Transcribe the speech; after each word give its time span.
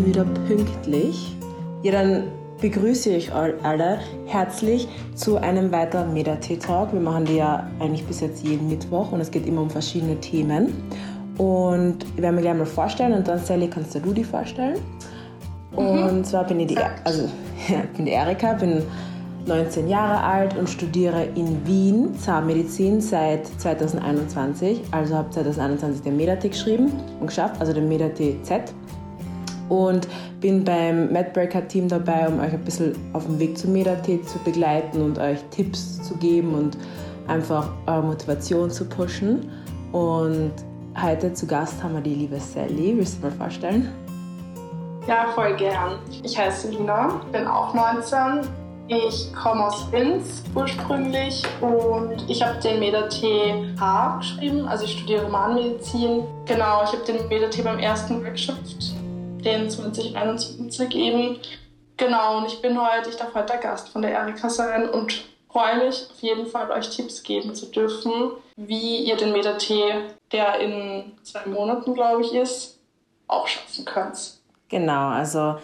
heute 0.00 0.06
wieder 0.06 0.24
pünktlich. 0.46 1.36
Ja, 1.82 1.92
dann 1.92 2.24
begrüße 2.60 3.10
ich 3.10 3.32
euch 3.34 3.54
alle 3.62 3.98
herzlich 4.26 4.88
zu 5.14 5.36
einem 5.36 5.72
weiteren 5.72 6.12
Meda-T-Talk. 6.12 6.92
Wir 6.92 7.00
machen 7.00 7.24
die 7.24 7.36
ja 7.36 7.68
eigentlich 7.78 8.04
bis 8.06 8.20
jetzt 8.20 8.44
jeden 8.44 8.68
Mittwoch 8.68 9.12
und 9.12 9.20
es 9.20 9.30
geht 9.30 9.46
immer 9.46 9.62
um 9.62 9.70
verschiedene 9.70 10.16
Themen. 10.20 10.72
Und 11.38 12.04
ich 12.16 12.22
werde 12.22 12.36
mir 12.36 12.42
gleich 12.42 12.56
mal 12.56 12.66
vorstellen 12.66 13.14
und 13.14 13.26
dann, 13.26 13.38
Sally, 13.38 13.68
kannst 13.68 13.94
du 13.94 14.12
die 14.12 14.24
vorstellen. 14.24 14.78
Und 15.74 16.18
mhm. 16.18 16.24
zwar 16.24 16.46
bin 16.46 16.60
ich 16.60 16.68
die, 16.68 16.78
also, 17.04 17.22
ja, 17.68 17.82
bin 17.96 18.04
die 18.04 18.12
Erika, 18.12 18.52
bin 18.54 18.82
19 19.46 19.88
Jahre 19.88 20.22
alt 20.22 20.56
und 20.58 20.68
studiere 20.68 21.24
in 21.34 21.66
Wien 21.66 22.14
Zahnmedizin 22.14 23.00
seit 23.00 23.46
2021. 23.58 24.82
Also 24.90 25.16
habe 25.16 25.30
2021 25.30 26.02
den 26.02 26.16
MEDAT 26.16 26.42
geschrieben 26.42 26.92
und 27.20 27.28
geschafft, 27.28 27.58
also 27.58 27.72
den 27.72 27.88
MEDAT 27.88 28.18
Z. 28.42 28.74
Und 29.70 30.06
bin 30.40 30.64
beim 30.64 31.10
MedBreaker 31.10 31.66
Team 31.66 31.88
dabei, 31.88 32.28
um 32.28 32.38
euch 32.40 32.52
ein 32.52 32.64
bisschen 32.64 32.94
auf 33.14 33.24
dem 33.24 33.38
Weg 33.38 33.56
zum 33.56 33.72
MEDAT 33.72 34.04
zu 34.04 34.38
begleiten 34.44 35.00
und 35.00 35.18
euch 35.18 35.38
Tipps 35.50 36.02
zu 36.02 36.14
geben 36.16 36.54
und 36.54 36.76
einfach 37.28 37.70
eure 37.86 38.02
Motivation 38.02 38.70
zu 38.70 38.84
pushen. 38.84 39.48
Und 39.92 40.52
heute 41.00 41.32
zu 41.32 41.46
Gast 41.46 41.82
haben 41.82 41.94
wir 41.94 42.02
die 42.02 42.14
liebe 42.14 42.38
Sally. 42.38 42.94
Willst 42.96 43.18
du 43.18 43.28
mal 43.28 43.32
vorstellen? 43.32 43.88
Ja, 45.06 45.28
voll 45.34 45.56
gern. 45.56 46.00
Ich 46.22 46.38
heiße 46.38 46.70
Lina, 46.70 47.22
bin 47.32 47.46
auch 47.46 47.72
19 47.72 48.46
ich 48.92 49.32
komme 49.32 49.66
aus 49.66 49.86
Linz 49.92 50.42
ursprünglich 50.52 51.44
und 51.60 52.28
ich 52.28 52.42
habe 52.42 52.58
den 52.58 52.80
MEDA-T 52.80 53.76
geschrieben, 54.18 54.66
also 54.66 54.84
ich 54.84 54.98
studiere 54.98 55.26
Humanmedizin. 55.26 56.24
Genau, 56.44 56.82
ich 56.82 56.90
habe 56.90 57.04
den 57.06 57.28
MEDA-T 57.28 57.62
beim 57.62 57.78
ersten 57.78 58.24
Workshop, 58.24 58.56
den 59.44 59.68
2021 59.68 60.94
eben. 60.94 61.38
Genau, 61.96 62.38
und 62.38 62.46
ich 62.46 62.60
bin 62.62 62.80
heute, 62.80 63.10
ich 63.10 63.16
darf 63.16 63.34
heute 63.34 63.52
der 63.52 63.58
Gast 63.60 63.90
von 63.90 64.02
der 64.02 64.12
Erika 64.12 64.48
sein 64.48 64.88
und 64.88 65.24
freue 65.50 65.84
mich 65.84 66.06
auf 66.10 66.20
jeden 66.20 66.46
Fall, 66.46 66.70
euch 66.70 66.90
Tipps 66.90 67.22
geben 67.22 67.54
zu 67.54 67.66
dürfen, 67.66 68.12
wie 68.56 69.04
ihr 69.04 69.16
den 69.16 69.32
MEDA-T, 69.32 69.74
der 70.32 70.60
in 70.60 71.12
zwei 71.22 71.46
Monaten, 71.46 71.94
glaube 71.94 72.22
ich, 72.22 72.34
ist, 72.34 72.78
auch 73.26 73.46
schaffen 73.46 73.84
könnt. 73.84 74.38
Genau, 74.68 75.08
also 75.08 75.56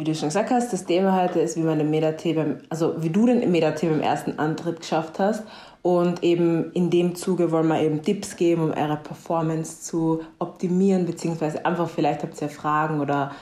wie 0.00 0.04
du 0.04 0.14
schon 0.14 0.28
gesagt 0.28 0.50
hast, 0.50 0.72
das 0.72 0.86
Thema 0.86 1.20
heute 1.20 1.40
ist, 1.40 1.56
wie 1.56 1.62
man 1.62 1.78
den 1.78 1.90
Medat 1.90 2.22
beim, 2.24 2.60
also 2.68 2.94
wie 3.02 3.10
du 3.10 3.26
den 3.26 3.50
Medat 3.50 3.80
beim 3.82 4.00
ersten 4.00 4.38
Antritt 4.38 4.80
geschafft 4.80 5.18
hast. 5.18 5.42
Und 5.82 6.22
eben 6.22 6.72
in 6.72 6.90
dem 6.90 7.14
Zuge 7.14 7.50
wollen 7.50 7.68
wir 7.68 7.80
eben 7.80 8.02
Tipps 8.02 8.36
geben, 8.36 8.64
um 8.64 8.70
eure 8.70 8.96
Performance 8.96 9.80
zu 9.82 10.20
optimieren, 10.38 11.06
beziehungsweise 11.06 11.64
einfach 11.64 11.88
vielleicht 11.88 12.22
habt 12.22 12.40
ihr 12.42 12.50
Fragen 12.50 13.00
oder 13.00 13.32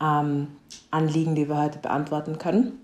ähm, 0.00 0.48
Anliegen, 0.90 1.34
die 1.34 1.48
wir 1.48 1.60
heute 1.60 1.78
beantworten 1.78 2.38
können. 2.38 2.80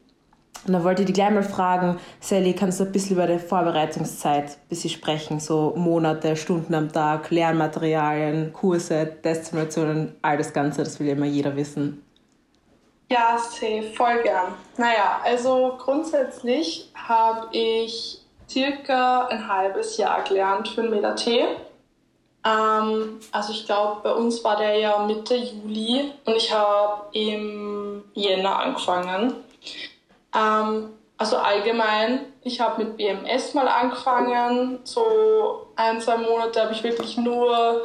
Und 0.66 0.72
dann 0.72 0.82
wollte 0.82 1.02
ich 1.02 1.06
dich 1.06 1.14
gleich 1.14 1.30
mal 1.30 1.44
fragen, 1.44 1.98
Sally, 2.18 2.52
kannst 2.52 2.80
du 2.80 2.84
ein 2.84 2.90
bisschen 2.90 3.16
über 3.16 3.28
die 3.28 3.38
Vorbereitungszeit 3.38 4.50
ein 4.50 4.68
bisschen 4.68 4.90
sprechen? 4.90 5.38
So 5.38 5.74
Monate, 5.76 6.34
Stunden 6.34 6.74
am 6.74 6.92
Tag, 6.92 7.30
Lernmaterialien, 7.30 8.52
Kurse, 8.52 9.06
Destinationen, 9.22 10.16
all 10.22 10.36
das 10.36 10.52
Ganze, 10.52 10.82
das 10.82 10.98
will 10.98 11.06
ja 11.06 11.12
immer 11.12 11.26
jeder 11.26 11.54
wissen. 11.54 12.02
Ja, 13.08 13.38
safe, 13.38 13.92
voll 13.94 14.20
gern. 14.24 14.54
Naja, 14.76 15.20
also 15.24 15.74
grundsätzlich 15.78 16.90
habe 16.96 17.46
ich 17.52 18.25
circa 18.48 19.26
ein 19.26 19.48
halbes 19.48 19.96
Jahr 19.96 20.22
gelernt 20.22 20.68
für 20.68 20.82
den 20.82 20.90
Meda-T. 20.90 21.44
Ähm, 22.44 23.20
also 23.32 23.52
ich 23.52 23.66
glaube, 23.66 24.00
bei 24.02 24.12
uns 24.12 24.42
war 24.44 24.56
der 24.56 24.78
ja 24.78 24.98
Mitte 24.98 25.34
Juli 25.34 26.12
und 26.24 26.36
ich 26.36 26.52
habe 26.52 27.02
im 27.12 28.04
Jänner 28.14 28.58
angefangen. 28.58 29.34
Ähm, 30.34 30.90
also 31.18 31.36
allgemein, 31.38 32.32
ich 32.42 32.60
habe 32.60 32.84
mit 32.84 32.96
BMS 32.96 33.54
mal 33.54 33.68
angefangen. 33.68 34.80
So 34.84 35.66
ein, 35.74 36.00
zwei 36.00 36.18
Monate 36.18 36.62
habe 36.62 36.72
ich 36.72 36.82
wirklich 36.84 37.16
nur 37.16 37.82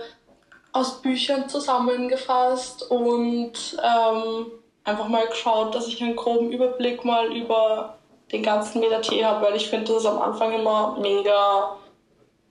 aus 0.73 1.01
Büchern 1.01 1.49
zusammengefasst 1.49 2.89
und 2.91 3.77
ähm, 3.83 4.45
einfach 4.83 5.07
mal 5.07 5.27
geschaut, 5.27 5.73
dass 5.75 5.87
ich 5.87 6.01
einen 6.01 6.15
groben 6.15 6.51
Überblick 6.51 7.03
mal 7.03 7.35
über 7.35 7.97
den 8.31 8.43
ganzen 8.43 8.79
Meta-T 8.79 9.23
habe, 9.25 9.45
weil 9.45 9.55
ich 9.55 9.69
finde, 9.69 9.87
das 9.87 10.03
ist 10.03 10.05
am 10.05 10.21
Anfang 10.21 10.53
immer 10.53 10.97
mega 10.99 11.75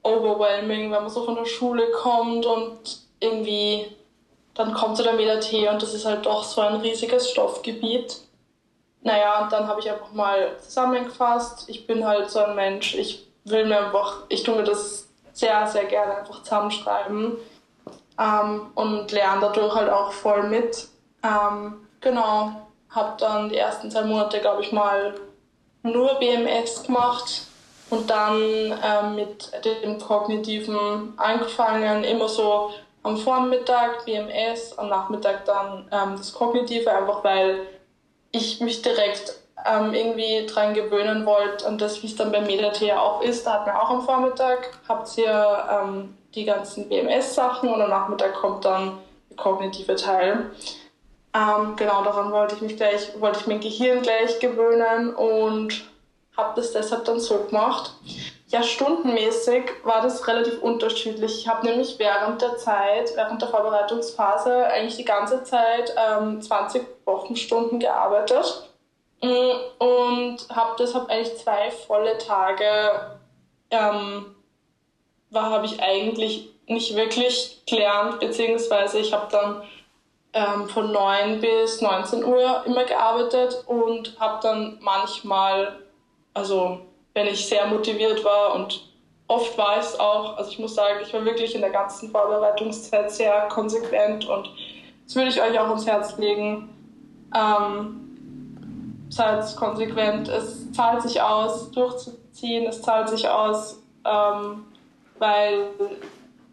overwhelming, 0.03 0.91
wenn 0.91 1.03
man 1.03 1.11
so 1.11 1.25
von 1.25 1.35
der 1.35 1.45
Schule 1.45 1.91
kommt 1.91 2.47
und 2.47 3.01
irgendwie 3.21 3.87
dann 4.55 4.75
kommt 4.75 4.97
so 4.97 5.03
der 5.03 5.13
Meta-T 5.15 5.69
und 5.69 5.81
das 5.81 5.95
ist 5.95 6.05
halt 6.05 6.27
doch 6.27 6.43
so 6.45 6.61
ein 6.61 6.77
riesiges 6.77 7.31
Stoffgebiet. 7.31 8.21
Naja, 9.03 9.43
und 9.43 9.53
dann 9.53 9.67
habe 9.67 9.81
ich 9.81 9.91
einfach 9.91 10.13
mal 10.13 10.57
zusammengefasst. 10.61 11.69
Ich 11.69 11.87
bin 11.87 12.07
halt 12.07 12.31
so 12.31 12.41
ein 12.41 12.55
Mensch, 12.55 12.95
ich 12.95 13.27
will 13.45 13.65
mir 13.65 13.87
einfach, 13.87 14.25
ich 14.29 14.43
tue 14.43 14.57
mir 14.57 14.65
das 14.65 15.09
sehr, 15.33 15.67
sehr 15.67 15.85
gerne 15.85 16.19
einfach 16.19 16.43
zusammenschreiben 16.43 17.37
ähm, 18.19 18.71
und 18.75 19.11
lerne 19.13 19.41
dadurch 19.41 19.75
halt 19.75 19.89
auch 19.89 20.13
voll 20.13 20.43
mit. 20.43 20.89
Ähm, 21.23 21.87
Genau, 22.01 22.53
habe 22.91 23.17
dann 23.19 23.51
die 23.51 23.57
ersten 23.57 23.91
zwei 23.91 24.03
Monate, 24.03 24.41
glaube 24.41 24.63
ich, 24.63 24.73
mal 24.73 25.15
nur 25.83 26.15
BMS 26.15 26.85
gemacht 26.85 27.43
und 27.91 28.09
dann 28.09 28.37
ähm, 28.37 29.15
mit 29.17 29.51
dem 29.65 29.99
Kognitiven 29.99 31.15
angefangen, 31.17 32.05
immer 32.05 32.29
so 32.29 32.71
am 33.03 33.17
Vormittag 33.17 34.05
BMS, 34.05 34.79
am 34.79 34.89
Nachmittag 34.89 35.45
dann 35.45 35.89
ähm, 35.91 36.17
das 36.17 36.33
Kognitive, 36.33 36.91
einfach 36.93 37.25
weil 37.25 37.67
ich 38.31 38.61
mich 38.61 38.83
direkt 38.83 39.35
ähm, 39.67 39.93
irgendwie 39.93 40.47
dran 40.47 40.75
gewöhnen 40.75 41.27
wollte 41.27 41.67
an 41.67 41.79
das, 41.79 42.03
wie 42.03 42.07
es 42.07 42.17
dann 42.17 42.33
beim 42.33 42.45
MediaT 42.45 42.83
auch 42.93 43.23
ist. 43.23 43.47
Da 43.47 43.55
hat 43.55 43.67
man 43.67 43.77
auch 43.77 43.91
am 43.91 44.03
Vormittag, 44.03 44.79
habt 44.89 45.17
ihr 45.19 45.65
ähm, 45.71 46.17
die 46.35 46.45
ganzen 46.45 46.89
BMS-Sachen 46.89 47.69
und 47.69 47.81
am 47.81 47.91
Nachmittag 47.91 48.35
kommt 48.35 48.65
dann 48.65 48.99
der 49.29 49.37
kognitive 49.37 49.97
Teil. 49.97 50.51
Ähm, 51.33 51.77
genau, 51.77 52.03
daran 52.03 52.33
wollte 52.33 52.57
ich 52.57 52.61
mich 52.61 52.77
gleich, 52.77 53.21
wollte 53.21 53.41
ich 53.41 53.47
mein 53.47 53.61
Gehirn 53.61 54.03
gleich 54.03 54.41
gewöhnen 54.41 55.15
und 55.15 55.85
habe 56.37 56.53
das 56.57 56.73
deshalb 56.73 57.05
dann 57.05 57.21
so 57.21 57.45
gemacht. 57.45 57.93
Ja, 58.49 58.65
stundenmäßig 58.65 59.63
war 59.85 60.03
das 60.03 60.27
relativ 60.27 60.61
unterschiedlich. 60.61 61.41
Ich 61.41 61.49
habe 61.49 61.65
nämlich 61.67 62.01
während 62.01 62.43
der 62.43 62.57
Zeit, 62.57 63.13
während 63.15 63.41
der 63.41 63.49
Vorbereitungsphase 63.49 64.67
eigentlich 64.67 64.97
die 64.97 65.05
ganze 65.05 65.45
Zeit 65.45 65.95
ähm, 65.97 66.43
20 66.43 66.83
Wochenstunden 67.05 67.79
gearbeitet 67.79 68.69
mm, 69.23 69.51
und 69.79 70.39
habe 70.51 70.75
deshalb 70.81 71.09
eigentlich 71.09 71.37
zwei 71.37 71.71
volle 71.71 72.19
Tage 72.19 73.19
ähm, 73.71 74.35
war 75.31 75.51
habe 75.51 75.67
ich 75.67 75.81
eigentlich 75.81 76.51
nicht 76.67 76.97
wirklich 76.97 77.63
gelernt, 77.67 78.19
beziehungsweise 78.19 78.99
ich 78.99 79.13
habe 79.13 79.29
dann 79.31 79.63
ähm, 80.33 80.69
von 80.69 80.93
9 80.93 81.41
bis 81.41 81.81
19 81.81 82.25
Uhr 82.25 82.63
immer 82.67 82.85
gearbeitet 82.85 83.65
und 83.67 84.19
habe 84.21 84.39
dann 84.43 84.79
manchmal, 84.81 85.81
also 86.35 86.81
wenn 87.15 87.27
ich 87.27 87.47
sehr 87.47 87.67
motiviert 87.67 88.25
war 88.25 88.55
und 88.55 88.89
oft 89.27 89.57
war 89.59 89.79
ich 89.79 89.85
es 89.85 89.99
auch, 89.99 90.37
also 90.37 90.51
ich 90.51 90.59
muss 90.59 90.75
sagen, 90.75 91.01
ich 91.03 91.13
war 91.13 91.25
wirklich 91.25 91.55
in 91.55 91.61
der 91.61 91.71
ganzen 91.71 92.11
Vorbereitungszeit 92.11 93.11
sehr 93.11 93.49
konsequent 93.49 94.29
und 94.29 94.51
das 95.05 95.17
würde 95.17 95.31
ich 95.31 95.41
euch 95.41 95.59
auch 95.59 95.71
ins 95.73 95.87
Herz 95.87 96.17
legen. 96.19 96.69
Ähm, 97.35 98.01
seid 99.09 99.57
konsequent, 99.57 100.29
es 100.29 100.71
zahlt 100.73 101.03
sich 101.03 101.21
aus, 101.21 101.71
durchzuziehen, 101.73 102.67
es 102.67 102.81
zahlt 102.83 103.09
sich 103.09 103.29
aus, 103.29 103.83
ähm, 104.05 104.65
weil 105.19 105.67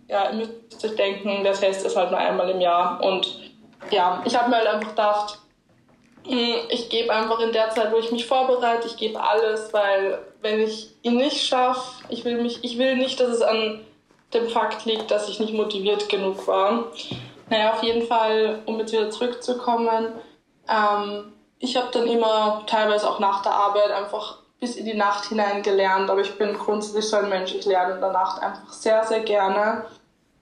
ja, 0.07 0.31
ihr 0.31 0.37
müsst 0.37 0.83
euch 0.83 0.95
denken, 0.95 1.43
der 1.43 1.53
Test 1.53 1.85
ist 1.85 1.95
halt 1.95 2.11
nur 2.11 2.19
einmal 2.19 2.49
im 2.49 2.61
Jahr 2.61 3.03
und 3.03 3.46
ja, 3.91 4.21
ich 4.25 4.35
habe 4.37 4.49
mir 4.49 4.57
halt 4.57 4.67
einfach 4.67 4.89
gedacht, 4.89 5.39
hm, 6.25 6.55
ich 6.69 6.89
gebe 6.89 7.13
einfach 7.13 7.39
in 7.39 7.51
der 7.51 7.69
Zeit, 7.69 7.91
wo 7.91 7.97
ich 7.97 8.11
mich 8.11 8.25
vorbereite, 8.25 8.87
ich 8.87 8.97
gebe 8.97 9.21
alles, 9.21 9.73
weil 9.73 10.19
wenn 10.41 10.59
ich 10.59 10.89
ihn 11.01 11.17
nicht 11.17 11.45
schaffe, 11.45 12.03
ich 12.09 12.25
will 12.25 12.45
ich 12.45 12.77
will 12.77 12.97
nicht, 12.97 13.19
dass 13.19 13.29
es 13.29 13.41
an 13.41 13.85
dem 14.33 14.49
Fakt 14.49 14.85
liegt, 14.85 15.09
dass 15.09 15.29
ich 15.29 15.39
nicht 15.39 15.53
motiviert 15.53 16.09
genug 16.09 16.45
war. 16.47 16.91
Naja, 17.49 17.73
auf 17.73 17.83
jeden 17.83 18.05
Fall, 18.07 18.61
um 18.65 18.77
jetzt 18.79 18.91
wieder 18.91 19.09
zurückzukommen, 19.09 20.13
ähm, 20.67 21.33
ich 21.59 21.77
habe 21.77 21.87
dann 21.91 22.07
immer 22.07 22.63
teilweise 22.67 23.09
auch 23.09 23.19
nach 23.19 23.41
der 23.41 23.53
Arbeit 23.53 23.91
einfach 23.91 24.39
bis 24.59 24.75
in 24.75 24.85
die 24.85 24.95
Nacht 24.95 25.25
hinein 25.25 25.63
gelernt, 25.63 26.09
aber 26.09 26.21
ich 26.21 26.37
bin 26.37 26.57
grundsätzlich 26.57 27.07
so 27.07 27.17
ein 27.17 27.29
Mensch, 27.29 27.53
ich 27.53 27.65
lerne 27.65 27.95
in 27.95 28.01
der 28.01 28.11
Nacht 28.11 28.41
einfach 28.41 28.71
sehr, 28.73 29.03
sehr 29.05 29.21
gerne 29.21 29.85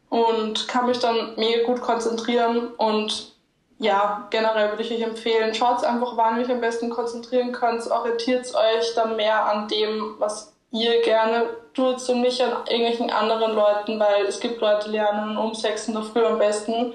und 0.09 0.67
kann 0.67 0.85
mich 0.85 0.99
dann 0.99 1.35
mega 1.35 1.65
gut 1.65 1.81
konzentrieren 1.81 2.69
und 2.77 3.33
ja, 3.77 4.27
generell 4.29 4.69
würde 4.69 4.83
ich 4.83 4.91
euch 4.91 5.01
empfehlen, 5.01 5.53
schaut 5.53 5.83
einfach, 5.83 6.15
wann 6.15 6.39
ihr 6.39 6.45
euch 6.45 6.51
am 6.51 6.61
besten 6.61 6.89
konzentrieren 6.89 7.51
könnt, 7.51 7.89
orientiert 7.91 8.45
euch 8.55 8.93
dann 8.95 9.17
mehr 9.17 9.45
an 9.45 9.67
dem, 9.67 10.15
was 10.17 10.53
ihr 10.71 11.01
gerne 11.01 11.49
tut 11.73 12.07
und 12.09 12.21
nicht 12.21 12.41
an 12.41 12.53
irgendwelchen 12.69 13.11
anderen 13.11 13.53
Leuten, 13.53 13.99
weil 13.99 14.25
es 14.25 14.39
gibt 14.39 14.61
Leute, 14.61 14.89
die 14.89 14.95
lernen 14.95 15.37
um 15.37 15.53
sechs 15.53 15.87
in 15.87 15.93
der 15.93 16.03
Früh 16.03 16.25
am 16.25 16.39
besten. 16.39 16.93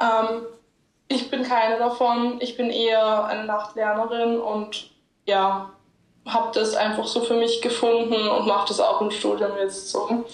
Ähm, 0.00 0.46
ich 1.08 1.30
bin 1.30 1.42
keine 1.42 1.78
davon. 1.78 2.40
Ich 2.40 2.56
bin 2.56 2.70
eher 2.70 3.24
eine 3.24 3.44
Nachtlernerin 3.44 4.40
und 4.40 4.90
ja, 5.26 5.70
habe 6.26 6.50
das 6.54 6.74
einfach 6.74 7.06
so 7.06 7.20
für 7.20 7.34
mich 7.34 7.60
gefunden 7.60 8.28
und 8.28 8.46
mache 8.46 8.68
das 8.68 8.80
auch 8.80 9.00
im 9.00 9.10
Studium 9.10 9.52
jetzt 9.58 9.90
so. 9.90 10.24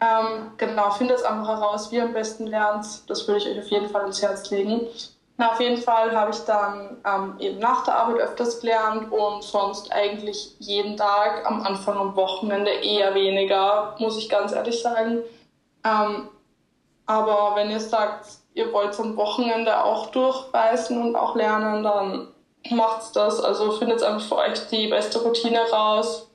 Ähm, 0.00 0.52
genau, 0.56 0.90
finde 0.90 1.14
es 1.14 1.22
einfach 1.22 1.48
heraus, 1.48 1.90
wie 1.90 1.96
ihr 1.96 2.04
am 2.04 2.12
besten 2.12 2.46
lernt. 2.46 3.08
Das 3.08 3.26
würde 3.26 3.38
ich 3.38 3.48
euch 3.48 3.58
auf 3.58 3.70
jeden 3.70 3.88
Fall 3.88 4.06
ins 4.06 4.22
Herz 4.22 4.50
legen. 4.50 4.88
Na, 5.36 5.52
auf 5.52 5.60
jeden 5.60 5.82
Fall 5.82 6.16
habe 6.16 6.30
ich 6.30 6.38
dann 6.44 6.96
ähm, 7.04 7.34
eben 7.40 7.58
nach 7.58 7.84
der 7.84 7.96
Arbeit 7.96 8.20
öfters 8.20 8.60
gelernt 8.60 9.10
und 9.10 9.42
sonst 9.42 9.90
eigentlich 9.92 10.54
jeden 10.60 10.96
Tag, 10.96 11.44
am 11.46 11.62
Anfang 11.62 11.96
am 11.96 12.14
Wochenende 12.14 12.70
eher 12.70 13.14
weniger, 13.14 13.96
muss 13.98 14.16
ich 14.16 14.28
ganz 14.28 14.52
ehrlich 14.52 14.80
sagen. 14.80 15.22
Ähm, 15.84 16.28
aber 17.06 17.56
wenn 17.56 17.70
ihr 17.70 17.80
sagt, 17.80 18.26
ihr 18.54 18.72
wollt 18.72 18.98
am 19.00 19.16
Wochenende 19.16 19.82
auch 19.82 20.06
durchbeißen 20.10 21.00
und 21.02 21.16
auch 21.16 21.34
lernen, 21.34 21.82
dann 21.82 22.28
macht's 22.70 23.10
das. 23.12 23.40
Also 23.40 23.72
findet 23.72 24.02
einfach 24.02 24.26
für 24.26 24.36
euch 24.36 24.68
die 24.68 24.86
beste 24.86 25.20
Routine 25.20 25.60
raus. 25.70 26.30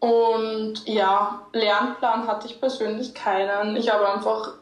Und 0.00 0.86
ja, 0.86 1.46
Lernplan 1.52 2.26
hatte 2.26 2.46
ich 2.46 2.60
persönlich 2.60 3.14
keinen. 3.14 3.76
Ich 3.76 3.92
habe 3.92 4.08
einfach 4.08 4.52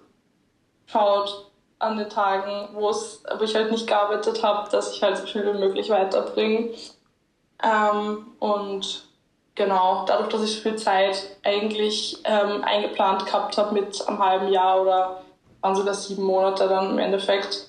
geschaut 0.87 1.51
an 1.79 1.99
den 1.99 2.09
Tagen, 2.09 2.69
wo 2.73 2.91
ich 3.43 3.55
halt 3.55 3.71
nicht 3.71 3.87
gearbeitet 3.87 4.43
habe, 4.43 4.71
dass 4.71 4.95
ich 4.95 5.03
halt 5.03 5.19
so 5.19 5.27
viel 5.27 5.45
wie 5.45 5.59
möglich 5.59 5.91
weiterbringe. 5.91 6.71
Ähm, 7.63 8.27
und 8.39 9.05
genau, 9.55 10.05
dadurch, 10.07 10.29
dass 10.29 10.43
ich 10.43 10.57
so 10.57 10.63
viel 10.63 10.77
Zeit 10.77 11.23
eigentlich 11.45 12.19
ähm, 12.25 12.65
eingeplant 12.65 13.27
gehabt 13.27 13.59
habe 13.59 13.75
mit 13.75 14.07
einem 14.09 14.19
halben 14.19 14.49
Jahr 14.49 14.81
oder 14.81 15.23
waren 15.61 15.75
sogar 15.75 15.95
sieben 15.95 16.23
Monate 16.23 16.69
dann 16.69 16.91
im 16.91 16.99
Endeffekt, 16.99 17.69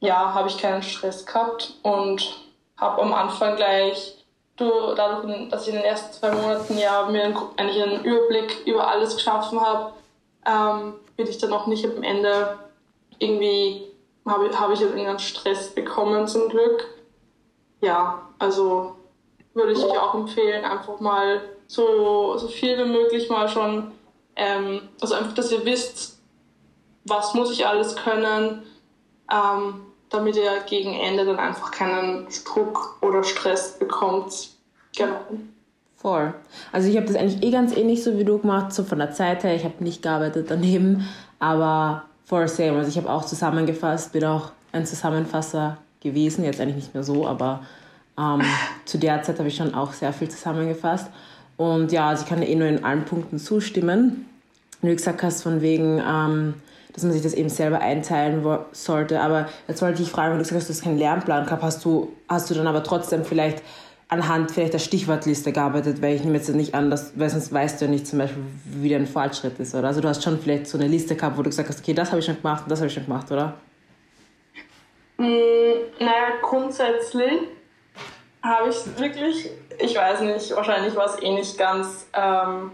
ja, 0.00 0.34
habe 0.34 0.48
ich 0.48 0.58
keinen 0.58 0.82
Stress 0.82 1.26
gehabt 1.26 1.74
und 1.82 2.40
habe 2.76 3.02
am 3.02 3.12
Anfang 3.12 3.56
gleich, 3.56 4.17
dadurch, 4.58 5.48
dass 5.50 5.62
ich 5.62 5.68
in 5.68 5.76
den 5.76 5.84
ersten 5.84 6.12
zwei 6.12 6.32
Monaten 6.32 6.76
ja 6.78 7.06
mir 7.06 7.34
eigentlich 7.56 7.82
einen 7.82 8.04
Überblick 8.04 8.66
über 8.66 8.88
alles 8.88 9.16
geschaffen 9.16 9.60
habe, 9.60 9.92
ähm, 10.46 10.94
bin 11.16 11.26
ich 11.26 11.38
dann 11.38 11.52
auch 11.52 11.66
nicht 11.66 11.84
am 11.84 12.02
Ende 12.02 12.58
irgendwie, 13.18 13.86
habe 14.26 14.50
hab 14.58 14.70
ich 14.72 14.80
irgendeinen 14.80 15.18
Stress 15.18 15.74
bekommen 15.74 16.26
zum 16.26 16.48
Glück. 16.48 16.86
Ja, 17.80 18.22
also 18.38 18.96
würde 19.54 19.72
ich 19.72 19.84
euch 19.84 19.98
auch 19.98 20.14
empfehlen, 20.14 20.64
einfach 20.64 21.00
mal 21.00 21.40
so, 21.66 22.36
so 22.38 22.48
viel 22.48 22.78
wie 22.78 22.88
möglich 22.88 23.28
mal 23.28 23.48
schon, 23.48 23.92
ähm, 24.36 24.88
also 25.00 25.14
einfach, 25.14 25.34
dass 25.34 25.52
ihr 25.52 25.64
wisst, 25.64 26.18
was 27.04 27.34
muss 27.34 27.52
ich 27.52 27.66
alles 27.66 27.96
können, 27.96 28.64
ähm, 29.32 29.87
damit 30.10 30.36
ihr 30.36 30.50
gegen 30.68 30.94
Ende 30.94 31.24
dann 31.24 31.38
einfach 31.38 31.70
keinen 31.70 32.26
Druck 32.44 32.98
oder 33.02 33.22
Stress 33.22 33.78
bekommt. 33.78 34.50
Genau. 34.96 35.20
Voll. 35.96 36.32
Also 36.70 36.88
ich 36.88 36.96
habe 36.96 37.06
das 37.06 37.16
eigentlich 37.16 37.42
eh 37.42 37.50
ganz 37.50 37.76
ähnlich 37.76 38.04
so 38.04 38.16
wie 38.16 38.24
du 38.24 38.38
gemacht, 38.38 38.72
so 38.72 38.84
von 38.84 38.98
der 38.98 39.10
Zeit 39.10 39.42
her. 39.42 39.54
Ich 39.54 39.64
habe 39.64 39.82
nicht 39.82 40.02
gearbeitet 40.02 40.46
daneben, 40.48 41.08
aber 41.40 42.04
voll 42.24 42.46
same. 42.46 42.78
Also 42.78 42.88
ich 42.88 42.96
habe 42.96 43.10
auch 43.10 43.24
zusammengefasst, 43.24 44.12
bin 44.12 44.24
auch 44.24 44.52
ein 44.72 44.86
Zusammenfasser 44.86 45.78
gewesen, 46.00 46.44
jetzt 46.44 46.60
eigentlich 46.60 46.76
nicht 46.76 46.94
mehr 46.94 47.02
so, 47.02 47.26
aber 47.26 47.64
ähm, 48.16 48.42
zu 48.84 48.98
der 48.98 49.22
Zeit 49.22 49.38
habe 49.38 49.48
ich 49.48 49.56
schon 49.56 49.74
auch 49.74 49.92
sehr 49.92 50.12
viel 50.12 50.28
zusammengefasst. 50.28 51.08
Und 51.56 51.90
ja, 51.90 52.08
also 52.08 52.22
ich 52.22 52.28
kann 52.28 52.40
dir 52.40 52.48
eh 52.48 52.54
nur 52.54 52.68
in 52.68 52.84
allen 52.84 53.04
Punkten 53.04 53.38
zustimmen. 53.38 54.26
Wie 54.80 54.88
du 54.88 54.94
gesagt 54.94 55.22
hast, 55.24 55.42
von 55.42 55.60
wegen, 55.60 56.00
ähm, 56.06 56.54
dass 56.98 57.04
man 57.04 57.12
sich 57.12 57.22
das 57.22 57.34
eben 57.34 57.48
selber 57.48 57.80
einteilen 57.80 58.44
sollte. 58.72 59.20
Aber 59.20 59.48
jetzt 59.68 59.80
wollte 59.82 60.02
ich 60.02 60.10
fragen, 60.10 60.32
wenn 60.32 60.38
du 60.38 60.42
gesagt 60.42 60.60
hast, 60.60 60.68
du 60.68 60.72
hast 60.72 60.82
keinen 60.82 60.98
Lernplan 60.98 61.44
gehabt, 61.44 61.62
hast 61.62 61.84
du, 61.84 62.12
hast 62.28 62.50
du 62.50 62.54
dann 62.54 62.66
aber 62.66 62.82
trotzdem 62.82 63.24
vielleicht 63.24 63.62
anhand 64.08 64.50
vielleicht 64.50 64.72
der 64.72 64.80
Stichwortliste 64.80 65.52
gearbeitet, 65.52 66.02
weil 66.02 66.16
ich 66.16 66.24
nehme 66.24 66.36
jetzt 66.36 66.48
nicht 66.48 66.74
an, 66.74 66.90
dass, 66.90 67.16
weil 67.16 67.30
sonst 67.30 67.52
weißt 67.52 67.80
du 67.80 67.84
ja 67.84 67.90
nicht 67.90 68.08
zum 68.08 68.18
Beispiel, 68.18 68.42
wie 68.64 68.88
dein 68.88 69.06
Fortschritt 69.06 69.60
ist, 69.60 69.76
oder? 69.76 69.86
Also 69.86 70.00
du 70.00 70.08
hast 70.08 70.24
schon 70.24 70.40
vielleicht 70.40 70.66
so 70.66 70.76
eine 70.76 70.88
Liste 70.88 71.14
gehabt, 71.14 71.38
wo 71.38 71.42
du 71.42 71.50
gesagt 71.50 71.68
hast, 71.68 71.78
okay, 71.78 71.94
das 71.94 72.08
habe 72.08 72.18
ich 72.18 72.24
schon 72.24 72.36
gemacht 72.36 72.64
und 72.64 72.70
das 72.70 72.80
habe 72.80 72.88
ich 72.88 72.94
schon 72.94 73.04
gemacht, 73.04 73.30
oder? 73.30 73.54
Mm, 75.18 75.24
naja, 76.00 76.32
grundsätzlich 76.42 77.42
habe 78.42 78.70
ich 78.70 78.98
wirklich, 78.98 79.50
ich 79.78 79.96
weiß 79.96 80.22
nicht, 80.22 80.56
wahrscheinlich 80.56 80.96
war 80.96 81.06
es 81.06 81.22
eh 81.22 81.30
nicht 81.30 81.56
ganz 81.56 82.08
ähm, 82.12 82.72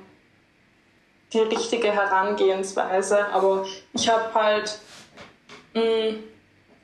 die 1.34 1.40
richtige 1.40 1.92
Herangehensweise, 1.92 3.26
aber 3.32 3.66
ich 3.92 4.08
habe 4.08 4.32
halt 4.34 4.78
mh, 5.74 5.82
mm, 5.82 6.24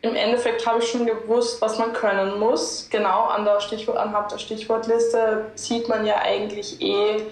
im 0.02 0.14
Endeffekt 0.14 0.66
habe 0.66 0.78
ich 0.78 0.90
schon 0.90 1.04
gewusst, 1.04 1.60
was 1.60 1.78
man 1.78 1.92
können 1.92 2.38
muss. 2.38 2.88
Genau 2.90 3.24
an 3.24 3.44
der 3.44 3.60
Stichwort, 3.60 3.98
anhand 3.98 4.32
der 4.32 4.38
Stichwortliste 4.38 5.50
sieht 5.54 5.88
man 5.88 6.06
ja 6.06 6.16
eigentlich 6.16 6.80
eh, 6.80 7.22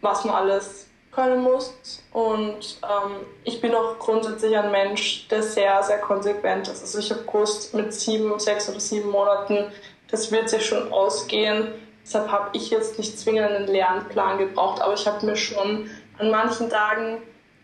was 0.00 0.24
man 0.24 0.34
alles 0.34 0.88
können 1.12 1.42
muss. 1.42 1.72
Und 2.12 2.78
ähm, 2.82 3.26
ich 3.44 3.60
bin 3.60 3.74
auch 3.74 3.98
grundsätzlich 4.00 4.56
ein 4.56 4.72
Mensch, 4.72 5.28
der 5.28 5.42
sehr, 5.42 5.80
sehr 5.82 5.98
konsequent 5.98 6.66
ist. 6.66 6.82
Also 6.82 6.98
ich 6.98 7.10
habe 7.10 7.22
gewusst, 7.22 7.72
mit 7.72 7.94
sieben, 7.94 8.38
sechs 8.40 8.68
oder 8.68 8.80
sieben 8.80 9.10
Monaten, 9.10 9.70
das 10.10 10.32
wird 10.32 10.48
sich 10.48 10.66
schon 10.66 10.92
ausgehen. 10.92 11.68
Deshalb 12.04 12.32
habe 12.32 12.50
ich 12.54 12.70
jetzt 12.70 12.98
nicht 12.98 13.16
zwingend 13.16 13.50
einen 13.50 13.68
Lernplan 13.68 14.38
gebraucht, 14.38 14.80
aber 14.82 14.94
ich 14.94 15.06
habe 15.06 15.24
mir 15.24 15.36
schon 15.36 15.88
an 16.20 16.30
manchen 16.30 16.68
Tagen 16.68 17.22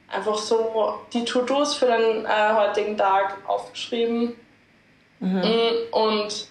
einfach 0.08 0.38
so 0.38 1.00
die 1.12 1.24
To-Dos 1.24 1.74
für 1.74 1.86
den 1.86 2.24
äh, 2.24 2.52
heutigen 2.54 2.96
Tag 2.96 3.36
aufgeschrieben. 3.46 4.36
Mhm. 5.20 5.40
Mm, 5.40 5.94
und 5.94 6.48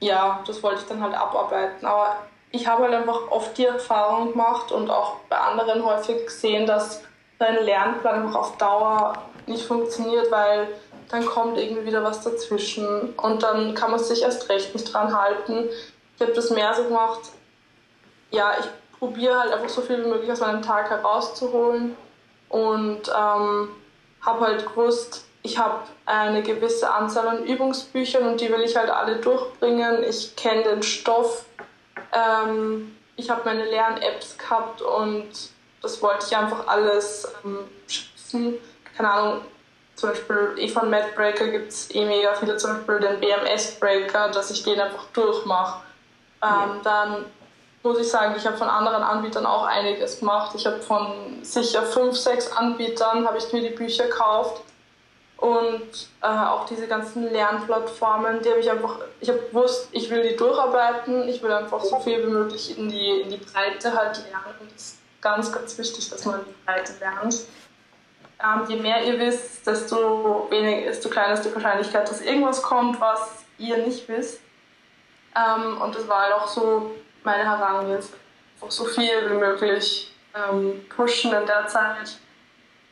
ja, 0.00 0.42
das 0.46 0.62
wollte 0.62 0.80
ich 0.82 0.86
dann 0.86 1.02
halt 1.02 1.14
abarbeiten. 1.14 1.86
Aber 1.86 2.16
ich 2.52 2.66
habe 2.66 2.84
halt 2.84 2.94
einfach 2.94 3.30
oft 3.30 3.56
die 3.58 3.66
Erfahrung 3.66 4.32
gemacht 4.32 4.72
und 4.72 4.90
auch 4.90 5.16
bei 5.28 5.36
anderen 5.36 5.84
häufig 5.84 6.24
gesehen, 6.26 6.66
dass 6.66 7.02
dein 7.38 7.64
Lernplan 7.64 8.26
einfach 8.26 8.40
auf 8.40 8.56
Dauer 8.56 9.14
nicht 9.46 9.64
funktioniert, 9.64 10.30
weil 10.30 10.68
dann 11.10 11.26
kommt 11.26 11.58
irgendwie 11.58 11.86
wieder 11.86 12.04
was 12.04 12.22
dazwischen 12.22 13.14
und 13.14 13.42
dann 13.42 13.74
kann 13.74 13.90
man 13.90 13.98
sich 13.98 14.22
erst 14.22 14.48
recht 14.48 14.74
nicht 14.74 14.92
dran 14.92 15.18
halten. 15.18 15.68
Ich 16.16 16.22
habe 16.22 16.32
das 16.32 16.50
mehr 16.50 16.72
so 16.74 16.84
gemacht, 16.84 17.20
ja, 18.30 18.52
ich 18.60 18.66
probiere 19.00 19.40
halt 19.40 19.52
einfach 19.52 19.68
so 19.68 19.80
viel 19.80 20.04
wie 20.04 20.08
möglich 20.08 20.30
aus 20.30 20.40
meinem 20.40 20.62
Tag 20.62 20.90
herauszuholen 20.90 21.96
und 22.50 23.08
ähm, 23.08 23.70
habe 24.20 24.40
halt 24.40 24.66
gewusst, 24.66 25.24
ich 25.42 25.58
habe 25.58 25.80
eine 26.04 26.42
gewisse 26.42 26.92
Anzahl 26.92 27.26
an 27.26 27.44
Übungsbüchern 27.44 28.28
und 28.28 28.40
die 28.40 28.52
will 28.52 28.60
ich 28.60 28.76
halt 28.76 28.90
alle 28.90 29.16
durchbringen. 29.16 30.04
Ich 30.04 30.36
kenne 30.36 30.62
den 30.62 30.82
Stoff. 30.82 31.46
Ähm, 32.12 32.94
ich 33.16 33.30
habe 33.30 33.40
meine 33.46 33.64
Lern-Apps 33.64 34.36
gehabt 34.36 34.82
und 34.82 35.30
das 35.80 36.02
wollte 36.02 36.26
ich 36.28 36.36
einfach 36.36 36.66
alles 36.66 37.26
ähm, 37.42 37.60
schützen. 37.86 38.58
Keine 38.94 39.10
Ahnung, 39.10 39.40
zum 39.94 40.10
Beispiel 40.10 40.52
eh 40.58 40.68
von 40.68 40.90
MadBreaker 40.90 41.48
gibt 41.48 41.72
es 41.72 41.94
eh 41.94 42.04
mega 42.04 42.34
viele, 42.34 42.58
zum 42.58 42.74
Beispiel 42.74 43.00
den 43.00 43.20
BMS-Breaker, 43.20 44.28
dass 44.28 44.50
ich 44.50 44.62
den 44.62 44.78
einfach 44.78 45.06
durchmache. 45.14 45.80
Ähm, 46.42 46.48
ja. 46.48 46.80
Dann 46.82 47.24
muss 47.82 47.98
ich 47.98 48.08
sagen, 48.08 48.34
ich 48.36 48.46
habe 48.46 48.56
von 48.56 48.68
anderen 48.68 49.02
Anbietern 49.02 49.46
auch 49.46 49.64
einiges 49.64 50.20
gemacht. 50.20 50.54
Ich 50.54 50.66
habe 50.66 50.80
von 50.80 51.42
sicher 51.42 51.82
fünf, 51.82 52.16
sechs 52.16 52.52
Anbietern 52.52 53.26
habe 53.26 53.38
ich 53.38 53.52
mir 53.52 53.62
die 53.62 53.74
Bücher 53.74 54.04
gekauft 54.04 54.62
und 55.40 56.08
äh, 56.20 56.26
auch 56.26 56.66
diese 56.66 56.86
ganzen 56.86 57.30
Lernplattformen, 57.32 58.42
die 58.42 58.50
habe 58.50 58.60
ich 58.60 58.70
einfach, 58.70 58.98
ich 59.20 59.28
habe 59.30 59.38
gewusst, 59.38 59.88
ich 59.92 60.10
will 60.10 60.28
die 60.28 60.36
durcharbeiten, 60.36 61.26
ich 61.28 61.42
will 61.42 61.50
einfach 61.50 61.80
so 61.80 61.98
viel 62.00 62.26
wie 62.26 62.30
möglich 62.30 62.76
in 62.76 62.90
die, 62.90 63.22
in 63.22 63.30
die 63.30 63.38
Breite 63.38 63.94
halt 63.94 64.18
lernen 64.18 64.54
und 64.60 64.70
es 64.76 64.82
ist 64.82 64.98
ganz, 65.22 65.50
ganz 65.50 65.78
wichtig, 65.78 66.10
dass 66.10 66.26
man 66.26 66.40
in 66.40 66.46
die 66.46 66.64
Breite 66.66 66.92
lernt. 67.00 67.34
Ähm, 68.42 68.64
je 68.68 68.76
mehr 68.76 69.02
ihr 69.02 69.18
wisst, 69.18 69.66
desto 69.66 70.46
weniger, 70.50 70.88
desto 70.88 71.08
kleiner 71.08 71.32
ist 71.32 71.44
die 71.44 71.54
Wahrscheinlichkeit, 71.54 72.08
dass 72.10 72.20
irgendwas 72.20 72.62
kommt, 72.62 73.00
was 73.00 73.44
ihr 73.56 73.78
nicht 73.78 74.06
wisst. 74.08 74.40
Ähm, 75.34 75.80
und 75.80 75.94
das 75.94 76.06
war 76.06 76.22
halt 76.22 76.34
auch 76.34 76.48
so 76.48 76.90
meine 77.24 77.44
Herangehensweise 77.44 78.16
einfach 78.54 78.70
so 78.70 78.84
viel 78.84 79.30
wie 79.30 79.34
möglich 79.34 80.12
ähm, 80.34 80.84
pushen 80.88 81.32
in 81.32 81.46
der 81.46 81.66
Zeit. 81.66 82.18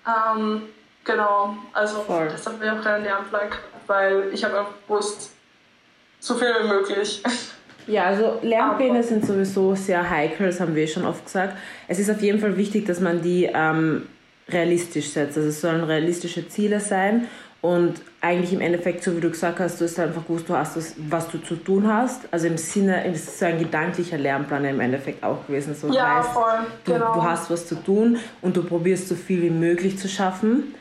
Ähm, 0.06 0.62
genau, 1.04 1.56
also 1.72 2.02
Voll. 2.02 2.28
das 2.28 2.46
hat 2.46 2.58
mir 2.58 2.72
auch 2.72 2.82
keinen 2.82 3.04
Lernplan 3.04 3.50
weil 3.86 4.24
ich 4.32 4.44
habe 4.44 4.66
gewusst, 4.86 5.32
so 6.20 6.34
viel 6.34 6.48
wie 6.62 6.68
möglich. 6.68 7.22
Ja, 7.86 8.04
also 8.04 8.38
Lernpläne 8.42 9.02
sind 9.02 9.24
sowieso 9.24 9.74
sehr 9.74 10.10
heikel, 10.10 10.48
das 10.48 10.60
haben 10.60 10.74
wir 10.74 10.86
schon 10.86 11.06
oft 11.06 11.24
gesagt. 11.24 11.56
Es 11.86 11.98
ist 11.98 12.10
auf 12.10 12.20
jeden 12.20 12.38
Fall 12.38 12.58
wichtig, 12.58 12.84
dass 12.84 13.00
man 13.00 13.22
die 13.22 13.50
ähm, 13.50 14.06
realistisch 14.46 15.08
setzt. 15.08 15.38
Also 15.38 15.48
es 15.48 15.62
sollen 15.62 15.82
realistische 15.84 16.46
Ziele 16.50 16.80
sein 16.80 17.28
und 17.60 18.00
eigentlich 18.20 18.52
im 18.52 18.60
Endeffekt, 18.60 19.02
so 19.02 19.16
wie 19.16 19.20
du 19.20 19.30
gesagt 19.30 19.58
hast, 19.58 19.80
du 19.80 19.84
hast 19.84 19.98
einfach 19.98 20.24
gewusst, 20.24 20.48
du 20.48 20.56
hast 20.56 20.76
das, 20.76 20.94
was 20.96 21.28
du 21.28 21.38
zu 21.38 21.56
tun 21.56 21.92
hast. 21.92 22.32
Also 22.32 22.46
im 22.46 22.56
Sinne, 22.56 23.04
es 23.04 23.24
ist 23.24 23.38
so 23.40 23.46
ein 23.46 23.58
gedanklicher 23.58 24.16
Lernplan 24.16 24.64
im 24.64 24.78
Endeffekt 24.78 25.24
auch 25.24 25.44
gewesen. 25.44 25.74
So 25.74 25.88
ja, 25.88 26.18
heißt, 26.18 26.30
voll. 26.30 26.66
Genau. 26.84 27.14
Du, 27.14 27.20
du, 27.20 27.22
hast 27.24 27.50
was 27.50 27.66
zu 27.66 27.74
tun 27.74 28.18
und 28.42 28.56
du 28.56 28.62
probierst 28.62 29.08
so 29.08 29.16
viel 29.16 29.42
wie 29.42 29.50
möglich 29.50 29.98
zu 29.98 30.08
schaffen. 30.08 30.74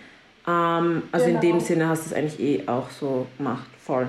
Ähm, 0.47 1.03
also 1.11 1.25
genau. 1.25 1.41
in 1.41 1.47
dem 1.47 1.59
Sinne 1.59 1.89
hast 1.89 2.05
du 2.05 2.09
es 2.11 2.13
eigentlich 2.13 2.39
eh 2.39 2.67
auch 2.67 2.91
so 2.91 3.25
gemacht, 3.37 3.67
voll. 3.83 4.07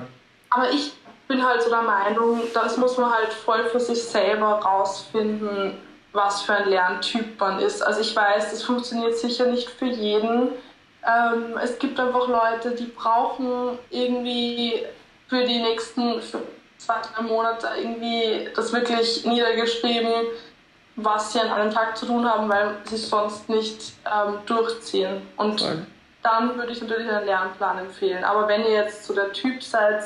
Aber 0.51 0.69
ich 0.69 0.93
bin 1.27 1.43
halt 1.43 1.63
so 1.63 1.69
der 1.71 1.81
Meinung, 1.81 2.41
das 2.53 2.77
muss 2.77 2.97
man 2.97 3.11
halt 3.11 3.33
voll 3.33 3.65
für 3.65 3.79
sich 3.79 4.01
selber 4.03 4.59
rausfinden, 4.59 5.73
was 6.13 6.43
für 6.43 6.53
ein 6.53 6.69
Lerntyp 6.69 7.39
man 7.39 7.59
ist. 7.59 7.81
Also 7.81 8.01
ich 8.01 8.15
weiß, 8.15 8.51
das 8.51 8.61
funktioniert 8.61 9.17
sicher 9.17 9.47
nicht 9.47 9.69
für 9.69 9.85
jeden. 9.85 10.49
Ähm, 11.09 11.57
es 11.61 11.79
gibt 11.79 11.99
einfach 11.99 12.27
Leute, 12.27 12.71
die 12.71 12.85
brauchen 12.85 13.79
irgendwie 13.89 14.85
für 15.27 15.43
die 15.45 15.61
nächsten 15.61 16.21
für 16.21 16.41
zwei, 16.77 16.95
drei 17.01 17.23
Monate 17.23 17.67
irgendwie 17.77 18.49
das 18.55 18.73
wirklich 18.73 19.25
niedergeschrieben, 19.25 20.27
was 20.95 21.33
sie 21.33 21.39
an 21.39 21.51
einem 21.51 21.71
Tag 21.71 21.97
zu 21.97 22.05
tun 22.05 22.29
haben, 22.29 22.49
weil 22.49 22.77
sie 22.85 22.95
es 22.95 23.09
sonst 23.09 23.49
nicht 23.49 23.93
ähm, 24.05 24.39
durchziehen. 24.45 25.21
Und 25.37 25.61
Voll. 25.61 25.85
dann 26.23 26.57
würde 26.57 26.71
ich 26.71 26.81
natürlich 26.81 27.09
einen 27.09 27.25
Lernplan 27.25 27.79
empfehlen. 27.79 28.23
Aber 28.23 28.47
wenn 28.47 28.63
ihr 28.63 28.71
jetzt 28.71 29.05
so 29.05 29.13
der 29.13 29.31
Typ 29.31 29.63
seid, 29.63 30.03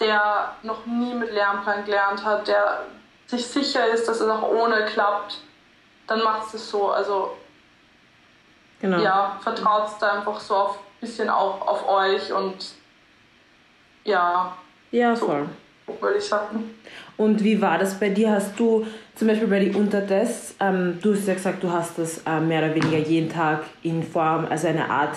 der 0.00 0.56
noch 0.62 0.84
nie 0.86 1.14
mit 1.14 1.32
Lernplan 1.32 1.84
gelernt 1.84 2.24
hat, 2.24 2.48
der 2.48 2.86
sich 3.26 3.46
sicher 3.46 3.86
ist, 3.88 4.08
dass 4.08 4.20
es 4.20 4.28
auch 4.28 4.42
ohne 4.42 4.84
klappt, 4.86 5.38
dann 6.06 6.22
macht 6.22 6.52
es 6.54 6.70
so. 6.70 6.90
Also 6.90 7.36
genau. 8.82 9.02
ja, 9.02 9.38
vertraut 9.42 9.88
es 9.88 9.98
da 9.98 10.18
einfach 10.18 10.38
so 10.38 10.56
ein 10.66 10.74
bisschen 11.00 11.30
auch 11.30 11.66
auf 11.66 11.88
euch 11.88 12.30
und 12.32 12.56
ja. 14.04 14.54
Ja, 14.90 15.16
so, 15.16 15.26
voll. 15.26 15.46
Würde 16.00 16.18
ich 16.18 16.24
sagen. 16.24 16.74
Und 17.16 17.42
wie 17.42 17.60
war 17.60 17.78
das 17.78 17.98
bei 17.98 18.08
dir? 18.08 18.32
Hast 18.32 18.58
du 18.58 18.86
zum 19.14 19.28
Beispiel 19.28 19.48
bei 19.48 19.60
den 19.60 19.74
Untertests, 19.74 20.54
ähm, 20.60 20.98
du 21.02 21.14
hast 21.14 21.26
ja 21.26 21.34
gesagt, 21.34 21.62
du 21.62 21.70
hast 21.70 21.98
das 21.98 22.18
äh, 22.26 22.40
mehr 22.40 22.64
oder 22.64 22.74
weniger 22.74 22.98
jeden 22.98 23.30
Tag 23.30 23.64
in 23.82 24.02
Form, 24.02 24.46
also 24.48 24.68
eine 24.68 24.88
Art 24.90 25.16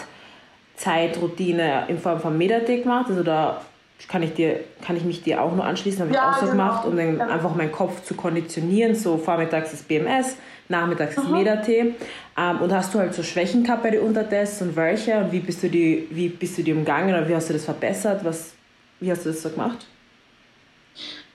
Zeitroutine 0.75 1.86
in 1.88 2.00
Form 2.00 2.19
von 2.19 2.38
Medatech 2.38 2.84
gemacht. 2.84 3.05
Also 3.10 3.24
da 3.24 3.62
kann 4.08 4.22
ich, 4.24 4.34
dir, 4.34 4.60
kann 4.86 4.98
ich 4.98 5.04
mich 5.04 5.24
dir 5.24 5.42
auch 5.42 5.54
nur 5.54 5.66
anschließen, 5.66 6.02
habe 6.02 6.12
ich 6.12 6.16
ja, 6.16 6.32
auch 6.32 6.36
so 6.36 6.42
genau. 6.42 6.52
gemacht, 6.52 6.86
um 6.86 6.96
dann 6.96 7.18
ja. 7.18 7.28
einfach 7.28 7.56
meinen 7.56 7.72
Kopf 7.72 8.04
zu 8.04 8.14
konditionieren. 8.14 8.94
So 8.94 9.18
vormittags 9.18 9.74
ist 9.74 9.88
BMS, 9.88 10.36
nachmittags 10.68 11.18
ist 11.18 11.30
Medatee. 11.30 11.96
Ähm, 12.38 12.62
und 12.62 12.74
hast 12.74 12.94
du 12.94 13.00
halt 13.00 13.14
so 13.14 13.24
Schwächen 13.24 13.64
gehabt 13.64 13.84
bei 13.84 13.92
den 13.92 14.02
Untertests 14.02 14.62
und 14.62 14.75
welche? 14.75 15.18
Und 15.18 15.32
wie 15.32 15.40
bist 15.40 15.64
du 15.64 15.70
die, 15.70 16.08
wie 16.12 16.30
bist 16.30 16.58
du 16.58 16.64
die 16.64 16.74
umgangen 16.74 17.10
oder 17.10 17.28
wie 17.28 17.36
hast 17.36 17.50
du 17.50 17.54
das 17.54 17.66
verbessert? 17.66 18.24
Was, 18.24 18.54
wie 19.00 19.10
hast 19.10 19.25
du 19.25 19.30
das 19.30 19.42
so 19.42 19.50
gemacht? 19.50 19.88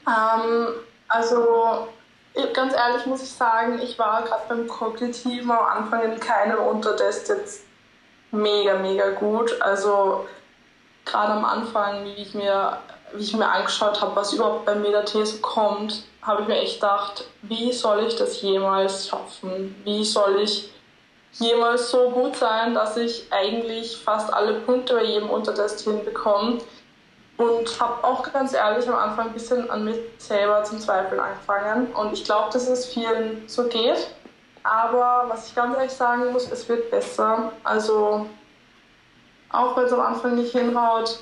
Ähm, 0.07 0.69
also 1.09 1.89
ganz 2.55 2.75
ehrlich 2.75 3.07
muss 3.07 3.23
ich 3.23 3.31
sagen, 3.31 3.81
ich 3.83 3.99
war 3.99 4.23
gerade 4.23 4.43
beim 4.49 4.69
Kognitiven 4.69 5.51
am 5.51 5.83
Anfang 5.83 6.13
in 6.13 6.21
keinem 6.21 6.59
Untertest 6.59 7.29
jetzt 7.29 7.65
mega, 8.31 8.79
mega 8.79 9.11
gut. 9.11 9.61
Also 9.61 10.27
gerade 11.05 11.33
am 11.33 11.45
Anfang, 11.45 12.05
wie 12.05 12.23
ich 12.23 12.35
mir, 12.35 12.79
wie 13.15 13.23
ich 13.23 13.35
mir 13.35 13.49
angeschaut 13.49 14.01
habe, 14.01 14.17
was 14.17 14.33
überhaupt 14.33 14.67
bei 14.67 14.75
Medathese 14.75 15.41
kommt, 15.41 16.05
habe 16.23 16.43
ich 16.43 16.49
mir 16.49 16.59
echt 16.59 16.81
gedacht, 16.81 17.25
wie 17.43 17.73
soll 17.73 18.05
ich 18.07 18.17
das 18.17 18.41
jemals 18.43 19.09
schaffen? 19.09 19.75
Wie 19.85 20.05
soll 20.05 20.41
ich 20.41 20.71
jemals 21.33 21.91
so 21.91 22.11
gut 22.11 22.37
sein, 22.37 22.75
dass 22.75 22.97
ich 22.97 23.27
eigentlich 23.31 23.97
fast 23.97 24.33
alle 24.33 24.55
Punkte 24.61 24.95
bei 24.95 25.05
jedem 25.05 25.31
Untertest 25.31 25.81
hinbekomme? 25.81 26.59
Und 27.39 27.81
habe 27.81 28.05
auch 28.05 28.31
ganz 28.33 28.53
ehrlich 28.53 28.87
am 28.87 28.97
Anfang 28.97 29.29
ein 29.29 29.33
bisschen 29.33 29.71
an 29.71 29.85
mich 29.85 29.97
selber 30.19 30.63
zum 30.63 30.79
Zweifeln 30.79 31.19
angefangen. 31.19 31.87
Und 31.95 32.13
ich 32.13 32.25
glaube, 32.25 32.53
dass 32.53 32.69
es 32.69 32.85
vielen 32.85 33.49
so 33.49 33.65
geht. 33.65 34.09
Aber 34.63 35.25
was 35.29 35.49
ich 35.49 35.55
ganz 35.55 35.75
ehrlich 35.75 35.93
sagen 35.93 36.33
muss, 36.33 36.51
es 36.53 36.69
wird 36.69 36.91
besser. 36.91 37.51
Also 37.65 38.27
auch 39.53 39.77
wenn 39.77 39.85
es 39.85 39.93
am 39.93 40.01
Anfang 40.01 40.37
nicht 40.37 40.53
hinhaut, 40.53 41.19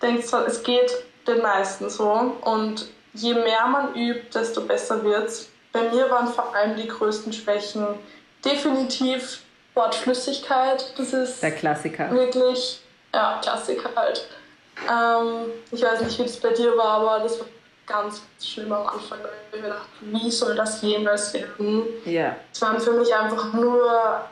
denkt 0.00 0.26
zwar, 0.26 0.46
es 0.46 0.62
geht 0.62 0.90
den 1.26 1.40
meisten 1.40 1.88
so. 1.88 2.36
Und 2.42 2.86
je 3.14 3.34
mehr 3.34 3.66
man 3.66 3.94
übt, 3.94 4.38
desto 4.38 4.62
besser 4.62 5.02
wird 5.04 5.28
es. 5.28 5.48
Bei 5.72 5.82
mir 5.90 6.10
waren 6.10 6.28
vor 6.28 6.54
allem 6.54 6.76
die 6.76 6.88
größten 6.88 7.32
Schwächen 7.32 7.86
definitiv 8.44 9.40
Wortflüssigkeit. 9.74 10.92
Das 10.98 11.12
ist 11.12 11.42
der 11.42 11.52
Klassiker. 11.52 12.10
Wirklich, 12.10 12.82
ja, 13.14 13.40
Klassiker 13.42 13.90
halt. 13.96 14.28
Ähm, 14.90 15.50
ich 15.70 15.82
weiß 15.82 16.02
nicht, 16.02 16.18
wie 16.18 16.24
das 16.24 16.36
bei 16.36 16.50
dir 16.50 16.76
war, 16.76 17.00
aber 17.00 17.20
das 17.22 17.38
war 17.38 17.46
ganz 17.86 18.22
schlimm 18.42 18.72
am 18.72 18.86
Anfang, 18.86 19.18
weil 19.22 19.30
ich 19.52 19.62
mir 19.62 19.68
dachte, 19.68 19.88
wie 20.00 20.30
soll 20.30 20.54
das 20.54 20.82
jemals 20.82 21.32
werden? 21.34 21.84
Ja. 22.04 22.36
Es 22.52 22.60
waren 22.60 22.80
für 22.80 22.92
mich 22.92 23.14
einfach 23.14 23.52
nur 23.52 24.22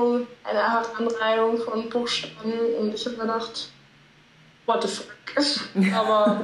Ahnung, 0.00 0.26
eine 0.44 0.62
Art 0.62 0.88
Anreihung 0.98 1.58
von 1.58 1.88
Buchstaben 1.88 2.52
und 2.78 2.94
ich 2.94 3.06
habe 3.06 3.16
mir 3.16 3.22
gedacht, 3.22 3.70
what 4.66 4.82
the 4.82 4.88
fuck. 4.88 5.06
Aber 5.96 6.40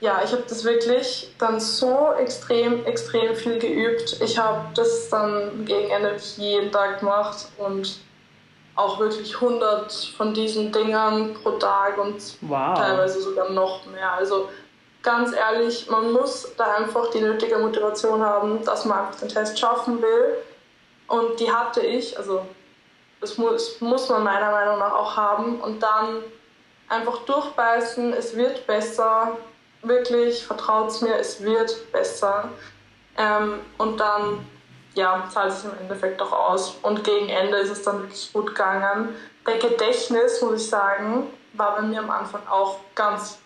ja, 0.00 0.20
ich 0.24 0.32
habe 0.32 0.44
das 0.48 0.64
wirklich 0.64 1.34
dann 1.38 1.60
so 1.60 2.12
extrem, 2.18 2.84
extrem 2.84 3.34
viel 3.34 3.58
geübt. 3.58 4.20
Ich 4.20 4.38
habe 4.38 4.66
das 4.74 5.08
dann 5.08 5.64
gegen 5.64 5.90
Ende 5.90 6.16
jeden 6.36 6.70
Tag 6.70 7.00
gemacht 7.00 7.48
und 7.58 7.98
auch 8.76 8.98
wirklich 8.98 9.34
100 9.34 9.92
von 10.16 10.34
diesen 10.34 10.72
Dingern 10.72 11.34
pro 11.34 11.52
Tag 11.52 11.96
und 11.98 12.16
wow. 12.42 12.76
teilweise 12.76 13.20
sogar 13.22 13.50
noch 13.50 13.86
mehr. 13.86 14.12
Also 14.12 14.48
ganz 15.02 15.32
ehrlich, 15.32 15.88
man 15.88 16.12
muss 16.12 16.52
da 16.56 16.74
einfach 16.74 17.10
die 17.10 17.20
nötige 17.20 17.58
Motivation 17.58 18.20
haben, 18.22 18.64
dass 18.64 18.84
man 18.84 18.98
einfach 18.98 19.20
den 19.20 19.28
Test 19.28 19.58
schaffen 19.58 20.02
will. 20.02 20.38
Und 21.06 21.38
die 21.38 21.52
hatte 21.52 21.80
ich, 21.80 22.18
also 22.18 22.44
das 23.24 23.38
muss, 23.38 23.80
muss 23.80 24.08
man 24.10 24.22
meiner 24.22 24.50
Meinung 24.50 24.78
nach 24.78 24.92
auch 24.92 25.16
haben. 25.16 25.60
Und 25.60 25.82
dann 25.82 26.22
einfach 26.88 27.18
durchbeißen, 27.24 28.12
es 28.12 28.36
wird 28.36 28.66
besser. 28.66 29.38
Wirklich, 29.82 30.46
vertraut 30.46 30.90
es 30.90 31.00
mir, 31.00 31.16
es 31.16 31.42
wird 31.42 31.90
besser. 31.90 32.50
Ähm, 33.16 33.60
und 33.78 33.98
dann 33.98 34.46
ja, 34.94 35.24
zahlt 35.32 35.52
es 35.52 35.64
im 35.64 35.72
Endeffekt 35.80 36.20
auch 36.20 36.32
aus. 36.32 36.76
Und 36.82 37.02
gegen 37.02 37.28
Ende 37.28 37.56
ist 37.58 37.70
es 37.70 37.82
dann 37.82 38.02
wirklich 38.02 38.32
gut 38.32 38.48
gegangen. 38.48 39.14
Der 39.46 39.58
Gedächtnis, 39.58 40.40
muss 40.42 40.62
ich 40.62 40.70
sagen, 40.70 41.28
war 41.54 41.76
bei 41.76 41.82
mir 41.82 42.00
am 42.00 42.10
Anfang 42.10 42.42
auch 42.48 42.80
ganz 42.94 43.38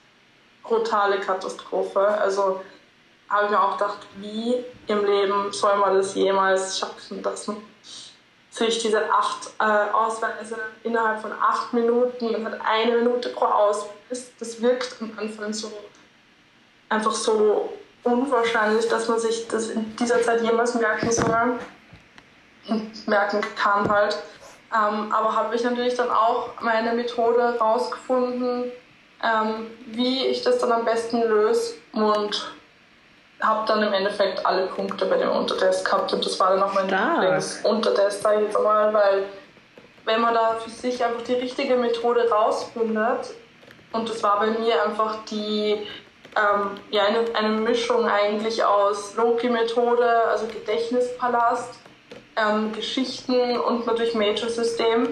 brutale 0.62 1.20
Katastrophe. 1.20 2.00
Also 2.00 2.60
habe 3.28 3.44
ich 3.44 3.50
mir 3.50 3.62
auch 3.62 3.78
gedacht, 3.78 3.98
wie 4.16 4.64
im 4.86 5.04
Leben 5.04 5.52
soll 5.52 5.76
man 5.76 5.94
das 5.94 6.14
jemals 6.14 6.78
schaffen, 6.78 7.22
man 7.22 7.56
sich 8.58 8.78
diese 8.78 9.12
acht 9.12 9.50
äh, 9.58 9.92
Ausweise 9.92 10.56
innerhalb 10.82 11.20
von 11.20 11.32
acht 11.32 11.72
Minuten, 11.72 12.42
man 12.42 12.52
hat 12.52 12.60
eine 12.64 12.98
Minute 12.98 13.30
pro 13.30 13.46
Ausweis. 13.46 14.30
Das 14.38 14.60
wirkt 14.60 14.96
am 15.00 15.12
Anfang 15.16 15.52
so 15.52 15.72
einfach 16.88 17.12
so 17.12 17.72
unwahrscheinlich, 18.04 18.88
dass 18.88 19.08
man 19.08 19.18
sich 19.18 19.46
das 19.48 19.70
in 19.70 19.94
dieser 19.96 20.22
Zeit 20.22 20.42
jemals 20.42 20.74
merken 20.74 21.10
soll 21.10 21.58
merken 23.06 23.40
kann 23.56 23.88
halt. 23.88 24.18
Ähm, 24.74 25.10
aber 25.12 25.34
habe 25.34 25.56
ich 25.56 25.62
natürlich 25.64 25.94
dann 25.94 26.10
auch 26.10 26.50
meine 26.60 26.92
Methode 26.92 27.56
rausgefunden, 27.58 28.70
ähm, 29.22 29.66
wie 29.86 30.26
ich 30.26 30.42
das 30.42 30.58
dann 30.58 30.72
am 30.72 30.84
besten 30.84 31.22
löse 31.22 31.74
und 31.92 32.52
habe 33.40 33.66
dann 33.66 33.82
im 33.82 33.92
Endeffekt 33.92 34.44
alle 34.44 34.66
Punkte 34.66 35.06
bei 35.06 35.16
dem 35.16 35.30
Untertest 35.30 35.84
gehabt 35.84 36.12
und 36.12 36.24
das 36.24 36.38
war 36.40 36.50
dann 36.50 36.62
auch 36.62 36.74
mein 36.74 36.88
Lieblingsuntertest, 36.88 38.22
sage 38.22 38.40
ich 38.40 38.46
jetzt 38.46 38.56
einmal, 38.56 38.92
weil 38.92 39.24
wenn 40.04 40.20
man 40.20 40.34
da 40.34 40.54
für 40.54 40.70
sich 40.70 41.04
einfach 41.04 41.22
die 41.22 41.34
richtige 41.34 41.76
Methode 41.76 42.28
rausfindet 42.30 43.34
und 43.92 44.08
das 44.08 44.22
war 44.22 44.40
bei 44.40 44.46
mir 44.46 44.82
einfach 44.82 45.24
die 45.30 45.86
ähm, 46.36 46.70
ja, 46.90 47.04
eine, 47.04 47.24
eine 47.34 47.60
Mischung 47.60 48.06
eigentlich 48.06 48.62
aus 48.64 49.14
Loki-Methode, 49.16 50.08
also 50.28 50.46
Gedächtnispalast, 50.46 51.74
ähm, 52.36 52.72
Geschichten 52.72 53.58
und 53.58 53.86
natürlich 53.86 54.14
Major-System. 54.14 55.08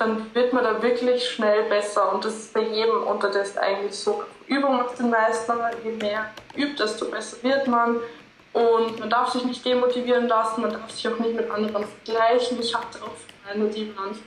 Dann 0.00 0.34
wird 0.34 0.54
man 0.54 0.64
da 0.64 0.82
wirklich 0.82 1.28
schnell 1.28 1.64
besser 1.64 2.10
und 2.10 2.24
das 2.24 2.34
ist 2.34 2.54
bei 2.54 2.62
jedem 2.62 3.02
Untertest 3.02 3.58
eigentlich 3.58 3.94
so. 3.94 4.24
Übung 4.46 4.78
macht 4.78 4.98
den 4.98 5.10
Meister, 5.10 5.70
je 5.84 5.90
mehr 5.90 6.30
übt, 6.56 6.82
desto 6.82 7.04
besser 7.04 7.36
wird 7.42 7.66
man. 7.66 8.00
Und 8.54 8.98
man 8.98 9.10
darf 9.10 9.30
sich 9.30 9.44
nicht 9.44 9.62
demotivieren 9.62 10.26
lassen, 10.26 10.62
man 10.62 10.72
darf 10.72 10.90
sich 10.90 11.06
auch 11.06 11.18
nicht 11.18 11.34
mit 11.34 11.50
anderen 11.50 11.84
vergleichen. 11.84 12.58
Ich 12.58 12.74
hatte 12.74 12.98
auch 13.02 13.12
Freunde, 13.44 13.68
die 13.68 13.94
waren 13.94 14.18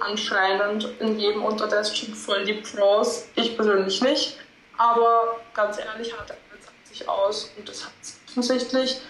anscheinend 0.00 0.88
in 0.98 1.16
jedem 1.16 1.44
Untertest 1.44 1.96
schon 1.96 2.12
voll 2.12 2.44
die 2.44 2.54
Pros. 2.54 3.28
Ich 3.36 3.54
persönlich 3.54 4.02
nicht. 4.02 4.36
Aber 4.78 5.36
ganz 5.54 5.78
ehrlich, 5.78 6.12
hat 6.18 6.28
er 6.28 6.36
sich 6.82 7.08
aus 7.08 7.52
und 7.56 7.68
das 7.68 7.84
hat 7.84 7.92
es 8.02 8.18
offensichtlich. 8.28 9.00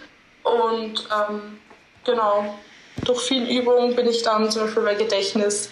Und 0.42 1.08
ähm, 1.10 1.58
genau, 2.04 2.58
durch 3.04 3.22
viel 3.22 3.48
Übung 3.48 3.94
bin 3.94 4.08
ich 4.08 4.22
dann 4.22 4.50
zum 4.50 4.62
Beispiel 4.62 4.82
bei 4.82 4.94
Gedächtnis 4.94 5.70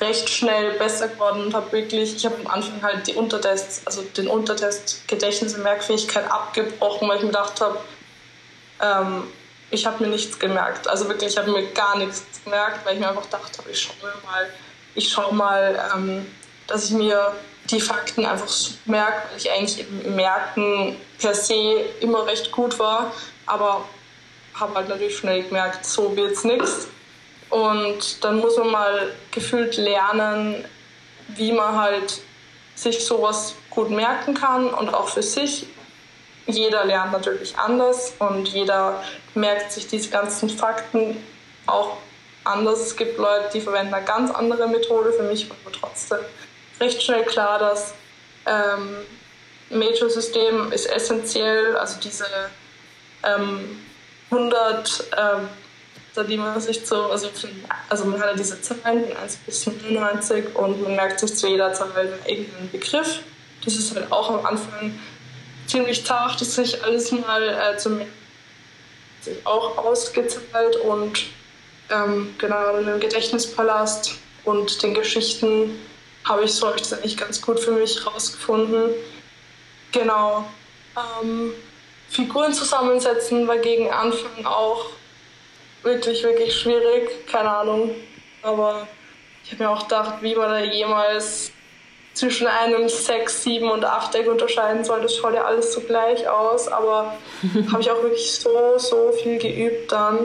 recht 0.00 0.28
schnell 0.28 0.72
besser 0.72 1.08
geworden 1.08 1.46
und 1.46 1.54
habe 1.54 1.70
wirklich, 1.72 2.16
ich 2.16 2.26
habe 2.26 2.36
am 2.44 2.48
Anfang 2.48 2.82
halt 2.82 3.06
die 3.06 3.14
Untertests, 3.14 3.86
also 3.86 4.02
den 4.02 4.26
Untertest 4.26 5.06
Gedächtnis 5.06 5.54
und 5.54 5.62
Merkfähigkeit 5.62 6.30
abgebrochen, 6.30 7.08
weil 7.08 7.16
ich 7.16 7.22
mir 7.22 7.28
gedacht 7.28 7.60
habe, 7.60 7.78
ähm, 8.80 9.24
ich 9.70 9.86
habe 9.86 10.02
mir 10.02 10.10
nichts 10.10 10.38
gemerkt. 10.38 10.88
Also 10.88 11.08
wirklich, 11.08 11.32
ich 11.32 11.38
habe 11.38 11.50
mir 11.50 11.66
gar 11.72 11.96
nichts 11.96 12.24
gemerkt, 12.44 12.84
weil 12.84 12.94
ich 12.94 13.00
mir 13.00 13.08
einfach 13.08 13.26
dachte, 13.26 13.62
ich 13.70 13.80
schaue 13.80 14.12
mal, 14.24 14.50
ich 14.94 15.08
schaue 15.10 15.34
mal, 15.34 15.92
ähm, 15.94 16.26
dass 16.66 16.86
ich 16.86 16.90
mir 16.90 17.32
die 17.70 17.80
Fakten 17.80 18.26
einfach 18.26 18.48
so 18.48 18.72
merke, 18.84 19.28
weil 19.30 19.38
ich 19.38 19.50
eigentlich 19.50 19.86
im 20.04 20.16
Merken 20.16 20.96
per 21.18 21.34
se 21.34 21.86
immer 22.00 22.26
recht 22.26 22.50
gut 22.52 22.78
war, 22.78 23.12
aber 23.46 23.84
habe 24.54 24.74
halt 24.74 24.88
natürlich 24.88 25.18
schnell 25.18 25.42
gemerkt, 25.42 25.84
so 25.84 26.16
wird 26.16 26.32
es 26.32 26.44
nichts. 26.44 26.88
Und 27.50 28.24
dann 28.24 28.38
muss 28.38 28.56
man 28.56 28.70
mal 28.70 29.12
gefühlt 29.30 29.76
lernen, 29.76 30.64
wie 31.28 31.52
man 31.52 31.76
halt 31.78 32.20
sich 32.74 33.04
sowas 33.04 33.54
gut 33.70 33.90
merken 33.90 34.34
kann 34.34 34.68
und 34.68 34.92
auch 34.92 35.08
für 35.08 35.22
sich. 35.22 35.66
Jeder 36.46 36.84
lernt 36.84 37.12
natürlich 37.12 37.56
anders 37.56 38.14
und 38.18 38.48
jeder 38.48 39.02
merkt 39.34 39.72
sich 39.72 39.86
diese 39.86 40.10
ganzen 40.10 40.50
Fakten 40.50 41.16
auch 41.66 41.96
anders. 42.44 42.80
Es 42.80 42.96
gibt 42.96 43.18
Leute, 43.18 43.50
die 43.54 43.60
verwenden 43.60 43.94
eine 43.94 44.04
ganz 44.04 44.30
andere 44.30 44.68
Methode. 44.68 45.12
Für 45.12 45.22
mich 45.22 45.48
war 45.48 45.72
trotzdem 45.72 46.18
recht 46.80 47.02
schnell 47.02 47.24
klar, 47.24 47.58
dass 47.58 47.94
ähm, 48.46 48.96
Major-System 49.70 50.72
ist 50.72 50.86
essentiell, 50.86 51.76
also 51.76 51.98
diese 52.00 52.26
ähm, 53.22 53.80
100, 54.34 55.04
ähm, 55.16 56.26
die 56.28 56.36
man 56.36 56.60
sich 56.60 56.86
so, 56.86 57.10
also, 57.10 57.28
also 57.88 58.04
man 58.04 58.20
hat 58.20 58.30
ja 58.30 58.36
diese 58.36 58.60
Zahlen 58.60 59.04
von 59.04 59.16
1 59.16 59.36
bis 59.46 59.66
99 59.66 60.54
und 60.54 60.82
man 60.82 60.96
merkt 60.96 61.20
sich 61.20 61.34
zu 61.34 61.48
jeder 61.48 61.72
Zahl 61.72 61.90
irgendeinen 62.26 62.70
Begriff. 62.70 63.20
Das 63.64 63.74
ist 63.74 63.94
halt 63.94 64.10
auch 64.12 64.30
am 64.30 64.46
Anfang 64.46 64.98
ziemlich 65.66 66.04
zart, 66.04 66.40
das 66.40 66.54
sich 66.54 66.82
alles 66.84 67.10
mal 67.10 67.42
äh, 67.42 67.76
zum 67.78 68.00
sich 69.24 69.46
auch 69.46 69.78
ausgezahlt 69.78 70.76
und 70.76 71.24
ähm, 71.90 72.34
genau 72.38 72.76
in 72.76 72.86
dem 72.86 73.00
Gedächtnispalast 73.00 74.14
und 74.44 74.82
den 74.82 74.94
Geschichten 74.94 75.80
habe 76.24 76.44
ich 76.44 76.52
so 76.52 76.70
das 76.70 76.92
eigentlich 76.92 77.16
ganz 77.16 77.40
gut 77.40 77.60
für 77.60 77.72
mich 77.72 78.06
rausgefunden. 78.06 78.90
Genau. 79.92 80.44
Ähm, 80.96 81.52
Figuren 82.14 82.52
zusammensetzen 82.52 83.48
war 83.48 83.58
gegen 83.58 83.90
Anfang 83.90 84.46
auch 84.46 84.86
wirklich, 85.82 86.22
wirklich 86.22 86.56
schwierig. 86.56 87.26
Keine 87.26 87.50
Ahnung. 87.50 87.90
Aber 88.40 88.86
ich 89.42 89.50
habe 89.50 89.64
mir 89.64 89.70
auch 89.70 89.82
gedacht, 89.82 90.14
wie 90.20 90.36
man 90.36 90.48
da 90.48 90.60
jemals 90.60 91.50
zwischen 92.12 92.46
einem 92.46 92.88
6, 92.88 93.42
7 93.42 93.68
und 93.68 93.84
8 93.84 94.14
Deck 94.14 94.28
unterscheiden 94.28 94.84
soll. 94.84 95.02
Das 95.02 95.16
schaut 95.16 95.34
ja 95.34 95.44
alles 95.44 95.72
so 95.72 95.80
gleich 95.80 96.28
aus. 96.28 96.68
Aber 96.68 97.16
habe 97.72 97.82
ich 97.82 97.90
auch 97.90 98.00
wirklich 98.00 98.32
so, 98.32 98.78
so 98.78 99.10
viel 99.20 99.38
geübt 99.38 99.90
dann. 99.90 100.20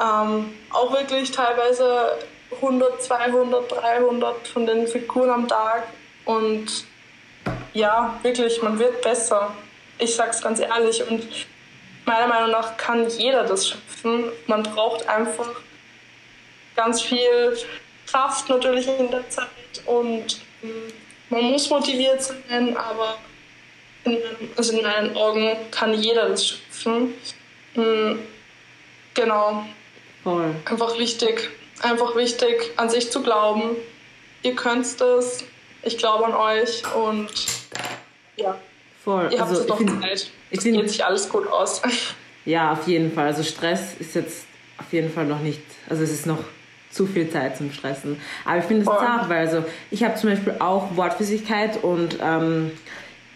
Ähm, 0.00 0.52
auch 0.70 0.92
wirklich 0.92 1.30
teilweise 1.30 2.18
100, 2.56 3.02
200, 3.02 3.72
300 3.72 4.48
von 4.48 4.66
den 4.66 4.86
Figuren 4.86 5.30
am 5.30 5.48
Tag. 5.48 5.84
Und 6.26 6.84
ja, 7.72 8.18
wirklich, 8.22 8.60
man 8.60 8.78
wird 8.78 9.00
besser. 9.00 9.54
Ich 10.00 10.14
sag's 10.14 10.42
ganz 10.42 10.60
ehrlich. 10.60 11.08
Und 11.08 11.26
meiner 12.04 12.26
Meinung 12.26 12.50
nach 12.50 12.76
kann 12.76 13.08
jeder 13.08 13.44
das 13.44 13.68
schaffen. 13.68 14.24
Man 14.46 14.62
braucht 14.62 15.08
einfach 15.08 15.50
ganz 16.76 17.02
viel 17.02 17.56
Kraft 18.06 18.48
natürlich 18.48 18.88
in 18.88 19.10
der 19.10 19.28
Zeit 19.28 19.46
und 19.86 20.40
ähm, 20.62 20.92
man 21.28 21.44
muss 21.44 21.70
motiviert 21.70 22.22
sein, 22.22 22.76
aber 22.76 23.18
in, 24.04 24.18
also 24.56 24.76
in 24.76 24.82
meinen 24.82 25.16
Augen 25.16 25.56
kann 25.70 25.94
jeder 25.94 26.28
das 26.28 26.48
schaffen. 26.48 27.14
Hm, 27.74 28.18
genau. 29.14 29.64
Voll. 30.24 30.54
Einfach 30.64 30.98
wichtig 30.98 31.50
einfach 31.82 32.14
wichtig, 32.16 32.72
an 32.76 32.88
sich 32.88 33.10
zu 33.10 33.22
glauben. 33.22 33.76
Ihr 34.42 34.54
könnt 34.54 34.86
es, 35.00 35.44
ich 35.82 35.98
glaube 35.98 36.26
an 36.26 36.34
euch 36.34 36.82
und 36.94 37.30
ja. 38.36 38.58
Voll. 39.04 39.28
Ihr 39.32 39.40
habt 39.40 39.50
also, 39.50 39.64
doch 39.66 39.78
find, 39.78 40.00
Zeit. 40.00 40.30
Es 40.50 40.64
geht 40.64 40.90
sich 40.90 41.04
alles 41.04 41.28
gut 41.28 41.46
aus. 41.46 41.82
Ja, 42.46 42.72
auf 42.72 42.88
jeden 42.88 43.12
Fall. 43.12 43.26
Also 43.26 43.42
Stress 43.42 43.94
ist 43.98 44.14
jetzt 44.14 44.46
auf 44.78 44.90
jeden 44.94 45.12
Fall 45.12 45.26
noch 45.26 45.40
nicht, 45.40 45.60
also 45.90 46.02
es 46.02 46.10
ist 46.10 46.26
noch 46.26 46.38
zu 46.90 47.06
viel 47.06 47.28
Zeit 47.28 47.58
zum 47.58 47.70
Stressen. 47.70 48.18
Aber 48.46 48.58
ich 48.58 48.64
finde 48.64 48.82
es 48.82 48.86
zart, 48.86 49.28
weil 49.28 49.46
also 49.46 49.64
ich 49.90 50.02
habe 50.02 50.14
zum 50.14 50.30
Beispiel 50.30 50.54
auch 50.58 50.96
Wortflüssigkeit 50.96 51.84
und 51.84 52.18
ähm, 52.20 52.72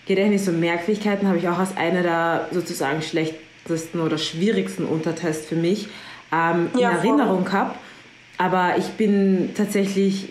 Gedächtnis 0.06 0.48
und 0.48 0.58
Merkfähigkeiten 0.58 1.28
habe 1.28 1.38
ich 1.38 1.48
auch 1.48 1.58
als 1.58 1.76
eine 1.76 2.02
der 2.02 2.48
sozusagen 2.50 3.02
schlechtesten 3.02 4.00
oder 4.00 4.18
schwierigsten 4.18 4.86
Untertests 4.86 5.46
für 5.46 5.56
mich 5.56 5.88
ähm, 6.32 6.70
ja, 6.76 6.90
in 6.90 6.96
Erinnerung 6.96 7.44
gehabt. 7.44 7.78
Aber 8.38 8.76
ich 8.78 8.88
bin 8.94 9.54
tatsächlich 9.54 10.30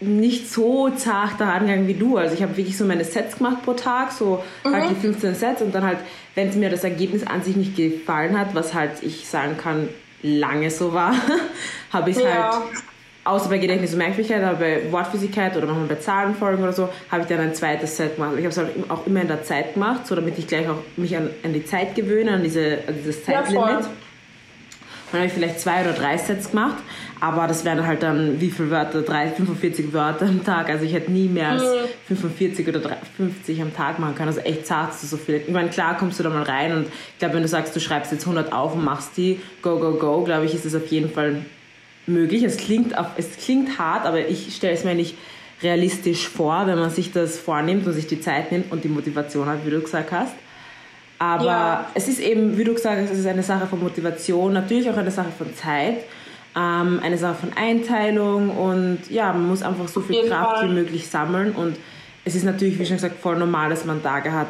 nicht 0.00 0.50
so 0.50 0.90
zart 0.90 1.40
daran 1.40 1.66
gegangen 1.66 1.88
wie 1.88 1.94
du. 1.94 2.18
Also 2.18 2.34
ich 2.34 2.42
habe 2.42 2.56
wirklich 2.56 2.76
so 2.76 2.84
meine 2.84 3.04
Sets 3.04 3.38
gemacht 3.38 3.62
pro 3.64 3.72
Tag, 3.72 4.12
so 4.12 4.42
mhm. 4.64 4.74
halt 4.74 4.90
die 4.90 4.94
15 4.94 5.34
Sets 5.34 5.62
und 5.62 5.74
dann 5.74 5.84
halt, 5.84 5.98
wenn 6.34 6.48
es 6.48 6.56
mir 6.56 6.68
das 6.68 6.84
Ergebnis 6.84 7.26
an 7.26 7.42
sich 7.42 7.56
nicht 7.56 7.76
gefallen 7.76 8.38
hat, 8.38 8.54
was 8.54 8.74
halt 8.74 9.02
ich 9.02 9.26
sagen 9.26 9.56
kann, 9.56 9.88
lange 10.22 10.70
so 10.70 10.92
war, 10.92 11.14
habe 11.92 12.10
ich 12.10 12.18
ja. 12.18 12.52
halt, 12.52 12.62
außer 13.24 13.48
bei 13.48 13.58
Gedächtnis 13.58 13.92
und 13.92 13.98
Merkfähigkeit, 13.98 14.42
aber 14.42 14.58
bei 14.58 14.92
Wortphysikkeit 14.92 15.56
oder 15.56 15.66
manchmal 15.66 15.88
bei 15.88 15.94
Zahlenfolgen 15.96 16.62
oder 16.62 16.72
so, 16.72 16.88
habe 17.10 17.22
ich 17.22 17.28
dann 17.28 17.40
ein 17.40 17.54
zweites 17.54 17.96
Set 17.96 18.16
gemacht. 18.16 18.32
Ich 18.34 18.44
habe 18.44 18.48
es 18.48 18.58
halt 18.58 18.70
auch 18.88 19.06
immer 19.06 19.22
in 19.22 19.28
der 19.28 19.42
Zeit 19.42 19.74
gemacht, 19.74 20.06
so 20.06 20.14
damit 20.14 20.38
ich 20.38 20.46
gleich 20.46 20.68
auch 20.68 20.82
mich 20.96 21.16
an, 21.16 21.30
an 21.42 21.52
die 21.54 21.64
Zeit 21.64 21.94
gewöhne, 21.94 22.32
an, 22.32 22.42
diese, 22.42 22.78
an 22.86 22.94
dieses 22.98 23.24
Zeitlimit. 23.24 23.66
Ja, 23.66 23.80
dann 25.12 25.20
habe 25.20 25.26
ich 25.26 25.32
vielleicht 25.32 25.60
zwei 25.60 25.82
oder 25.82 25.92
drei 25.92 26.18
Sets 26.18 26.50
gemacht, 26.50 26.76
aber 27.20 27.46
das 27.46 27.64
wären 27.64 27.86
halt 27.86 28.02
dann 28.02 28.40
wie 28.40 28.50
viele 28.50 28.70
Wörter? 28.70 29.02
Drei, 29.02 29.28
45 29.28 29.92
Wörter 29.92 30.26
am 30.26 30.44
Tag. 30.44 30.68
Also 30.68 30.84
ich 30.84 30.92
hätte 30.92 31.10
nie 31.10 31.28
mehr 31.28 31.50
als 31.50 31.64
45 32.08 32.68
oder 32.68 32.80
50 33.16 33.62
am 33.62 33.74
Tag 33.74 33.98
machen 33.98 34.14
können. 34.14 34.28
Also 34.28 34.40
echt 34.40 34.66
zart 34.66 34.92
du 35.00 35.06
so 35.06 35.16
viel. 35.16 35.36
Ich 35.46 35.52
meine, 35.52 35.70
klar 35.70 35.96
kommst 35.96 36.18
du 36.18 36.22
da 36.22 36.30
mal 36.30 36.42
rein 36.42 36.74
und 36.76 36.86
ich 36.86 37.18
glaube, 37.18 37.34
wenn 37.34 37.42
du 37.42 37.48
sagst, 37.48 37.74
du 37.74 37.80
schreibst 37.80 38.12
jetzt 38.12 38.24
100 38.24 38.52
auf 38.52 38.74
und 38.74 38.84
machst 38.84 39.16
die, 39.16 39.40
go, 39.62 39.78
go, 39.78 39.92
go, 39.92 40.22
glaube 40.24 40.44
ich, 40.44 40.54
ist 40.54 40.66
es 40.66 40.74
auf 40.74 40.86
jeden 40.88 41.10
Fall 41.10 41.42
möglich. 42.06 42.42
Es 42.42 42.58
klingt, 42.58 42.96
auf, 42.96 43.08
es 43.16 43.36
klingt 43.36 43.78
hart, 43.78 44.04
aber 44.04 44.28
ich 44.28 44.54
stelle 44.54 44.74
es 44.74 44.84
mir 44.84 44.94
nicht 44.94 45.16
realistisch 45.62 46.28
vor, 46.28 46.66
wenn 46.66 46.78
man 46.78 46.90
sich 46.90 47.12
das 47.12 47.38
vornimmt 47.38 47.86
und 47.86 47.94
sich 47.94 48.06
die 48.06 48.20
Zeit 48.20 48.52
nimmt 48.52 48.70
und 48.70 48.84
die 48.84 48.88
Motivation 48.88 49.46
hat, 49.46 49.64
wie 49.64 49.70
du 49.70 49.80
gesagt 49.80 50.12
hast. 50.12 50.34
Aber 51.18 51.44
ja. 51.44 51.90
es 51.94 52.08
ist 52.08 52.20
eben, 52.20 52.58
wie 52.58 52.64
du 52.64 52.74
gesagt 52.74 53.00
hast, 53.00 53.10
es 53.10 53.20
ist 53.20 53.26
eine 53.26 53.42
Sache 53.42 53.66
von 53.66 53.80
Motivation, 53.80 54.52
natürlich 54.52 54.90
auch 54.90 54.96
eine 54.96 55.10
Sache 55.10 55.30
von 55.36 55.54
Zeit, 55.54 56.04
ähm, 56.56 57.00
eine 57.02 57.18
Sache 57.18 57.34
von 57.34 57.52
Einteilung 57.54 58.50
und 58.50 59.10
ja, 59.10 59.32
man 59.32 59.46
muss 59.46 59.62
einfach 59.62 59.88
so 59.88 60.00
viel 60.00 60.26
Kraft 60.26 60.58
Fall. 60.58 60.68
wie 60.68 60.74
möglich 60.74 61.06
sammeln 61.08 61.52
und 61.52 61.76
es 62.24 62.34
ist 62.34 62.44
natürlich, 62.44 62.78
wie 62.78 62.86
schon 62.86 62.96
gesagt, 62.96 63.20
voll 63.20 63.36
normal, 63.36 63.70
dass 63.70 63.84
man 63.84 64.02
Tage 64.02 64.32
hat, 64.32 64.48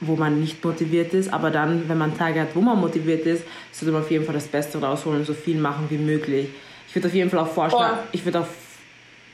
wo 0.00 0.16
man 0.16 0.40
nicht 0.40 0.64
motiviert 0.64 1.12
ist, 1.12 1.32
aber 1.32 1.50
dann, 1.50 1.88
wenn 1.88 1.98
man 1.98 2.16
Tage 2.16 2.40
hat, 2.40 2.54
wo 2.54 2.60
man 2.60 2.80
motiviert 2.80 3.26
ist, 3.26 3.44
sollte 3.70 3.92
man 3.92 4.02
auf 4.02 4.10
jeden 4.10 4.24
Fall 4.24 4.34
das 4.34 4.46
Beste 4.46 4.80
rausholen 4.80 5.20
und 5.20 5.26
so 5.26 5.34
viel 5.34 5.58
machen 5.58 5.86
wie 5.90 5.98
möglich. 5.98 6.48
Ich 6.88 6.94
würde 6.94 7.08
auf 7.08 7.14
jeden 7.14 7.28
Fall 7.28 7.40
auch 7.40 7.52
vorschlagen, 7.52 7.98
ich 8.12 8.24
würde 8.24 8.40
auch 8.40 8.46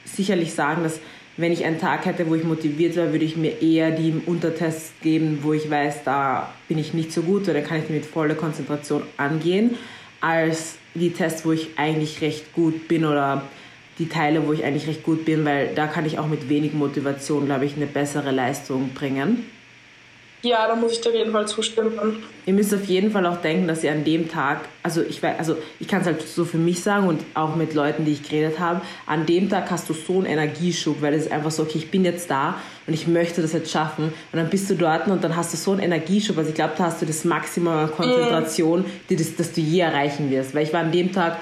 sicherlich 0.04 0.54
sagen, 0.54 0.82
dass 0.82 1.00
wenn 1.36 1.52
ich 1.52 1.64
einen 1.64 1.78
Tag 1.78 2.04
hätte, 2.04 2.28
wo 2.28 2.34
ich 2.34 2.42
motiviert 2.42 2.96
war, 2.96 3.12
würde 3.12 3.24
ich 3.24 3.36
mir 3.36 3.62
eher 3.62 3.92
die 3.92 4.20
Untertests 4.26 4.92
geben, 5.02 5.38
wo 5.42 5.52
ich 5.52 5.70
weiß, 5.70 6.02
da 6.04 6.52
bin 6.66 6.78
ich 6.78 6.94
nicht 6.94 7.12
so 7.12 7.22
gut 7.22 7.48
oder 7.48 7.60
kann 7.60 7.78
ich 7.78 7.86
die 7.86 7.92
mit 7.92 8.04
voller 8.04 8.34
Konzentration 8.34 9.04
angehen, 9.16 9.76
als 10.20 10.78
die 10.98 11.12
Tests, 11.12 11.44
wo 11.44 11.52
ich 11.52 11.70
eigentlich 11.76 12.20
recht 12.20 12.52
gut 12.52 12.88
bin 12.88 13.04
oder 13.04 13.42
die 13.98 14.08
Teile, 14.08 14.46
wo 14.46 14.52
ich 14.52 14.64
eigentlich 14.64 14.86
recht 14.86 15.02
gut 15.02 15.24
bin, 15.24 15.44
weil 15.44 15.74
da 15.74 15.86
kann 15.86 16.06
ich 16.06 16.18
auch 16.18 16.28
mit 16.28 16.48
wenig 16.48 16.72
Motivation, 16.74 17.46
glaube 17.46 17.64
ich, 17.64 17.76
eine 17.76 17.86
bessere 17.86 18.30
Leistung 18.30 18.90
bringen. 18.90 19.44
Ja, 20.42 20.68
da 20.68 20.76
muss 20.76 20.92
ich 20.92 21.00
dir 21.00 21.08
auf 21.08 21.14
jeden 21.16 21.32
Fall 21.32 21.48
zustimmen. 21.48 22.22
Ihr 22.46 22.54
müsst 22.54 22.72
auf 22.72 22.84
jeden 22.84 23.10
Fall 23.10 23.26
auch 23.26 23.38
denken, 23.38 23.66
dass 23.66 23.82
ihr 23.82 23.90
an 23.90 24.04
dem 24.04 24.30
Tag, 24.30 24.60
also 24.84 25.02
ich, 25.02 25.22
also 25.24 25.56
ich 25.80 25.88
kann 25.88 26.02
es 26.02 26.06
halt 26.06 26.22
so 26.22 26.44
für 26.44 26.58
mich 26.58 26.80
sagen 26.80 27.08
und 27.08 27.22
auch 27.34 27.56
mit 27.56 27.74
Leuten, 27.74 28.04
die 28.04 28.12
ich 28.12 28.22
geredet 28.22 28.60
habe, 28.60 28.80
an 29.06 29.26
dem 29.26 29.50
Tag 29.50 29.68
hast 29.70 29.88
du 29.88 29.94
so 29.94 30.18
einen 30.18 30.26
Energieschub, 30.26 31.02
weil 31.02 31.14
es 31.14 31.26
ist 31.26 31.32
einfach 31.32 31.50
so, 31.50 31.64
okay, 31.64 31.78
ich 31.78 31.90
bin 31.90 32.04
jetzt 32.04 32.30
da 32.30 32.54
und 32.86 32.94
ich 32.94 33.08
möchte 33.08 33.42
das 33.42 33.52
jetzt 33.52 33.72
schaffen. 33.72 34.04
Und 34.04 34.38
dann 34.38 34.48
bist 34.48 34.70
du 34.70 34.74
dort 34.74 35.08
und 35.08 35.24
dann 35.24 35.34
hast 35.34 35.52
du 35.52 35.56
so 35.56 35.72
einen 35.72 35.80
Energieschub. 35.80 36.38
Also 36.38 36.50
ich 36.50 36.54
glaube, 36.54 36.74
da 36.78 36.84
hast 36.84 37.02
du 37.02 37.06
das 37.06 37.24
Maximum 37.24 37.72
an 37.72 37.90
Konzentration, 37.90 38.84
die 39.10 39.16
das, 39.16 39.34
das 39.34 39.52
du 39.52 39.60
je 39.60 39.80
erreichen 39.80 40.30
wirst. 40.30 40.54
Weil 40.54 40.62
ich 40.62 40.72
war 40.72 40.80
an 40.80 40.92
dem 40.92 41.12
Tag 41.12 41.36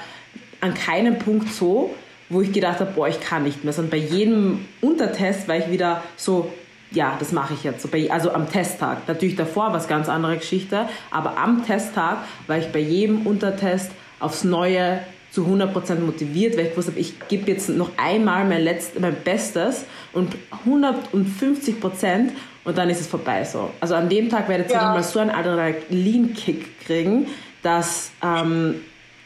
an 0.62 0.72
keinem 0.72 1.18
Punkt 1.18 1.52
so, 1.52 1.94
wo 2.30 2.40
ich 2.40 2.50
gedacht 2.50 2.80
habe, 2.80 2.92
boah, 2.96 3.08
ich 3.08 3.20
kann 3.20 3.44
nicht 3.44 3.62
mehr. 3.62 3.74
Sondern 3.74 3.90
bei 3.90 4.04
jedem 4.04 4.64
Untertest 4.80 5.48
war 5.48 5.58
ich 5.58 5.70
wieder 5.70 6.02
so, 6.16 6.50
ja, 6.90 7.16
das 7.18 7.32
mache 7.32 7.54
ich 7.54 7.64
jetzt. 7.64 7.86
Also 8.10 8.32
am 8.32 8.50
Testtag. 8.50 9.08
Natürlich 9.08 9.36
davor 9.36 9.68
war 9.68 9.76
es 9.76 9.88
ganz 9.88 10.08
andere 10.08 10.36
Geschichte, 10.36 10.88
aber 11.10 11.36
am 11.36 11.64
Testtag 11.64 12.18
war 12.46 12.58
ich 12.58 12.66
bei 12.68 12.78
jedem 12.78 13.26
Untertest 13.26 13.90
aufs 14.20 14.44
Neue 14.44 15.00
zu 15.30 15.44
100% 15.44 16.00
motiviert, 16.00 16.56
weil 16.56 16.68
ich 16.68 16.76
wusste, 16.76 16.92
ich 16.96 17.14
gebe 17.28 17.50
jetzt 17.50 17.68
noch 17.68 17.90
einmal 17.98 18.46
mein, 18.46 18.62
Letzt, 18.62 18.98
mein 18.98 19.14
Bestes 19.14 19.84
und 20.12 20.34
150% 20.66 22.30
und 22.64 22.78
dann 22.78 22.88
ist 22.88 23.00
es 23.00 23.06
vorbei 23.06 23.44
so. 23.44 23.70
Also 23.80 23.94
an 23.96 24.08
dem 24.08 24.30
Tag 24.30 24.48
werdet 24.48 24.70
ihr 24.70 24.76
ja. 24.76 24.86
nochmal 24.86 25.02
so 25.02 25.18
einen 25.18 25.30
Adrenalin-Kick 25.30 26.80
kriegen, 26.86 27.26
dass 27.62 28.12
ähm, 28.22 28.76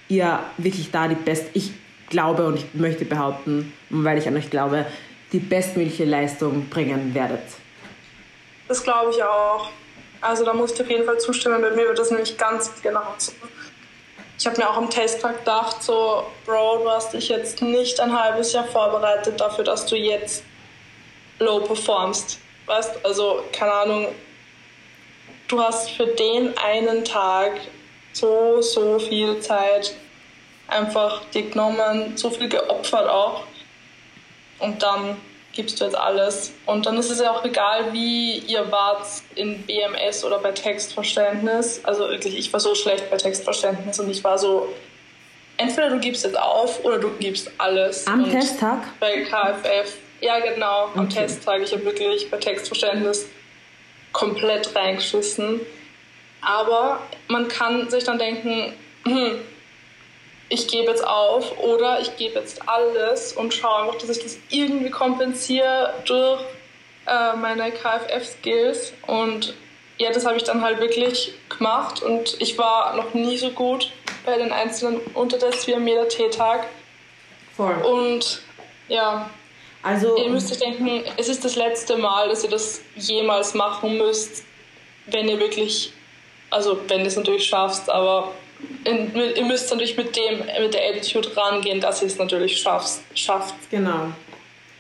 ihr 0.09 0.41
wirklich 0.59 0.91
da 0.91 1.07
die 1.07 1.15
best, 1.15 1.47
ich 1.53 1.73
glaube 2.09 2.47
und 2.47 2.57
ich 2.57 2.67
möchte 2.75 3.05
behaupten, 3.05 3.73
weil 3.89 4.19
ich 4.19 4.27
an 4.27 4.37
euch 4.37 4.51
glaube, 4.51 4.87
die 5.33 5.39
bestmögliche 5.39 6.05
Leistung 6.05 6.69
bringen 6.69 7.15
werdet. 7.15 7.43
Das 8.69 8.83
glaube 8.83 9.11
ich 9.11 9.23
auch. 9.23 9.71
Also 10.21 10.45
da 10.45 10.53
muss 10.53 10.73
ich 10.73 10.81
auf 10.81 10.91
jeden 10.91 11.05
Fall 11.05 11.19
zustimmen. 11.19 11.61
Bei 11.63 11.71
mir 11.71 11.89
wird 11.89 11.99
das 11.99 12.11
nämlich 12.11 12.37
ganz 12.37 12.71
genau 12.83 13.15
so. 13.17 13.33
Ich 14.39 14.47
habe 14.47 14.57
mir 14.57 14.71
auch 14.71 14.77
am 14.77 14.89
Testtag 14.89 15.41
gedacht, 15.41 15.83
so, 15.83 16.25
Bro, 16.47 16.79
du 16.79 16.91
hast 16.91 17.13
dich 17.13 17.29
jetzt 17.29 17.61
nicht 17.61 18.01
ein 18.01 18.19
halbes 18.19 18.53
Jahr 18.53 18.65
vorbereitet 18.65 19.39
dafür, 19.39 19.65
dass 19.65 19.85
du 19.87 19.97
jetzt 19.97 20.45
low 21.39 21.61
performst. 21.61 22.39
Weißt, 22.67 23.05
also, 23.05 23.43
keine 23.53 23.73
Ahnung, 23.73 24.09
du 25.49 25.61
hast 25.61 25.91
für 25.91 26.07
den 26.07 26.57
einen 26.57 27.05
Tag 27.05 27.61
so, 28.13 28.63
so 28.63 28.99
viel 28.99 29.41
Zeit 29.41 29.95
einfach 30.69 31.23
dir 31.27 31.51
genommen, 31.51 32.17
so 32.17 32.31
viel 32.31 32.49
geopfert 32.49 33.09
auch. 33.09 33.45
Und 34.61 34.83
dann 34.83 35.17
gibst 35.53 35.81
du 35.81 35.85
jetzt 35.85 35.97
alles. 35.97 36.53
Und 36.67 36.87
dann 36.87 36.97
ist 36.97 37.11
es 37.11 37.21
ja 37.21 37.33
auch 37.33 37.45
egal, 37.45 37.93
wie 37.93 38.39
ihr 38.39 38.71
wart 38.71 39.07
in 39.35 39.63
BMS 39.63 40.25
oder 40.25 40.39
bei 40.39 40.53
Textverständnis. 40.53 41.81
Also 41.85 42.09
wirklich, 42.09 42.39
ich 42.39 42.53
war 42.53 42.61
so 42.61 42.75
schlecht 42.75 43.11
bei 43.11 43.17
Textverständnis 43.17 43.99
und 43.99 44.11
ich 44.11 44.23
war 44.23 44.39
so, 44.39 44.73
entweder 45.57 45.91
du 45.91 45.99
gibst 45.99 46.25
jetzt 46.25 46.39
auf 46.39 46.85
oder 46.85 46.99
du 46.99 47.11
gibst 47.19 47.51
alles. 47.59 48.07
Am 48.07 48.25
und 48.25 48.31
Testtag? 48.31 48.79
Bei 49.01 49.23
KFF. 49.23 49.97
Ja, 50.21 50.39
genau, 50.39 50.91
am 50.95 51.07
okay. 51.07 51.27
Testtag. 51.27 51.63
Ich 51.63 51.73
habe 51.73 51.85
wirklich 51.85 52.31
bei 52.31 52.37
Textverständnis 52.37 53.27
komplett 54.13 54.75
reingeschissen. 54.77 55.61
Aber 56.43 57.01
man 57.29 57.49
kann 57.49 57.91
sich 57.91 58.05
dann 58.05 58.19
denken, 58.19 58.73
hm, 59.05 59.41
ich 60.51 60.67
gebe 60.67 60.91
jetzt 60.91 61.07
auf 61.07 61.59
oder 61.59 62.01
ich 62.01 62.17
gebe 62.17 62.39
jetzt 62.39 62.69
alles 62.69 63.33
und 63.33 63.55
schaue 63.55 63.83
einfach, 63.83 63.99
dass 63.99 64.11
ich 64.11 64.23
das 64.23 64.37
irgendwie 64.51 64.91
kompensiere 64.91 65.95
durch 66.05 66.41
äh, 67.07 67.37
meine 67.37 67.71
KFF-Skills. 67.71 68.93
Und 69.07 69.55
ja, 69.99 70.11
das 70.11 70.27
habe 70.27 70.37
ich 70.37 70.43
dann 70.43 70.63
halt 70.63 70.81
wirklich 70.81 71.33
gemacht 71.49 72.03
und 72.03 72.37
ich 72.41 72.59
war 72.59 72.97
noch 72.97 73.15
nie 73.15 73.39
so 73.39 73.51
gut 73.51 73.93
bei 74.27 74.37
den 74.37 74.53
einzelnen 74.53 75.01
Untertests 75.15 75.69
wie 75.69 75.75
am 75.75 75.85
Meter-T-Tag. 75.85 76.67
Voll. 77.57 77.75
Und 77.83 78.43
ja, 78.89 79.31
also, 79.83 80.17
ihr 80.17 80.31
müsst 80.31 80.51
euch 80.51 80.59
denken, 80.59 81.05
es 81.17 81.29
ist 81.29 81.45
das 81.45 81.55
letzte 81.55 81.97
Mal, 81.97 82.29
dass 82.29 82.43
ihr 82.43 82.51
das 82.51 82.83
jemals 82.97 83.55
machen 83.55 83.97
müsst, 83.97 84.45
wenn 85.07 85.29
ihr 85.29 85.39
wirklich, 85.39 85.93
also 86.51 86.79
wenn 86.89 87.01
ihr 87.01 87.07
es 87.07 87.17
natürlich 87.17 87.47
schafft, 87.47 87.89
aber 87.89 88.33
in, 88.85 89.15
ihr 89.15 89.45
müsst 89.45 89.71
natürlich 89.71 89.97
mit 89.97 90.17
dem, 90.17 90.39
mit 90.63 90.75
der 90.75 90.89
Attitude 90.91 91.37
rangehen, 91.37 91.81
dass 91.81 92.03
ihr 92.03 92.09
es 92.09 92.19
natürlich 92.19 92.59
schafft, 92.59 93.01
schafft. 93.15 93.55
Genau. 93.71 94.13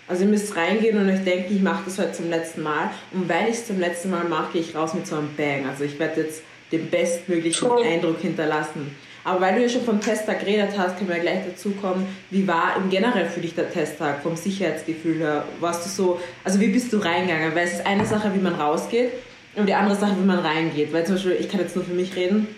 Also 0.09 0.25
ihr 0.25 0.29
müsst 0.29 0.57
reingehen 0.57 0.99
und 0.99 1.09
euch 1.09 1.23
denken, 1.23 1.55
ich 1.55 1.62
mache 1.62 1.83
das 1.85 1.99
heute 1.99 2.12
zum 2.12 2.31
letzten 2.31 2.62
Mal. 2.62 2.90
Und 3.12 3.29
weil 3.29 3.49
ich 3.49 3.57
es 3.57 3.66
zum 3.66 3.79
letzten 3.79 4.11
Mal 4.11 4.25
mache, 4.25 4.55
gehe 4.55 4.62
ich 4.62 4.75
raus 4.75 4.95
mit 4.95 5.07
so 5.07 5.16
einem 5.16 5.35
Bang. 5.37 5.69
Also 5.69 5.85
ich 5.85 5.99
werde 5.99 6.23
jetzt 6.23 6.43
den 6.73 6.90
bestmöglichen 6.90 7.71
cool. 7.71 7.83
Eindruck 7.83 8.21
hinterlassen. 8.21 8.97
Aber 9.23 9.40
weil 9.40 9.55
du 9.55 9.62
ja 9.62 9.69
schon 9.69 9.85
vom 9.85 10.01
Testtag 10.01 10.40
geredet 10.40 10.71
hast, 10.77 10.97
können 10.97 11.11
wir 11.11 11.19
gleich 11.19 11.40
dazu 11.47 11.73
kommen, 11.73 12.07
wie 12.31 12.49
war 12.49 12.75
im 12.77 12.88
generell 12.88 13.27
für 13.27 13.40
dich 13.40 13.55
der 13.55 13.71
Testtag, 13.71 14.23
vom 14.23 14.35
Sicherheitsgefühl 14.35 15.19
her? 15.19 15.45
Warst 15.61 15.85
du 15.85 15.90
so, 15.90 16.21
also 16.43 16.59
wie 16.59 16.69
bist 16.69 16.93
du 16.93 16.99
reingegangen? 16.99 17.55
Weil 17.55 17.66
es 17.66 17.75
ist 17.75 17.87
eine 17.87 18.07
Sache, 18.07 18.33
wie 18.35 18.38
man 18.38 18.55
rausgeht 18.55 19.12
und 19.57 19.69
die 19.69 19.75
andere 19.75 19.97
Sache, 19.97 20.16
wie 20.19 20.27
man 20.27 20.38
reingeht. 20.38 20.93
Weil 20.93 21.05
zum 21.05 21.16
Beispiel, 21.16 21.37
ich 21.38 21.49
kann 21.49 21.61
jetzt 21.61 21.77
nur 21.77 21.85
für 21.85 21.93
mich 21.93 22.16
reden, 22.16 22.49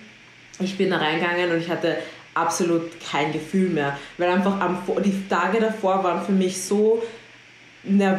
ich 0.60 0.76
bin 0.76 0.90
da 0.90 0.98
reingegangen 0.98 1.50
und 1.50 1.58
ich 1.58 1.68
hatte 1.68 1.96
absolut 2.34 2.82
kein 3.00 3.32
Gefühl 3.32 3.70
mehr, 3.70 3.98
weil 4.18 4.30
einfach 4.30 4.60
am, 4.60 4.78
die 5.04 5.28
Tage 5.28 5.60
davor 5.60 6.02
waren 6.02 6.24
für 6.24 6.32
mich 6.32 6.62
so, 6.62 7.02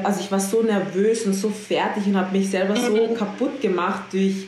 also 0.03 0.19
ich 0.19 0.31
war 0.31 0.39
so 0.39 0.61
nervös 0.61 1.25
und 1.25 1.33
so 1.33 1.49
fertig 1.49 2.05
und 2.07 2.17
habe 2.17 2.37
mich 2.37 2.49
selber 2.49 2.75
so 2.75 3.07
mhm. 3.07 3.15
kaputt 3.15 3.61
gemacht 3.61 4.03
durch 4.11 4.47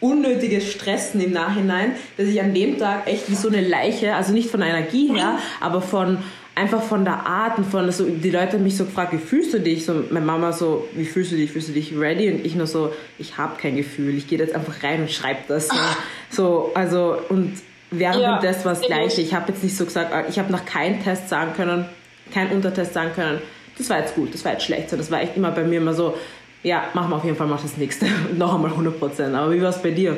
unnötiges 0.00 0.72
Stressen 0.72 1.20
im 1.20 1.32
Nachhinein, 1.32 1.92
dass 2.16 2.26
ich 2.26 2.40
an 2.40 2.54
dem 2.54 2.78
Tag 2.78 3.06
echt 3.06 3.30
wie 3.30 3.34
so 3.34 3.48
eine 3.48 3.60
Leiche, 3.60 4.14
also 4.14 4.32
nicht 4.32 4.50
von 4.50 4.62
Energie 4.62 5.12
her, 5.14 5.38
aber 5.60 5.82
von 5.82 6.18
einfach 6.54 6.82
von 6.82 7.04
der 7.04 7.26
Art 7.26 7.58
und 7.58 7.64
von 7.64 7.90
so, 7.90 8.04
die 8.04 8.30
Leute 8.30 8.54
haben 8.54 8.64
mich 8.64 8.76
so 8.76 8.84
gefragt, 8.84 9.12
wie 9.12 9.18
fühlst 9.18 9.54
du 9.54 9.60
dich? 9.60 9.84
So, 9.84 10.04
meine 10.10 10.26
Mama 10.26 10.52
so, 10.52 10.88
wie 10.94 11.04
fühlst 11.04 11.32
du 11.32 11.36
dich? 11.36 11.52
Fühlst 11.52 11.68
du 11.68 11.72
dich 11.72 11.96
ready? 11.96 12.30
Und 12.30 12.44
ich 12.44 12.54
nur 12.54 12.66
so, 12.66 12.92
ich 13.18 13.38
habe 13.38 13.56
kein 13.60 13.76
Gefühl. 13.76 14.16
Ich 14.16 14.28
gehe 14.28 14.38
jetzt 14.38 14.54
einfach 14.54 14.82
rein 14.82 15.02
und 15.02 15.10
schreibe 15.10 15.40
das. 15.48 15.68
So, 15.68 15.74
so 16.30 16.70
also 16.74 17.16
und 17.28 17.54
während 17.90 18.22
ja, 18.22 18.38
das 18.40 18.64
war 18.64 18.74
das 18.74 18.82
Gleiche. 18.82 19.20
Ich 19.20 19.34
habe 19.34 19.52
jetzt 19.52 19.62
nicht 19.62 19.76
so 19.76 19.84
gesagt, 19.84 20.28
ich 20.28 20.38
habe 20.38 20.52
nach 20.52 20.64
keinem 20.64 21.02
Test 21.02 21.28
sagen 21.28 21.52
können, 21.54 21.86
kein 22.32 22.50
Untertest 22.50 22.94
sagen 22.94 23.12
können, 23.14 23.40
das 23.78 23.88
war 23.88 23.98
jetzt 23.98 24.14
gut, 24.14 24.34
das 24.34 24.44
war 24.44 24.52
jetzt 24.52 24.64
schlecht. 24.64 24.90
So, 24.90 24.96
das 24.96 25.10
war 25.10 25.20
echt 25.20 25.36
immer 25.36 25.50
bei 25.50 25.64
mir 25.64 25.78
immer 25.78 25.94
so, 25.94 26.16
ja, 26.62 26.84
mach 26.92 27.08
mal 27.08 27.16
auf 27.16 27.24
jeden 27.24 27.36
Fall, 27.36 27.46
mach 27.46 27.62
das 27.62 27.76
nächste. 27.76 28.06
noch 28.36 28.54
einmal 28.54 28.70
100 28.70 28.98
Prozent. 28.98 29.34
Aber 29.34 29.52
wie 29.52 29.62
war 29.62 29.70
es 29.70 29.80
bei 29.80 29.90
dir? 29.90 30.16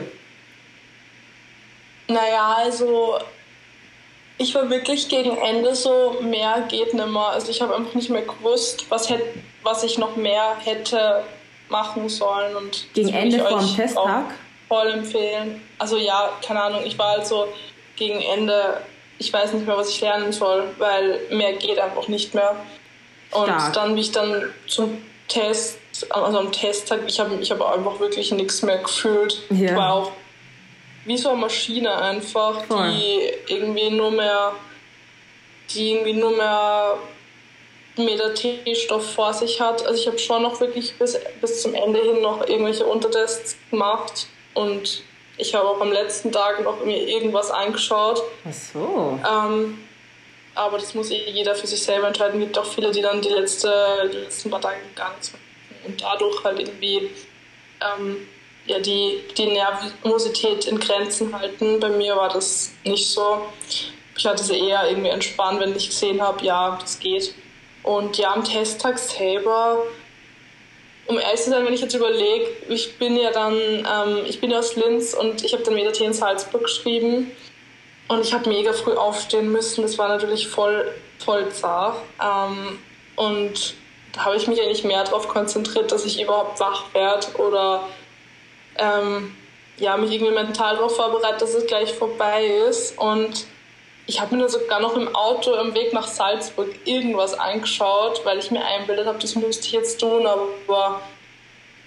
Naja, 2.09 2.57
also 2.59 3.19
ich 4.39 4.55
war 4.55 4.69
wirklich 4.71 5.09
gegen 5.09 5.37
Ende 5.37 5.75
so, 5.75 6.17
mehr 6.21 6.65
geht 6.69 6.95
nicht 6.95 7.07
mehr. 7.07 7.29
Also 7.29 7.51
ich 7.51 7.61
habe 7.61 7.75
einfach 7.75 7.95
nicht 7.95 8.11
mehr 8.11 8.23
gewusst, 8.23 8.87
was, 8.89 9.09
hätt, 9.09 9.23
was 9.63 9.83
ich 9.85 9.99
noch 9.99 10.17
mehr 10.17 10.57
hätte 10.63 11.25
machen 11.69 12.09
sollen. 12.09 12.57
Und 12.57 12.93
gegen 12.95 13.11
Ende 13.11 13.41
vor 13.41 13.59
dem 13.59 13.75
Testtag? 13.75 14.25
Voll 14.69 14.91
empfehlen. 14.91 15.63
Also 15.79 15.97
ja, 15.97 16.31
keine 16.45 16.63
Ahnung, 16.63 16.83
ich 16.85 16.99
war 16.99 17.19
also 17.19 17.49
gegen 17.97 18.21
Ende, 18.21 18.81
ich 19.19 19.33
weiß 19.33 19.53
nicht 19.53 19.67
mehr, 19.67 19.77
was 19.77 19.91
ich 19.91 20.01
lernen 20.01 20.33
soll, 20.33 20.65
weil 20.79 21.21
mehr 21.31 21.55
geht 21.55 21.79
einfach 21.79 22.09
nicht 22.09 22.35
mehr. 22.35 22.57
Und 23.33 23.45
Stark. 23.45 23.73
dann, 23.73 23.97
wie 23.97 24.01
ich 24.01 24.13
dann 24.13 24.51
zum 24.67 25.03
Test, 25.29 25.79
also 26.11 26.39
am 26.39 26.53
Testtag, 26.53 27.01
ich 27.07 27.19
habe 27.21 27.35
ich 27.41 27.51
hab 27.51 27.61
einfach 27.63 27.99
wirklich 28.01 28.31
nichts 28.33 28.63
mehr 28.63 28.79
gefühlt. 28.79 29.43
Ja. 29.51 29.71
Ich 29.71 29.77
war 29.77 29.93
auch 29.95 30.13
wie 31.05 31.17
so 31.17 31.31
eine 31.31 31.39
Maschine 31.39 31.95
einfach, 31.97 32.65
Voll. 32.65 32.91
die 32.93 33.53
irgendwie 33.53 33.91
nur 33.91 34.11
mehr, 34.11 34.53
die 35.71 35.93
irgendwie 35.93 36.15
nur 36.15 36.37
mehr 36.37 36.99
Meter 37.97 38.35
T-Stoff 38.35 39.15
vor 39.15 39.35
sich 39.35 39.61
hat. 39.61 39.85
Also 39.85 40.01
ich 40.01 40.07
habe 40.07 40.19
schon 40.19 40.43
noch 40.43 40.61
wirklich 40.61 40.95
bis, 40.99 41.19
bis 41.41 41.63
zum 41.63 41.75
Ende 41.75 42.01
hin 42.01 42.23
noch 42.23 42.47
irgendwelche 42.47 42.87
Untertests 42.87 43.57
gemacht 43.71 44.27
und 44.55 45.03
ich 45.37 45.55
habe 45.55 45.69
auch 45.69 45.81
am 45.81 45.93
letzten 45.93 46.31
Tag 46.31 46.63
noch 46.63 46.85
mir 46.85 47.09
irgendwas 47.09 47.51
angeschaut. 47.51 48.23
Ach 48.49 48.53
so. 48.53 49.19
Ähm, 49.29 49.79
aber 50.55 50.79
das 50.79 50.95
muss 50.95 51.11
eh 51.11 51.31
jeder 51.31 51.55
für 51.55 51.67
sich 51.67 51.83
selber 51.83 52.09
entscheiden. 52.09 52.41
Es 52.41 52.47
gibt 52.47 52.59
auch 52.59 52.67
viele, 52.67 52.91
die 52.91 53.01
dann 53.01 53.21
die, 53.21 53.31
letzte, 53.31 54.11
die 54.13 54.19
letzten 54.19 54.51
paar 54.51 54.61
Tage 54.61 54.77
gar 54.95 55.11
nichts 55.11 55.33
machen 55.33 55.43
und 55.85 56.03
dadurch 56.03 56.45
halt 56.45 56.61
irgendwie 56.61 57.11
ähm, 57.81 58.29
ja, 58.67 58.79
die, 58.79 59.21
die 59.37 59.47
Nervosität 59.47 60.67
in 60.67 60.79
Grenzen 60.79 61.37
halten. 61.37 61.81
Bei 61.81 61.89
mir 61.89 62.17
war 62.17 62.29
das 62.29 62.73
nicht 62.85 63.09
so. 63.09 63.43
Ich 64.17 64.27
hatte 64.27 64.43
sie 64.43 64.59
eher 64.59 64.89
irgendwie 64.89 65.11
entspannt, 65.11 65.61
wenn 65.61 65.75
ich 65.75 65.89
gesehen 65.89 66.21
habe, 66.23 66.45
ja, 66.45 66.79
das 66.81 66.99
geht. 66.99 67.35
Und 67.83 68.19
ja, 68.19 68.33
am 68.33 68.45
Testtag 68.45 68.99
selber, 68.99 69.83
um 71.07 71.19
ehrlich 71.19 71.41
zu 71.41 71.51
sein, 71.51 71.65
wenn 71.65 71.75
ich 71.75 71.81
jetzt 71.81 71.95
überlege, 71.95 72.47
ich 72.69 72.99
bin 72.99 73.17
ja 73.17 73.33
dann, 73.33 73.55
ähm, 73.55 74.25
ich 74.27 74.41
bin 74.41 74.51
ja 74.51 74.61
aus 74.61 74.77
Linz 74.77 75.15
und 75.15 75.45
ich 75.45 75.53
habe 75.53 75.65
dann 75.65 75.75
Medität 75.75 76.07
in 76.07 76.13
Salzburg 76.13 76.63
geschrieben 76.63 77.33
und 78.09 78.21
ich 78.21 78.33
habe 78.33 78.49
mega 78.49 78.73
früh 78.73 78.93
aufstehen 78.93 79.51
müssen. 79.51 79.83
Das 79.83 79.99
war 79.99 80.09
natürlich 80.09 80.47
voll, 80.47 80.95
voll 81.19 81.49
zart. 81.51 81.97
Ähm, 82.23 82.79
und 83.17 83.75
da 84.13 84.27
habe 84.27 84.37
ich 84.37 84.47
mich 84.47 84.61
eigentlich 84.61 84.85
mehr 84.85 85.03
darauf 85.03 85.27
konzentriert, 85.27 85.91
dass 85.91 86.05
ich 86.05 86.23
überhaupt 86.23 86.61
wach 86.61 86.95
werde 86.95 87.27
oder 87.39 87.89
ähm, 88.79 89.37
ja, 89.79 89.97
mich 89.97 90.13
irgendwie 90.13 90.33
mental 90.33 90.77
darauf 90.77 90.97
vorbereitet, 90.97 91.43
dass 91.43 91.55
es 91.55 91.67
gleich 91.67 91.93
vorbei 91.93 92.47
ist. 92.69 92.99
Und 92.99 93.47
ich 94.07 94.21
habe 94.21 94.37
mir 94.37 94.49
sogar 94.49 94.81
noch 94.81 94.97
im 94.97 95.15
Auto 95.15 95.55
im 95.55 95.75
Weg 95.75 95.93
nach 95.93 96.07
Salzburg 96.07 96.69
irgendwas 96.85 97.35
angeschaut, 97.35 98.21
weil 98.25 98.39
ich 98.39 98.51
mir 98.51 98.65
einbildet 98.65 99.07
habe, 99.07 99.19
das 99.19 99.35
müsste 99.35 99.67
ich 99.67 99.73
jetzt 99.73 100.01
tun. 100.01 100.27
Aber 100.27 101.01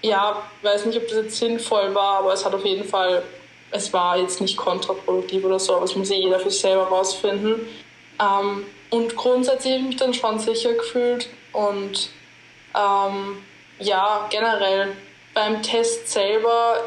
ja, 0.02 0.42
weiß 0.62 0.86
nicht, 0.86 0.98
ob 0.98 1.08
das 1.08 1.16
jetzt 1.16 1.38
sinnvoll 1.38 1.94
war, 1.94 2.18
aber 2.18 2.32
es 2.32 2.44
hat 2.44 2.54
auf 2.54 2.64
jeden 2.64 2.84
Fall, 2.84 3.22
es 3.70 3.92
war 3.92 4.18
jetzt 4.18 4.40
nicht 4.40 4.56
kontraproduktiv 4.56 5.44
oder 5.44 5.58
so, 5.58 5.76
aber 5.76 5.84
es 5.84 5.96
muss 5.96 6.10
jeder 6.10 6.38
für 6.38 6.50
sich 6.50 6.60
selber 6.60 6.84
rausfinden. 6.84 7.68
Ähm, 8.20 8.66
und 8.90 9.16
grundsätzlich 9.16 9.74
habe 9.74 9.82
ich 9.82 9.88
mich 9.88 9.96
dann 9.96 10.14
schon 10.14 10.38
sicher 10.38 10.74
gefühlt 10.74 11.28
und 11.52 12.10
ähm, 12.74 13.42
ja, 13.78 14.26
generell 14.30 14.96
beim 15.36 15.62
Test 15.62 16.08
selber, 16.08 16.82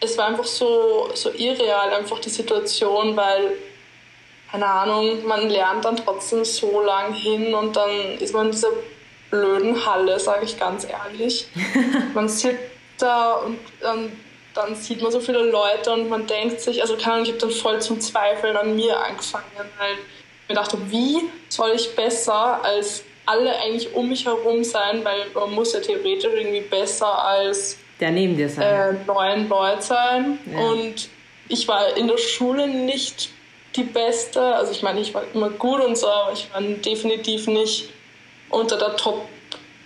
es 0.00 0.18
war 0.18 0.26
einfach 0.26 0.44
so, 0.44 1.08
so 1.14 1.30
irreal, 1.30 1.94
einfach 1.94 2.18
die 2.18 2.30
Situation, 2.30 3.16
weil, 3.16 3.52
keine 4.50 4.66
Ahnung, 4.66 5.24
man 5.24 5.48
lernt 5.48 5.84
dann 5.84 5.96
trotzdem 5.96 6.44
so 6.44 6.82
lang 6.82 7.12
hin 7.12 7.54
und 7.54 7.76
dann 7.76 8.18
ist 8.18 8.34
man 8.34 8.46
in 8.46 8.52
dieser 8.52 8.70
blöden 9.30 9.86
Halle, 9.86 10.18
sage 10.18 10.46
ich 10.46 10.58
ganz 10.58 10.84
ehrlich. 10.84 11.46
man 12.14 12.28
sitzt 12.28 12.58
da 12.98 13.34
und 13.34 13.58
dann 13.80 14.12
dann 14.54 14.74
sieht 14.74 15.02
man 15.02 15.12
so 15.12 15.20
viele 15.20 15.50
Leute 15.50 15.92
und 15.92 16.08
man 16.08 16.26
denkt 16.26 16.62
sich, 16.62 16.80
also 16.80 16.96
kann 16.96 17.22
ich 17.22 17.28
habe 17.28 17.38
dann 17.38 17.50
voll 17.50 17.78
zum 17.80 18.00
Zweifeln 18.00 18.56
an 18.56 18.74
mir 18.74 18.98
angefangen, 18.98 19.44
weil 19.78 19.92
ich 19.92 20.48
mir 20.48 20.54
dachte, 20.54 20.78
wie 20.90 21.20
soll 21.50 21.72
ich 21.76 21.94
besser 21.94 22.64
als 22.64 23.04
alle 23.26 23.58
eigentlich 23.58 23.92
um 23.94 24.08
mich 24.08 24.24
herum 24.24 24.64
sein, 24.64 25.04
weil 25.04 25.26
man 25.34 25.52
muss 25.52 25.72
ja 25.72 25.80
theoretisch 25.80 26.32
irgendwie 26.32 26.62
besser 26.62 27.24
als 27.24 27.78
der 28.00 28.10
neben 28.10 28.36
dir 28.36 28.48
sein. 28.48 28.64
Äh, 28.64 29.04
neun 29.06 29.48
Leute 29.48 29.82
sein. 29.82 30.38
Ja. 30.52 30.58
Und 30.58 31.08
ich 31.48 31.66
war 31.66 31.96
in 31.96 32.08
der 32.08 32.18
Schule 32.18 32.68
nicht 32.68 33.30
die 33.74 33.84
Beste. 33.84 34.40
Also 34.40 34.72
ich 34.72 34.82
meine, 34.82 35.00
ich 35.00 35.14
war 35.14 35.22
immer 35.32 35.50
gut 35.50 35.80
und 35.80 35.96
so, 35.96 36.08
aber 36.08 36.32
ich 36.32 36.48
war 36.52 36.60
definitiv 36.60 37.46
nicht 37.46 37.90
unter 38.50 38.76
der 38.76 38.96
Top 38.96 39.26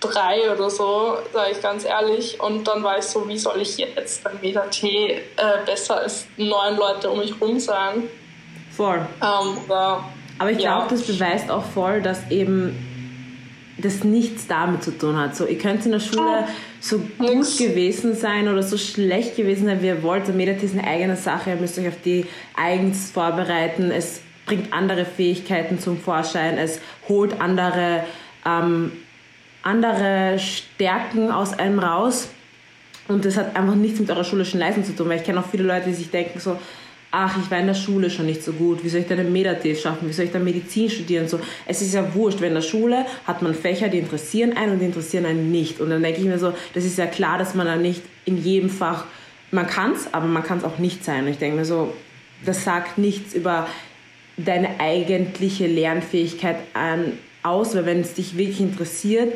3 0.00 0.52
oder 0.52 0.70
so, 0.70 1.18
sage 1.32 1.52
ich 1.52 1.62
ganz 1.62 1.84
ehrlich. 1.84 2.40
Und 2.40 2.66
dann 2.66 2.82
war 2.82 2.98
ich 2.98 3.04
so, 3.04 3.28
wie 3.28 3.38
soll 3.38 3.60
ich 3.60 3.76
jetzt 3.76 4.24
beim 4.24 4.40
Meta 4.40 4.62
T 4.62 4.86
äh, 4.86 5.20
besser 5.64 5.98
als 5.98 6.26
neun 6.36 6.76
Leute 6.76 7.10
um 7.10 7.18
mich 7.18 7.40
rum 7.40 7.60
sein? 7.60 8.08
Voll. 8.70 9.06
Ähm, 9.22 9.58
oder, 9.66 10.04
aber 10.38 10.50
ich 10.50 10.60
ja. 10.60 10.78
glaube, 10.78 10.94
das 10.94 11.06
beweist 11.06 11.50
auch 11.50 11.64
voll, 11.64 12.00
dass 12.00 12.28
eben 12.30 12.89
das 13.80 14.04
nichts 14.04 14.46
damit 14.46 14.82
zu 14.82 14.96
tun 14.96 15.16
hat. 15.16 15.36
So, 15.36 15.46
ihr 15.46 15.58
könnt 15.58 15.84
in 15.84 15.92
der 15.92 16.00
Schule 16.00 16.44
so 16.80 16.98
gut 17.18 17.36
Nix. 17.36 17.58
gewesen 17.58 18.14
sein 18.14 18.48
oder 18.48 18.62
so 18.62 18.76
schlecht 18.76 19.36
gewesen 19.36 19.66
sein, 19.66 19.82
wie 19.82 19.86
ihr 19.86 20.02
wollt. 20.02 20.26
Der 20.26 20.34
Mediat 20.34 20.62
ist 20.62 20.74
eine 20.74 20.86
eigene 20.86 21.16
Sache. 21.16 21.50
Ihr 21.50 21.56
müsst 21.56 21.78
euch 21.78 21.88
auf 21.88 22.00
die 22.04 22.26
eigens 22.56 23.10
vorbereiten. 23.10 23.90
Es 23.90 24.20
bringt 24.46 24.72
andere 24.72 25.04
Fähigkeiten 25.04 25.78
zum 25.78 25.98
Vorschein. 25.98 26.58
Es 26.58 26.80
holt 27.08 27.40
andere, 27.40 28.04
ähm, 28.46 28.92
andere 29.62 30.38
Stärken 30.38 31.30
aus 31.30 31.58
einem 31.58 31.78
raus. 31.78 32.28
Und 33.08 33.24
das 33.24 33.36
hat 33.36 33.56
einfach 33.56 33.74
nichts 33.74 33.98
mit 33.98 34.10
eurer 34.10 34.24
schulischen 34.24 34.60
Leistung 34.60 34.84
zu 34.84 34.94
tun, 34.94 35.08
weil 35.08 35.18
ich 35.18 35.24
kenne 35.24 35.40
auch 35.40 35.48
viele 35.50 35.64
Leute, 35.64 35.86
die 35.86 35.94
sich 35.94 36.10
denken 36.10 36.38
so, 36.38 36.56
ach, 37.10 37.36
ich 37.42 37.50
war 37.50 37.58
in 37.58 37.66
der 37.66 37.74
Schule 37.74 38.08
schon 38.08 38.26
nicht 38.26 38.42
so 38.42 38.52
gut, 38.52 38.84
wie 38.84 38.88
soll 38.88 39.00
ich 39.00 39.08
dann 39.08 39.18
einen 39.18 39.32
Medativ 39.32 39.80
schaffen, 39.80 40.08
wie 40.08 40.12
soll 40.12 40.26
ich 40.26 40.32
dann 40.32 40.44
Medizin 40.44 40.88
studieren? 40.88 41.26
So, 41.26 41.40
es 41.66 41.82
ist 41.82 41.94
ja 41.94 42.14
wurscht, 42.14 42.40
weil 42.40 42.48
in 42.48 42.54
der 42.54 42.62
Schule 42.62 43.04
hat 43.26 43.42
man 43.42 43.54
Fächer, 43.54 43.88
die 43.88 43.98
interessieren 43.98 44.56
einen 44.56 44.74
und 44.74 44.78
die 44.78 44.86
interessieren 44.86 45.26
einen 45.26 45.50
nicht. 45.50 45.80
Und 45.80 45.90
dann 45.90 46.02
denke 46.02 46.20
ich 46.20 46.26
mir 46.26 46.38
so, 46.38 46.52
das 46.74 46.84
ist 46.84 46.98
ja 46.98 47.06
klar, 47.06 47.38
dass 47.38 47.54
man 47.54 47.66
dann 47.66 47.82
nicht 47.82 48.02
in 48.24 48.42
jedem 48.42 48.70
Fach, 48.70 49.06
man 49.50 49.66
kann 49.66 49.92
es, 49.92 50.12
aber 50.14 50.26
man 50.26 50.44
kann 50.44 50.58
es 50.58 50.64
auch 50.64 50.78
nicht 50.78 51.04
sein. 51.04 51.24
Und 51.24 51.30
ich 51.30 51.38
denke 51.38 51.56
mir 51.56 51.64
so, 51.64 51.92
das 52.44 52.64
sagt 52.64 52.98
nichts 52.98 53.34
über 53.34 53.66
deine 54.36 54.78
eigentliche 54.78 55.66
Lernfähigkeit 55.66 56.56
an, 56.74 57.12
aus, 57.42 57.74
weil 57.74 57.86
wenn 57.86 58.00
es 58.00 58.14
dich 58.14 58.36
wirklich 58.36 58.60
interessiert, 58.60 59.32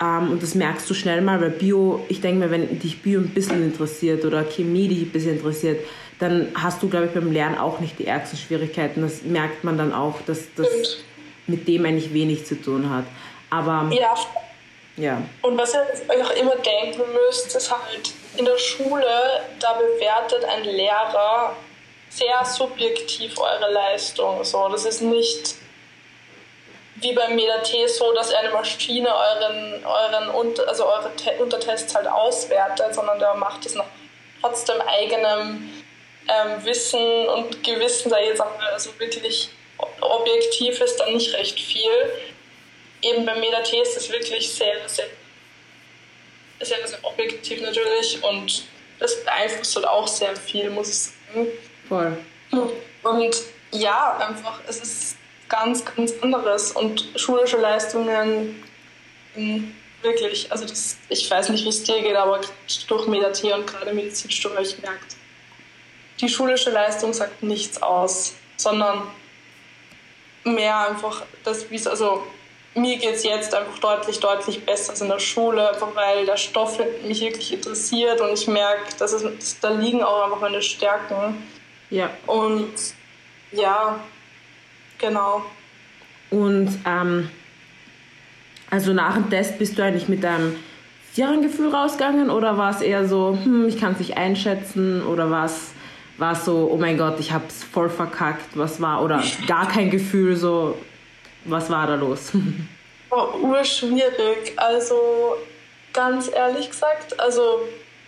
ähm, 0.00 0.30
und 0.30 0.42
das 0.42 0.54
merkst 0.54 0.88
du 0.88 0.94
schnell 0.94 1.20
mal, 1.20 1.40
weil 1.40 1.50
Bio, 1.50 2.04
ich 2.08 2.20
denke 2.20 2.40
mir, 2.40 2.50
wenn 2.50 2.78
dich 2.78 3.02
Bio 3.02 3.20
ein 3.20 3.28
bisschen 3.28 3.62
interessiert 3.62 4.24
oder 4.24 4.44
Chemie 4.44 4.88
dich 4.88 5.02
ein 5.02 5.10
bisschen 5.10 5.36
interessiert, 5.36 5.80
dann 6.22 6.52
hast 6.54 6.80
du, 6.82 6.88
glaube 6.88 7.06
ich, 7.06 7.12
beim 7.12 7.32
Lernen 7.32 7.58
auch 7.58 7.80
nicht 7.80 7.98
die 7.98 8.06
ärgsten 8.06 8.38
Schwierigkeiten. 8.38 9.02
Das 9.02 9.22
merkt 9.22 9.64
man 9.64 9.76
dann 9.76 9.92
auch, 9.92 10.20
dass 10.26 10.54
das 10.56 10.68
mit 11.48 11.66
dem 11.66 11.84
eigentlich 11.84 12.14
wenig 12.14 12.46
zu 12.46 12.54
tun 12.54 12.88
hat. 12.88 13.04
Aber 13.50 13.92
ja. 13.92 14.14
ja. 14.96 15.22
Und 15.42 15.58
was 15.58 15.74
ihr 15.74 15.84
euch 16.08 16.24
auch 16.24 16.36
immer 16.36 16.54
denken 16.56 17.02
müsst, 17.12 17.56
ist 17.56 17.70
halt, 17.72 18.12
in 18.36 18.44
der 18.44 18.56
Schule, 18.56 19.04
da 19.58 19.72
bewertet 19.72 20.44
ein 20.44 20.62
Lehrer 20.62 21.56
sehr 22.08 22.44
subjektiv 22.44 23.38
eure 23.38 23.72
Leistung. 23.72 24.44
So, 24.44 24.68
das 24.68 24.84
ist 24.84 25.02
nicht 25.02 25.56
wie 26.96 27.14
beim 27.14 27.34
MEDAT 27.34 27.68
so, 27.88 28.12
dass 28.12 28.32
eine 28.32 28.50
Maschine 28.50 29.08
euren, 29.08 29.84
euren 29.84 30.54
also 30.68 30.86
eure 30.86 31.10
Untertests 31.40 31.92
halt 31.96 32.06
auswertet, 32.06 32.94
sondern 32.94 33.18
der 33.18 33.34
macht 33.34 33.66
es 33.66 33.74
nach 33.74 33.86
trotzdem 34.40 34.80
eigenem 34.82 35.81
ähm, 36.28 36.64
Wissen 36.64 37.28
und 37.28 37.62
Gewissen, 37.64 38.10
da 38.10 38.18
jetzt 38.18 38.40
auch 38.40 38.58
also 38.72 38.90
wirklich 38.98 39.50
objektiv 40.00 40.80
ist 40.80 40.96
dann 40.96 41.12
nicht 41.14 41.34
recht 41.34 41.58
viel. 41.58 41.90
Eben 43.02 43.26
beim 43.26 43.40
MEDAT 43.40 43.72
ist 43.72 43.96
es 43.96 44.10
wirklich 44.10 44.48
sehr, 44.52 44.76
sehr, 44.86 45.06
sehr, 46.60 46.86
sehr 46.86 46.98
objektiv 47.02 47.60
natürlich 47.60 48.22
und 48.22 48.64
das 49.00 49.24
beeinflusst 49.24 49.74
halt 49.76 49.86
auch 49.86 50.06
sehr 50.06 50.36
viel, 50.36 50.70
muss 50.70 50.88
ich 50.88 50.98
sagen. 51.34 51.48
Voll. 51.88 52.18
Und 53.02 53.36
ja, 53.72 54.18
einfach, 54.18 54.60
es 54.68 54.80
ist 54.80 55.16
ganz, 55.48 55.84
ganz 55.84 56.14
anderes 56.22 56.72
und 56.72 57.04
schulische 57.16 57.56
Leistungen 57.56 58.62
wirklich, 60.02 60.50
also 60.50 60.66
das, 60.66 60.96
ich 61.08 61.30
weiß 61.30 61.48
nicht, 61.48 61.64
wie 61.64 61.68
es 61.68 61.82
dir 61.82 62.00
geht, 62.02 62.16
aber 62.16 62.40
durch 62.86 63.06
MEDAT 63.06 63.42
und 63.44 63.66
gerade 63.66 63.92
Medizinstudium, 63.92 64.62
ich 64.62 64.78
merkt, 64.80 65.16
die 66.22 66.28
schulische 66.28 66.70
Leistung 66.70 67.12
sagt 67.12 67.42
nichts 67.42 67.82
aus, 67.82 68.34
sondern 68.56 69.02
mehr 70.44 70.88
einfach, 70.88 71.22
das, 71.44 71.70
wie 71.70 71.74
es, 71.74 71.86
also 71.86 72.22
mir 72.74 72.96
geht 72.96 73.16
es 73.16 73.24
jetzt 73.24 73.54
einfach 73.54 73.78
deutlich, 73.80 74.18
deutlich 74.20 74.64
besser 74.64 74.92
als 74.92 75.00
in 75.00 75.08
der 75.08 75.18
Schule, 75.18 75.68
einfach 75.68 75.94
weil 75.94 76.24
der 76.24 76.36
Stoff 76.36 76.78
mich 77.06 77.20
wirklich 77.20 77.52
interessiert 77.52 78.20
und 78.20 78.32
ich 78.32 78.46
merke, 78.46 78.96
dass 78.98 79.12
es, 79.12 79.60
da 79.60 79.70
liegen 79.70 80.02
auch 80.02 80.24
einfach 80.24 80.40
meine 80.40 80.62
Stärken. 80.62 81.42
Ja. 81.90 82.08
Und 82.26 82.72
ja, 83.50 84.00
genau. 84.98 85.44
Und 86.30 86.78
ähm, 86.86 87.28
also 88.70 88.94
nach 88.94 89.14
dem 89.14 89.28
Test 89.28 89.58
bist 89.58 89.76
du 89.76 89.84
eigentlich 89.84 90.08
mit 90.08 90.24
deinem 90.24 90.56
sicheren 91.12 91.42
Gefühl 91.42 91.74
rausgegangen 91.74 92.30
oder 92.30 92.56
war 92.56 92.70
es 92.70 92.80
eher 92.80 93.06
so, 93.06 93.36
hm, 93.42 93.68
ich 93.68 93.78
kann 93.78 93.92
es 93.92 93.98
nicht 93.98 94.16
einschätzen 94.16 95.04
oder 95.04 95.30
war 95.30 95.44
es 95.44 95.72
war 96.22 96.36
so, 96.36 96.70
oh 96.72 96.76
mein 96.76 96.96
Gott, 96.96 97.18
ich 97.18 97.32
hab's 97.32 97.64
voll 97.64 97.90
verkackt, 97.90 98.56
was 98.56 98.80
war, 98.80 99.02
oder 99.02 99.22
gar 99.48 99.68
kein 99.68 99.90
Gefühl, 99.90 100.36
so, 100.36 100.78
was 101.44 101.68
war 101.68 101.86
da 101.86 101.96
los? 101.96 102.32
Oh, 103.14 103.36
urschwierig. 103.42 104.54
Also, 104.56 105.36
ganz 105.92 106.30
ehrlich 106.34 106.70
gesagt, 106.70 107.20
also 107.20 107.60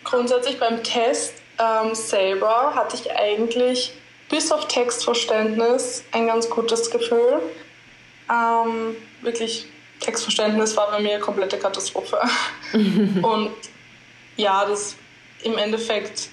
grundsätzlich 0.02 0.58
beim 0.58 0.82
Test 0.82 1.34
ähm, 1.58 1.94
selber 1.94 2.74
hatte 2.74 2.96
ich 2.96 3.14
eigentlich 3.14 3.92
bis 4.30 4.50
auf 4.50 4.66
Textverständnis 4.66 6.04
ein 6.12 6.26
ganz 6.26 6.48
gutes 6.48 6.90
Gefühl. 6.90 7.42
Ähm, 8.32 8.96
wirklich, 9.20 9.66
Textverständnis 10.00 10.74
war 10.74 10.90
bei 10.90 11.00
mir 11.00 11.18
komplette 11.18 11.58
Katastrophe. 11.58 12.18
Und 12.72 13.52
ja, 14.38 14.64
das 14.64 14.96
im 15.42 15.58
Endeffekt 15.58 16.30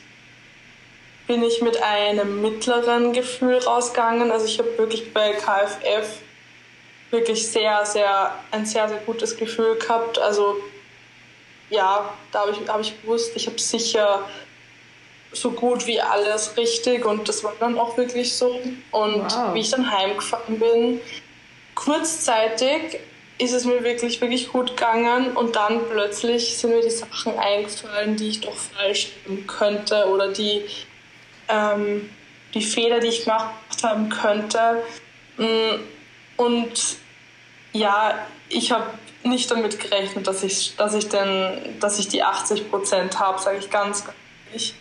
bin 1.32 1.44
ich 1.44 1.62
mit 1.62 1.82
einem 1.82 2.42
mittleren 2.42 3.14
Gefühl 3.14 3.58
rausgegangen. 3.60 4.32
Also 4.32 4.48
ich 4.48 4.60
habe 4.60 4.78
wirklich 4.78 5.14
bei 5.14 5.32
KFF 5.32 6.18
wirklich 7.10 7.50
sehr, 7.50 7.86
sehr, 7.86 8.36
ein 8.52 8.66
sehr, 8.66 8.90
sehr 8.90 8.98
gutes 8.98 9.38
Gefühl 9.38 9.78
gehabt. 9.78 10.20
Also 10.20 10.58
ja, 11.70 12.14
da 12.34 12.42
habe 12.42 12.52
ich, 12.52 12.68
hab 12.68 12.82
ich 12.82 13.02
gewusst, 13.02 13.32
ich 13.36 13.48
habe 13.48 13.58
sicher 13.58 14.28
so 15.32 15.52
gut 15.52 15.88
wie 15.88 16.02
alles 16.02 16.58
richtig 16.58 17.06
und 17.06 17.30
das 17.30 17.46
war 17.46 17.54
dann 17.62 17.80
auch 17.80 17.96
wirklich 17.96 18.36
so. 18.36 18.60
Und 18.92 19.24
wow. 19.24 19.54
wie 19.54 19.62
ich 19.62 19.70
dann 19.70 19.90
heimgefahren 19.90 20.60
bin, 20.60 21.00
kurzzeitig 21.76 23.00
ist 23.38 23.54
es 23.54 23.64
mir 23.64 23.86
wirklich, 23.86 24.20
wirklich 24.20 24.50
gut 24.50 24.72
gegangen 24.72 25.32
und 25.38 25.56
dann 25.56 25.80
plötzlich 25.90 26.58
sind 26.58 26.72
mir 26.72 26.82
die 26.82 26.90
Sachen 26.90 27.40
eingefallen, 27.40 28.18
die 28.18 28.28
ich 28.28 28.42
doch 28.42 28.54
falsch 28.54 29.14
machen 29.26 29.48
könnte 29.48 30.10
oder 30.10 30.28
die 30.28 30.66
ähm, 31.52 32.10
die 32.54 32.62
Fehler, 32.62 33.00
die 33.00 33.08
ich 33.08 33.24
gemacht 33.24 33.54
haben 33.84 34.10
könnte. 34.10 34.84
Mm, 35.38 35.80
und 36.38 36.98
ja, 37.74 38.16
ich 38.50 38.72
habe 38.72 38.86
nicht 39.24 39.50
damit 39.52 39.80
gerechnet, 39.80 40.28
dass 40.28 40.44
ich, 40.44 40.76
dass 40.76 40.94
ich, 40.94 41.10
denn, 41.10 41.80
dass 41.80 42.00
ich 42.00 42.08
die 42.08 42.24
80 42.24 42.70
Prozent 42.70 43.20
habe, 43.20 43.40
sage 43.40 43.58
ich 43.60 43.70
ganz, 43.70 44.06
ganz 44.06 44.18
ehrlich. 44.48 44.76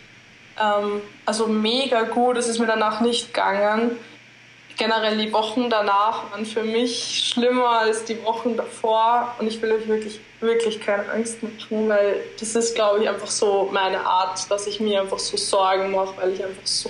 Ähm, 0.59 1.01
also 1.25 1.47
mega 1.47 2.03
gut, 2.03 2.37
es 2.37 2.47
ist 2.47 2.59
mir 2.59 2.67
danach 2.67 3.01
nicht 3.01 3.27
gegangen. 3.27 3.97
Generell 4.77 5.17
die 5.17 5.31
Wochen 5.31 5.69
danach 5.69 6.31
waren 6.31 6.45
für 6.45 6.63
mich 6.63 7.29
schlimmer 7.29 7.69
als 7.81 8.03
die 8.03 8.23
Wochen 8.23 8.57
davor 8.57 9.35
und 9.39 9.47
ich 9.47 9.61
will 9.61 9.71
euch 9.73 9.87
wirklich, 9.87 10.19
wirklich 10.39 10.79
keine 10.79 11.09
Angst 11.11 11.43
machen, 11.43 11.89
weil 11.89 12.23
das 12.39 12.55
ist, 12.55 12.75
glaube 12.75 13.03
ich, 13.03 13.09
einfach 13.09 13.27
so 13.27 13.69
meine 13.71 14.03
Art, 14.05 14.49
dass 14.49 14.67
ich 14.67 14.79
mir 14.79 15.01
einfach 15.01 15.19
so 15.19 15.37
Sorgen 15.37 15.91
mache, 15.91 16.13
weil 16.17 16.33
ich 16.33 16.43
einfach 16.43 16.65
so 16.65 16.89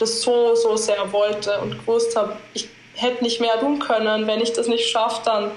das 0.00 0.22
so, 0.22 0.54
so 0.54 0.76
sehr 0.76 1.12
wollte 1.12 1.58
und 1.60 1.78
gewusst 1.78 2.16
habe, 2.16 2.36
ich 2.54 2.68
hätte 2.94 3.22
nicht 3.22 3.40
mehr 3.40 3.58
tun 3.60 3.78
können. 3.78 4.26
Wenn 4.26 4.40
ich 4.40 4.52
das 4.52 4.66
nicht 4.66 4.88
schaffe, 4.88 5.20
dann, 5.24 5.50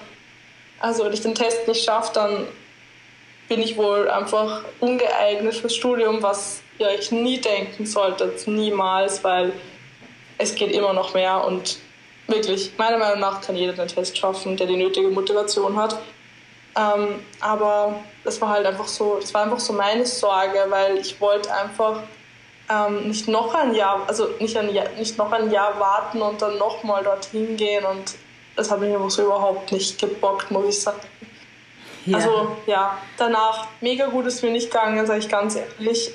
also 0.80 1.06
wenn 1.06 1.13
ich 1.13 1.22
den 1.22 1.36
Test 1.36 1.68
nicht 1.68 1.84
schaffe, 1.84 2.12
dann 2.13 2.48
bin 3.48 3.62
ich 3.62 3.78
wohl 3.78 4.10
einfach 4.10 4.63
ungeeignet 4.80 5.56
fürs 5.56 5.76
Studium, 5.76 6.24
was 6.24 6.62
ihr 6.80 6.88
euch 6.88 7.12
nie 7.12 7.39
denken 7.39 7.86
solltet, 7.86 8.48
niemals, 8.48 9.24
weil 9.24 9.52
es 10.38 10.56
geht 10.56 10.72
immer 10.72 10.93
noch 10.93 11.13
mehr 11.13 11.43
und 11.46 11.78
wirklich, 12.28 12.72
meiner 12.78 12.98
Meinung 12.98 13.19
nach 13.19 13.41
kann 13.41 13.56
jeder 13.56 13.74
den 13.74 13.88
Test 13.88 14.17
schaffen, 14.17 14.58
der 14.58 14.67
die 14.67 14.78
nötige 14.78 15.10
Motivation 15.10 15.76
hat. 15.76 15.98
Ähm, 16.76 17.19
aber 17.39 18.00
das 18.24 18.41
war 18.41 18.50
halt 18.50 18.65
einfach 18.65 18.88
so, 18.88 19.17
das 19.19 19.34
war 19.34 19.43
einfach 19.43 19.60
so 19.60 19.74
meine 19.74 20.06
Sorge, 20.06 20.65
weil 20.69 20.98
ich 20.98 21.19
wollte 21.22 21.54
einfach 21.54 22.00
ähm, 22.69 23.08
nicht 23.08 23.28
noch 23.28 23.54
ein 23.54 23.76
Jahr, 23.76 24.02
also 24.08 24.30
nicht, 24.39 24.58
ein 24.58 24.74
Jahr, 24.74 24.89
nicht 24.98 25.17
noch 25.17 25.32
ein 25.32 25.52
Jahr 25.52 25.80
warten 25.80 26.22
und 26.22 26.41
dann 26.41 26.58
nochmal 26.58 27.04
dorthin 27.04 27.56
gehen 27.58 27.86
und 27.86 28.15
das 28.56 28.72
hat 28.72 28.80
mich 28.80 28.93
einfach 28.93 29.10
so 29.10 29.24
überhaupt 29.24 29.72
nicht 29.72 30.00
gebockt, 30.00 30.50
muss 30.52 30.67
ich 30.67 30.82
sagen. 30.82 31.02
Ja. 32.06 32.17
Also 32.17 32.58
ja, 32.65 32.98
danach 33.17 33.67
mega 33.82 34.08
gut 34.08 34.26
ist 34.26 34.43
mir 34.43 34.52
nicht 34.52 34.72
gegangen, 34.72 35.06
sage 35.06 35.19
ich 35.19 35.30
ganz 35.30 35.56
ehrlich. 35.56 36.12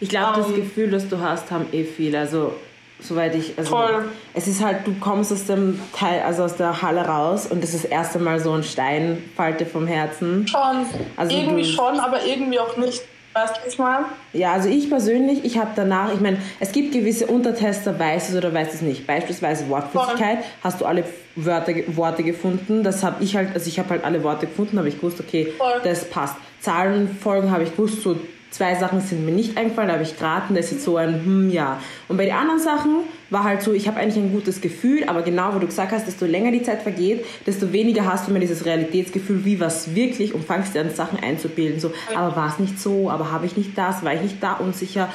Ich 0.00 0.08
glaube, 0.08 0.40
ähm, 0.40 0.46
das 0.46 0.54
Gefühl, 0.54 0.90
das 0.90 1.08
du 1.08 1.18
hast, 1.18 1.50
haben 1.50 1.68
eh 1.72 1.84
viele. 1.84 2.20
Also 2.20 2.54
soweit 3.00 3.34
ich. 3.34 3.56
Also, 3.56 3.70
Voll. 3.70 4.04
Es 4.34 4.46
ist 4.46 4.62
halt, 4.64 4.86
du 4.86 4.94
kommst 5.00 5.32
aus 5.32 5.44
dem 5.46 5.80
Teil, 5.94 6.22
also 6.22 6.44
aus 6.44 6.56
der 6.56 6.82
Halle 6.82 7.02
raus 7.02 7.46
und 7.46 7.62
es 7.62 7.74
ist 7.74 7.84
das 7.84 7.90
erste 7.90 8.18
Mal 8.18 8.40
so 8.40 8.52
ein 8.52 8.62
Steinfalte 8.62 9.66
vom 9.66 9.86
Herzen. 9.86 10.46
Schon. 10.46 10.86
Also 11.16 11.36
irgendwie 11.36 11.62
du, 11.62 11.68
schon, 11.68 12.00
aber 12.00 12.24
irgendwie 12.24 12.58
auch 12.58 12.76
nicht. 12.76 13.02
Weißt 13.34 13.56
du, 13.56 13.68
ich 13.68 13.78
meine? 13.78 14.06
Ja, 14.32 14.54
also 14.54 14.68
ich 14.68 14.88
persönlich, 14.88 15.44
ich 15.44 15.58
habe 15.58 15.70
danach, 15.76 16.12
ich 16.12 16.20
meine, 16.20 16.38
es 16.60 16.72
gibt 16.72 16.92
gewisse 16.92 17.26
Untertester, 17.26 17.96
weißt 17.96 18.32
du 18.32 18.38
oder 18.38 18.52
weißt 18.52 18.74
es 18.74 18.82
nicht. 18.82 19.06
Beispielsweise 19.06 19.68
Wortflüssigkeit, 19.68 20.38
Voll. 20.38 20.44
hast 20.64 20.80
du 20.80 20.86
alle 20.86 21.04
Wörter, 21.36 21.74
Worte 21.88 22.24
gefunden. 22.24 22.82
Das 22.82 23.04
habe 23.04 23.22
ich 23.22 23.36
halt, 23.36 23.50
also 23.54 23.68
ich 23.68 23.78
habe 23.78 23.90
halt 23.90 24.04
alle 24.04 24.24
Worte 24.24 24.46
gefunden, 24.46 24.78
habe 24.78 24.88
ich 24.88 24.96
gewusst, 24.96 25.20
okay, 25.20 25.52
Voll. 25.56 25.80
das 25.84 26.06
passt. 26.06 26.34
Zahlenfolgen 26.60 27.52
habe 27.52 27.62
ich 27.62 27.70
gewusst, 27.72 28.02
so 28.02 28.16
zwei 28.50 28.74
Sachen 28.74 29.00
sind 29.00 29.24
mir 29.24 29.32
nicht 29.32 29.56
eingefallen, 29.56 29.88
da 29.88 29.94
habe 29.94 30.04
ich 30.04 30.16
geraten, 30.16 30.54
das 30.54 30.66
ist 30.66 30.72
jetzt 30.72 30.84
so 30.84 30.96
ein 30.96 31.24
hm, 31.24 31.50
ja. 31.50 31.80
Und 32.08 32.16
bei 32.16 32.24
den 32.24 32.34
anderen 32.34 32.60
Sachen 32.60 33.00
war 33.30 33.44
halt 33.44 33.62
so, 33.62 33.72
ich 33.72 33.86
habe 33.86 33.98
eigentlich 33.98 34.16
ein 34.16 34.32
gutes 34.32 34.60
Gefühl, 34.60 35.04
aber 35.04 35.22
genau, 35.22 35.54
wo 35.54 35.58
du 35.58 35.66
gesagt 35.66 35.92
hast, 35.92 36.06
desto 36.06 36.24
länger 36.24 36.50
die 36.50 36.62
Zeit 36.62 36.82
vergeht, 36.82 37.24
desto 37.46 37.72
weniger 37.72 38.06
hast 38.06 38.26
du 38.26 38.30
immer 38.30 38.40
dieses 38.40 38.64
Realitätsgefühl, 38.64 39.44
wie 39.44 39.60
was 39.60 39.94
wirklich 39.94 40.34
und 40.34 40.44
fangst 40.44 40.74
dir 40.74 40.80
an 40.80 40.90
Sachen 40.90 41.18
einzubilden, 41.22 41.80
so, 41.80 41.92
aber 42.14 42.36
war 42.36 42.48
es 42.48 42.58
nicht 42.58 42.80
so, 42.80 43.10
aber 43.10 43.30
habe 43.30 43.46
ich 43.46 43.56
nicht 43.56 43.76
das, 43.76 44.02
war 44.02 44.14
ich 44.14 44.22
nicht 44.22 44.42
da 44.42 44.54
unsicher, 44.54 45.08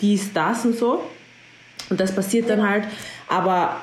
dies, 0.00 0.32
das 0.32 0.64
und 0.64 0.76
so. 0.76 1.02
Und 1.90 2.00
das 2.00 2.14
passiert 2.14 2.48
dann 2.48 2.68
halt, 2.68 2.84
aber 3.28 3.80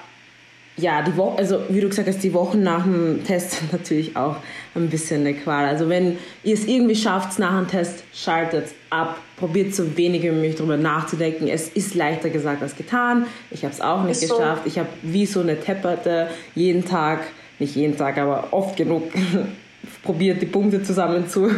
ja, 0.78 1.02
die 1.02 1.18
Woche, 1.18 1.40
also 1.40 1.60
wie 1.70 1.82
du 1.82 1.90
gesagt 1.90 2.08
hast, 2.08 2.24
die 2.24 2.34
Wochen 2.34 2.62
nach 2.62 2.84
dem 2.84 3.24
Test 3.26 3.52
sind 3.52 3.72
natürlich 3.74 4.16
auch 4.16 4.38
ein 4.76 4.90
bisschen 4.90 5.22
eine 5.22 5.34
Qual. 5.34 5.66
Also 5.66 5.90
wenn 5.90 6.18
ihr 6.44 6.54
es 6.54 6.66
irgendwie 6.66 6.96
schafft, 6.96 7.40
nach 7.40 7.58
dem 7.58 7.68
Test, 7.68 8.04
schaltet 8.14 8.70
ab, 8.92 9.18
probiert 9.38 9.74
so 9.74 9.98
wenig 9.98 10.24
wie 10.24 10.30
möglich 10.30 10.56
darüber 10.56 10.78
nachzudenken. 10.78 11.48
Es 11.48 11.68
ist 11.70 11.96
leichter 11.96 12.30
gesagt 12.30 12.62
als 12.62 12.76
getan. 12.76 13.26
Ich 13.50 13.64
habe 13.64 13.74
es 13.74 13.82
auch 13.82 14.04
nicht 14.04 14.22
ist 14.22 14.30
geschafft. 14.30 14.64
So. 14.64 14.70
Ich 14.70 14.78
habe 14.78 14.90
wie 15.02 15.26
so 15.26 15.40
eine 15.42 15.60
Tepperte 15.60 16.30
jeden 16.54 16.86
Tag, 16.86 17.22
nicht 17.58 17.76
jeden 17.76 17.98
Tag, 17.98 18.20
aber 18.20 18.50
oft 18.52 18.78
genug 18.78 19.12
probiert, 20.04 20.42
die 20.42 20.46
Punkte 20.46 20.84
zusammen 20.84 21.28
zu 21.28 21.50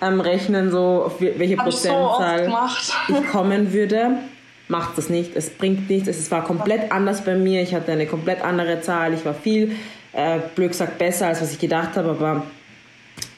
ähm, 0.00 0.20
rechnen, 0.20 0.70
so 0.70 1.04
auf 1.06 1.20
welche 1.20 1.56
hab 1.56 1.64
Prozentzahl 1.64 2.48
so 3.08 3.14
ich 3.14 3.26
kommen 3.28 3.72
würde 3.72 4.18
macht 4.68 4.96
das 4.96 5.08
nicht, 5.08 5.36
es 5.36 5.50
bringt 5.50 5.90
nichts. 5.90 6.08
Es 6.08 6.30
war 6.30 6.44
komplett 6.44 6.92
anders 6.92 7.24
bei 7.24 7.34
mir. 7.34 7.62
Ich 7.62 7.74
hatte 7.74 7.92
eine 7.92 8.06
komplett 8.06 8.42
andere 8.42 8.80
Zahl. 8.80 9.12
Ich 9.12 9.24
war 9.24 9.34
viel, 9.34 9.76
äh, 10.12 10.38
blöd 10.54 10.70
gesagt, 10.70 10.98
besser, 10.98 11.28
als 11.28 11.42
was 11.42 11.52
ich 11.52 11.58
gedacht 11.58 11.96
habe, 11.96 12.10
aber 12.10 12.46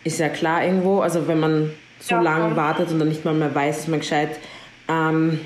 ist 0.05 0.19
ja 0.19 0.29
klar 0.29 0.65
irgendwo. 0.65 1.01
Also 1.01 1.27
wenn 1.27 1.41
man 1.41 1.71
so 1.99 2.17
ja, 2.17 2.21
lange 2.21 2.55
wartet 2.57 2.91
und 2.91 2.99
dann 2.99 3.09
nicht 3.09 3.25
mal 3.25 3.35
mehr 3.35 3.55
weiß, 3.55 3.79
dass 3.79 3.89
man 3.89 4.01
gescheit 4.01 4.39
ähm, 4.89 5.41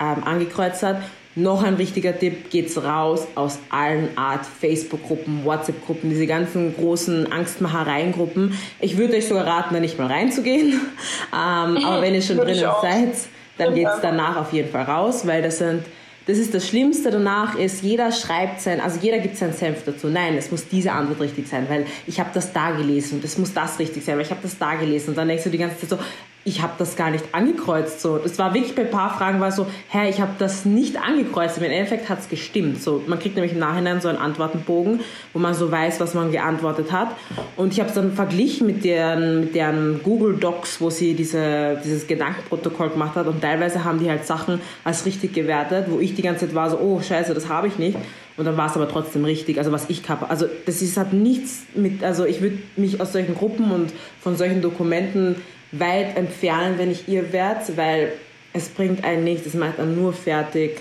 ähm, 0.00 0.24
angekreuzt 0.24 0.82
hat. 0.82 1.02
Noch 1.36 1.64
ein 1.64 1.78
wichtiger 1.78 2.16
Tipp, 2.16 2.50
geht's 2.50 2.80
raus 2.80 3.26
aus 3.34 3.58
allen 3.68 4.16
Art 4.16 4.46
Facebook-Gruppen, 4.46 5.44
WhatsApp-Gruppen, 5.44 6.08
diese 6.08 6.28
ganzen 6.28 6.76
großen 6.76 7.32
Angstmachereien-Gruppen. 7.32 8.56
Ich 8.78 8.96
würde 8.96 9.16
euch 9.16 9.26
sogar 9.26 9.44
raten, 9.44 9.74
da 9.74 9.80
nicht 9.80 9.98
mal 9.98 10.06
reinzugehen. 10.06 10.80
ähm, 11.32 11.84
aber 11.84 12.02
wenn 12.02 12.14
ihr 12.14 12.22
schon 12.22 12.36
drinnen 12.38 12.70
seid, 12.80 13.14
dann 13.58 13.74
geht 13.74 13.88
es 13.88 14.00
danach 14.00 14.36
auf 14.36 14.52
jeden 14.52 14.70
Fall 14.70 14.84
raus, 14.84 15.26
weil 15.26 15.42
das 15.42 15.58
sind, 15.58 15.84
das 16.26 16.38
ist 16.38 16.54
das 16.54 16.66
Schlimmste 16.66 17.10
danach 17.10 17.56
ist, 17.58 17.82
jeder 17.82 18.10
schreibt 18.12 18.60
sein, 18.60 18.80
also 18.80 18.98
jeder 19.00 19.18
gibt 19.18 19.36
seinen 19.36 19.52
Senf 19.52 19.84
dazu. 19.84 20.08
Nein, 20.08 20.36
es 20.36 20.50
muss 20.50 20.66
diese 20.68 20.92
Antwort 20.92 21.20
richtig 21.20 21.48
sein, 21.48 21.66
weil 21.68 21.86
ich 22.06 22.18
habe 22.18 22.30
das 22.32 22.52
da 22.52 22.70
gelesen 22.70 23.18
und 23.18 23.24
es 23.24 23.36
muss 23.38 23.52
das 23.52 23.78
richtig 23.78 24.04
sein, 24.04 24.16
weil 24.16 24.24
ich 24.24 24.30
habe 24.30 24.42
das 24.42 24.58
da 24.58 24.74
gelesen 24.74 25.10
und 25.10 25.18
dann 25.18 25.28
denkst 25.28 25.44
du 25.44 25.50
die 25.50 25.58
ganze 25.58 25.80
Zeit 25.80 25.90
so, 25.90 25.98
ich 26.44 26.60
habe 26.60 26.74
das 26.78 26.96
gar 26.96 27.10
nicht 27.10 27.24
angekreuzt. 27.32 28.00
So, 28.00 28.20
es 28.22 28.38
war 28.38 28.52
wirklich 28.52 28.74
bei 28.74 28.82
ein 28.82 28.90
paar 28.90 29.16
Fragen 29.16 29.40
war 29.40 29.50
so, 29.50 29.66
hä, 29.88 30.08
ich 30.10 30.20
habe 30.20 30.32
das 30.38 30.66
nicht 30.66 31.00
angekreuzt. 31.00 31.56
Im 31.58 31.64
Endeffekt 31.64 32.08
hat 32.08 32.20
es 32.20 32.28
gestimmt. 32.28 32.82
So, 32.82 33.02
man 33.06 33.18
kriegt 33.18 33.34
nämlich 33.34 33.54
im 33.54 33.58
Nachhinein 33.58 34.00
so 34.00 34.08
einen 34.08 34.18
Antwortenbogen, 34.18 35.00
wo 35.32 35.38
man 35.38 35.54
so 35.54 35.70
weiß, 35.70 36.00
was 36.00 36.12
man 36.12 36.30
geantwortet 36.30 36.92
hat. 36.92 37.16
Und 37.56 37.72
ich 37.72 37.80
habe 37.80 37.88
es 37.88 37.94
dann 37.94 38.12
verglichen 38.12 38.66
mit 38.66 38.84
deren, 38.84 39.40
mit 39.40 39.54
deren 39.54 40.02
Google 40.02 40.36
Docs, 40.36 40.80
wo 40.80 40.90
sie 40.90 41.14
diese, 41.14 41.80
dieses 41.82 42.06
Gedankenprotokoll 42.06 42.90
gemacht 42.90 43.16
hat. 43.16 43.26
Und 43.26 43.40
teilweise 43.40 43.84
haben 43.84 43.98
die 43.98 44.10
halt 44.10 44.26
Sachen 44.26 44.60
als 44.84 45.06
richtig 45.06 45.32
gewertet, 45.32 45.86
wo 45.88 45.98
ich 45.98 46.13
die 46.14 46.22
ganze 46.22 46.46
Zeit 46.46 46.54
war 46.54 46.70
so, 46.70 46.78
oh 46.78 47.00
scheiße, 47.00 47.34
das 47.34 47.48
habe 47.48 47.68
ich 47.68 47.78
nicht. 47.78 47.96
Und 48.36 48.44
dann 48.46 48.56
war 48.56 48.66
es 48.66 48.74
aber 48.74 48.88
trotzdem 48.88 49.24
richtig, 49.24 49.58
also 49.58 49.70
was 49.70 49.88
ich 49.88 50.08
habe. 50.08 50.28
Also 50.28 50.46
das 50.66 50.82
ist, 50.82 50.96
hat 50.96 51.12
nichts 51.12 51.64
mit, 51.74 52.02
also 52.02 52.24
ich 52.24 52.40
würde 52.40 52.58
mich 52.76 53.00
aus 53.00 53.12
solchen 53.12 53.34
Gruppen 53.34 53.70
und 53.70 53.92
von 54.20 54.36
solchen 54.36 54.60
Dokumenten 54.60 55.36
weit 55.72 56.16
entfernen, 56.16 56.78
wenn 56.78 56.90
ich 56.90 57.08
ihr 57.08 57.32
werde, 57.32 57.76
weil 57.76 58.12
es 58.52 58.68
bringt 58.68 59.04
einen 59.04 59.24
nichts, 59.24 59.46
es 59.46 59.54
macht 59.54 59.78
einen 59.78 59.96
nur 59.96 60.12
fertig. 60.12 60.80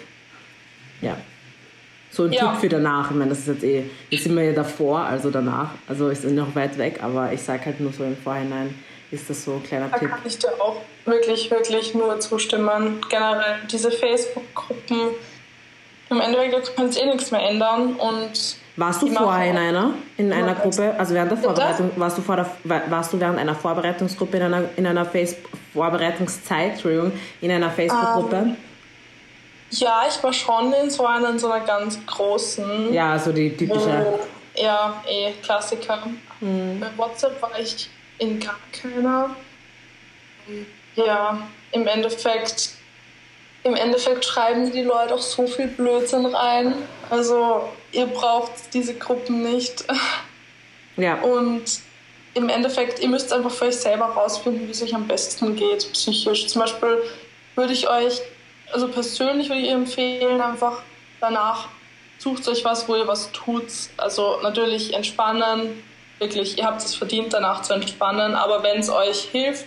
Ja. 1.02 1.18
So 2.10 2.26
ein 2.26 2.32
ja. 2.32 2.52
Tipp 2.52 2.62
für 2.62 2.70
danach. 2.70 3.10
Ich 3.10 3.18
meine, 3.18 3.30
das 3.30 3.40
ist 3.40 3.48
jetzt 3.48 3.64
eh, 3.64 3.84
jetzt 4.12 4.24
sind 4.24 4.36
wir 4.36 4.44
ja 4.44 4.54
davor, 4.54 5.00
also 5.00 5.32
danach. 5.32 5.72
Also 5.88 6.10
ist 6.10 6.24
noch 6.26 6.56
weit 6.56 6.78
weg, 6.78 7.00
aber 7.02 7.34
ich 7.34 7.42
sage 7.42 7.66
halt 7.66 7.80
nur 7.80 7.92
so 7.92 8.04
im 8.04 8.16
Vorhinein, 8.16 8.74
ist 9.14 9.30
das 9.30 9.44
so 9.46 9.54
ein 9.54 9.64
kleiner 9.64 9.88
da 9.90 9.98
Tipp. 9.98 10.10
Da 10.10 10.16
kann 10.18 10.28
ich 10.28 10.40
dir 10.40 10.50
auch 10.60 10.78
wirklich, 11.06 11.50
wirklich 11.52 11.94
nur 11.94 12.20
zustimmen. 12.20 13.00
Generell 13.10 13.60
diese 13.72 13.92
Facebook-Gruppen, 13.92 15.12
im 16.10 16.22
Endeffekt, 16.22 16.68
du 16.68 16.72
kannst 16.76 17.00
eh 17.00 17.06
nichts 17.06 17.32
mehr 17.32 17.42
ändern 17.42 17.94
und 17.96 18.58
warst 18.76 19.02
du 19.04 19.08
vorher 19.08 19.52
in 19.52 19.58
einer, 19.58 19.94
in 20.18 20.34
einer 20.34 20.56
Gruppe, 20.56 20.96
also 20.98 21.14
während 21.14 21.32
der 21.32 21.38
Vorbereitung, 21.38 21.92
warst 21.96 22.18
du, 22.18 22.22
vor 22.22 22.36
der, 22.36 22.50
warst 22.90 23.14
du 23.14 23.20
während 23.20 23.38
einer 23.38 23.56
Vorbereitungsgruppe 23.56 24.38
in 24.38 24.44
einer, 24.44 24.64
in 24.76 24.88
einer 24.88 25.06
Facebook, 25.06 25.52
Vorbereitungszeit, 25.74 26.74
Entschuldigung, 26.74 27.14
in 27.42 27.52
einer 27.52 27.70
Facebook-Gruppe? 27.70 28.36
Um, 28.36 28.48
ähm, 28.50 28.58
ja, 29.70 30.04
ich 30.08 30.24
war 30.24 30.34
schon 30.34 30.74
in 30.74 30.90
so 30.90 31.06
einer, 31.06 31.30
in 31.30 31.40
so 31.40 31.52
einer 31.52 31.66
ganz 31.66 32.04
großen. 32.06 32.94
Ja, 32.94 33.18
so 33.18 33.32
die 33.32 33.56
typische. 33.56 34.20
Äh, 34.56 34.64
ja, 34.64 35.04
eh, 35.08 35.32
Klassiker. 35.42 36.00
Mhm. 36.40 36.80
Bei 36.80 36.88
WhatsApp 36.98 37.42
war 37.42 37.52
ich 37.60 37.90
in 38.24 38.40
gar 38.40 38.60
keiner. 38.72 39.36
Ja, 40.96 41.48
im 41.72 41.88
Endeffekt 41.88 42.74
im 43.64 43.76
Endeffekt 43.76 44.26
schreiben 44.26 44.72
die 44.72 44.82
Leute 44.82 45.16
auch 45.16 45.22
so 45.22 45.48
viel 45.48 45.68
Blödsinn 45.68 46.26
rein. 46.26 46.76
Also 47.10 47.70
ihr 47.92 48.08
braucht 48.08 48.52
diese 48.74 48.94
Gruppen 48.96 49.44
nicht. 49.44 49.86
Ja. 50.98 51.22
Und 51.22 51.64
im 52.34 52.50
Endeffekt, 52.50 53.00
ihr 53.00 53.10
müsst 53.10 53.32
einfach 53.32 53.52
für 53.52 53.66
euch 53.66 53.78
selber 53.78 54.06
rausfinden, 54.06 54.68
wie 54.68 54.72
es 54.72 54.84
euch 54.84 54.94
am 54.94 55.08
besten 55.08 55.56
geht, 55.56 55.92
psychisch. 55.94 56.48
Zum 56.48 56.62
Beispiel 56.62 57.04
würde 57.56 57.74
ich 57.74 57.88
euch, 57.90 58.22
also 58.72 58.88
persönlich 58.90 59.50
würde 59.50 59.62
ich 59.62 59.70
empfehlen, 59.70 60.42
einfach 60.42 60.82
danach 61.22 61.70
sucht 62.18 62.48
euch 62.48 62.66
was, 62.66 62.88
wo 62.88 62.96
ihr 62.96 63.08
was 63.08 63.32
tut. 63.32 63.66
Also 63.98 64.40
natürlich 64.42 64.94
entspannen, 64.94 65.84
wirklich, 66.24 66.58
ihr 66.58 66.66
habt 66.66 66.82
es 66.82 66.96
verdient, 66.96 67.34
danach 67.34 67.62
zu 67.62 67.74
entspannen, 67.74 68.36
aber 68.36 68.64
wenn 68.64 68.80
es 68.80 68.90
euch 68.90 69.30
hilft, 69.32 69.66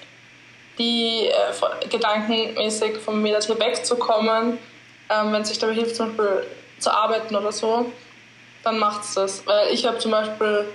die 0.78 1.26
äh, 1.26 1.88
gedankenmäßig 1.88 2.98
vom 2.98 3.22
Meditieren 3.22 3.60
wegzukommen, 3.60 4.58
ähm, 5.08 5.32
wenn 5.32 5.42
es 5.42 5.48
sich 5.48 5.58
dabei 5.58 5.74
hilft, 5.74 5.96
zum 5.96 6.08
Beispiel 6.08 6.46
zu 6.78 6.90
arbeiten 6.90 7.34
oder 7.36 7.52
so, 7.52 7.86
dann 8.64 8.78
macht 8.78 9.04
es 9.04 9.14
das. 9.14 9.46
Weil 9.46 9.72
ich 9.72 9.86
habe 9.86 9.98
zum 9.98 10.10
Beispiel 10.10 10.66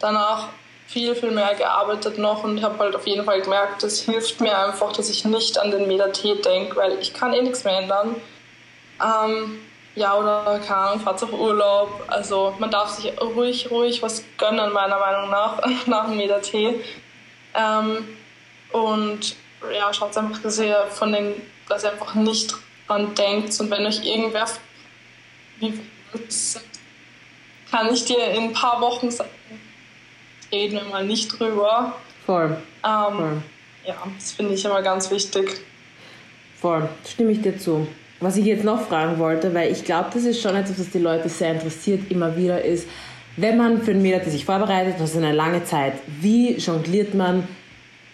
danach 0.00 0.48
viel, 0.86 1.14
viel 1.14 1.30
mehr 1.30 1.54
gearbeitet 1.54 2.18
noch 2.18 2.44
und 2.44 2.62
habe 2.62 2.78
halt 2.78 2.94
auf 2.94 3.06
jeden 3.06 3.24
Fall 3.24 3.40
gemerkt, 3.40 3.82
das 3.82 4.00
hilft 4.00 4.40
mir 4.40 4.56
einfach, 4.58 4.92
dass 4.92 5.08
ich 5.10 5.24
nicht 5.24 5.58
an 5.58 5.70
den 5.70 5.88
Meditate 5.88 6.36
denke, 6.36 6.76
weil 6.76 6.98
ich 7.00 7.12
kann 7.12 7.32
eh 7.32 7.42
nichts 7.42 7.64
mehr 7.64 7.78
ändern. 7.78 8.16
Ähm, 9.02 9.60
ja, 9.96 10.14
oder 10.14 10.60
keine 10.60 10.76
Ahnung, 10.76 11.00
fahrt 11.00 11.22
auf 11.22 11.32
Urlaub. 11.32 12.04
Also 12.06 12.54
man 12.58 12.70
darf 12.70 12.90
sich 12.90 13.12
ruhig, 13.20 13.70
ruhig 13.70 14.02
was 14.02 14.22
gönnen, 14.36 14.72
meiner 14.72 14.98
Meinung 14.98 15.30
nach, 15.30 15.60
nach 15.86 16.06
dem 16.06 16.18
Meditate. 16.18 16.80
Ähm, 17.54 18.16
und 18.72 19.36
ja, 19.74 19.92
schaut 19.92 20.16
einfach, 20.16 20.40
dass 20.42 20.58
ihr 20.58 20.86
von 20.90 21.12
den, 21.12 21.34
dass 21.68 21.82
ihr 21.82 21.92
einfach 21.92 22.14
nicht 22.14 22.54
dran 22.86 23.14
denkt 23.14 23.58
und 23.58 23.70
wenn 23.70 23.86
euch 23.86 24.04
irgendwer 24.04 24.46
wie 25.58 25.80
kann 27.70 27.92
ich 27.92 28.04
dir 28.04 28.22
in 28.28 28.44
ein 28.44 28.52
paar 28.52 28.80
Wochen 28.80 29.10
sagen, 29.10 29.30
reden 30.52 30.76
wir 30.76 30.84
mal 30.84 31.04
nicht 31.04 31.38
drüber. 31.38 31.96
Voll. 32.24 32.62
Ähm, 32.84 33.16
Voll. 33.16 33.42
Ja, 33.86 33.96
das 34.14 34.32
finde 34.32 34.54
ich 34.54 34.64
immer 34.64 34.82
ganz 34.82 35.10
wichtig. 35.10 35.60
Voll, 36.60 36.88
stimme 37.04 37.32
ich 37.32 37.42
dir 37.42 37.58
zu. 37.58 37.86
Was 38.20 38.36
ich 38.36 38.46
jetzt 38.46 38.64
noch 38.64 38.80
fragen 38.80 39.18
wollte, 39.18 39.52
weil 39.54 39.70
ich 39.70 39.84
glaube, 39.84 40.08
das 40.14 40.24
ist 40.24 40.40
schon 40.40 40.56
etwas, 40.56 40.78
was 40.78 40.90
die 40.90 40.98
Leute 40.98 41.28
sehr 41.28 41.52
interessiert, 41.52 42.10
immer 42.10 42.36
wieder 42.36 42.64
ist, 42.64 42.88
wenn 43.36 43.58
man 43.58 43.82
für 43.82 43.90
ein 43.90 44.00
Mädel 44.00 44.24
sich 44.24 44.46
vorbereitet, 44.46 44.94
das 44.98 45.10
ist 45.10 45.16
eine 45.18 45.32
lange 45.32 45.62
Zeit, 45.64 45.94
wie 46.20 46.56
jongliert 46.56 47.14
man 47.14 47.46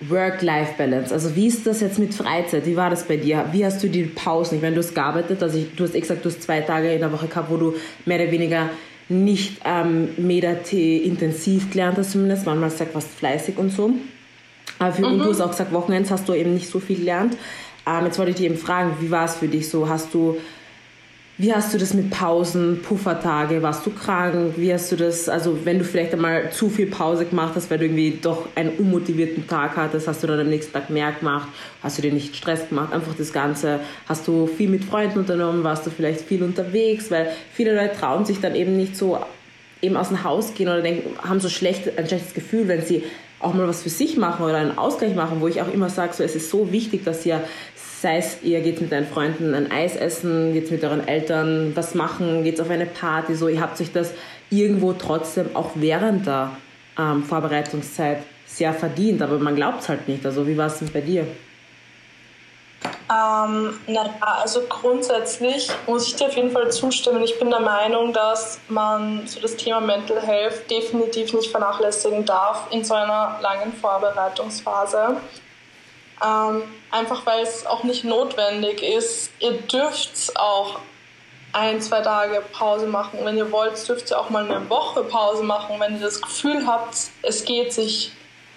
Work-Life-Balance. 0.09 1.15
Also 1.15 1.37
wie 1.37 1.47
ist 1.47 1.65
das 1.67 1.81
jetzt 1.81 1.99
mit 1.99 2.15
Freizeit? 2.15 2.67
Wie 2.67 2.77
war 2.77 2.91
das 2.91 3.05
bei 3.05 3.17
dir? 3.17 3.47
Wie 3.53 3.65
hast 3.65 3.83
du 3.83 3.89
die 3.89 4.03
Pausen? 4.03 4.57
Ich 4.57 4.63
meine, 4.63 4.75
du 4.75 4.83
hast 4.83 4.95
gearbeitet, 4.95 5.43
also 5.43 5.59
ich, 5.59 5.75
du 5.77 5.85
hast 5.85 5.95
eh 5.95 6.01
gesagt, 6.01 6.25
du 6.25 6.31
hast 6.31 6.43
zwei 6.43 6.61
Tage 6.61 6.93
in 6.93 7.01
der 7.01 7.13
Woche 7.13 7.29
gehabt, 7.29 7.51
wo 7.51 7.57
du 7.57 7.75
mehr 8.05 8.21
oder 8.21 8.33
weniger 8.33 8.71
nicht 9.09 9.61
ähm, 9.65 10.09
Meda-Tee 10.17 10.99
intensiv 10.99 11.71
gelernt 11.71 11.99
hast 11.99 12.13
zumindest. 12.13 12.47
Manchmal 12.47 12.71
sagt 12.71 12.95
was 12.95 13.07
fleißig 13.07 13.59
und 13.59 13.71
so. 13.71 13.91
Aber 14.79 14.93
für, 14.93 15.03
mhm. 15.03 15.13
Und 15.13 15.19
du 15.21 15.31
hast 15.31 15.41
auch 15.41 15.51
gesagt, 15.51 15.73
Wochenends 15.73 16.11
hast 16.11 16.29
du 16.29 16.35
eben 16.35 16.55
nicht 16.55 16.69
so 16.69 16.81
viel 16.81 16.97
gelernt. 16.97 17.37
Ähm, 17.87 18.07
jetzt 18.07 18.19
wollte 18.19 18.31
ich 18.31 18.37
dich 18.37 18.47
eben 18.47 18.57
fragen, 18.57 18.97
wie 19.01 19.11
war 19.11 19.25
es 19.25 19.37
für 19.37 19.49
dich 19.49 19.69
so? 19.69 19.89
Hast 19.89 20.15
du 20.15 20.39
wie 21.39 21.53
hast 21.53 21.73
du 21.73 21.79
das 21.79 21.95
mit 21.95 22.11
Pausen, 22.11 22.83
Puffertage? 22.83 23.63
Warst 23.63 23.87
du 23.87 23.91
krank? 23.91 24.53
Wie 24.57 24.73
hast 24.73 24.93
du 24.93 24.97
das, 24.97 25.31
also 25.31 25.59
wenn 25.65 25.79
du 25.79 25.85
vielleicht 25.85 26.13
einmal 26.13 26.53
zu 26.53 26.69
viel 26.69 26.87
Pause 26.87 27.25
gemacht 27.25 27.55
hast, 27.57 27.71
weil 27.71 27.79
du 27.79 27.87
irgendwie 27.87 28.19
doch 28.21 28.47
einen 28.55 28.77
unmotivierten 28.77 29.49
Tag 29.49 29.77
hattest, 29.77 30.07
hast 30.07 30.23
du 30.23 30.27
dann 30.27 30.41
am 30.41 30.49
nächsten 30.49 30.75
Tag 30.75 30.91
mehr 30.91 31.11
gemacht? 31.11 31.49
Hast 31.83 31.97
du 31.97 32.03
dir 32.03 32.13
nicht 32.13 32.37
Stress 32.37 32.69
gemacht? 32.69 32.93
Einfach 32.93 33.15
das 33.17 33.33
Ganze. 33.33 33.81
Hast 34.07 34.29
du 34.29 34.47
viel 34.47 34.69
mit 34.69 34.85
Freunden 34.85 35.19
unternommen? 35.19 35.65
Warst 35.65 35.87
du 35.87 35.91
vielleicht 35.91 36.21
viel 36.21 36.43
unterwegs? 36.43 37.11
Weil 37.11 37.33
viele 37.53 37.75
Leute 37.75 37.99
trauen 37.99 38.27
sich 38.27 38.41
dann 38.41 38.55
eben 38.55 38.77
nicht 38.77 38.95
so 38.95 39.19
eben 39.81 39.97
aus 39.97 40.09
dem 40.09 40.23
Haus 40.23 40.55
gehen 40.55 40.69
oder 40.69 40.83
denken, 40.83 41.17
haben 41.27 41.41
so 41.41 41.49
schlecht, 41.49 41.99
ein 41.99 42.07
schlechtes 42.07 42.35
Gefühl, 42.35 42.69
wenn 42.69 42.83
sie 42.83 43.03
auch 43.43 43.55
mal 43.55 43.69
was 43.69 43.83
für 43.83 43.91
sich 43.91 44.17
machen 44.17 44.45
oder 44.45 44.57
einen 44.57 44.79
Ausgleich 44.79 45.15
machen, 45.15 45.41
wo 45.41 45.49
ich 45.49 45.61
auch 45.61 45.73
immer 45.73 45.91
sage, 45.91 46.13
so, 46.13 46.23
es 46.23 46.35
ist 46.35 46.51
so 46.51 46.73
wichtig, 46.73 47.05
dass 47.05 47.25
ihr 47.27 47.43
Sei 48.03 48.17
es, 48.17 48.39
ihr 48.43 48.61
geht 48.63 48.81
mit 48.81 48.91
deinen 48.91 49.07
Freunden 49.07 49.55
ein 49.55 49.71
Eis 49.71 49.95
essen, 49.95 50.53
geht 50.53 50.73
mit 50.73 50.83
euren 50.83 51.07
Eltern 51.07 51.71
was 51.77 51.95
machen, 51.95 52.43
geht 52.43 52.61
auf 52.61 52.69
eine 52.69 52.87
Party, 52.87 53.37
so, 53.37 53.47
ihr 53.47 53.61
habt 53.61 53.81
euch 53.81 53.93
das 53.93 54.13
irgendwo 54.51 54.93
trotzdem 54.93 55.55
auch 55.55 55.71
während 55.77 56.27
der 56.27 56.51
ähm, 56.99 57.23
Vorbereitungszeit 57.23 58.25
sehr 58.45 58.75
verdient, 58.75 59.23
aber 59.23 59.39
man 59.39 59.55
glaubt 59.55 59.83
es 59.83 59.89
halt 59.89 60.09
nicht. 60.09 60.27
Also 60.27 60.49
wie 60.49 60.57
war 60.57 60.67
es 60.67 60.81
denn 60.81 60.89
bei 60.93 61.01
dir? 61.01 61.27
Ähm, 63.11 63.79
na, 63.87 64.11
also 64.21 64.63
grundsätzlich 64.69 65.69
muss 65.87 66.07
ich 66.07 66.17
dir 66.17 66.27
auf 66.27 66.37
jeden 66.37 66.51
Fall 66.51 66.71
zustimmen. 66.71 67.23
Ich 67.23 67.39
bin 67.39 67.51
der 67.51 67.61
Meinung, 67.61 68.13
dass 68.13 68.59
man 68.69 69.27
so 69.27 69.41
das 69.41 69.57
Thema 69.57 69.81
Mental 69.81 70.21
Health 70.21 70.71
definitiv 70.71 71.33
nicht 71.33 71.51
vernachlässigen 71.51 72.25
darf 72.25 72.67
in 72.71 72.85
so 72.85 72.95
einer 72.95 73.39
langen 73.41 73.73
Vorbereitungsphase. 73.75 75.17
Ähm, 76.25 76.63
einfach 76.91 77.27
weil 77.27 77.43
es 77.43 77.67
auch 77.67 77.83
nicht 77.83 78.05
notwendig 78.05 78.83
ist. 78.83 79.31
Ihr 79.41 79.61
dürft 79.63 80.37
auch 80.37 80.79
ein, 81.53 81.81
zwei 81.81 82.01
Tage 82.01 82.43
Pause 82.53 82.87
machen. 82.87 83.19
Wenn 83.25 83.37
ihr 83.37 83.51
wollt, 83.53 83.87
dürft 83.89 84.11
ihr 84.11 84.19
auch 84.19 84.31
mal 84.31 84.49
eine 84.49 84.71
Woche 84.71 85.03
Pause 85.05 85.43
machen, 85.43 85.79
wenn 85.81 85.97
ihr 85.97 86.03
das 86.03 86.23
Gefühl 86.23 86.67
habt, 86.67 86.97
es 87.23 87.45
geht 87.45 87.73
sich 87.73 88.13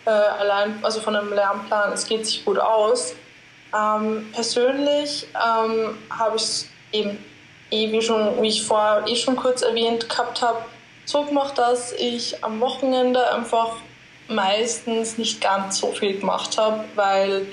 äh, 0.05 0.09
allein, 0.09 0.79
also 0.83 1.01
von 1.01 1.15
einem 1.15 1.33
Lernplan, 1.33 1.91
es 1.91 2.07
geht 2.07 2.25
sich 2.25 2.45
gut 2.45 2.59
aus. 2.59 3.15
Ähm, 3.75 4.31
persönlich 4.31 5.27
ähm, 5.33 5.97
habe 6.09 6.37
ich 6.37 6.43
es 6.43 6.69
eben, 6.91 7.23
eh, 7.71 7.91
wie, 7.91 8.01
schon, 8.01 8.41
wie 8.41 8.47
ich 8.47 8.63
vorher 8.63 9.05
eh 9.07 9.15
schon 9.15 9.35
kurz 9.35 9.61
erwähnt 9.61 10.07
gehabt 10.07 10.41
habe, 10.41 10.59
so 11.05 11.23
gemacht, 11.23 11.57
dass 11.57 11.91
ich 11.93 12.43
am 12.43 12.59
Wochenende 12.61 13.31
einfach 13.31 13.77
meistens 14.27 15.17
nicht 15.17 15.41
ganz 15.41 15.79
so 15.79 15.91
viel 15.91 16.19
gemacht 16.19 16.57
habe, 16.57 16.85
weil 16.95 17.45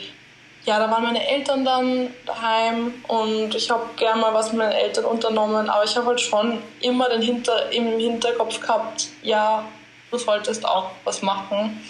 ja, 0.65 0.79
da 0.79 0.89
waren 0.91 1.03
meine 1.03 1.27
Eltern 1.27 1.65
dann 1.65 2.15
daheim 2.25 2.95
und 3.09 3.55
ich 3.55 3.69
habe 3.69 3.85
gern 3.97 4.21
mal 4.21 4.33
was 4.33 4.53
mit 4.53 4.59
meinen 4.59 4.73
Eltern 4.73 5.07
unternommen, 5.07 5.69
aber 5.69 5.85
ich 5.85 5.97
habe 5.97 6.07
halt 6.07 6.21
schon 6.21 6.63
immer 6.81 7.09
den 7.09 7.21
Hinter, 7.21 7.71
im 7.73 7.99
Hinterkopf 7.99 8.61
gehabt, 8.61 9.09
ja, 9.23 9.65
du 10.11 10.19
solltest 10.19 10.65
auch 10.65 10.91
was 11.05 11.21
machen. 11.21 11.83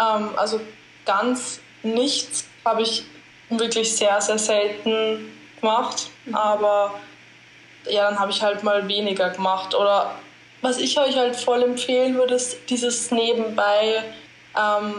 Ähm, 0.00 0.30
also 0.36 0.60
ganz 1.06 1.60
nichts 1.84 2.44
habe 2.64 2.82
ich 2.82 3.04
wirklich 3.50 3.96
sehr, 3.96 4.20
sehr 4.20 4.38
selten 4.38 5.32
gemacht, 5.60 6.10
aber 6.32 6.94
ja, 7.88 8.10
dann 8.10 8.18
habe 8.18 8.30
ich 8.30 8.42
halt 8.42 8.62
mal 8.62 8.86
weniger 8.86 9.30
gemacht. 9.30 9.74
Oder 9.74 10.14
was 10.60 10.78
ich 10.78 10.98
euch 10.98 11.16
halt 11.16 11.36
voll 11.36 11.62
empfehlen 11.62 12.16
würde, 12.16 12.34
ist 12.34 12.58
dieses 12.68 13.10
nebenbei 13.10 14.02
ähm, 14.56 14.94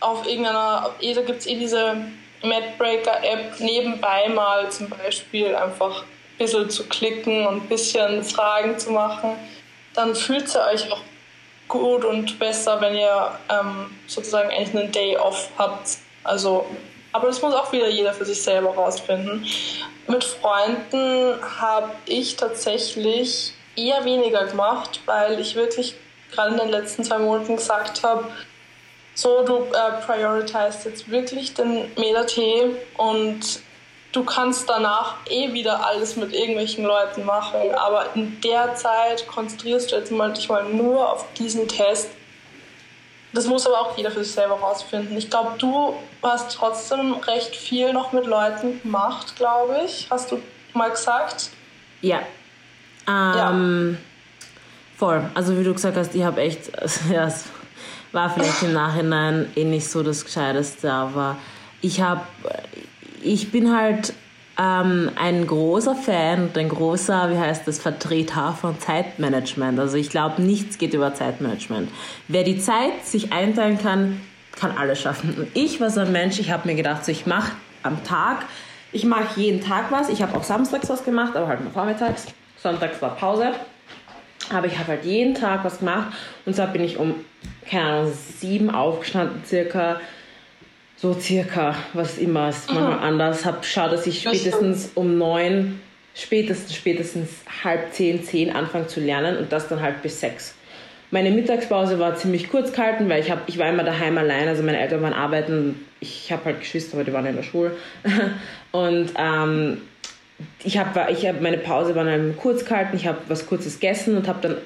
auf 0.00 0.26
irgendeiner, 0.26 0.90
eh, 1.00 1.14
da 1.14 1.22
gibt 1.22 1.40
es 1.40 1.46
eh 1.46 1.58
diese 1.58 1.96
MadBreaker-App 2.42 3.60
nebenbei 3.60 4.28
mal 4.28 4.70
zum 4.70 4.88
Beispiel 4.88 5.54
einfach 5.54 6.02
ein 6.02 6.38
bisschen 6.38 6.70
zu 6.70 6.86
klicken 6.88 7.46
und 7.46 7.64
ein 7.64 7.68
bisschen 7.68 8.22
Fragen 8.24 8.78
zu 8.78 8.92
machen, 8.92 9.36
dann 9.94 10.14
fühlt 10.14 10.54
ihr 10.54 10.62
euch 10.72 10.90
auch 10.90 11.02
gut 11.68 12.04
und 12.04 12.38
besser, 12.38 12.80
wenn 12.80 12.94
ihr 12.94 13.38
ähm, 13.48 13.96
sozusagen 14.06 14.50
eigentlich 14.50 14.74
einen 14.74 14.92
Day 14.92 15.16
off 15.16 15.48
habt. 15.58 15.98
Also, 16.24 16.66
aber 17.12 17.26
das 17.26 17.42
muss 17.42 17.54
auch 17.54 17.72
wieder 17.72 17.88
jeder 17.88 18.12
für 18.12 18.24
sich 18.24 18.40
selber 18.42 18.74
rausfinden. 18.74 19.46
Mit 20.06 20.24
Freunden 20.24 21.34
habe 21.60 21.90
ich 22.06 22.36
tatsächlich 22.36 23.52
eher 23.76 24.04
weniger 24.04 24.46
gemacht, 24.46 25.00
weil 25.06 25.38
ich 25.40 25.54
wirklich 25.54 25.94
gerade 26.32 26.52
in 26.52 26.58
den 26.58 26.68
letzten 26.68 27.04
zwei 27.04 27.18
Monaten 27.18 27.56
gesagt 27.56 28.02
habe, 28.02 28.24
so, 29.14 29.44
du 29.44 29.64
äh, 29.64 30.00
prioritizest 30.06 30.84
jetzt 30.86 31.10
wirklich 31.10 31.52
den 31.54 31.90
Meta-Tee 31.96 32.76
und 32.96 33.60
du 34.12 34.24
kannst 34.24 34.68
danach 34.68 35.16
eh 35.28 35.52
wieder 35.52 35.84
alles 35.84 36.16
mit 36.16 36.32
irgendwelchen 36.32 36.84
Leuten 36.84 37.24
machen, 37.24 37.74
aber 37.74 38.06
in 38.14 38.40
der 38.40 38.74
Zeit 38.76 39.26
konzentrierst 39.26 39.92
du 39.92 39.96
jetzt 39.96 40.10
mal 40.10 40.32
dich 40.32 40.48
mal 40.48 40.64
nur 40.64 41.12
auf 41.12 41.26
diesen 41.34 41.68
Test. 41.68 42.08
Das 43.32 43.46
muss 43.46 43.66
aber 43.66 43.80
auch 43.80 43.96
jeder 43.96 44.10
für 44.10 44.24
sich 44.24 44.32
selber 44.32 44.56
rausfinden. 44.56 45.16
Ich 45.16 45.30
glaube, 45.30 45.52
du 45.58 45.94
hast 46.22 46.52
trotzdem 46.56 47.14
recht 47.14 47.54
viel 47.54 47.92
noch 47.92 48.12
mit 48.12 48.26
Leuten 48.26 48.82
gemacht, 48.82 49.36
glaube 49.36 49.82
ich. 49.84 50.08
Hast 50.10 50.32
du 50.32 50.40
mal 50.74 50.90
gesagt? 50.90 51.50
Ja, 52.00 52.20
ähm, 53.06 53.96
ja. 53.98 54.06
Voll. 54.96 55.30
Also 55.34 55.58
wie 55.58 55.64
du 55.64 55.72
gesagt 55.72 55.96
hast, 55.96 56.14
ich 56.14 56.22
habe 56.22 56.40
echt, 56.40 56.72
ja, 57.10 57.26
es 57.26 57.44
war 58.12 58.30
vielleicht 58.30 58.62
im 58.62 58.72
Nachhinein 58.72 59.50
eh 59.54 59.64
nicht 59.64 59.88
so 59.88 60.02
das 60.02 60.24
Gescheiteste, 60.24 60.92
aber 60.92 61.36
ich 61.80 62.00
habe, 62.00 62.22
ich 63.22 63.52
bin 63.52 63.74
halt 63.74 64.12
ähm, 64.60 65.10
ein 65.16 65.46
großer 65.46 65.94
Fan 65.94 66.44
und 66.44 66.58
ein 66.58 66.68
großer, 66.68 67.30
wie 67.32 67.38
heißt 67.38 67.66
das, 67.66 67.78
Vertreter 67.78 68.52
von 68.60 68.78
Zeitmanagement. 68.78 69.78
Also 69.80 69.96
ich 69.96 70.10
glaube, 70.10 70.42
nichts 70.42 70.76
geht 70.76 70.92
über 70.92 71.14
Zeitmanagement. 71.14 71.90
Wer 72.28 72.44
die 72.44 72.58
Zeit 72.58 73.04
sich 73.04 73.32
einteilen 73.32 73.78
kann, 73.78 74.20
kann 74.56 74.76
alles 74.76 75.00
schaffen. 75.00 75.34
Und 75.38 75.48
ich 75.54 75.80
war 75.80 75.88
so 75.88 76.00
ein 76.00 76.12
Mensch, 76.12 76.38
ich 76.38 76.50
habe 76.50 76.68
mir 76.68 76.74
gedacht, 76.74 77.04
so 77.06 77.12
ich 77.12 77.24
mache 77.24 77.52
am 77.82 78.04
Tag, 78.04 78.44
ich 78.92 79.04
mache 79.04 79.40
jeden 79.40 79.62
Tag 79.62 79.90
was. 79.90 80.10
Ich 80.10 80.20
habe 80.20 80.36
auch 80.36 80.44
samstags 80.44 80.90
was 80.90 81.04
gemacht, 81.04 81.36
aber 81.36 81.46
halt 81.46 81.62
nur 81.62 81.72
vormittags. 81.72 82.26
Sonntags 82.56 83.00
war 83.00 83.16
Pause. 83.16 83.52
Aber 84.52 84.66
ich 84.66 84.78
habe 84.78 84.88
halt 84.88 85.04
jeden 85.04 85.34
Tag 85.34 85.64
was 85.64 85.78
gemacht. 85.78 86.12
Und 86.44 86.54
zwar 86.54 86.66
bin 86.66 86.82
ich 86.82 86.98
um, 86.98 87.14
keine 87.66 87.84
Ahnung, 87.84 88.12
sieben 88.38 88.68
aufgestanden, 88.68 89.42
circa. 89.46 90.00
So 91.00 91.14
circa, 91.18 91.74
was 91.94 92.18
immer 92.18 92.50
ist, 92.50 92.70
manchmal 92.70 92.98
anders. 92.98 93.46
Hab 93.46 93.64
schaut, 93.64 93.90
dass 93.90 94.06
ich 94.06 94.20
spätestens 94.20 94.90
um 94.94 95.16
neun, 95.16 95.80
spätestens, 96.14 96.74
spätestens 96.74 97.30
halb 97.64 97.92
zehn, 97.94 98.22
zehn 98.22 98.54
anfange 98.54 98.86
zu 98.86 99.00
lernen 99.00 99.38
und 99.38 99.50
das 99.50 99.68
dann 99.68 99.80
halt 99.80 100.02
bis 100.02 100.20
sechs. 100.20 100.54
Meine 101.10 101.30
Mittagspause 101.30 101.98
war 101.98 102.16
ziemlich 102.16 102.50
kurz 102.50 102.72
gehalten, 102.72 103.08
weil 103.08 103.22
ich, 103.22 103.30
hab, 103.30 103.48
ich 103.48 103.56
war 103.56 103.68
immer 103.70 103.82
daheim 103.82 104.18
allein, 104.18 104.46
also 104.46 104.62
meine 104.62 104.78
Eltern 104.78 105.00
waren 105.00 105.14
arbeiten. 105.14 105.86
Ich 106.00 106.30
habe 106.30 106.44
halt 106.44 106.60
Geschwister, 106.60 106.94
aber 106.96 107.04
die 107.04 107.12
waren 107.14 107.24
in 107.24 107.36
der 107.36 107.42
Schule. 107.44 107.72
Und 108.70 109.10
ähm, 109.16 109.78
ich 110.62 110.76
habe 110.76 111.10
ich 111.10 111.26
hab 111.26 111.40
meine 111.40 111.58
Pause 111.58 111.94
war 111.94 112.04
dann 112.04 112.36
kurz 112.36 112.66
gehalten, 112.66 112.94
ich 112.96 113.06
habe 113.06 113.18
was 113.28 113.46
Kurzes 113.46 113.80
gegessen 113.80 114.16
und 114.16 114.28
habe 114.28 114.38
dann 114.40 114.56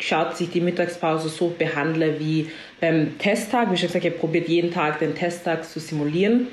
geschaut, 0.00 0.32
dass 0.32 0.40
ich 0.40 0.50
die 0.50 0.60
Mittagspause 0.60 1.28
so 1.28 1.54
behandle 1.56 2.18
wie 2.18 2.50
beim 2.80 3.16
Testtag. 3.18 3.70
Wie 3.70 3.76
schon 3.76 3.86
gesagt, 3.86 4.04
ich 4.04 4.10
habe 4.10 4.20
probiert, 4.20 4.48
jeden 4.48 4.72
Tag 4.72 4.98
den 4.98 5.14
Testtag 5.14 5.64
zu 5.64 5.78
simulieren, 5.80 6.48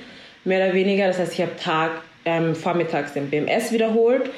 mehr 0.46 0.64
oder 0.64 0.74
weniger. 0.74 1.08
Das 1.08 1.20
heißt, 1.20 1.34
ich 1.34 1.42
habe 1.42 1.56
Tag 1.58 1.92
ähm, 2.26 2.56
vormittags 2.56 3.14
den 3.14 3.30
BMS 3.30 3.72
wiederholt 3.72 4.30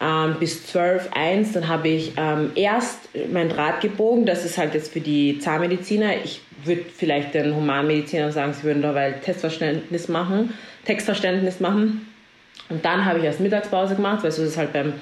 ähm, 0.00 0.36
bis 0.38 0.66
12, 0.66 1.10
1. 1.14 1.52
Dann 1.52 1.68
habe 1.68 1.88
ich 1.88 2.12
ähm, 2.16 2.52
erst 2.54 3.08
mein 3.32 3.48
Draht 3.48 3.80
gebogen. 3.80 4.26
Das 4.26 4.44
ist 4.44 4.58
halt 4.58 4.74
jetzt 4.74 4.92
für 4.92 5.00
die 5.00 5.38
Zahnmediziner. 5.38 6.16
Ich 6.24 6.42
würde 6.64 6.84
vielleicht 6.94 7.34
den 7.34 7.54
Humanmedizinern 7.54 8.32
sagen, 8.32 8.52
sie 8.52 8.64
würden 8.64 8.82
da 8.82 8.92
Testverständnis 9.10 10.08
machen, 10.08 10.54
Textverständnis 10.84 11.60
machen. 11.60 12.08
Und 12.68 12.84
dann 12.84 13.04
habe 13.04 13.20
ich 13.20 13.24
erst 13.24 13.40
Mittagspause 13.40 13.94
gemacht, 13.94 14.24
weil 14.24 14.32
so 14.32 14.42
ist 14.42 14.50
es 14.50 14.56
halt 14.56 14.72
beim, 14.72 14.94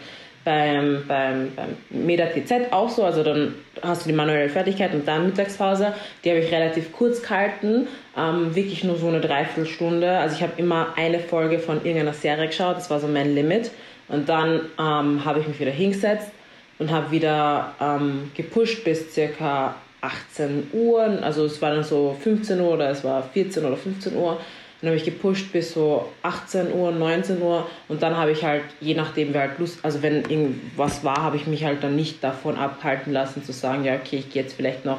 beim, 0.44 1.04
beim, 1.08 1.52
beim 1.54 1.76
Meda 1.90 2.26
TZ 2.26 2.72
auch 2.72 2.88
so. 2.88 3.04
Also 3.04 3.22
dann 3.22 3.54
hast 3.82 4.04
du 4.04 4.10
die 4.10 4.14
manuelle 4.14 4.48
Fertigkeit 4.48 4.92
und 4.94 5.06
dann 5.06 5.26
Mittagspause. 5.26 5.94
Die 6.24 6.30
habe 6.30 6.40
ich 6.40 6.52
relativ 6.52 6.92
kurz 6.92 7.22
gehalten, 7.22 7.88
ähm, 8.16 8.54
wirklich 8.54 8.84
nur 8.84 8.96
so 8.96 9.08
eine 9.08 9.20
Dreiviertelstunde. 9.20 10.18
Also 10.18 10.36
ich 10.36 10.42
habe 10.42 10.52
immer 10.56 10.88
eine 10.96 11.18
Folge 11.18 11.58
von 11.58 11.76
irgendeiner 11.78 12.12
Serie 12.12 12.46
geschaut, 12.46 12.76
das 12.76 12.90
war 12.90 13.00
so 13.00 13.08
mein 13.08 13.34
Limit. 13.34 13.70
Und 14.08 14.28
dann 14.28 14.60
ähm, 14.78 15.24
habe 15.24 15.40
ich 15.40 15.48
mich 15.48 15.58
wieder 15.58 15.70
hingesetzt 15.70 16.28
und 16.78 16.90
habe 16.90 17.10
wieder 17.10 17.74
ähm, 17.80 18.30
gepusht 18.34 18.84
bis 18.84 19.14
circa 19.14 19.76
18 20.04 20.68
Uhr, 20.72 21.18
also 21.22 21.46
es 21.46 21.62
war 21.62 21.70
dann 21.70 21.82
so 21.82 22.14
15 22.22 22.60
Uhr 22.60 22.74
oder 22.74 22.90
es 22.90 23.02
war 23.04 23.22
14 23.22 23.64
oder 23.64 23.76
15 23.76 24.14
Uhr. 24.14 24.38
Dann 24.84 24.90
habe 24.90 24.96
ich 24.98 25.04
gepusht 25.04 25.50
bis 25.50 25.72
so 25.72 26.12
18 26.22 26.74
Uhr, 26.74 26.92
19 26.92 27.40
Uhr 27.40 27.66
und 27.88 28.02
dann 28.02 28.18
habe 28.18 28.32
ich 28.32 28.44
halt, 28.44 28.64
je 28.82 28.92
nachdem 28.92 29.32
wer 29.32 29.40
halt 29.40 29.58
Lust, 29.58 29.78
also 29.82 30.02
wenn 30.02 30.16
irgendwas 30.28 31.02
war, 31.02 31.22
habe 31.22 31.36
ich 31.36 31.46
mich 31.46 31.64
halt 31.64 31.82
dann 31.82 31.96
nicht 31.96 32.22
davon 32.22 32.58
abhalten 32.58 33.10
lassen 33.10 33.42
zu 33.42 33.52
sagen, 33.52 33.84
ja 33.84 33.94
okay, 33.94 34.16
ich 34.16 34.30
gehe 34.30 34.42
jetzt 34.42 34.54
vielleicht 34.54 34.84
noch 34.84 34.98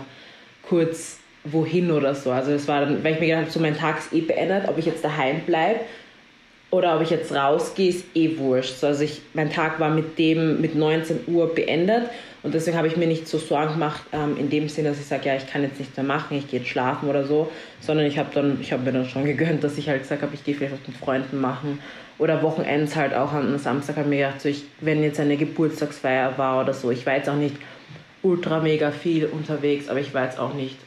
kurz 0.63 1.19
wohin 1.43 1.91
oder 1.91 2.15
so. 2.15 2.31
Also 2.31 2.51
es 2.51 2.67
war 2.67 2.81
dann, 2.81 3.03
weil 3.03 3.13
ich 3.13 3.19
mir 3.19 3.27
gedacht 3.27 3.43
habe, 3.43 3.51
so 3.51 3.59
mein 3.59 3.77
Tag 3.77 3.99
ist 3.99 4.11
eh 4.11 4.21
beendet, 4.21 4.67
ob 4.67 4.79
ich 4.79 4.87
jetzt 4.87 5.03
daheim 5.03 5.41
bleibe 5.41 5.81
oder 6.71 6.95
ob 6.95 7.03
ich 7.03 7.11
jetzt 7.11 7.31
rausgehe, 7.31 7.89
ist 7.89 8.05
eh 8.15 8.39
wurscht. 8.39 8.83
Also 8.83 9.03
ich, 9.03 9.21
mein 9.35 9.51
Tag 9.51 9.79
war 9.79 9.91
mit 9.91 10.17
dem, 10.17 10.61
mit 10.61 10.73
19 10.73 11.25
Uhr 11.27 11.53
beendet 11.53 12.09
und 12.45 12.53
deswegen 12.53 12.77
habe 12.77 12.87
ich 12.87 12.95
mir 12.95 13.07
nicht 13.07 13.27
so 13.27 13.39
Sorgen 13.39 13.73
gemacht, 13.73 14.03
ähm, 14.13 14.37
in 14.37 14.51
dem 14.51 14.69
Sinne, 14.69 14.89
dass 14.89 14.99
ich 14.99 15.07
sage, 15.07 15.25
ja, 15.25 15.35
ich 15.35 15.47
kann 15.47 15.63
jetzt 15.63 15.79
nichts 15.79 15.97
mehr 15.97 16.05
machen, 16.05 16.37
ich 16.37 16.47
gehe 16.47 16.59
jetzt 16.59 16.69
schlafen 16.69 17.09
oder 17.09 17.25
so, 17.25 17.51
sondern 17.79 18.05
ich 18.05 18.19
habe 18.19 18.29
dann, 18.35 18.61
ich 18.61 18.71
habe 18.71 18.83
mir 18.83 18.91
dann 18.91 19.09
schon 19.09 19.25
gegönnt, 19.25 19.63
dass 19.63 19.79
ich 19.79 19.89
halt 19.89 20.03
gesagt 20.03 20.21
habe, 20.21 20.35
ich 20.35 20.43
gehe 20.43 20.53
vielleicht 20.53 20.73
was 20.73 20.87
mit 20.87 20.95
Freunden 20.95 21.41
machen 21.41 21.79
oder 22.19 22.43
Wochenends 22.43 22.95
halt 22.95 23.15
auch 23.15 23.33
am 23.33 23.57
Samstag 23.57 23.97
habe 23.97 24.05
ich 24.05 24.09
mir 24.11 24.25
gedacht, 24.27 24.41
so 24.41 24.49
ich, 24.49 24.63
wenn 24.79 25.01
jetzt 25.01 25.19
eine 25.19 25.37
Geburtstagsfeier 25.37 26.37
war 26.37 26.61
oder 26.61 26.73
so, 26.73 26.91
ich 26.91 27.05
war 27.07 27.15
jetzt 27.15 27.29
auch 27.29 27.35
nicht 27.35 27.55
ultra 28.21 28.59
mega 28.59 28.91
viel 28.91 29.25
unterwegs, 29.25 29.89
aber 29.89 29.99
ich 29.99 30.13
war 30.13 30.25
jetzt 30.25 30.37
auch 30.37 30.53
nicht 30.53 30.77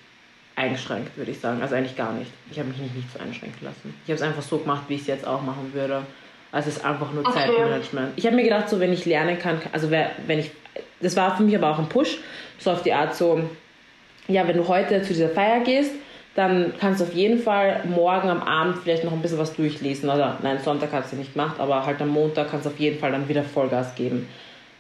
eingeschränkt, 0.55 1.17
würde 1.17 1.33
ich 1.33 1.41
sagen. 1.41 1.61
Also 1.61 1.75
eigentlich 1.75 1.97
gar 1.97 2.13
nicht. 2.13 2.31
Ich 2.51 2.59
habe 2.59 2.69
mich 2.69 2.79
nicht, 2.79 2.95
nicht 2.95 3.13
so 3.13 3.19
einschränken 3.19 3.65
lassen. 3.65 3.95
Ich 4.05 4.11
habe 4.11 4.17
es 4.17 4.23
einfach 4.23 4.43
so 4.43 4.59
gemacht, 4.59 4.85
wie 4.89 4.95
ich 4.95 5.03
es 5.03 5.07
jetzt 5.09 5.27
auch 5.27 5.43
machen 5.43 5.73
würde. 5.73 6.03
Also 6.51 6.71
es 6.71 6.77
ist 6.77 6.85
einfach 6.85 7.13
nur 7.13 7.27
okay. 7.27 7.47
Zeitmanagement. 7.47 8.13
Ich 8.17 8.27
habe 8.27 8.37
mir 8.37 8.45
gedacht, 8.45 8.69
so 8.69 8.81
wenn 8.81 8.93
ich 8.93 9.05
lernen 9.05 9.39
kann, 9.39 9.61
also 9.73 9.91
wenn 9.91 10.39
ich, 10.39 10.51
das 11.01 11.17
war 11.17 11.37
für 11.37 11.43
mich 11.43 11.57
aber 11.57 11.71
auch 11.71 11.79
ein 11.79 11.89
Push, 11.89 12.19
so 12.59 12.71
auf 12.71 12.83
die 12.83 12.93
Art 12.93 13.15
so, 13.15 13.41
ja, 14.27 14.47
wenn 14.47 14.57
du 14.57 14.69
heute 14.69 15.03
zu 15.03 15.09
dieser 15.09 15.29
Feier 15.29 15.61
gehst, 15.61 15.93
dann 16.35 16.73
kannst 16.79 17.01
du 17.01 17.05
auf 17.05 17.15
jeden 17.15 17.41
Fall 17.41 17.83
morgen 17.89 18.29
am 18.29 18.43
Abend 18.43 18.79
vielleicht 18.83 19.03
noch 19.03 19.13
ein 19.13 19.21
bisschen 19.21 19.39
was 19.39 19.55
durchlesen. 19.55 20.09
Oder 20.09 20.39
nein, 20.43 20.59
Sonntag 20.63 20.91
hast 20.93 21.13
du 21.13 21.17
nicht 21.17 21.33
gemacht, 21.33 21.59
aber 21.59 21.85
halt 21.85 22.01
am 22.01 22.11
Montag 22.11 22.51
kannst 22.51 22.67
du 22.67 22.71
auf 22.71 22.79
jeden 22.79 22.99
Fall 22.99 23.11
dann 23.11 23.29
wieder 23.29 23.43
Vollgas 23.43 23.95
geben. 23.97 24.29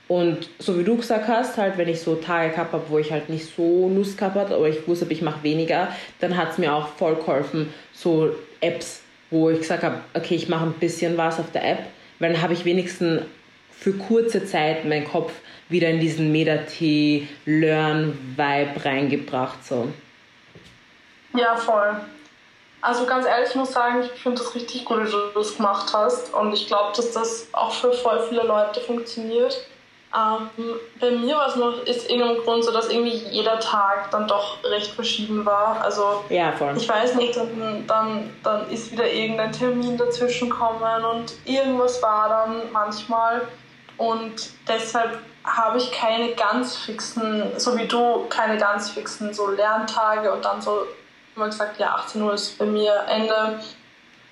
Und 0.06 0.48
so 0.58 0.78
wie 0.78 0.84
du 0.84 0.96
gesagt 0.96 1.28
hast, 1.28 1.58
halt, 1.58 1.76
wenn 1.76 1.88
ich 1.88 2.00
so 2.00 2.14
Tage 2.14 2.50
gehabt 2.50 2.72
habe, 2.72 2.84
wo 2.88 2.98
ich 2.98 3.12
halt 3.12 3.28
nicht 3.28 3.54
so 3.54 3.90
Lust 3.94 4.16
gehabt 4.16 4.36
habe, 4.36 4.54
aber 4.54 4.68
ich 4.68 4.86
wusste, 4.88 5.06
ich 5.10 5.20
mache 5.20 5.42
weniger, 5.42 5.88
dann 6.20 6.36
hat 6.36 6.52
es 6.52 6.58
mir 6.58 6.72
auch 6.72 6.88
voll 6.88 7.16
geholfen, 7.16 7.74
so 7.92 8.30
Apps, 8.60 9.02
wo 9.30 9.50
ich 9.50 9.58
gesagt 9.58 9.82
habe, 9.82 9.96
okay, 10.14 10.34
ich 10.34 10.48
mache 10.48 10.64
ein 10.64 10.72
bisschen 10.74 11.18
was 11.18 11.38
auf 11.38 11.50
der 11.52 11.68
App, 11.68 11.80
weil 12.20 12.32
dann 12.32 12.40
habe 12.40 12.54
ich 12.54 12.64
wenigstens 12.64 13.22
für 13.70 13.92
kurze 13.92 14.46
Zeit 14.46 14.86
meinen 14.86 15.04
Kopf 15.04 15.32
wieder 15.68 15.88
in 15.88 16.00
diesen 16.00 16.32
Meta-T-Learn-Vibe 16.32 18.84
reingebracht. 18.84 19.64
So. 19.64 19.88
Ja, 21.34 21.54
voll. 21.56 22.00
Also 22.80 23.06
ganz 23.06 23.26
ehrlich, 23.26 23.50
ich 23.50 23.56
muss 23.56 23.72
sagen, 23.72 24.02
ich 24.02 24.22
finde 24.22 24.38
das 24.38 24.54
richtig 24.54 24.84
gut, 24.84 25.04
wie 25.04 25.10
du 25.10 25.18
das 25.34 25.56
gemacht 25.56 25.92
hast. 25.92 26.32
Und 26.32 26.52
ich 26.52 26.68
glaube, 26.68 26.92
dass 26.94 27.10
das 27.12 27.48
auch 27.52 27.72
für 27.72 27.92
voll 27.92 28.20
viele 28.28 28.44
Leute 28.44 28.80
funktioniert. 28.80 29.66
Ähm, 30.16 30.48
bei 31.00 31.10
mir 31.10 31.36
war 31.36 31.48
es 31.48 31.56
noch, 31.56 31.82
ist 31.84 32.08
irgendein 32.08 32.38
Grund 32.38 32.64
so, 32.64 32.72
dass 32.72 32.88
irgendwie 32.88 33.16
jeder 33.30 33.60
Tag 33.60 34.10
dann 34.10 34.26
doch 34.26 34.62
recht 34.64 34.92
verschieden 34.92 35.44
war. 35.44 35.82
Also 35.82 36.24
ja, 36.30 36.52
voll. 36.52 36.74
ich 36.76 36.88
weiß 36.88 37.16
nicht, 37.16 37.36
dann, 37.36 37.84
dann, 37.86 38.30
dann 38.42 38.70
ist 38.70 38.90
wieder 38.90 39.10
irgendein 39.10 39.52
Termin 39.52 39.98
dazwischen 39.98 40.48
gekommen 40.48 41.04
und 41.04 41.34
irgendwas 41.44 42.02
war 42.02 42.28
dann 42.28 42.72
manchmal. 42.72 43.42
Und 43.98 44.50
deshalb 44.66 45.18
habe 45.56 45.78
ich 45.78 45.90
keine 45.90 46.34
ganz 46.34 46.76
fixen, 46.76 47.58
so 47.58 47.76
wie 47.76 47.86
du, 47.86 48.26
keine 48.28 48.58
ganz 48.58 48.90
fixen 48.90 49.32
so 49.32 49.50
Lerntage 49.50 50.32
und 50.32 50.44
dann 50.44 50.60
so 50.60 50.86
immer 51.34 51.46
gesagt, 51.46 51.78
ja, 51.78 51.94
18 51.94 52.22
Uhr 52.22 52.34
ist 52.34 52.58
bei 52.58 52.66
mir 52.66 53.04
Ende 53.08 53.60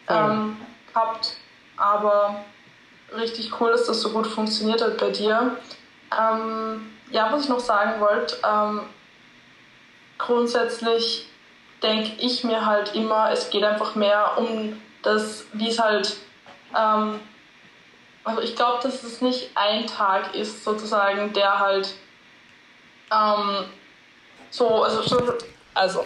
ähm, 0.09 0.57
gehabt. 0.93 1.37
Aber 1.77 2.45
richtig 3.17 3.61
cool, 3.61 3.71
dass 3.71 3.87
das 3.87 4.01
so 4.01 4.11
gut 4.11 4.27
funktioniert 4.27 4.83
hat 4.83 4.99
bei 4.99 5.11
dir. 5.11 5.57
Ähm, 6.17 6.93
ja, 7.11 7.33
was 7.33 7.45
ich 7.45 7.49
noch 7.49 7.61
sagen 7.61 8.01
wollte, 8.01 8.37
ähm, 8.45 8.83
grundsätzlich 10.19 11.29
denke 11.83 12.13
ich 12.19 12.43
mir 12.43 12.65
halt 12.65 12.95
immer, 12.95 13.31
es 13.31 13.51
geht 13.51 13.63
einfach 13.63 13.95
mehr 13.95 14.39
um 14.39 14.81
das, 15.03 15.45
wie 15.53 15.69
es 15.69 15.79
halt, 15.79 16.17
ähm, 16.77 17.21
also 18.27 18.43
ich 18.43 18.57
glaube, 18.57 18.83
dass 18.83 19.05
es 19.05 19.23
nicht 19.23 19.51
ein 19.55 19.87
Tag 19.87 20.35
ist, 20.35 20.65
sozusagen, 20.65 21.33
der 21.33 21.61
halt 21.61 21.95
ähm, 23.13 23.67
so, 24.51 24.83
also, 24.83 25.03
so, 25.03 25.35
also 25.75 26.05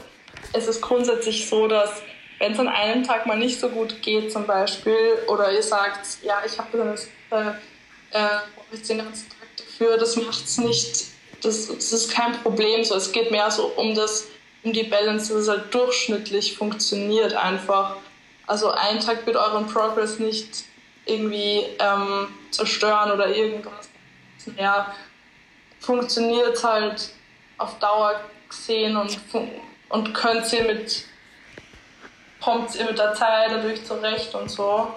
es 0.52 0.68
ist 0.68 0.82
grundsätzlich 0.82 1.48
so, 1.48 1.66
dass 1.66 2.02
wenn 2.38 2.52
es 2.52 2.58
an 2.58 2.68
einem 2.68 3.04
Tag 3.04 3.24
mal 3.24 3.38
nicht 3.38 3.58
so 3.58 3.70
gut 3.70 4.02
geht 4.02 4.30
zum 4.30 4.46
Beispiel 4.46 5.18
oder 5.28 5.50
ihr 5.50 5.62
sagt, 5.62 6.22
ja, 6.22 6.42
ich 6.44 6.58
habe 6.58 6.94
äh, 7.30 7.52
den 8.86 8.98
ganzen 8.98 9.28
Tag 9.30 9.48
dafür, 9.56 9.96
das 9.96 10.16
macht 10.16 10.44
es 10.44 10.58
nicht, 10.58 11.06
das, 11.42 11.68
das 11.68 11.92
ist 11.92 12.12
kein 12.12 12.32
Problem 12.42 12.84
so. 12.84 12.96
Es 12.96 13.12
geht 13.12 13.30
mehr 13.30 13.50
so 13.50 13.68
um 13.76 13.94
das, 13.94 14.26
um 14.62 14.74
die 14.74 14.82
Balance, 14.82 15.32
dass 15.32 15.42
es 15.44 15.48
halt 15.48 15.72
durchschnittlich 15.72 16.54
funktioniert 16.54 17.32
einfach. 17.32 17.96
Also 18.46 18.72
ein 18.72 19.00
Tag 19.00 19.24
wird 19.26 19.36
euren 19.36 19.66
Progress 19.66 20.18
nicht 20.18 20.69
irgendwie 21.10 21.64
ähm, 21.78 22.28
zerstören 22.50 23.12
oder 23.12 23.28
irgendwas. 23.28 23.88
Ja, 24.56 24.94
funktioniert 25.80 26.62
halt 26.64 27.10
auf 27.58 27.78
Dauer 27.78 28.20
gesehen 28.48 28.96
und, 28.96 29.18
und 29.90 30.14
könnt 30.14 30.52
ihr 30.52 30.64
mit 30.64 31.04
kommt 32.42 32.74
ihr 32.74 32.86
mit 32.86 32.98
der 32.98 33.14
Zeit 33.14 33.50
dadurch 33.50 33.84
zurecht 33.84 34.34
und 34.34 34.50
so. 34.50 34.94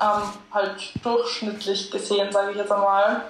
Ähm, 0.00 0.22
halt 0.52 0.92
durchschnittlich 1.02 1.90
gesehen, 1.90 2.30
sage 2.30 2.52
ich 2.52 2.56
jetzt 2.56 2.70
einmal. 2.70 3.22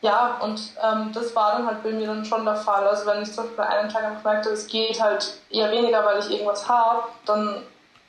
Ja, 0.00 0.38
und 0.40 0.60
ähm, 0.82 1.10
das 1.12 1.34
war 1.34 1.52
dann 1.52 1.66
halt 1.66 1.82
bei 1.82 1.90
mir 1.90 2.06
dann 2.06 2.24
schon 2.24 2.44
der 2.44 2.56
Fall. 2.56 2.86
Also 2.86 3.04
wenn 3.06 3.22
ich 3.22 3.32
zum 3.32 3.44
Beispiel 3.44 3.64
einen 3.64 3.90
Tag 3.90 4.02
gemerkt 4.02 4.46
habe, 4.46 4.54
es 4.54 4.66
geht 4.66 5.00
halt 5.00 5.38
eher 5.50 5.70
weniger, 5.70 6.04
weil 6.04 6.20
ich 6.20 6.30
irgendwas 6.30 6.68
habe, 6.68 7.08
dann 7.26 7.62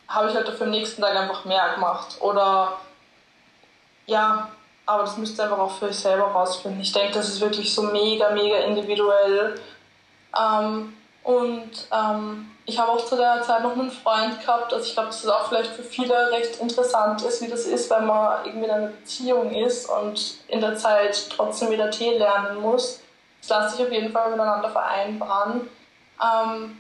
habe 0.08 0.30
ich 0.30 0.36
halt 0.36 0.48
dafür 0.48 0.68
am 0.68 0.72
nächsten 0.72 1.02
Tag 1.02 1.16
einfach 1.16 1.46
mehr 1.46 1.74
gemacht. 1.76 2.18
Oder 2.22 2.78
ja, 4.10 4.50
aber 4.86 5.04
das 5.04 5.18
müsst 5.18 5.40
ihr 5.40 5.44
einfach 5.44 5.60
auch 5.60 5.72
für 5.72 5.86
euch 5.86 6.00
selber 6.00 6.26
rausfinden. 6.26 6.82
Ich 6.82 6.92
denke, 6.92 7.14
das 7.14 7.30
ist 7.30 7.42
wirklich 7.42 7.74
so 7.74 7.84
mega, 7.84 8.32
mega 8.32 8.58
individuell. 8.58 9.56
Ähm, 10.38 10.94
und 11.24 11.72
ähm, 11.92 12.52
ich 12.66 12.80
habe 12.80 12.92
auch 12.92 13.06
zu 13.06 13.16
der 13.16 13.42
Zeit 13.44 13.64
noch 13.64 13.74
einen 13.74 13.92
Freund 13.92 14.40
gehabt, 14.42 14.74
also 14.74 14.86
ich 14.86 14.94
glaube, 14.94 15.10
dass 15.10 15.22
das 15.22 15.32
auch 15.32 15.48
vielleicht 15.48 15.72
für 15.72 15.84
viele 15.84 16.32
recht 16.32 16.60
interessant 16.60 17.22
ist, 17.24 17.42
wie 17.42 17.48
das 17.48 17.66
ist, 17.66 17.90
wenn 17.90 18.06
man 18.06 18.46
irgendwie 18.46 18.66
in 18.66 18.72
einer 18.72 18.88
Beziehung 18.88 19.52
ist 19.54 19.90
und 19.90 20.36
in 20.48 20.62
der 20.62 20.76
Zeit 20.76 21.30
trotzdem 21.30 21.72
wieder 21.72 21.90
Tee 21.90 22.18
lernen 22.18 22.62
muss. 22.62 23.02
Das 23.42 23.50
lässt 23.50 23.78
sich 23.78 23.86
auf 23.86 23.92
jeden 23.92 24.12
Fall 24.12 24.32
miteinander 24.32 24.70
vereinbaren. 24.70 25.70
Ähm, 26.22 26.78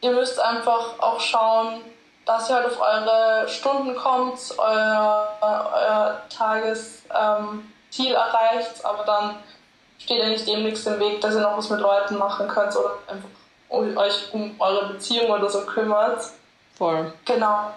ihr 0.00 0.12
müsst 0.12 0.40
einfach 0.40 0.98
auch 0.98 1.20
schauen, 1.20 1.80
dass 2.26 2.50
ihr 2.50 2.56
halt 2.56 2.66
auf 2.66 2.80
eure 2.80 3.48
Stunden 3.48 3.94
kommt, 3.94 4.38
euer, 4.58 5.28
euer 5.40 6.22
Tagesziel 6.28 8.10
ähm, 8.10 8.14
erreicht, 8.14 8.84
aber 8.84 9.04
dann 9.04 9.36
steht 9.98 10.18
ja 10.18 10.28
nicht 10.28 10.46
dem 10.46 10.64
nichts 10.64 10.84
im 10.86 10.98
Weg, 11.00 11.20
dass 11.20 11.34
ihr 11.34 11.40
noch 11.40 11.56
was 11.56 11.70
mit 11.70 11.80
Leuten 11.80 12.18
machen 12.18 12.48
könnt 12.48 12.76
oder 12.76 12.98
einfach 13.06 13.28
euch 13.68 14.32
um 14.32 14.54
eure 14.58 14.92
Beziehung 14.92 15.30
oder 15.30 15.48
so 15.48 15.60
kümmert. 15.62 16.20
Voll. 16.76 17.12
Genau. 17.24 17.70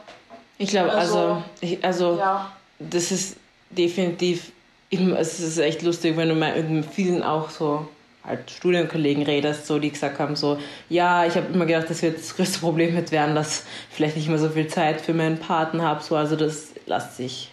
Ich 0.58 0.72
glaube, 0.72 0.92
also, 0.92 1.42
also, 1.62 1.78
also 1.82 2.18
ja. 2.18 2.52
das 2.80 3.12
ist 3.12 3.38
definitiv, 3.70 4.52
es 4.90 5.40
ist 5.40 5.58
echt 5.60 5.84
lustig, 5.84 6.18
wenn 6.18 6.28
du 6.28 6.36
mal 6.36 6.62
mit 6.64 6.86
vielen 6.86 7.24
auch 7.24 7.50
so 7.50 7.88
halt 8.26 8.52
Studienkollegen 8.52 9.24
redest, 9.24 9.66
so, 9.66 9.80
die 9.80 9.92
gesagt 9.92 10.20
haben, 10.20 10.36
so, 10.36 10.60
ja, 10.90 11.26
ich 11.26 11.36
habe 11.36 11.48
immer 11.54 11.66
gedacht, 11.66 11.90
das 11.90 12.02
wird 12.02 12.18
das 12.18 12.36
größte 12.36 12.60
Problem 12.60 12.94
mit 12.94 13.12
werden, 13.12 13.36
dass 13.36 13.64
ich 13.90 13.96
vielleicht 13.96 14.16
nicht 14.18 14.30
mehr 14.30 14.38
so 14.38 14.50
viel 14.50 14.68
Zeit 14.68 15.02
für 15.02 15.14
meinen 15.14 15.40
Partner 15.40 15.84
habe, 15.84 16.04
so, 16.04 16.16
also 16.16 16.36
das 16.36 16.70
lässt 16.86 17.18
sich 17.18 17.52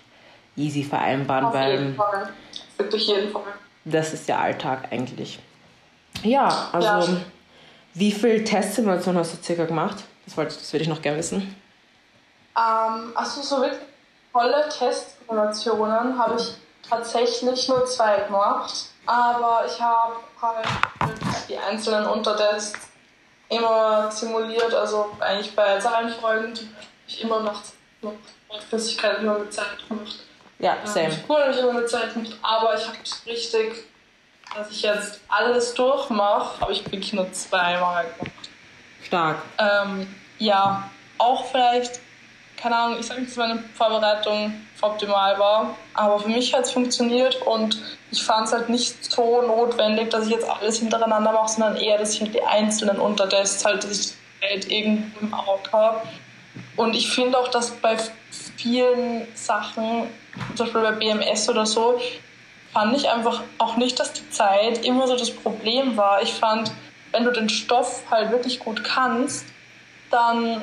easy 0.57 0.83
vereinbaren, 0.83 1.47
Auf 1.47 1.55
weil 1.55 1.73
jeden 1.73 1.95
Fall. 1.95 2.29
Wirklich 2.77 3.07
jeden 3.07 3.31
Fall. 3.31 3.43
Das 3.85 4.12
ist 4.12 4.29
der 4.29 4.41
Alltag 4.41 4.89
eigentlich. 4.91 5.39
Ja, 6.23 6.69
also 6.73 7.12
ja. 7.12 7.21
Wie 7.99 8.12
viele 8.12 8.45
Testsimulationen 8.45 9.19
hast 9.19 9.33
du 9.33 9.43
circa 9.43 9.64
gemacht? 9.64 9.97
Das, 10.27 10.37
wollte, 10.37 10.55
das 10.55 10.71
würde 10.71 10.83
ich 10.83 10.89
noch 10.89 11.01
gerne 11.01 11.17
wissen. 11.17 11.57
Ähm, 12.55 13.12
also 13.14 13.41
so 13.41 13.62
wirklich 13.62 13.81
volle 14.33 14.69
Testsimulationen 14.69 16.19
habe 16.19 16.39
ich 16.39 16.55
tatsächlich 16.87 17.69
nur 17.69 17.87
zwei 17.87 18.21
gemacht. 18.21 18.91
Aber 19.07 19.65
ich 19.67 19.81
habe 19.81 20.15
halt 20.43 20.67
die 21.49 21.57
einzelnen 21.57 22.07
Untertests 22.07 22.89
immer 23.49 24.11
simuliert. 24.11 24.75
Also 24.75 25.17
eigentlich 25.21 25.55
bei 25.55 25.79
Zahlenfreunden 25.79 26.57
habe 26.57 26.87
ich 27.07 27.23
immer 27.23 27.41
nach 27.41 27.63
Flüssigkeit 28.69 29.21
immer 29.21 29.39
mit 29.39 29.53
Zeit 29.53 29.89
gemacht. 29.89 30.17
Ja, 30.59 30.77
same. 30.85 31.07
Ähm, 31.07 31.13
ich 31.13 31.29
habe 31.29 31.59
immer 31.59 31.81
mit 31.81 31.89
Zeit 31.89 32.15
gemacht, 32.15 32.37
aber 32.43 32.75
ich 32.75 32.87
habe 32.87 32.97
richtig 33.27 33.87
dass 34.57 34.71
ich 34.71 34.83
jetzt 34.83 35.21
alles 35.29 35.75
durchmache, 35.75 36.61
habe 36.61 36.73
ich 36.73 36.85
wirklich 36.85 37.13
nur 37.13 37.31
zweimal 37.33 38.07
gemacht. 38.19 38.51
Stark. 39.03 39.37
Ähm, 39.59 40.15
ja, 40.39 40.91
auch 41.19 41.47
vielleicht, 41.47 42.01
keine 42.67 42.79
Ahnung, 42.79 42.99
ich 42.99 43.07
sage 43.07 43.23
dass 43.23 43.37
meine 43.37 43.62
Vorbereitung 43.75 44.53
optimal 44.81 45.39
war, 45.39 45.77
aber 45.95 46.19
für 46.19 46.29
mich 46.29 46.53
hat 46.53 46.64
es 46.64 46.73
funktioniert 46.73 47.41
und 47.43 47.81
ich 48.11 48.25
fand 48.25 48.49
es 48.49 48.53
halt 48.53 48.69
nicht 48.69 49.05
so 49.09 49.41
notwendig, 49.43 50.11
dass 50.11 50.27
ich 50.27 50.33
jetzt 50.33 50.51
alles 50.51 50.81
hintereinander 50.81 51.31
mache, 51.31 51.49
sondern 51.49 51.77
eher, 51.77 51.97
dass 51.97 52.14
ich 52.14 52.23
halt 52.23 52.35
die 52.35 52.43
einzelnen 52.43 52.99
Untertests 52.99 53.64
halt, 53.64 53.85
dass 53.85 53.91
ich 53.93 54.14
halt 54.43 54.69
irgendwo 54.69 55.21
im 55.21 55.33
Auge 55.33 55.71
habe. 55.73 56.03
Und 56.75 56.97
ich 56.97 57.09
finde 57.09 57.39
auch, 57.39 57.47
dass 57.49 57.71
bei 57.71 57.97
vielen 58.57 59.29
Sachen, 59.37 60.09
zum 60.57 60.67
Beispiel 60.67 60.81
bei 60.81 60.91
BMS 60.91 61.49
oder 61.49 61.67
so, 61.67 62.01
fand 62.73 62.97
ich 62.97 63.09
einfach 63.09 63.43
auch 63.59 63.77
nicht, 63.77 64.01
dass 64.01 64.12
die 64.12 64.29
Zeit 64.31 64.85
immer 64.85 65.07
so 65.07 65.17
das 65.17 65.31
Problem 65.31 65.97
war. 65.97 66.21
Ich 66.21 66.35
fand, 66.35 66.73
wenn 67.12 67.23
du 67.23 67.31
den 67.31 67.49
Stoff 67.49 68.03
halt 68.11 68.33
wirklich 68.33 68.59
gut 68.59 68.83
kannst, 68.83 69.47
dann, 70.11 70.62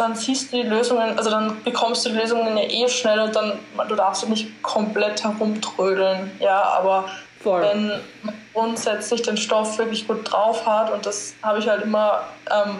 dann 0.00 0.14
siehst 0.14 0.52
du 0.52 0.62
die 0.62 0.68
Lösungen, 0.68 1.16
also 1.18 1.30
dann 1.30 1.62
bekommst 1.62 2.04
du 2.04 2.10
die 2.10 2.16
Lösungen 2.16 2.56
ja 2.56 2.64
eh 2.64 2.88
schnell 2.88 3.20
und 3.20 3.36
dann, 3.36 3.58
du 3.88 3.94
darfst 3.94 4.26
nicht 4.28 4.62
komplett 4.62 5.22
herumtrödeln, 5.22 6.30
ja, 6.40 6.62
aber 6.62 7.04
Voll. 7.42 7.62
wenn 7.62 7.88
man 8.22 8.34
grundsätzlich 8.52 9.22
den 9.22 9.36
Stoff 9.36 9.78
wirklich 9.78 10.06
gut 10.06 10.30
drauf 10.30 10.66
hat 10.66 10.90
und 10.90 11.04
das 11.04 11.34
habe 11.42 11.58
ich 11.58 11.68
halt 11.68 11.82
immer 11.82 12.22
ähm, 12.50 12.76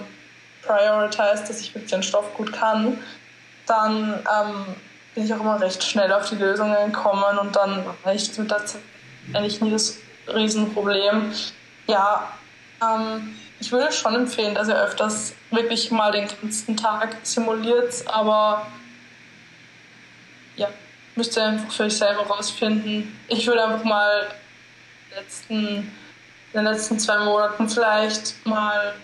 prioritized, 0.62 1.48
dass 1.48 1.60
ich 1.60 1.74
wirklich 1.74 1.90
den 1.90 2.02
Stoff 2.02 2.34
gut 2.36 2.52
kann, 2.52 2.98
dann 3.66 4.14
ähm, 4.14 4.64
bin 5.14 5.24
ich 5.24 5.34
auch 5.34 5.40
immer 5.40 5.60
recht 5.60 5.82
schnell 5.82 6.12
auf 6.12 6.28
die 6.28 6.36
Lösungen 6.36 6.92
gekommen 6.92 7.38
und 7.38 7.54
dann 7.54 7.84
war 8.02 8.14
ich 8.14 8.36
mit 8.38 8.50
der 8.50 8.64
Zeit 8.64 8.80
eigentlich 9.34 9.60
nie 9.60 9.70
das 9.70 9.98
Riesenproblem. 10.28 11.32
Ja, 11.86 12.28
ähm, 12.82 13.36
ich 13.61 13.70
würde 13.70 13.92
schon 13.92 14.14
empfehlen, 14.14 14.54
dass 14.54 14.68
ihr 14.68 14.76
öfters 14.76 15.34
wirklich 15.50 15.90
mal 15.90 16.12
den 16.12 16.28
ganzen 16.28 16.76
Tag 16.76 17.16
simuliert, 17.22 18.02
aber 18.06 18.66
ja, 20.56 20.68
müsst 21.14 21.36
ihr 21.36 21.44
einfach 21.44 21.72
für 21.72 21.84
euch 21.84 21.96
selber 21.96 22.22
rausfinden. 22.22 23.18
Ich 23.28 23.46
würde 23.46 23.64
einfach 23.64 23.84
mal 23.84 24.26
letzten, 25.14 25.56
in 25.56 25.92
den 26.54 26.64
letzten 26.64 26.98
zwei 26.98 27.18
Monaten 27.18 27.68
vielleicht 27.68 28.34
mal 28.46 28.94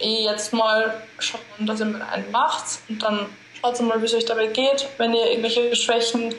eh 0.00 0.24
jetzt 0.24 0.52
mal 0.52 1.02
schauen, 1.18 1.40
dass 1.60 1.80
ihr 1.80 1.86
mit 1.86 2.02
einem 2.02 2.30
macht 2.30 2.80
und 2.88 3.02
dann 3.02 3.26
Schaut 3.62 3.80
mal, 3.82 4.00
wie 4.00 4.06
es 4.06 4.14
euch 4.14 4.24
dabei 4.24 4.48
geht. 4.48 4.88
Wenn 4.98 5.14
ihr 5.14 5.30
irgendwelche 5.30 5.76
Schwächen 5.76 6.34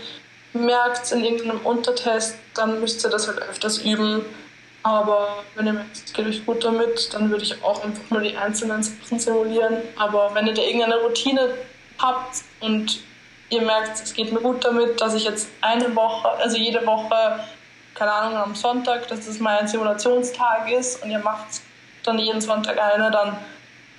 merkt 0.52 1.10
in 1.14 1.24
irgendeinem 1.24 1.62
Untertest, 1.66 2.36
dann 2.54 2.82
müsst 2.82 3.06
ihr 3.06 3.10
das 3.10 3.30
halt 3.30 3.42
öfters 3.42 3.78
üben. 3.78 4.26
Aber 4.84 5.44
wenn 5.56 5.66
ihr 5.66 5.74
merkt, 5.74 5.96
es 5.96 6.14
geht 6.14 6.28
euch 6.28 6.46
gut 6.46 6.64
damit, 6.64 7.14
dann 7.14 7.30
würde 7.30 7.44
ich 7.44 7.64
auch 7.64 7.84
einfach 7.84 8.04
nur 8.10 8.20
die 8.20 8.36
einzelnen 8.36 8.84
Sachen 8.84 9.18
simulieren. 9.18 9.78
Aber 9.96 10.32
wenn 10.34 10.46
ihr 10.46 10.54
da 10.54 10.62
irgendeine 10.62 10.98
Routine 10.98 11.56
habt 11.98 12.44
und 12.60 13.00
ihr 13.50 13.62
merkt, 13.62 14.02
es 14.04 14.14
geht 14.14 14.34
mir 14.34 14.42
gut 14.42 14.64
damit, 14.66 15.00
dass 15.00 15.14
ich 15.14 15.24
jetzt 15.24 15.48
eine 15.62 15.96
Woche, 15.96 16.30
also 16.30 16.58
jede 16.58 16.86
Woche, 16.86 17.40
keine 17.96 18.12
Ahnung, 18.12 18.38
am 18.38 18.56
Sonntag, 18.56 19.08
dass 19.08 19.26
das 19.26 19.40
mein 19.40 19.68
Simulationstag 19.68 20.70
ist 20.70 21.02
und 21.02 21.12
ihr 21.12 21.20
macht 21.20 21.62
dann 22.04 22.20
jeden 22.20 22.42
Sonntag 22.42 22.78
eine, 22.78 23.10
dann 23.10 23.38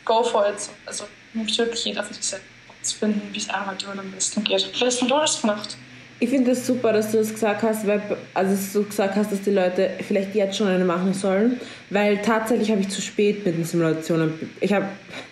go 0.04 0.22
for 0.22 0.46
it. 0.46 0.68
Also 0.84 1.04
muss 1.32 1.56
wirklich 1.56 1.84
jeder 1.84 2.04
für 2.04 2.12
sich 2.14 2.26
selbst 2.26 2.98
finden, 2.98 3.32
wie 3.32 3.38
es 3.38 3.48
einem 3.48 3.66
halt 3.66 3.86
am 3.86 4.10
besten 4.10 4.44
geht. 4.44 4.68
Wie 4.78 4.84
hast 4.84 5.00
du 5.00 5.06
das 5.06 5.40
gemacht? 5.40 5.76
Ich 6.24 6.30
finde 6.30 6.52
es 6.52 6.60
das 6.60 6.66
super, 6.68 6.94
dass 6.94 7.12
du 7.12 7.18
das 7.18 7.34
gesagt 7.34 7.62
hast, 7.62 7.86
weil, 7.86 8.00
also 8.32 8.80
du 8.80 8.86
gesagt 8.86 9.14
hast, 9.14 9.30
dass 9.30 9.42
die 9.42 9.50
Leute 9.50 9.90
vielleicht 10.08 10.34
jetzt 10.34 10.56
schon 10.56 10.68
eine 10.68 10.82
machen 10.82 11.12
sollen, 11.12 11.60
weil 11.90 12.16
tatsächlich 12.22 12.70
habe 12.70 12.80
ich 12.80 12.88
zu 12.88 13.02
spät 13.02 13.44
mit 13.44 13.58
den 13.58 13.64
Simulationen, 13.64 14.32
ich 14.58 14.72
habe 14.72 14.86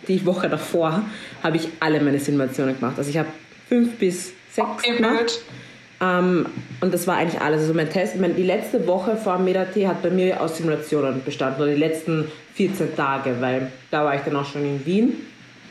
die 0.06 0.26
Woche 0.26 0.50
davor, 0.50 1.02
habe 1.42 1.56
ich 1.56 1.70
alle 1.80 1.98
meine 2.02 2.18
Simulationen 2.18 2.78
gemacht. 2.78 2.96
Also 2.98 3.08
ich 3.08 3.16
habe 3.16 3.30
fünf 3.70 3.94
bis 3.94 4.34
sechs 4.50 4.68
okay, 4.68 4.98
gemacht. 4.98 5.40
Ähm, 6.02 6.44
und 6.82 6.92
das 6.92 7.06
war 7.06 7.16
eigentlich 7.16 7.40
alles. 7.40 7.62
Also 7.62 7.72
mein 7.72 7.88
Test, 7.88 8.20
meine, 8.20 8.34
die 8.34 8.42
letzte 8.42 8.86
Woche 8.86 9.16
vor 9.16 9.38
MedaT 9.38 9.74
hat 9.86 10.02
bei 10.02 10.10
mir 10.10 10.42
aus 10.42 10.58
Simulationen 10.58 11.22
bestanden, 11.24 11.62
oder 11.62 11.72
die 11.72 11.80
letzten 11.80 12.30
14 12.52 12.94
Tage, 12.94 13.36
weil 13.40 13.72
da 13.90 14.04
war 14.04 14.14
ich 14.14 14.20
dann 14.20 14.36
auch 14.36 14.44
schon 14.44 14.62
in 14.62 14.84
Wien. 14.84 15.14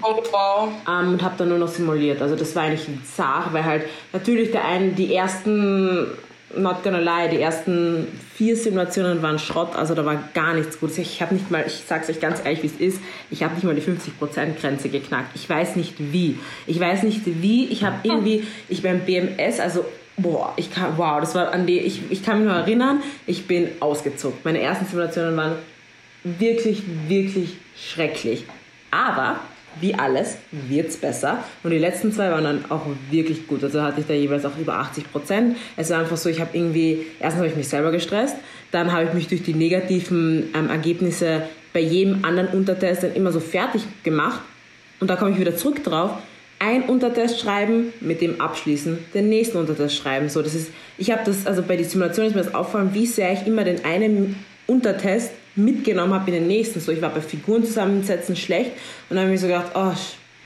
Oh, 0.01 0.21
wow. 0.31 0.69
Ähm, 0.87 1.13
und 1.13 1.23
habe 1.23 1.35
dann 1.37 1.49
nur 1.49 1.57
noch 1.57 1.67
simuliert. 1.67 2.21
Also 2.21 2.35
das 2.35 2.55
war 2.55 2.63
eigentlich 2.63 2.87
ein 2.87 3.01
Zar, 3.03 3.49
weil 3.51 3.63
halt 3.63 3.83
natürlich 4.13 4.51
der 4.51 4.65
einen, 4.65 4.95
die 4.95 5.13
ersten, 5.13 6.07
not 6.55 6.83
gonna 6.83 6.99
lie, 6.99 7.29
die 7.29 7.41
ersten 7.41 8.07
vier 8.35 8.55
Simulationen 8.55 9.21
waren 9.21 9.39
Schrott, 9.39 9.75
also 9.75 9.93
da 9.93 10.05
war 10.05 10.23
gar 10.33 10.53
nichts 10.53 10.79
Gutes. 10.79 10.97
Ich 10.97 11.21
habe 11.21 11.35
nicht 11.35 11.51
mal, 11.51 11.63
ich 11.65 11.83
sag's 11.87 12.09
euch 12.09 12.19
ganz 12.19 12.41
ehrlich, 12.43 12.63
wie 12.63 12.67
es 12.67 12.95
ist, 12.95 13.01
ich 13.29 13.43
habe 13.43 13.55
nicht 13.55 13.63
mal 13.63 13.75
die 13.75 13.81
50%-Grenze 13.81 14.89
geknackt. 14.89 15.35
Ich 15.35 15.49
weiß 15.49 15.75
nicht 15.75 15.95
wie. 15.97 16.39
Ich 16.67 16.79
weiß 16.79 17.03
nicht 17.03 17.21
wie. 17.25 17.67
Ich 17.67 17.83
habe 17.83 17.97
irgendwie, 18.03 18.45
ich 18.69 18.81
beim 18.81 19.01
BMS, 19.01 19.59
also 19.59 19.85
boah, 20.17 20.53
ich 20.55 20.71
kann, 20.71 20.97
wow, 20.97 21.19
das 21.19 21.35
war 21.35 21.51
an 21.51 21.65
die, 21.65 21.79
ich, 21.79 22.01
ich 22.09 22.23
kann 22.23 22.39
mich 22.39 22.47
nur 22.47 22.55
erinnern, 22.55 23.01
ich 23.27 23.47
bin 23.47 23.69
ausgezuckt. 23.79 24.43
Meine 24.45 24.61
ersten 24.61 24.85
Simulationen 24.85 25.37
waren 25.37 25.55
wirklich, 26.23 26.83
wirklich 27.07 27.57
schrecklich. 27.75 28.45
Aber 28.91 29.39
wie 29.79 29.95
alles 29.95 30.37
wird 30.51 30.89
es 30.89 30.97
besser. 30.97 31.43
Und 31.63 31.71
die 31.71 31.77
letzten 31.77 32.11
zwei 32.11 32.29
waren 32.31 32.43
dann 32.43 32.65
auch 32.69 32.85
wirklich 33.09 33.47
gut. 33.47 33.63
Also 33.63 33.81
hatte 33.81 34.01
ich 34.01 34.07
da 34.07 34.13
jeweils 34.13 34.45
auch 34.45 34.57
über 34.57 34.75
80 34.75 35.11
Prozent. 35.11 35.57
Es 35.77 35.89
war 35.89 35.99
einfach 35.99 36.17
so, 36.17 36.29
ich 36.29 36.41
habe 36.41 36.49
irgendwie, 36.53 37.05
erstens 37.19 37.39
habe 37.39 37.47
ich 37.47 37.55
mich 37.55 37.67
selber 37.67 37.91
gestresst, 37.91 38.35
dann 38.71 38.91
habe 38.91 39.05
ich 39.05 39.13
mich 39.13 39.27
durch 39.27 39.43
die 39.43 39.53
negativen 39.53 40.49
ähm, 40.53 40.69
Ergebnisse 40.69 41.43
bei 41.73 41.79
jedem 41.79 42.25
anderen 42.25 42.49
Untertest 42.49 43.03
dann 43.03 43.13
immer 43.13 43.31
so 43.31 43.39
fertig 43.39 43.81
gemacht. 44.03 44.41
Und 44.99 45.09
da 45.09 45.15
komme 45.15 45.31
ich 45.31 45.39
wieder 45.39 45.55
zurück 45.55 45.83
drauf. 45.83 46.11
Ein 46.59 46.83
Untertest 46.83 47.39
schreiben, 47.39 47.91
mit 48.01 48.21
dem 48.21 48.39
abschließen, 48.39 48.99
den 49.13 49.29
nächsten 49.29 49.57
Untertest 49.57 49.95
schreiben. 49.95 50.29
So, 50.29 50.43
das 50.43 50.53
ist, 50.53 50.69
ich 50.97 51.09
habe 51.09 51.21
das, 51.25 51.47
also 51.47 51.63
bei 51.63 51.75
der 51.75 51.85
Simulation 51.85 52.27
ist 52.27 52.35
mir 52.35 52.43
das 52.43 52.53
auffallen, 52.53 52.93
wie 52.93 53.07
sehr 53.07 53.33
ich 53.33 53.47
immer 53.47 53.63
den 53.63 53.83
einen 53.83 54.35
Untertest 54.67 55.31
mitgenommen 55.55 56.13
habe 56.13 56.31
in 56.31 56.35
den 56.35 56.47
nächsten. 56.47 56.79
So, 56.79 56.91
ich 56.91 57.01
war 57.01 57.09
bei 57.09 57.21
Figuren 57.21 57.63
zusammensetzen 57.63 58.35
schlecht 58.35 58.71
und 59.09 59.15
dann 59.15 59.25
habe 59.25 59.33
ich 59.33 59.41
mir 59.41 59.47
so 59.47 59.47
gedacht, 59.47 59.71
oh, 59.75 59.93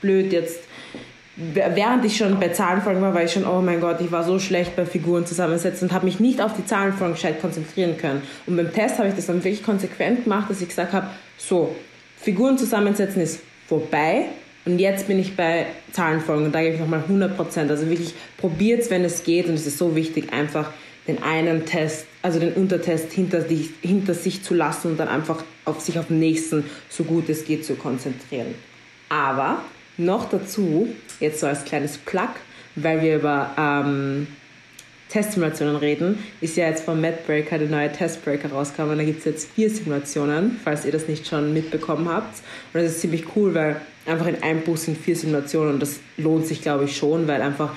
blöd, 0.00 0.32
jetzt. 0.32 0.60
Während 1.36 2.02
ich 2.06 2.16
schon 2.16 2.40
bei 2.40 2.48
Zahlenfolgen 2.48 3.02
war, 3.02 3.12
war 3.12 3.22
ich 3.22 3.32
schon, 3.32 3.44
oh 3.44 3.60
mein 3.60 3.78
Gott, 3.78 4.00
ich 4.00 4.10
war 4.10 4.24
so 4.24 4.38
schlecht 4.38 4.74
bei 4.74 4.86
Figuren 4.86 5.26
zusammensetzen 5.26 5.88
und 5.88 5.94
habe 5.94 6.06
mich 6.06 6.18
nicht 6.18 6.40
auf 6.40 6.54
die 6.54 6.64
Zahlenfolgen 6.64 7.14
gescheit 7.14 7.42
konzentrieren 7.42 7.98
können. 7.98 8.22
Und 8.46 8.56
beim 8.56 8.72
Test 8.72 8.96
habe 8.98 9.08
ich 9.08 9.14
das 9.14 9.26
dann 9.26 9.44
wirklich 9.44 9.62
konsequent 9.62 10.24
gemacht, 10.24 10.48
dass 10.48 10.62
ich 10.62 10.68
gesagt 10.68 10.94
habe, 10.94 11.08
so, 11.36 11.76
Figuren 12.16 12.56
zusammensetzen 12.56 13.20
ist 13.20 13.40
vorbei, 13.68 14.28
und 14.66 14.80
jetzt 14.80 15.06
bin 15.06 15.20
ich 15.20 15.36
bei 15.36 15.66
Zahlenfolgen 15.92 16.46
und 16.46 16.52
da 16.52 16.60
gebe 16.60 16.74
ich 16.74 16.80
nochmal 16.80 17.04
100%. 17.08 17.70
Also 17.70 17.88
wirklich 17.88 18.12
probiert 18.36 18.82
es, 18.82 18.90
wenn 18.90 19.04
es 19.04 19.22
geht. 19.22 19.46
Und 19.46 19.54
es 19.54 19.64
ist 19.64 19.78
so 19.78 19.94
wichtig, 19.94 20.32
einfach 20.32 20.72
den 21.06 21.22
einen 21.22 21.66
Test, 21.66 22.06
also 22.22 22.40
den 22.40 22.52
Untertest 22.54 23.12
hinter, 23.12 23.40
die, 23.40 23.70
hinter 23.80 24.14
sich 24.14 24.42
zu 24.42 24.54
lassen 24.54 24.92
und 24.92 24.96
dann 24.98 25.08
einfach 25.08 25.44
auf 25.64 25.80
sich 25.80 25.98
auf 25.98 26.08
den 26.08 26.18
nächsten, 26.18 26.64
so 26.88 27.04
gut 27.04 27.28
es 27.28 27.44
geht, 27.44 27.64
zu 27.64 27.74
konzentrieren. 27.74 28.54
Aber 29.08 29.62
noch 29.96 30.28
dazu, 30.28 30.88
jetzt 31.20 31.40
so 31.40 31.46
als 31.46 31.64
kleines 31.64 31.98
Plug, 31.98 32.30
weil 32.74 33.02
wir 33.02 33.16
über 33.16 33.54
ähm, 33.56 34.26
Testsimulationen 35.08 35.76
reden, 35.76 36.18
ist 36.40 36.56
ja 36.56 36.66
jetzt 36.66 36.84
von 36.84 37.00
MadBreaker 37.00 37.58
der 37.58 37.68
neue 37.68 37.92
Testbreaker 37.92 38.50
rausgekommen. 38.50 38.98
Da 38.98 39.04
gibt 39.04 39.20
es 39.20 39.24
jetzt 39.24 39.52
vier 39.52 39.70
Simulationen, 39.70 40.60
falls 40.62 40.84
ihr 40.84 40.92
das 40.92 41.06
nicht 41.06 41.26
schon 41.26 41.52
mitbekommen 41.54 42.08
habt. 42.08 42.42
Und 42.72 42.82
das 42.82 42.92
ist 42.92 43.00
ziemlich 43.00 43.24
cool, 43.36 43.54
weil 43.54 43.80
einfach 44.04 44.26
in 44.26 44.42
einem 44.42 44.62
Bus 44.62 44.84
sind 44.84 44.98
vier 44.98 45.16
Simulationen 45.16 45.74
und 45.74 45.80
das 45.80 46.00
lohnt 46.16 46.46
sich, 46.46 46.60
glaube 46.60 46.84
ich, 46.84 46.96
schon, 46.96 47.28
weil 47.28 47.40
einfach 47.40 47.70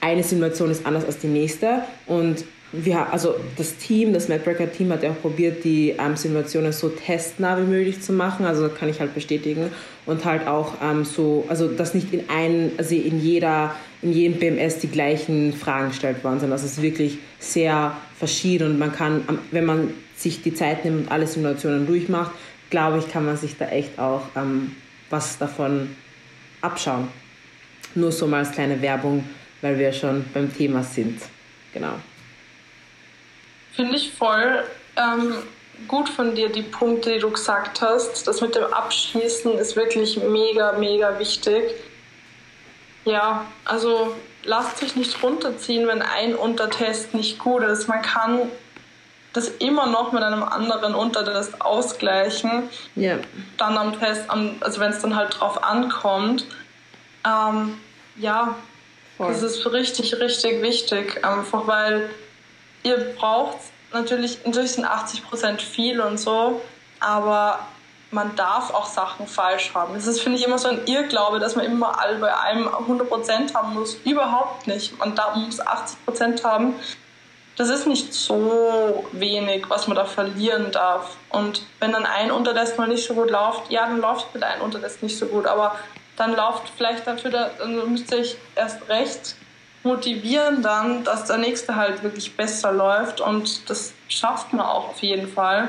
eine 0.00 0.22
Simulation 0.22 0.70
ist 0.70 0.86
anders 0.86 1.04
als 1.04 1.18
die 1.18 1.26
nächste. 1.26 1.82
Und 2.06 2.44
wir, 2.72 3.12
also 3.12 3.34
das 3.56 3.76
Team, 3.76 4.12
das 4.12 4.28
Madbreaker 4.28 4.70
Team 4.70 4.92
hat 4.92 5.02
ja 5.02 5.10
auch 5.10 5.20
probiert, 5.20 5.64
die 5.64 5.94
ähm, 5.98 6.16
Simulationen 6.16 6.72
so 6.72 6.90
testnah 6.90 7.56
wie 7.58 7.62
möglich 7.62 8.02
zu 8.02 8.12
machen, 8.12 8.44
also 8.44 8.68
kann 8.68 8.90
ich 8.90 9.00
halt 9.00 9.14
bestätigen. 9.14 9.70
Und 10.04 10.24
halt 10.24 10.46
auch 10.46 10.74
ähm, 10.82 11.04
so, 11.04 11.46
also 11.48 11.68
dass 11.68 11.94
nicht 11.94 12.12
in 12.12 12.28
ein, 12.28 12.72
also 12.76 12.94
in 12.94 13.20
jeder, 13.20 13.74
in 14.02 14.12
jedem 14.12 14.38
BMS 14.38 14.78
die 14.78 14.88
gleichen 14.88 15.54
Fragen 15.54 15.88
gestellt 15.88 16.22
worden 16.24 16.40
sind, 16.40 16.52
also 16.52 16.66
es 16.66 16.72
ist 16.72 16.82
wirklich 16.82 17.18
sehr 17.38 17.96
verschieden. 18.18 18.72
Und 18.72 18.78
man 18.78 18.92
kann, 18.92 19.22
wenn 19.50 19.64
man 19.64 19.90
sich 20.14 20.42
die 20.42 20.52
Zeit 20.52 20.84
nimmt 20.84 21.02
und 21.02 21.12
alle 21.12 21.26
Simulationen 21.26 21.86
durchmacht, 21.86 22.32
glaube 22.70 22.98
ich, 22.98 23.08
kann 23.10 23.24
man 23.24 23.36
sich 23.36 23.56
da 23.56 23.66
echt 23.68 23.98
auch 23.98 24.22
ähm, 24.36 24.72
was 25.08 25.38
davon 25.38 25.88
abschauen. 26.60 27.08
Nur 27.94 28.12
so 28.12 28.26
mal 28.26 28.38
als 28.38 28.52
kleine 28.52 28.82
Werbung 28.82 29.24
weil 29.60 29.78
wir 29.78 29.92
schon 29.92 30.24
beim 30.32 30.54
Thema 30.54 30.82
sind. 30.82 31.20
Genau. 31.72 31.94
Finde 33.72 33.96
ich 33.96 34.12
voll 34.12 34.64
ähm, 34.96 35.34
gut 35.86 36.08
von 36.08 36.34
dir, 36.34 36.48
die 36.48 36.62
Punkte, 36.62 37.12
die 37.12 37.18
du 37.18 37.30
gesagt 37.30 37.80
hast. 37.80 38.26
Das 38.26 38.40
mit 38.40 38.54
dem 38.54 38.64
Abschließen 38.64 39.56
ist 39.58 39.76
wirklich 39.76 40.16
mega, 40.22 40.72
mega 40.72 41.18
wichtig. 41.18 41.74
Ja, 43.04 43.46
also 43.64 44.14
lasst 44.44 44.78
sich 44.78 44.96
nicht 44.96 45.22
runterziehen, 45.22 45.86
wenn 45.86 46.02
ein 46.02 46.34
Untertest 46.34 47.14
nicht 47.14 47.38
gut 47.38 47.62
ist. 47.62 47.88
Man 47.88 48.02
kann 48.02 48.50
das 49.32 49.48
immer 49.48 49.86
noch 49.86 50.12
mit 50.12 50.22
einem 50.22 50.42
anderen 50.42 50.94
Untertest 50.94 51.60
ausgleichen. 51.60 52.68
Ja. 52.96 53.18
Dann 53.56 53.76
am 53.78 53.98
Test, 53.98 54.24
also 54.28 54.80
wenn 54.80 54.90
es 54.90 55.00
dann 55.00 55.14
halt 55.14 55.38
drauf 55.38 55.62
ankommt. 55.62 56.44
Ähm, 57.24 57.78
ja, 58.16 58.56
Voll. 59.18 59.32
das 59.32 59.42
ist 59.42 59.66
richtig, 59.66 60.18
richtig 60.18 60.62
wichtig. 60.62 61.24
Einfach 61.24 61.66
weil 61.66 62.08
ihr 62.84 62.96
braucht 63.18 63.58
natürlich, 63.92 64.44
natürlich 64.46 64.72
sind 64.72 64.84
80 64.84 65.28
Prozent 65.28 65.60
viel 65.60 66.00
und 66.00 66.18
so, 66.18 66.60
aber 67.00 67.58
man 68.10 68.34
darf 68.36 68.72
auch 68.72 68.86
Sachen 68.86 69.26
falsch 69.26 69.74
haben. 69.74 69.94
Das 69.94 70.06
ist, 70.06 70.20
finde 70.20 70.38
ich, 70.38 70.46
immer 70.46 70.58
so 70.58 70.68
ein 70.68 70.86
Irrglaube, 70.86 71.40
dass 71.40 71.56
man 71.56 71.66
immer 71.66 72.00
all 72.00 72.16
bei 72.16 72.32
allem 72.32 72.66
100% 72.66 73.54
haben 73.54 73.74
muss. 73.74 73.96
Überhaupt 74.04 74.66
nicht. 74.66 74.98
Man 74.98 75.14
da, 75.14 75.36
muss 75.36 75.60
80% 75.60 76.42
haben. 76.42 76.74
Das 77.56 77.68
ist 77.68 77.86
nicht 77.86 78.14
so 78.14 79.04
wenig, 79.12 79.68
was 79.68 79.88
man 79.88 79.96
da 79.96 80.04
verlieren 80.04 80.70
darf. 80.70 81.16
Und 81.28 81.62
wenn 81.80 81.92
dann 81.92 82.06
ein 82.06 82.30
Untertest 82.30 82.78
mal 82.78 82.88
nicht 82.88 83.06
so 83.06 83.14
gut 83.14 83.30
läuft, 83.30 83.70
ja, 83.70 83.86
dann 83.86 84.00
läuft 84.00 84.32
mit 84.32 84.42
ein 84.42 84.60
Untertest 84.60 85.02
nicht 85.02 85.18
so 85.18 85.26
gut. 85.26 85.46
Aber 85.46 85.76
dann 86.18 86.34
läuft 86.36 86.68
vielleicht 86.76 87.06
dafür, 87.06 87.30
dann 87.30 87.90
müsste 87.90 88.16
ich 88.16 88.36
erst 88.56 88.88
recht 88.88 89.36
motivieren 89.84 90.62
dann, 90.62 91.04
dass 91.04 91.24
der 91.26 91.38
nächste 91.38 91.76
halt 91.76 92.02
wirklich 92.02 92.36
besser 92.36 92.72
läuft. 92.72 93.20
Und 93.20 93.70
das 93.70 93.92
schafft 94.08 94.52
man 94.52 94.66
auch 94.66 94.90
auf 94.90 95.00
jeden 95.00 95.28
Fall. 95.28 95.68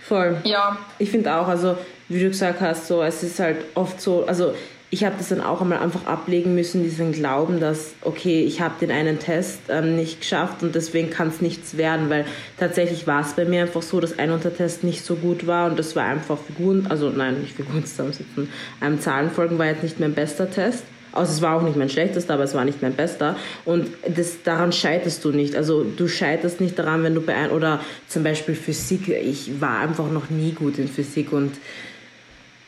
Voll. 0.00 0.38
Ja. 0.44 0.78
Ich 0.98 1.10
finde 1.10 1.34
auch, 1.34 1.48
also 1.48 1.76
wie 2.08 2.20
du 2.20 2.28
gesagt 2.28 2.60
hast, 2.60 2.86
so 2.86 3.02
es 3.02 3.22
ist 3.22 3.38
halt 3.40 3.64
oft 3.74 4.00
so, 4.00 4.24
also 4.26 4.54
ich 4.90 5.04
habe 5.04 5.16
das 5.18 5.28
dann 5.28 5.42
auch 5.42 5.60
einmal 5.60 5.78
einfach 5.78 6.06
ablegen 6.06 6.54
müssen, 6.54 6.82
diesen 6.82 7.12
Glauben, 7.12 7.60
dass, 7.60 7.92
okay, 8.02 8.42
ich 8.42 8.60
habe 8.60 8.74
den 8.80 8.90
einen 8.90 9.18
Test 9.18 9.60
ähm, 9.68 9.96
nicht 9.96 10.20
geschafft 10.20 10.62
und 10.62 10.74
deswegen 10.74 11.10
kann 11.10 11.28
es 11.28 11.42
nichts 11.42 11.76
werden, 11.76 12.08
weil 12.08 12.24
tatsächlich 12.56 13.06
war 13.06 13.20
es 13.20 13.34
bei 13.34 13.44
mir 13.44 13.62
einfach 13.62 13.82
so, 13.82 14.00
dass 14.00 14.18
ein 14.18 14.30
Untertest 14.30 14.84
nicht 14.84 15.04
so 15.04 15.16
gut 15.16 15.46
war 15.46 15.70
und 15.70 15.78
das 15.78 15.94
war 15.94 16.04
einfach 16.04 16.38
Figuren, 16.38 16.86
also 16.88 17.10
nein, 17.10 17.40
nicht 17.40 17.54
Figuren 17.54 17.84
zusammensitzen, 17.84 18.48
ähm, 18.82 18.98
Zahlenfolgen 19.00 19.58
war 19.58 19.66
jetzt 19.66 19.82
nicht 19.82 20.00
mein 20.00 20.14
bester 20.14 20.50
Test. 20.50 20.84
Also 21.10 21.32
es 21.32 21.42
war 21.42 21.56
auch 21.56 21.62
nicht 21.62 21.76
mein 21.76 21.88
schlechtester, 21.88 22.34
aber 22.34 22.44
es 22.44 22.54
war 22.54 22.64
nicht 22.64 22.82
mein 22.82 22.92
bester. 22.92 23.34
Und 23.64 23.88
das, 24.14 24.42
daran 24.42 24.72
scheiterst 24.72 25.24
du 25.24 25.32
nicht. 25.32 25.56
Also 25.56 25.82
du 25.82 26.06
scheiterst 26.06 26.60
nicht 26.60 26.78
daran, 26.78 27.02
wenn 27.02 27.14
du 27.14 27.22
bei 27.22 27.34
einem, 27.34 27.52
oder 27.52 27.80
zum 28.08 28.22
Beispiel 28.22 28.54
Physik, 28.54 29.08
ich 29.08 29.60
war 29.60 29.80
einfach 29.80 30.10
noch 30.10 30.28
nie 30.28 30.52
gut 30.52 30.78
in 30.78 30.86
Physik 30.86 31.32
und 31.32 31.52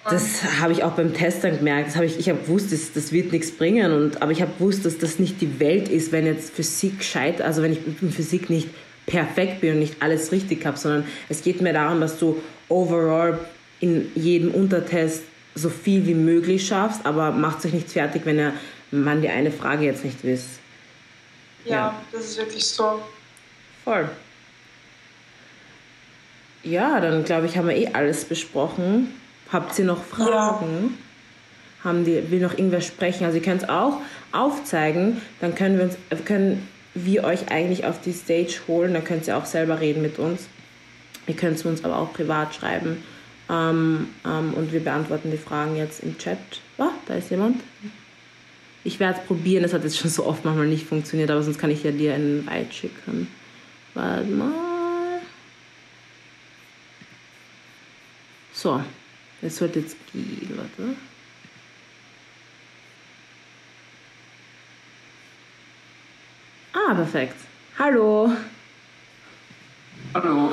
das 0.04 0.42
habe 0.60 0.72
ich 0.72 0.82
auch 0.82 0.92
beim 0.92 1.12
Test 1.12 1.44
dann 1.44 1.58
gemerkt. 1.58 1.88
Das 1.88 1.96
habe 1.96 2.06
ich, 2.06 2.18
ich 2.18 2.28
habe 2.28 2.40
gewusst, 2.40 2.72
das, 2.72 2.92
das 2.92 3.12
wird 3.12 3.32
nichts 3.32 3.50
bringen. 3.50 3.92
Und, 3.92 4.22
aber 4.22 4.32
ich 4.32 4.40
habe 4.40 4.52
gewusst, 4.58 4.86
dass 4.86 4.98
das 4.98 5.18
nicht 5.18 5.40
die 5.40 5.60
Welt 5.60 5.88
ist, 5.88 6.10
wenn 6.12 6.24
jetzt 6.24 6.54
Physik 6.54 7.04
scheitert, 7.04 7.42
also 7.42 7.62
wenn 7.62 7.72
ich 7.72 7.80
in 8.00 8.10
Physik 8.10 8.48
nicht 8.48 8.68
perfekt 9.06 9.60
bin 9.60 9.74
und 9.74 9.78
nicht 9.80 9.96
alles 10.00 10.32
richtig 10.32 10.64
habe, 10.64 10.78
sondern 10.78 11.04
es 11.28 11.42
geht 11.42 11.60
mir 11.60 11.72
darum, 11.72 12.00
dass 12.00 12.18
du 12.18 12.40
overall 12.68 13.38
in 13.80 14.10
jedem 14.14 14.52
Untertest 14.52 15.22
so 15.54 15.68
viel 15.68 16.06
wie 16.06 16.14
möglich 16.14 16.66
schaffst, 16.66 17.04
aber 17.04 17.32
macht 17.32 17.62
sich 17.62 17.72
nicht 17.72 17.90
fertig, 17.90 18.22
wenn 18.24 18.38
er, 18.38 18.52
man 18.90 19.20
die 19.20 19.28
eine 19.28 19.50
Frage 19.50 19.84
jetzt 19.84 20.04
nicht 20.04 20.22
wisst. 20.22 20.60
Ja, 21.64 21.70
ja, 21.70 22.02
das 22.12 22.24
ist 22.24 22.38
wirklich 22.38 22.64
so. 22.64 23.00
Voll. 23.84 24.08
Ja, 26.62 27.00
dann 27.00 27.24
glaube 27.24 27.46
ich, 27.46 27.56
haben 27.56 27.68
wir 27.68 27.76
eh 27.76 27.88
alles 27.92 28.24
besprochen. 28.24 29.14
Habt 29.52 29.78
ihr 29.78 29.84
noch 29.84 30.02
Fragen? 30.04 30.98
Ja. 31.82 31.84
Haben 31.84 32.04
die, 32.04 32.30
will 32.30 32.40
noch 32.40 32.52
irgendwer 32.52 32.82
sprechen? 32.82 33.24
Also 33.24 33.38
ihr 33.38 33.42
könnt 33.42 33.62
es 33.62 33.68
auch 33.68 33.98
aufzeigen, 34.32 35.20
dann 35.40 35.54
können 35.54 35.78
wir, 35.78 35.84
uns, 35.84 35.96
können 36.24 36.68
wir 36.94 37.24
euch 37.24 37.50
eigentlich 37.50 37.86
auf 37.86 38.00
die 38.00 38.12
Stage 38.12 38.60
holen, 38.68 38.92
dann 38.92 39.02
könnt 39.02 39.26
ihr 39.26 39.36
auch 39.36 39.46
selber 39.46 39.80
reden 39.80 40.02
mit 40.02 40.18
uns. 40.18 40.48
Ihr 41.26 41.34
könnt 41.34 41.56
es 41.56 41.64
uns 41.64 41.84
aber 41.84 41.96
auch 41.98 42.12
privat 42.12 42.54
schreiben 42.54 43.02
ähm, 43.48 44.08
ähm, 44.24 44.54
und 44.54 44.72
wir 44.72 44.80
beantworten 44.80 45.30
die 45.30 45.38
Fragen 45.38 45.76
jetzt 45.76 46.02
im 46.02 46.18
Chat. 46.18 46.38
Oh, 46.78 46.90
da 47.06 47.14
ist 47.14 47.30
jemand. 47.30 47.60
Ich 48.84 49.00
werde 49.00 49.20
es 49.20 49.26
probieren, 49.26 49.62
das 49.62 49.72
hat 49.72 49.84
jetzt 49.84 49.98
schon 49.98 50.10
so 50.10 50.26
oft 50.26 50.44
manchmal 50.44 50.66
nicht 50.66 50.86
funktioniert, 50.86 51.30
aber 51.30 51.42
sonst 51.42 51.58
kann 51.58 51.70
ich 51.70 51.82
ja 51.82 51.90
dir 51.90 52.14
einen 52.14 52.46
Weit 52.46 52.72
schicken. 52.72 53.28
Warte 53.94 54.24
mal. 54.26 54.52
So, 58.52 58.82
es 59.42 59.56
sollte 59.56 59.80
jetzt 59.80 59.96
gehen, 60.12 60.52
warte. 60.56 60.96
Ah, 66.72 66.94
perfekt. 66.94 67.36
Hallo. 67.78 68.30
Hallo. 70.14 70.52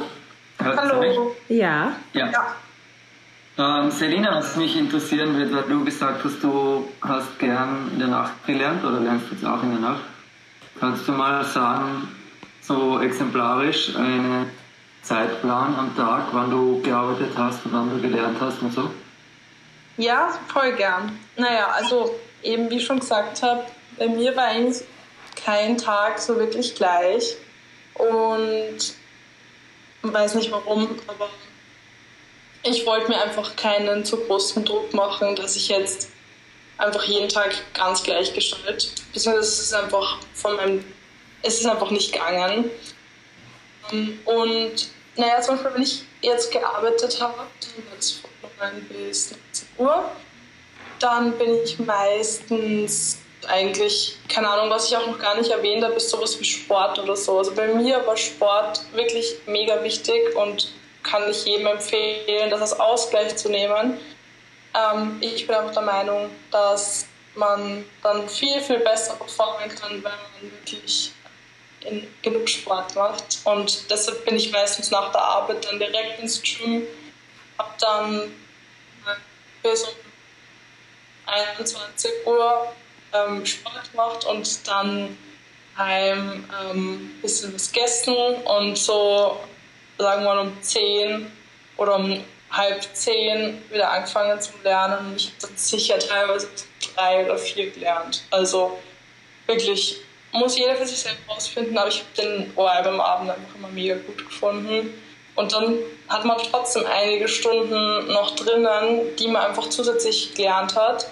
Hört 0.59 0.77
Hallo. 0.77 1.35
Ja. 1.49 1.95
ja. 2.13 2.31
ja. 2.31 2.55
Ähm, 3.59 3.89
Selina, 3.89 4.35
was 4.35 4.55
mich 4.55 4.77
interessieren 4.77 5.35
wird, 5.38 5.51
weil 5.51 5.63
du 5.63 5.83
gesagt 5.83 6.23
hast, 6.23 6.43
du 6.43 6.88
hast 7.01 7.39
gern 7.39 7.89
in 7.91 7.99
der 7.99 8.07
Nacht 8.07 8.45
gelernt 8.45 8.83
oder 8.83 8.99
lernst 8.99 9.25
jetzt 9.31 9.43
auch 9.43 9.63
in 9.63 9.71
der 9.71 9.79
Nacht. 9.79 10.03
Kannst 10.79 11.07
du 11.07 11.11
mal 11.11 11.43
sagen, 11.43 12.07
so 12.61 12.99
exemplarisch, 12.99 13.95
einen 13.95 14.45
Zeitplan 15.08 15.74
am 15.76 15.95
Tag, 15.95 16.28
wann 16.34 16.51
du 16.51 16.82
gearbeitet 16.82 17.32
hast 17.38 17.66
und 17.66 17.72
wann 17.72 17.89
du 17.89 18.01
gelernt 18.01 18.41
hast 18.41 18.62
und 18.62 18.74
so? 18.74 18.89
Ja, 19.95 20.38
voll 20.51 20.74
gern. 20.74 21.18
Naja, 21.38 21.68
also 21.68 22.20
eben 22.43 22.70
wie 22.70 22.76
ich 22.76 22.86
schon 22.86 22.99
gesagt 22.99 23.41
habe, 23.41 23.64
bei 23.97 24.10
mir 24.10 24.36
war 24.36 24.47
eigentlich 24.47 24.84
kein 25.41 25.78
Tag 25.78 26.20
so 26.20 26.38
wirklich 26.38 26.76
gleich 26.76 27.38
und 27.93 28.78
weiß 30.01 30.36
nicht 30.36 30.51
warum, 30.51 30.99
aber 31.08 31.30
ich 32.64 32.86
wollte 32.86 33.08
mir 33.08 33.22
einfach 33.22 33.55
keinen 33.55 34.03
zu 34.03 34.18
großen 34.18 34.66
Druck 34.66 34.93
machen, 34.93 35.38
dass 35.38 35.55
ich 35.55 35.70
jetzt 35.70 36.10
einfach 36.78 37.03
jeden 37.05 37.30
Tag 37.30 37.55
ganz 37.74 38.03
gleich 38.03 38.34
gestalte. 38.34 38.88
Beziehungsweise 39.14 39.39
es 39.39 39.60
ist 39.62 39.74
einfach 39.74 40.18
von 40.34 40.58
meinem, 40.58 40.84
es 41.43 41.60
ist 41.62 41.66
einfach 41.66 41.91
nicht 41.91 42.12
gegangen. 42.12 42.70
Und 44.26 44.96
naja, 45.18 45.41
zum 45.41 45.55
Beispiel, 45.55 45.74
wenn 45.74 45.82
ich 45.82 46.03
jetzt 46.22 46.51
gearbeitet 46.51 47.20
habe, 47.20 47.34
von 47.34 48.49
9 48.59 48.84
bis 48.86 49.32
19 49.32 49.68
Uhr, 49.78 50.09
dann 50.99 51.38
bin 51.38 51.63
ich 51.63 51.80
meistens 51.80 53.20
eigentlich, 53.47 54.18
keine 54.28 54.49
Ahnung, 54.49 54.70
was 54.70 54.89
ich 54.89 54.97
auch 54.97 55.07
noch 55.07 55.20
gar 55.20 55.36
nicht 55.36 55.49
erwähnt 55.51 55.84
habe, 55.84 55.93
ist 55.95 56.09
sowas 56.09 56.39
wie 56.39 56.45
Sport 56.45 56.99
oder 56.99 57.15
so. 57.15 57.38
Also 57.38 57.53
bei 57.53 57.68
mir 57.68 58.05
war 58.05 58.18
Sport 58.18 58.82
wirklich 58.93 59.38
mega 59.45 59.84
wichtig 59.84 60.36
und 60.36 60.72
kann 61.03 61.30
ich 61.30 61.45
jedem 61.45 61.68
empfehlen, 61.68 62.49
das 62.49 62.61
als 62.61 62.80
Ausgleich 62.80 63.36
zu 63.38 63.49
nehmen. 63.49 63.99
Ähm, 64.74 65.18
ich 65.22 65.47
bin 65.47 65.55
einfach 65.55 65.74
der 65.74 65.84
Meinung, 65.84 66.30
dass 66.51 67.05
man 67.36 67.86
dann 68.03 68.28
viel, 68.28 68.59
viel 68.61 68.80
besser 68.80 69.15
performen 69.15 69.70
kann, 69.70 69.91
wenn 69.91 70.03
man 70.03 70.41
wirklich 70.41 71.13
genug 72.21 72.47
Sport 72.49 72.95
macht. 72.95 73.39
Und 73.43 73.89
deshalb 73.89 74.25
bin 74.25 74.35
ich 74.35 74.51
meistens 74.51 74.91
nach 74.91 75.11
der 75.11 75.21
Arbeit 75.21 75.65
dann 75.65 75.79
direkt 75.79 76.19
ins 76.19 76.41
Gym, 76.41 76.83
habe 77.57 77.69
dann 77.79 78.31
bis 79.63 79.83
um 79.83 79.93
21 81.25 82.11
Uhr 82.25 82.73
ähm, 83.13 83.45
Sport 83.45 83.91
gemacht 83.91 84.25
und 84.25 84.67
dann 84.67 85.17
heim 85.77 86.45
ein 86.49 86.77
ähm, 86.77 87.19
bisschen 87.21 87.53
was 87.53 87.71
gegessen 87.71 88.15
und 88.15 88.77
so 88.77 89.39
sagen 89.97 90.23
wir 90.23 90.35
mal 90.35 90.39
um 90.39 90.61
10 90.61 91.31
oder 91.77 91.95
um 91.95 92.23
halb 92.51 92.83
10 92.93 93.63
wieder 93.69 93.91
angefangen 93.91 94.39
zu 94.39 94.51
lernen. 94.63 95.15
Ich 95.15 95.33
habe 95.41 95.53
sicher 95.55 95.99
teilweise 95.99 96.49
drei 96.95 97.25
oder 97.25 97.38
vier 97.38 97.71
gelernt. 97.71 98.23
Also 98.31 98.79
wirklich 99.45 99.97
muss 100.32 100.57
jeder 100.57 100.75
für 100.75 100.86
sich 100.86 100.99
selbst 100.99 101.21
rausfinden, 101.30 101.78
aber 101.78 101.89
ich 101.89 101.99
habe 101.99 102.21
den 102.21 102.51
OR 102.55 102.82
beim 102.84 102.99
Abend 102.99 103.32
einfach 103.32 103.55
immer 103.55 103.69
mega 103.69 103.95
gut 103.95 104.17
gefunden. 104.17 104.93
Und 105.36 105.53
dann 105.53 105.78
hat 106.09 106.25
man 106.25 106.38
trotzdem 106.38 106.86
einige 106.86 107.28
Stunden 107.28 108.07
noch 108.07 108.36
drinnen, 108.36 109.15
die 109.17 109.28
man 109.28 109.43
einfach 109.43 109.69
zusätzlich 109.69 110.34
gelernt 110.34 110.75
hat. 110.75 111.09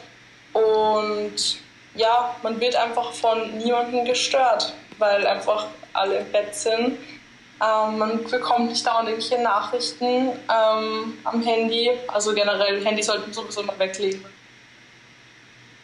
Und 0.53 1.57
ja, 1.93 2.35
man 2.41 2.59
wird 2.59 2.75
einfach 2.75 3.11
von 3.13 3.57
niemandem 3.57 4.05
gestört, 4.05 4.73
weil 4.97 5.25
einfach 5.27 5.67
alle 5.93 6.17
im 6.17 6.31
Bett 6.31 6.55
sind. 6.55 6.97
Ähm, 7.61 7.97
man 7.97 8.23
bekommt 8.23 8.69
nicht 8.69 8.85
dauernd 8.85 9.09
irgendwelche 9.09 9.41
Nachrichten 9.41 10.31
ähm, 10.49 11.17
am 11.23 11.41
Handy. 11.41 11.91
Also 12.07 12.33
generell, 12.33 12.83
Handy 12.83 13.03
sollten 13.03 13.31
sowieso 13.31 13.63
mal 13.63 13.77
weglegen. 13.79 14.25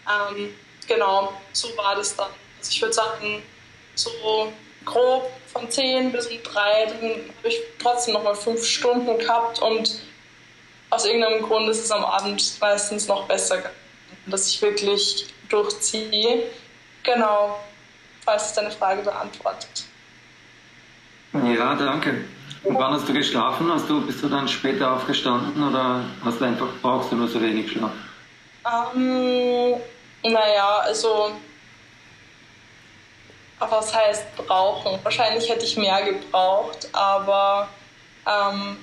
Ähm, 0.08 0.54
genau, 0.88 1.32
so 1.54 1.70
war 1.78 1.96
das 1.96 2.16
dann. 2.16 2.28
Also 2.62 2.72
ich 2.72 2.82
würde 2.82 2.94
sagen, 2.94 3.42
so 3.96 4.54
grob 4.86 5.32
von 5.48 5.70
10 5.70 6.12
bis 6.12 6.28
um 6.28 6.38
3, 6.44 6.86
dann 6.86 7.10
habe 7.10 7.48
ich 7.48 7.58
trotzdem 7.80 8.14
nochmal 8.14 8.36
5 8.36 8.64
Stunden 8.64 9.18
gehabt 9.18 9.60
und 9.64 10.00
aus 10.92 11.06
irgendeinem 11.06 11.42
Grund 11.42 11.68
ist 11.70 11.84
es 11.84 11.90
am 11.90 12.06
Abend 12.06 12.54
meistens 12.62 13.08
noch 13.08 13.28
besser 13.28 13.64
dass 14.28 14.48
ich 14.48 14.62
wirklich 14.62 15.34
durchziehe. 15.50 16.44
Genau, 17.02 17.60
falls 18.24 18.48
es 18.48 18.54
deine 18.54 18.70
Frage 18.70 19.02
beantwortet. 19.02 19.86
Ja, 21.34 21.74
danke. 21.74 22.26
Und 22.64 22.78
wann 22.78 22.94
hast 22.94 23.10
du 23.10 23.14
geschlafen? 23.14 23.72
Hast 23.72 23.90
du, 23.90 24.06
bist 24.06 24.22
du 24.22 24.30
dann 24.30 24.48
später 24.48 24.94
aufgestanden 24.94 25.68
oder 25.68 26.04
hast 26.24 26.40
du 26.40 26.46
einfach, 26.46 26.68
brauchst 26.84 27.12
du 27.12 27.16
nur 27.16 27.28
so 27.28 27.42
wenig 27.42 27.72
Schlaf? 27.72 27.92
Ähm, 28.96 29.78
naja, 30.24 30.78
also 30.84 31.32
was 33.70 33.94
heißt 33.94 34.36
brauchen? 34.36 35.00
Wahrscheinlich 35.04 35.50
hätte 35.50 35.66
ich 35.66 35.78
mehr 35.78 36.02
gebraucht, 36.04 36.90
aber 36.94 37.70
ähm, 38.26 38.78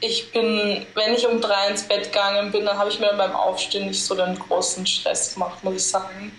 ich 0.00 0.32
bin, 0.32 0.86
wenn 0.94 1.14
ich 1.14 1.26
um 1.26 1.40
drei 1.40 1.68
ins 1.68 1.82
Bett 1.82 2.04
gegangen 2.04 2.50
bin, 2.50 2.64
dann 2.64 2.78
habe 2.78 2.90
ich 2.90 2.98
mir 2.98 3.12
beim 3.14 3.34
Aufstehen 3.34 3.86
nicht 3.86 4.02
so 4.02 4.14
den 4.14 4.38
großen 4.38 4.86
Stress 4.86 5.34
gemacht, 5.34 5.62
muss 5.62 5.74
ich 5.74 5.86
sagen. 5.86 6.32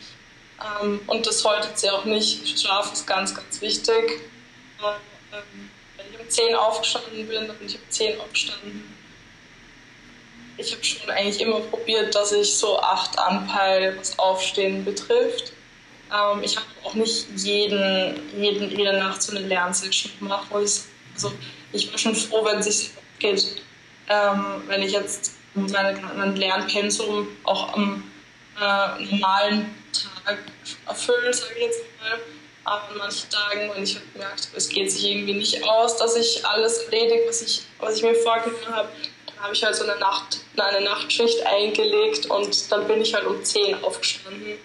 Ähm, 0.81 0.99
und 1.07 1.25
das 1.25 1.39
sollte 1.39 1.69
sie 1.73 1.89
auch 1.89 2.05
nicht. 2.05 2.59
Schlaf 2.59 2.91
ist 2.93 3.05
ganz, 3.07 3.33
ganz 3.33 3.61
wichtig. 3.61 4.21
Ähm, 4.83 5.69
wenn 5.97 6.05
ich 6.11 6.19
um 6.19 6.29
zehn 6.29 6.55
aufgestanden 6.55 7.27
bin, 7.27 7.47
dann 7.47 7.57
bin 7.57 7.67
ich 7.67 7.75
um 7.75 7.89
zehn 7.89 8.19
aufgestanden. 8.19 8.97
Ich 10.57 10.71
habe 10.73 10.83
schon 10.83 11.09
eigentlich 11.09 11.41
immer 11.41 11.59
probiert, 11.59 12.13
dass 12.13 12.31
ich 12.31 12.53
so 12.55 12.79
acht 12.79 13.17
anpeile, 13.17 13.97
was 13.97 14.17
Aufstehen 14.19 14.85
betrifft. 14.85 15.53
Ähm, 16.11 16.43
ich 16.43 16.55
habe 16.57 16.67
auch 16.83 16.93
nicht 16.93 17.27
jeden, 17.35 18.19
jeden, 18.39 18.69
jede 18.69 18.97
Nacht 18.97 19.21
so 19.21 19.35
eine 19.35 19.47
Lernsession 19.47 20.11
gemacht. 20.19 20.47
Also 20.51 21.31
ich 21.71 21.91
war 21.91 21.97
schon 21.97 22.15
froh, 22.15 22.45
wenn 22.45 22.59
es 22.59 22.65
sich 22.65 22.91
geht. 23.19 23.61
Ähm, 24.09 24.63
wenn 24.67 24.81
ich 24.81 24.91
jetzt 24.91 25.33
meine, 25.53 25.99
mein 26.15 26.35
Lernpensum 26.35 27.27
auch 27.43 27.73
am 27.73 28.03
äh, 28.59 29.03
normalen 29.05 29.73
Tag 30.25 30.39
erfülle, 30.87 31.33
sage 31.33 31.53
ich 31.55 31.61
jetzt 31.63 31.79
mal. 31.99 32.19
Aber 32.63 32.89
an 32.89 32.97
manchen 32.97 33.29
Tagen, 33.29 33.71
wenn 33.73 33.83
ich 33.83 33.95
halt 33.95 34.13
gemerkt 34.13 34.47
habe, 34.47 34.57
es 34.57 34.69
geht 34.69 34.91
sich 34.91 35.03
irgendwie 35.03 35.33
nicht 35.33 35.63
aus, 35.63 35.97
dass 35.97 36.15
ich 36.15 36.45
alles 36.45 36.77
erledige, 36.83 37.23
was 37.27 37.41
ich, 37.41 37.63
was 37.79 37.97
ich 37.97 38.03
mir 38.03 38.13
vorgenommen 38.13 38.67
habe, 38.69 38.89
dann 39.25 39.43
habe 39.43 39.53
ich 39.53 39.63
halt 39.63 39.75
so 39.75 39.83
eine, 39.83 39.99
Nacht, 39.99 40.37
eine 40.57 40.81
Nachtschicht 40.81 41.43
eingelegt 41.45 42.27
und 42.27 42.71
dann 42.71 42.87
bin 42.87 43.01
ich 43.01 43.13
halt 43.15 43.25
um 43.25 43.43
10 43.43 43.83
aufgestanden. 43.83 44.59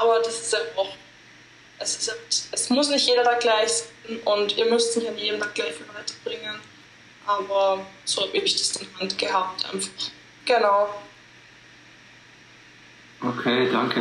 Aber 0.00 0.18
das 0.18 0.40
ist 0.40 0.52
ja 0.52 0.58
auch, 0.76 0.92
es, 1.78 1.96
ist, 1.96 2.48
es 2.52 2.70
muss 2.70 2.88
nicht 2.88 3.06
jeder 3.06 3.24
Tag 3.24 3.40
gleich 3.40 3.72
sein 3.72 4.18
und 4.24 4.56
ihr 4.56 4.66
müsst 4.66 4.96
nicht 4.96 5.08
an 5.08 5.18
jedem 5.18 5.40
Tag 5.40 5.54
gleich 5.54 5.72
viel 5.72 5.86
weiterbringen. 5.88 6.60
Aber 7.26 7.84
so 8.04 8.22
habe 8.22 8.36
ich 8.36 8.52
das 8.52 8.72
dann 8.72 8.88
Hand 9.00 9.18
gehabt 9.18 9.64
einfach. 9.72 9.90
Genau. 10.44 10.88
Okay, 13.20 13.68
danke. 13.72 14.00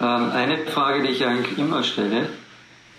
Ähm, 0.00 0.30
eine 0.32 0.66
Frage, 0.66 1.02
die 1.02 1.10
ich 1.10 1.24
eigentlich 1.24 1.58
immer 1.58 1.82
stelle, 1.82 2.28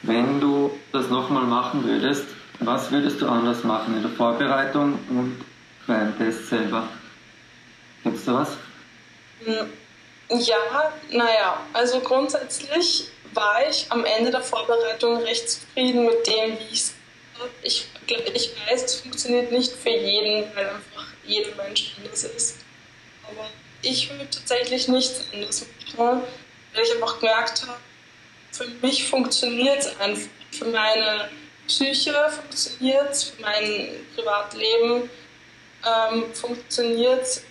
wenn 0.04 0.40
du 0.40 0.78
das 0.92 1.10
nochmal 1.10 1.44
machen 1.44 1.84
würdest, 1.84 2.26
was 2.60 2.92
würdest 2.92 3.22
du 3.22 3.28
anders 3.28 3.64
machen 3.64 3.96
in 3.96 4.04
der 4.04 4.12
Vorbereitung 4.12 5.00
und 5.10 5.44
beim 5.88 6.18
Test 6.18 6.48
selber? 6.48 6.88
Gibt 8.04 8.18
es 8.18 8.26
da 8.26 8.34
was? 8.36 8.58
Hm, 9.44 9.70
ja, 10.40 10.94
naja, 11.10 11.66
also 11.74 12.00
grundsätzlich 12.00 13.06
war 13.34 13.68
ich 13.70 13.86
am 13.90 14.06
Ende 14.06 14.32
der 14.32 14.42
Vorbereitung 14.42 15.18
recht 15.18 15.50
zufrieden 15.50 16.06
mit 16.06 16.28
dem, 16.28 16.60
wie 16.60 16.74
ich 16.74 16.82
es 16.82 16.94
ich, 17.64 17.88
ich 18.34 18.52
weiß, 18.68 18.84
es 18.84 18.96
funktioniert 18.96 19.52
nicht 19.52 19.72
für 19.74 19.90
jeden, 19.90 20.56
weil 20.56 20.70
einfach 20.70 21.08
jeder 21.26 21.56
Mensch 21.56 21.94
anders 21.98 22.24
ist. 22.24 22.58
Aber 23.24 23.50
ich 23.82 24.10
würde 24.10 24.30
tatsächlich 24.30 24.88
nichts 24.88 25.24
anderes 25.34 25.66
machen, 25.98 26.24
weil 26.74 26.84
ich 26.84 26.94
einfach 26.94 27.20
gemerkt 27.20 27.64
habe, 27.64 27.80
für 28.52 28.68
mich 28.86 29.08
funktioniert 29.08 29.80
es 29.80 30.00
einfach. 30.00 30.30
Für 30.52 30.66
meine 30.66 31.30
Psyche 31.68 32.14
funktioniert 32.30 33.12
es, 33.12 33.24
für 33.24 33.42
mein 33.42 33.90
Privatleben 34.16 35.10
ähm, 35.86 36.34
funktioniert 36.34 37.22
es. 37.22 37.44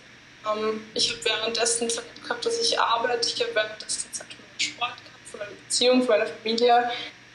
Ähm, 0.46 0.86
ich 0.94 1.10
habe 1.10 1.24
währenddessen 1.24 1.88
Zeit 1.88 2.04
gehabt, 2.30 2.46
dass 2.46 2.60
ich 2.60 2.80
arbeite, 2.80 3.28
ich 3.28 3.42
habe 3.42 3.54
währenddessen 3.54 4.12
Zeit 4.12 4.26
für 4.28 4.42
meinen 4.42 4.60
Sport 4.60 4.96
gehabt, 4.96 5.28
für 5.30 5.36
meine 5.38 5.50
Beziehung, 5.50 6.02
für 6.02 6.10
meine 6.10 6.26
Familie 6.26 6.90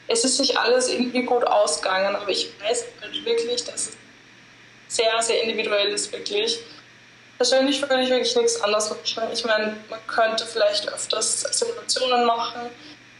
es 0.08 0.24
ist 0.24 0.38
nicht 0.38 0.56
alles 0.56 0.88
irgendwie 0.88 1.22
gut 1.22 1.44
ausgegangen, 1.44 2.14
aber 2.14 2.28
ich 2.30 2.48
weiß 2.60 2.84
halt 3.00 3.24
wirklich, 3.24 3.64
dass 3.64 3.88
es 3.88 3.96
sehr, 4.88 5.20
sehr 5.20 5.42
individuell 5.42 5.88
ist, 5.88 6.12
wirklich. 6.12 6.58
Persönlich 7.38 7.82
würde 7.82 8.02
ich 8.02 8.10
wirklich 8.10 8.36
nichts 8.36 8.60
anderes 8.62 8.90
machen. 8.90 9.28
Ich 9.32 9.44
meine, 9.44 9.76
man 9.90 9.98
könnte 10.06 10.46
vielleicht 10.46 10.88
öfters 10.88 11.40
Simulationen 11.40 12.24
machen. 12.24 12.70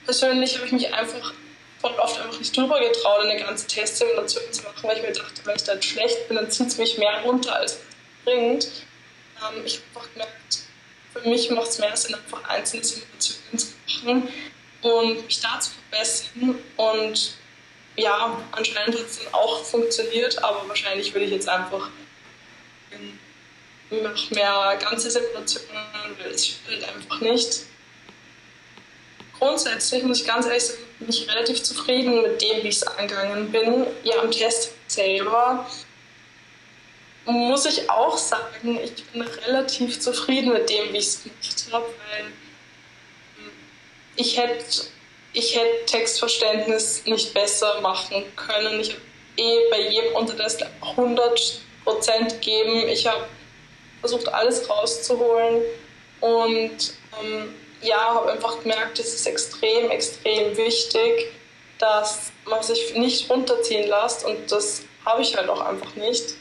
Persönlich 0.04 0.56
habe 0.56 0.66
ich 0.66 0.72
mich 0.72 0.94
einfach 0.94 1.32
voll 1.80 1.92
oft 1.98 2.20
einfach 2.20 2.38
nicht 2.38 2.56
drüber 2.56 2.80
getraut, 2.80 3.24
eine 3.24 3.36
ganze 3.42 3.66
Testsimulation 3.66 4.50
zu 4.52 4.62
machen, 4.62 4.82
weil 4.82 4.96
ich 4.96 5.02
mir 5.02 5.12
dachte, 5.12 5.42
wenn 5.44 5.56
ich 5.56 5.64
dann 5.64 5.82
schlecht 5.82 6.28
bin, 6.28 6.36
dann 6.36 6.50
zieht 6.50 6.68
es 6.68 6.78
mich 6.78 6.96
mehr 6.96 7.20
runter, 7.24 7.56
als 7.56 7.72
es 7.72 7.78
bringt. 8.24 8.64
Ähm, 8.64 9.62
ich 9.66 9.80
habe 9.80 9.86
einfach 9.88 10.12
gemerkt, 10.12 10.58
für 11.22 11.28
mich 11.28 11.50
macht 11.50 11.68
es 11.68 11.78
mehr 11.78 11.96
Sinn, 11.96 12.14
einfach 12.14 12.44
einzelne 12.48 12.84
Simulationen 12.84 13.58
zu 13.58 13.68
machen 13.86 14.28
und 14.82 15.26
mich 15.26 15.40
da 15.40 15.58
zu 15.60 15.70
verbessern. 15.70 16.58
Und 16.76 17.34
ja, 17.96 18.42
anscheinend 18.52 18.98
hat 18.98 19.06
es 19.06 19.18
dann 19.18 19.34
auch 19.34 19.64
funktioniert, 19.64 20.42
aber 20.42 20.68
wahrscheinlich 20.68 21.12
würde 21.12 21.26
ich 21.26 21.32
jetzt 21.32 21.48
einfach 21.48 21.88
noch 23.90 24.30
mehr 24.30 24.78
ganze 24.80 25.10
Simulationen, 25.10 25.82
weil 26.18 26.32
es 26.32 26.56
halt 26.68 26.84
einfach 26.88 27.20
nicht. 27.20 27.60
Grundsätzlich 29.38 30.02
muss 30.02 30.20
ich 30.20 30.26
ganz 30.26 30.46
ehrlich 30.46 30.64
sagen, 30.64 30.80
bin 30.98 31.08
ich 31.10 31.28
relativ 31.30 31.62
zufrieden 31.62 32.22
mit 32.22 32.40
dem, 32.40 32.62
wie 32.62 32.68
ich 32.68 32.76
es 32.76 32.82
angegangen 32.82 33.52
bin. 33.52 33.86
Ja, 34.02 34.20
am 34.20 34.30
Test 34.30 34.72
selber 34.86 35.66
muss 37.26 37.66
ich 37.66 37.90
auch 37.90 38.16
sagen, 38.16 38.78
ich 38.82 39.04
bin 39.06 39.22
relativ 39.22 40.00
zufrieden 40.00 40.52
mit 40.52 40.70
dem, 40.70 40.92
wie 40.92 40.98
ich 40.98 41.06
es 41.06 41.22
gemacht 41.24 41.66
habe, 41.72 41.84
weil 41.84 42.26
ich 44.16 44.38
hätte 44.38 44.86
ich 45.32 45.54
hätte 45.54 45.84
Textverständnis 45.84 47.04
nicht 47.04 47.34
besser 47.34 47.82
machen 47.82 48.24
können. 48.36 48.80
Ich 48.80 48.92
habe 48.92 49.02
eh 49.36 49.70
bei 49.70 49.80
jedem 49.80 50.14
Untertest 50.14 50.64
100% 50.80 51.60
gegeben. 52.32 52.88
Ich 52.88 53.06
habe 53.06 53.26
versucht, 54.00 54.28
alles 54.28 54.68
rauszuholen 54.70 55.62
und 56.20 56.94
ähm, 57.20 57.54
ja, 57.82 58.14
habe 58.14 58.32
einfach 58.32 58.62
gemerkt, 58.62 58.98
es 58.98 59.14
ist 59.14 59.26
extrem, 59.26 59.90
extrem 59.90 60.56
wichtig, 60.56 61.32
dass 61.78 62.32
man 62.46 62.62
sich 62.62 62.94
nicht 62.94 63.28
runterziehen 63.28 63.88
lässt 63.88 64.24
und 64.24 64.50
das 64.50 64.84
habe 65.04 65.20
ich 65.20 65.36
halt 65.36 65.50
auch 65.50 65.60
einfach 65.60 65.94
nicht. 65.96 66.34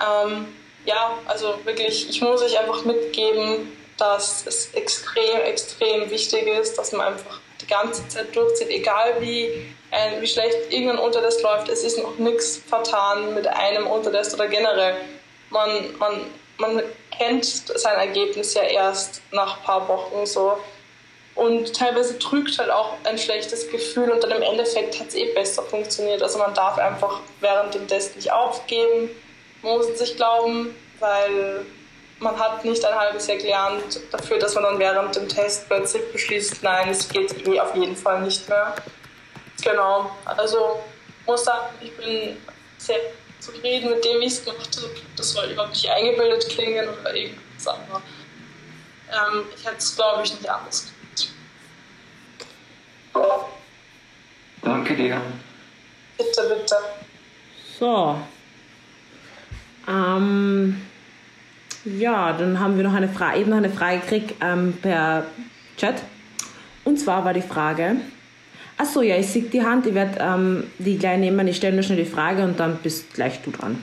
Ähm, 0.00 0.46
ja, 0.84 1.18
also 1.26 1.54
wirklich, 1.64 2.08
ich 2.08 2.20
muss 2.20 2.42
euch 2.42 2.58
einfach 2.58 2.84
mitgeben, 2.84 3.76
dass 3.98 4.46
es 4.46 4.72
extrem, 4.72 5.40
extrem 5.44 6.10
wichtig 6.10 6.46
ist, 6.46 6.78
dass 6.78 6.92
man 6.92 7.08
einfach 7.08 7.40
die 7.60 7.66
ganze 7.66 8.06
Zeit 8.08 8.34
durchzieht, 8.34 8.70
egal 8.70 9.20
wie, 9.20 9.44
äh, 9.90 10.20
wie 10.20 10.26
schlecht 10.26 10.56
irgendein 10.70 10.98
Untertest 10.98 11.42
läuft. 11.42 11.68
Es 11.68 11.84
ist 11.84 11.98
noch 11.98 12.16
nichts 12.16 12.56
vertan 12.56 13.34
mit 13.34 13.46
einem 13.46 13.86
Untertest 13.86 14.32
oder 14.34 14.48
generell. 14.48 14.96
Man, 15.50 15.96
man, 15.98 16.26
man 16.56 16.82
kennt 17.16 17.44
sein 17.44 17.98
Ergebnis 17.98 18.54
ja 18.54 18.62
erst 18.62 19.20
nach 19.32 19.58
ein 19.58 19.64
paar 19.64 19.88
Wochen 19.88 20.24
so. 20.24 20.58
Und 21.34 21.74
teilweise 21.76 22.18
trügt 22.18 22.58
halt 22.58 22.70
auch 22.70 22.94
ein 23.04 23.18
schlechtes 23.18 23.70
Gefühl 23.70 24.10
und 24.10 24.22
dann 24.22 24.30
im 24.30 24.42
Endeffekt 24.42 24.98
hat 24.98 25.08
es 25.08 25.14
eh 25.14 25.32
besser 25.32 25.62
funktioniert. 25.62 26.22
Also 26.22 26.38
man 26.38 26.54
darf 26.54 26.78
einfach 26.78 27.20
während 27.40 27.74
dem 27.74 27.86
Test 27.86 28.16
nicht 28.16 28.32
aufgeben, 28.32 29.10
man 29.62 29.76
muss 29.76 29.98
sich 29.98 30.16
glauben, 30.16 30.74
weil 30.98 31.64
man 32.18 32.38
hat 32.38 32.64
nicht 32.64 32.84
ein 32.84 32.94
halbes 32.94 33.26
Jahr 33.26 33.38
gelernt 33.38 34.00
dafür, 34.10 34.38
dass 34.38 34.54
man 34.54 34.64
dann 34.64 34.78
während 34.78 35.16
dem 35.16 35.28
Test 35.28 35.66
plötzlich 35.68 36.02
beschließt, 36.12 36.62
nein, 36.62 36.90
es 36.90 37.08
geht 37.08 37.32
irgendwie 37.32 37.60
auf 37.60 37.74
jeden 37.74 37.96
Fall 37.96 38.20
nicht 38.22 38.48
mehr. 38.48 38.74
Genau, 39.62 40.10
also 40.24 40.80
muss 41.26 41.44
sagen, 41.44 41.74
ich 41.80 41.96
bin 41.96 42.36
sehr 42.78 42.98
zufrieden 43.38 43.90
mit 43.90 44.04
dem, 44.04 44.20
wie 44.20 44.26
ich 44.26 44.32
es 44.32 44.44
gemacht 44.44 44.76
habe. 44.76 44.90
Das 45.16 45.32
soll 45.32 45.50
überhaupt 45.50 45.72
nicht 45.72 45.88
eingebildet 45.88 46.48
klingen 46.48 46.88
oder 46.88 47.14
irgendwas, 47.14 47.68
aber 47.68 48.02
ähm, 49.10 49.44
ich 49.56 49.64
hätte 49.64 49.78
es, 49.78 49.96
glaube 49.96 50.22
ich, 50.24 50.32
nicht 50.34 50.48
anders 50.48 50.84
gemacht. 50.84 51.30
Danke 54.62 54.94
dir. 54.94 55.20
Bitte, 56.18 56.42
bitte. 56.54 56.76
So. 57.78 58.16
Ähm 59.90 60.76
ja, 61.84 62.32
dann 62.32 62.60
haben 62.60 62.76
wir 62.76 62.84
noch 62.84 62.94
eine 62.94 63.08
Frage, 63.08 63.40
eben 63.40 63.50
noch 63.50 63.56
eine 63.56 63.70
Frage 63.70 64.00
gekriegt 64.00 64.34
ähm, 64.40 64.74
per 64.82 65.24
Chat. 65.76 66.02
Und 66.84 66.98
zwar 66.98 67.24
war 67.24 67.32
die 67.32 67.40
Frage, 67.40 67.96
achso, 68.76 69.02
ja, 69.02 69.16
ich 69.16 69.28
sehe 69.28 69.42
die 69.42 69.62
Hand, 69.62 69.86
ich 69.86 69.94
werde 69.94 70.18
ähm, 70.20 70.64
die 70.78 70.98
gleich 70.98 71.18
nehmen, 71.18 71.48
ich 71.48 71.56
stelle 71.56 71.74
nur 71.74 71.82
schnell 71.82 72.04
die 72.04 72.10
Frage 72.10 72.44
und 72.44 72.60
dann 72.60 72.78
bist 72.82 73.14
gleich 73.14 73.40
du 73.42 73.50
dran. 73.50 73.78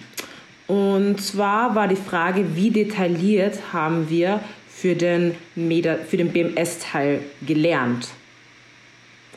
Und 0.67 1.21
zwar 1.21 1.73
war 1.75 1.87
die 1.87 1.95
Frage, 1.95 2.55
wie 2.55 2.69
detailliert 2.69 3.59
haben 3.71 4.09
wir 4.09 4.41
für 4.69 4.95
den, 4.95 5.33
den 5.55 6.31
BMS-Teil 6.31 7.21
gelernt? 7.45 8.09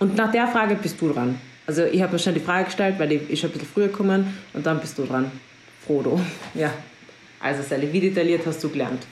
Und 0.00 0.16
nach 0.16 0.32
der 0.32 0.48
Frage 0.48 0.74
bist 0.74 1.00
du 1.00 1.12
dran. 1.12 1.40
Also 1.66 1.84
ich 1.84 2.02
habe 2.02 2.12
mir 2.12 2.18
schon 2.18 2.34
die 2.34 2.40
Frage 2.40 2.64
gestellt, 2.64 2.96
weil 2.98 3.12
ich, 3.12 3.30
ich 3.30 3.44
ein 3.44 3.50
bisschen 3.50 3.68
früher 3.72 3.86
gekommen 3.86 4.34
und 4.54 4.66
dann 4.66 4.80
bist 4.80 4.98
du 4.98 5.04
dran. 5.04 5.30
Frodo. 5.86 6.20
Ja. 6.54 6.72
Also 7.40 7.62
Sally, 7.62 7.92
wie 7.92 8.00
detailliert 8.00 8.46
hast 8.46 8.62
du 8.62 8.68
gelernt? 8.68 9.06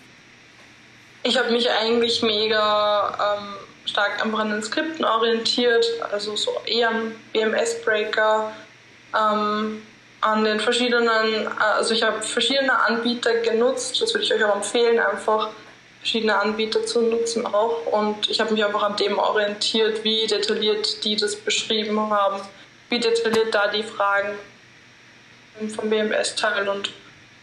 Ich 1.23 1.37
habe 1.37 1.51
mich 1.51 1.69
eigentlich 1.69 2.23
mega 2.23 3.39
ähm, 3.39 3.55
stark 3.87 4.23
an 4.23 4.51
den 4.51 4.63
Skripten 4.63 5.05
orientiert, 5.05 5.85
also 6.13 6.37
so 6.37 6.53
eher 6.67 6.91
am 6.91 7.13
BMS-Breaker, 7.33 8.53
ähm, 9.15 9.83
an 10.21 10.45
den 10.45 10.61
verschiedenen, 10.61 11.49
also 11.59 11.95
ich 11.95 12.03
habe 12.03 12.23
verschiedene 12.23 12.79
Anbieter 12.79 13.35
genutzt, 13.39 14.01
das 14.01 14.13
würde 14.15 14.25
ich 14.25 14.35
euch 14.35 14.45
auch 14.45 14.57
empfehlen, 14.57 14.99
einfach 14.99 15.51
verschiedene 16.01 16.39
Anbieter 16.39 16.85
zu 16.87 17.03
nutzen 17.03 17.47
auch 17.47 17.87
und 17.87 18.29
ich 18.29 18.41
habe 18.41 18.53
mich 18.53 18.65
einfach 18.65 18.83
an 18.83 18.97
dem 18.97 19.19
orientiert, 19.19 20.05
wie 20.05 20.27
detailliert 20.27 21.05
die 21.05 21.17
das 21.17 21.37
beschrieben 21.37 21.99
haben, 22.11 22.41
wie 22.89 23.01
detailliert 23.01 23.55
da 23.55 23.69
die 23.69 23.83
Fragen 23.83 24.39
vom 25.69 25.91
BMS-Teil 25.91 26.69
und 26.69 26.91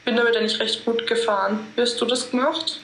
bin 0.06 0.16
damit 0.16 0.36
eigentlich 0.38 0.60
recht 0.60 0.86
gut 0.86 1.06
gefahren. 1.08 1.60
Wie 1.76 1.84
du 2.00 2.06
das 2.06 2.30
gemacht? 2.32 2.80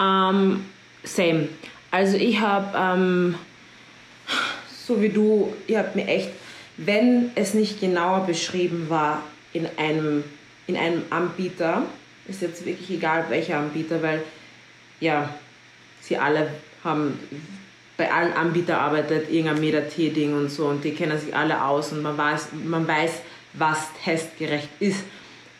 Ähm, 0.00 0.64
same. 1.02 1.48
Also 1.90 2.16
ich 2.16 2.40
habe, 2.40 2.76
ähm, 2.76 3.34
so 4.86 5.00
wie 5.00 5.10
du, 5.10 5.54
ihr 5.66 5.78
habt 5.78 5.94
mir 5.94 6.08
echt, 6.08 6.30
wenn 6.76 7.30
es 7.34 7.54
nicht 7.54 7.80
genauer 7.80 8.26
beschrieben 8.26 8.86
war 8.88 9.22
in 9.52 9.68
einem, 9.76 10.24
in 10.66 10.76
einem 10.76 11.02
Anbieter, 11.10 11.82
ist 12.26 12.42
jetzt 12.42 12.64
wirklich 12.64 12.90
egal 12.90 13.26
welcher 13.28 13.58
Anbieter, 13.58 14.02
weil 14.02 14.22
ja, 15.00 15.28
sie 16.00 16.16
alle 16.16 16.48
haben, 16.82 17.18
bei 17.96 18.10
allen 18.12 18.32
Anbietern 18.32 18.76
arbeitet 18.76 19.30
irgendein 19.30 19.60
Meta-T-Ding 19.60 20.34
und 20.34 20.48
so 20.50 20.66
und 20.66 20.82
die 20.82 20.94
kennen 20.94 21.18
sich 21.18 21.34
alle 21.34 21.64
aus 21.64 21.92
und 21.92 22.02
man 22.02 22.16
weiß, 22.18 22.48
man 22.64 22.88
weiß 22.88 23.20
was 23.54 23.78
testgerecht 24.04 24.68
ist. 24.80 25.00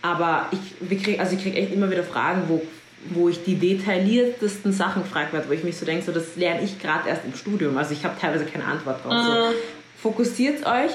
Aber 0.02 0.48
ich, 0.50 1.02
krieg, 1.02 1.18
also 1.18 1.36
ich 1.36 1.42
kriege 1.42 1.56
echt 1.56 1.72
immer 1.72 1.90
wieder 1.90 2.04
Fragen, 2.04 2.42
wo, 2.48 2.62
wo 3.10 3.28
ich 3.28 3.42
die 3.42 3.54
detailliertesten 3.54 4.72
Sachen 4.72 5.02
gefragt 5.02 5.32
werde, 5.32 5.48
wo 5.48 5.52
ich 5.52 5.64
mich 5.64 5.76
so 5.76 5.86
denke, 5.86 6.04
so, 6.04 6.12
das 6.12 6.36
lerne 6.36 6.62
ich 6.62 6.78
gerade 6.78 7.08
erst 7.08 7.24
im 7.24 7.34
Studium. 7.34 7.76
Also 7.78 7.94
ich 7.94 8.04
habe 8.04 8.14
teilweise 8.20 8.44
keine 8.44 8.64
Antwort 8.64 9.04
drauf. 9.04 9.12
Mhm. 9.12 9.26
So, 9.26 9.54
fokussiert 10.02 10.66
euch 10.66 10.90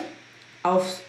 aufs 0.62 1.02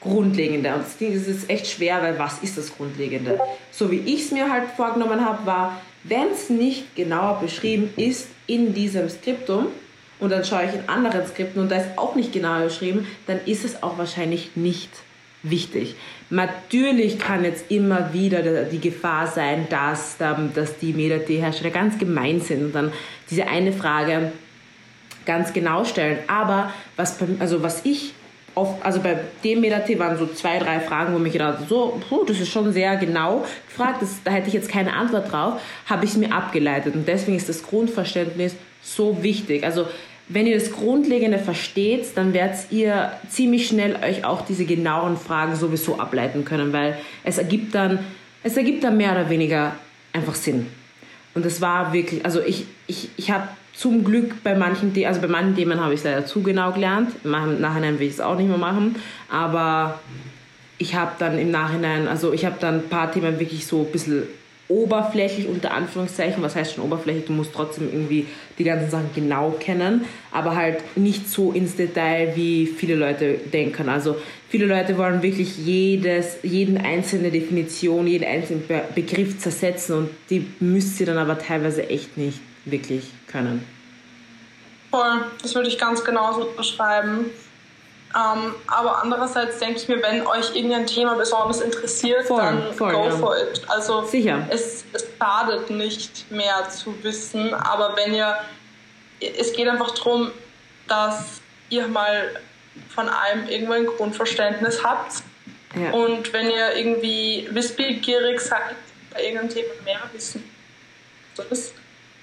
Grundlegende. 0.00 0.74
Und 0.74 0.84
das 0.84 1.00
ist 1.00 1.50
echt 1.50 1.66
schwer, 1.66 2.02
weil 2.02 2.18
was 2.18 2.42
ist 2.42 2.56
das 2.56 2.74
Grundlegende? 2.74 3.38
So 3.70 3.90
wie 3.90 3.98
ich 3.98 4.24
es 4.24 4.30
mir 4.32 4.50
halt 4.50 4.64
vorgenommen 4.76 5.24
habe, 5.24 5.44
war, 5.46 5.80
wenn 6.04 6.28
es 6.32 6.48
nicht 6.48 6.96
genauer 6.96 7.40
beschrieben 7.40 7.90
ist 7.96 8.28
in 8.46 8.74
diesem 8.74 9.08
Skriptum, 9.08 9.68
und 10.22 10.30
dann 10.30 10.44
schaue 10.44 10.64
ich 10.66 10.72
in 10.72 10.88
anderen 10.88 11.26
Skripten 11.26 11.60
und 11.60 11.68
da 11.68 11.78
ist 11.78 11.98
auch 11.98 12.14
nicht 12.14 12.32
genauer 12.32 12.66
beschrieben, 12.66 13.08
dann 13.26 13.40
ist 13.44 13.64
es 13.64 13.82
auch 13.82 13.98
wahrscheinlich 13.98 14.54
nicht 14.54 14.90
wichtig. 15.42 15.96
Natürlich 16.30 17.18
kann 17.18 17.44
jetzt 17.44 17.70
immer 17.70 18.12
wieder 18.12 18.64
die 18.64 18.80
Gefahr 18.80 19.26
sein, 19.26 19.66
dass, 19.68 20.16
dass 20.18 20.78
die 20.78 20.92
Meta-T-Hersteller 20.92 21.70
ganz 21.70 21.98
gemein 21.98 22.40
sind 22.40 22.64
und 22.66 22.74
dann 22.74 22.92
diese 23.30 23.46
eine 23.46 23.72
Frage 23.72 24.32
ganz 25.26 25.52
genau 25.52 25.84
stellen. 25.84 26.18
Aber 26.26 26.72
was, 26.96 27.18
also 27.38 27.62
was 27.62 27.84
ich 27.84 28.14
oft, 28.54 28.84
also 28.84 29.00
bei 29.00 29.18
dem 29.44 29.60
Meta-T 29.60 29.98
waren 29.98 30.18
so 30.18 30.26
zwei, 30.26 30.58
drei 30.58 30.80
Fragen, 30.80 31.14
wo 31.14 31.18
mich 31.18 31.32
gedacht 31.32 31.68
so, 31.68 32.00
puh, 32.08 32.24
das 32.24 32.40
ist 32.40 32.50
schon 32.50 32.72
sehr 32.72 32.96
genau 32.96 33.44
gefragt, 33.68 34.02
das, 34.02 34.22
da 34.24 34.30
hätte 34.30 34.48
ich 34.48 34.54
jetzt 34.54 34.68
keine 34.68 34.94
Antwort 34.94 35.32
drauf, 35.32 35.60
habe 35.86 36.04
ich 36.04 36.16
mir 36.16 36.32
abgeleitet. 36.32 36.94
Und 36.94 37.08
deswegen 37.08 37.36
ist 37.36 37.48
das 37.48 37.62
Grundverständnis 37.62 38.54
so 38.82 39.22
wichtig. 39.22 39.64
Also 39.64 39.86
wenn 40.32 40.46
ihr 40.46 40.58
das 40.58 40.72
Grundlegende 40.72 41.38
versteht, 41.38 42.16
dann 42.16 42.32
werdet 42.32 42.70
ihr 42.70 43.12
ziemlich 43.28 43.66
schnell 43.66 43.96
euch 44.02 44.24
auch 44.24 44.42
diese 44.42 44.64
genauen 44.64 45.16
Fragen 45.16 45.56
sowieso 45.56 45.98
ableiten 45.98 46.44
können, 46.44 46.72
weil 46.72 46.96
es 47.24 47.38
ergibt 47.38 47.74
dann, 47.74 47.98
es 48.42 48.56
ergibt 48.56 48.82
dann 48.84 48.96
mehr 48.96 49.12
oder 49.12 49.28
weniger 49.28 49.76
einfach 50.12 50.34
Sinn. 50.34 50.66
Und 51.34 51.46
es 51.46 51.60
war 51.60 51.92
wirklich, 51.92 52.24
also 52.24 52.40
ich, 52.40 52.66
ich, 52.86 53.10
ich 53.16 53.30
habe 53.30 53.48
zum 53.74 54.04
Glück 54.04 54.42
bei 54.42 54.54
manchen, 54.54 54.92
also 55.06 55.20
bei 55.20 55.28
manchen 55.28 55.56
Themen 55.56 55.80
habe 55.80 55.94
ich 55.94 56.00
es 56.00 56.04
leider 56.04 56.26
zu 56.26 56.42
genau 56.42 56.72
gelernt. 56.72 57.10
Im 57.24 57.30
Nachhinein 57.30 57.98
will 57.98 58.06
ich 58.06 58.14
es 58.14 58.20
auch 58.20 58.36
nicht 58.36 58.48
mehr 58.48 58.58
machen, 58.58 58.96
aber 59.30 60.00
ich 60.78 60.94
habe 60.94 61.12
dann 61.18 61.38
im 61.38 61.50
Nachhinein, 61.50 62.08
also 62.08 62.32
ich 62.32 62.44
habe 62.44 62.56
dann 62.60 62.76
ein 62.76 62.88
paar 62.88 63.10
Themen 63.10 63.38
wirklich 63.38 63.66
so 63.66 63.80
ein 63.80 63.92
bisschen 63.92 64.24
oberflächlich 64.72 65.46
unter 65.48 65.72
Anführungszeichen, 65.72 66.42
was 66.42 66.56
heißt 66.56 66.74
schon 66.74 66.84
oberflächlich, 66.84 67.26
du 67.26 67.32
musst 67.32 67.52
trotzdem 67.52 67.88
irgendwie 67.92 68.26
die 68.58 68.64
ganzen 68.64 68.90
Sachen 68.90 69.10
genau 69.14 69.50
kennen, 69.60 70.06
aber 70.30 70.56
halt 70.56 70.96
nicht 70.96 71.28
so 71.28 71.52
ins 71.52 71.76
Detail, 71.76 72.32
wie 72.34 72.66
viele 72.66 72.94
Leute 72.94 73.34
denken. 73.34 73.90
Also 73.90 74.16
viele 74.48 74.66
Leute 74.66 74.96
wollen 74.96 75.22
wirklich 75.22 75.58
jedes, 75.58 76.38
jeden 76.42 76.78
einzelne 76.78 77.30
Definition, 77.30 78.06
jeden 78.06 78.26
einzelnen 78.26 78.66
Be 78.66 78.82
Begriff 78.94 79.38
zersetzen 79.38 79.96
und 79.96 80.10
die 80.30 80.46
müsst 80.60 80.98
ihr 81.00 81.06
dann 81.06 81.18
aber 81.18 81.38
teilweise 81.38 81.88
echt 81.88 82.16
nicht 82.16 82.40
wirklich 82.64 83.04
können. 83.26 83.64
Voll, 84.90 85.24
das 85.42 85.54
würde 85.54 85.68
ich 85.68 85.78
ganz 85.78 86.02
genauso 86.04 86.50
beschreiben. 86.56 87.26
Ähm, 88.14 88.54
aber 88.66 89.02
andererseits 89.02 89.58
denke 89.58 89.76
ich 89.76 89.88
mir, 89.88 90.02
wenn 90.02 90.26
euch 90.26 90.54
irgendein 90.54 90.86
Thema 90.86 91.14
besonders 91.14 91.60
interessiert, 91.62 92.26
voll, 92.26 92.42
dann 92.42 92.72
voll, 92.74 92.92
go 92.92 93.04
ja. 93.04 93.10
for 93.10 93.36
it. 93.38 93.62
Also 93.68 94.04
Sicher. 94.04 94.46
Es, 94.50 94.84
es 94.92 95.06
schadet 95.18 95.70
nicht 95.70 96.30
mehr 96.30 96.68
zu 96.68 96.94
wissen, 97.02 97.54
aber 97.54 97.96
wenn 97.96 98.14
ihr, 98.14 98.36
es 99.20 99.52
geht 99.54 99.66
einfach 99.66 99.92
darum, 99.92 100.30
dass 100.88 101.40
ihr 101.70 101.88
mal 101.88 102.34
von 102.94 103.08
allem 103.08 103.48
irgendwo 103.48 103.72
ein 103.72 103.86
Grundverständnis 103.86 104.84
habt. 104.84 105.22
Ja. 105.74 105.90
Und 105.92 106.30
wenn 106.34 106.50
ihr 106.50 106.76
irgendwie 106.76 107.48
wissbegierig 107.50 108.40
seid, 108.40 108.76
bei 109.10 109.24
irgendeinem 109.24 109.48
Thema 109.48 109.72
mehr 109.84 110.00
wissen, 110.12 110.44
so 111.34 111.42
ist. 111.44 111.74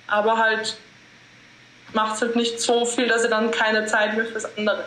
Aber 0.05 0.37
halt 0.37 0.77
macht 1.93 2.15
es 2.15 2.21
halt 2.21 2.35
nicht 2.35 2.59
so 2.61 2.85
viel, 2.85 3.07
dass 3.07 3.23
ihr 3.23 3.29
dann 3.31 3.49
keine 3.49 3.87
Zeit 3.87 4.15
mehr 4.15 4.25
fürs 4.25 4.45
andere 4.57 4.85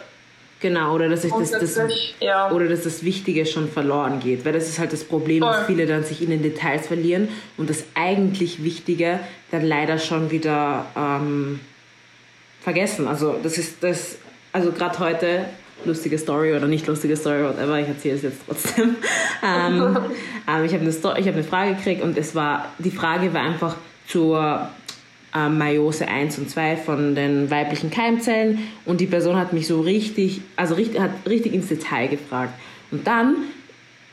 Genau, 0.63 0.95
oder 0.95 1.09
dass, 1.09 1.25
ich 1.25 1.33
das, 1.33 1.51
das, 1.51 1.77
ja. 2.21 2.53
oder 2.53 2.69
dass 2.69 2.85
das 2.85 3.03
Wichtige 3.03 3.45
schon 3.47 3.69
verloren 3.69 4.21
geht. 4.21 4.45
Weil 4.45 4.53
das 4.53 4.69
ist 4.69 4.79
halt 4.79 4.93
das 4.93 5.03
Problem, 5.03 5.43
Voll. 5.43 5.51
dass 5.51 5.67
viele 5.67 5.87
dann 5.87 6.05
sich 6.05 6.23
in 6.23 6.31
den 6.31 6.41
Details 6.41 6.87
verlieren 6.87 7.29
und 7.57 7.69
das 7.69 7.85
eigentlich 7.95 8.63
Wichtige 8.63 9.19
dann 9.51 9.65
leider 9.65 9.99
schon 9.99 10.31
wieder 10.31 10.87
ähm, 10.97 11.59
vergessen. 12.61 13.09
Also 13.09 13.41
das 13.43 13.59
ist 13.59 13.83
das, 13.83 14.19
also 14.53 14.71
gerade 14.71 15.01
heute, 15.01 15.47
lustige 15.85 16.17
Story 16.17 16.55
oder 16.55 16.69
nicht 16.69 16.87
lustige 16.87 17.17
Story, 17.17 17.43
whatever, 17.43 17.81
ich 17.81 17.89
erzähle 17.89 18.15
es 18.15 18.23
jetzt 18.23 18.43
trotzdem. 18.47 18.95
ähm, 19.45 19.97
ähm, 20.49 20.65
ich 20.65 20.75
habe 20.75 20.85
eine, 20.85 20.93
hab 20.93 21.35
eine 21.35 21.43
Frage 21.43 21.75
gekriegt 21.75 22.05
und 22.05 22.17
es 22.17 22.37
war, 22.37 22.73
die 22.79 22.93
Frage 22.93 23.35
war 23.35 23.43
einfach 23.43 23.75
zur 24.07 24.69
äh, 25.35 25.49
Meiose 25.49 26.09
1 26.09 26.39
und 26.39 26.51
2 26.51 26.77
von 26.77 27.15
den 27.15 27.51
weiblichen 27.51 27.91
Keimzellen 27.91 28.61
und 28.85 29.01
die 29.01 29.07
Person 29.07 29.37
hat 29.37 29.53
mich 29.53 29.67
so 29.67 29.81
richtig, 29.81 30.41
also 30.57 30.75
richtig, 30.75 31.01
hat 31.01 31.13
richtig 31.29 31.55
ins 31.55 31.69
Detail 31.69 32.09
gefragt. 32.09 32.55
Und 32.91 33.07
dann 33.07 33.37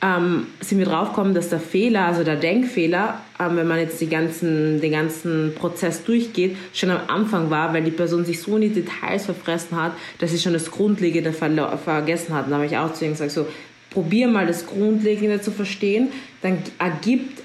ähm, 0.02 0.46
sind 0.60 0.78
wir 0.78 0.86
draufgekommen, 0.86 1.34
dass 1.34 1.50
der 1.50 1.60
Fehler, 1.60 2.06
also 2.06 2.24
der 2.24 2.36
Denkfehler, 2.36 3.20
ähm, 3.38 3.56
wenn 3.56 3.68
man 3.68 3.78
jetzt 3.78 4.00
die 4.00 4.08
ganzen, 4.08 4.80
den 4.80 4.92
ganzen 4.92 5.52
Prozess 5.54 6.04
durchgeht, 6.04 6.56
schon 6.72 6.90
am 6.90 7.00
Anfang 7.08 7.50
war, 7.50 7.74
weil 7.74 7.84
die 7.84 7.90
Person 7.90 8.24
sich 8.24 8.40
so 8.40 8.56
in 8.56 8.62
die 8.62 8.70
Details 8.70 9.26
verfressen 9.26 9.80
hat, 9.80 9.92
dass 10.18 10.30
sie 10.30 10.38
schon 10.38 10.54
das 10.54 10.70
Grundlegende 10.70 11.32
vergessen 11.32 12.34
hat. 12.34 12.46
Und 12.46 12.50
da 12.50 12.56
habe 12.56 12.66
ich 12.66 12.78
auch 12.78 12.94
zu 12.94 13.04
ihr 13.04 13.10
gesagt, 13.10 13.30
so, 13.30 13.46
probier 13.90 14.28
mal 14.28 14.46
das 14.46 14.66
Grundlegende 14.66 15.40
zu 15.40 15.50
verstehen, 15.50 16.08
dann 16.42 16.58
ergibt 16.78 17.39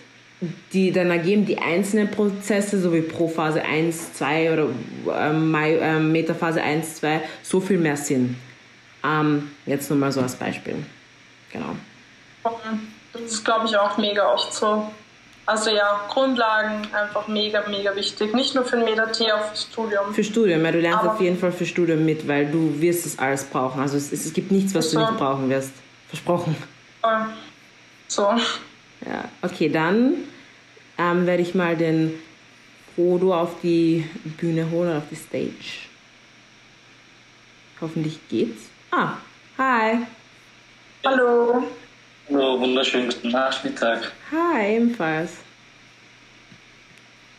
die, 0.74 0.91
dann 0.91 1.12
ergeben 1.12 1.46
die 1.46 1.58
einzelnen 1.58 2.10
Prozesse, 2.10 2.80
so 2.80 2.93
wie 2.93 3.02
Prophase 3.02 3.64
1, 3.64 4.14
2 4.14 4.54
oder 4.54 4.68
äh, 5.14 6.00
Metaphase 6.00 6.62
1, 6.62 6.96
2, 6.96 7.22
so 7.43 7.60
viel 7.60 7.78
mehr 7.78 7.98
Sinn. 7.98 8.36
Ähm, 9.04 9.52
jetzt 9.66 9.89
nur 9.89 10.00
mal 10.00 10.12
so 10.12 10.22
als 10.22 10.36
Beispiel. 10.36 10.76
Genau. 11.52 11.76
Das 13.14 13.22
ist, 13.22 13.46
glaube 13.46 13.68
ich, 13.68 13.78
auch 13.78 13.98
mega 13.98 14.32
oft 14.32 14.54
so. 14.54 14.91
Also 15.48 15.70
ja, 15.70 16.02
Grundlagen 16.10 16.88
einfach 16.91 17.28
mega, 17.28 17.64
mega 17.70 17.96
wichtig. 17.96 18.34
Nicht 18.34 18.56
nur 18.56 18.66
für 18.66 18.78
ein 18.78 18.86
Meta-T, 18.86 19.32
auch 19.32 19.46
fürs 19.46 19.64
Studium. 19.64 20.14
Für 20.14 20.24
Studium, 20.24 20.66
ja, 20.66 20.72
du 20.72 20.80
lernst 20.80 21.00
Aber 21.00 21.14
auf 21.14 21.22
jeden 21.22 21.38
Fall 21.38 21.52
für 21.52 21.66
Studium 21.68 22.04
mit, 22.04 22.28
weil 22.28 22.48
du 22.48 22.82
wirst 22.82 23.06
es 23.06 23.20
alles 23.20 23.43
brauchen. 23.43 23.80
Also 23.80 23.96
es, 23.96 24.12
es 24.12 24.34
gibt 24.34 24.52
nichts, 24.52 24.74
was 24.74 24.89
so. 24.89 25.00
du 25.00 25.06
nicht 25.06 25.18
brauchen 25.18 25.50
wirst. 25.50 25.72
Versprochen. 26.10 26.56
So. 28.08 28.24
Ja, 29.06 29.26
okay, 29.43 29.70
dann 29.70 30.16
ähm, 30.98 31.26
werde 31.26 31.43
ich 31.43 31.56
mal 31.56 31.76
den 31.76 32.14
Frodo 32.96 33.36
auf 33.36 33.60
die 33.62 34.06
Bühne 34.38 34.70
holen, 34.72 34.98
auf 34.98 35.04
die 35.10 35.16
Stage. 35.16 35.88
Hoffentlich 37.82 38.20
geht's. 38.30 38.70
Ah, 38.91 39.18
hi. 39.58 39.98
Hallo. 41.06 41.64
Hallo, 42.30 42.60
wunderschönen 42.60 43.10
guten 43.10 43.30
Nachmittag. 43.30 44.12
Hi, 44.32 44.78
ebenfalls. 44.78 45.34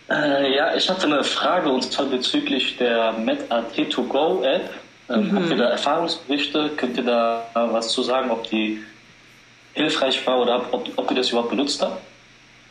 Äh, 0.09 0.55
ja, 0.55 0.75
ich 0.77 0.89
hatte 0.89 1.07
eine 1.07 1.25
Frage 1.25 1.69
und 1.69 1.83
zwar 1.83 2.07
bezüglich 2.07 2.77
der 2.77 3.15
MedAT2Go 3.19 4.45
App. 4.45 4.71
Ähm, 5.09 5.29
mhm. 5.29 5.37
Habt 5.37 5.51
ihr 5.51 5.57
da 5.57 5.71
Erfahrungsberichte? 5.71 6.71
Könnt 6.77 6.97
ihr 6.97 7.05
da 7.05 7.47
was 7.55 7.89
zu 7.89 8.03
sagen, 8.03 8.31
ob 8.31 8.49
die 8.49 8.85
hilfreich 9.75 10.25
war 10.27 10.39
oder 10.41 10.73
ob, 10.73 10.89
ob 10.97 11.11
ihr 11.11 11.17
das 11.17 11.31
überhaupt 11.31 11.51
benutzt 11.51 11.83
habt? 11.83 12.01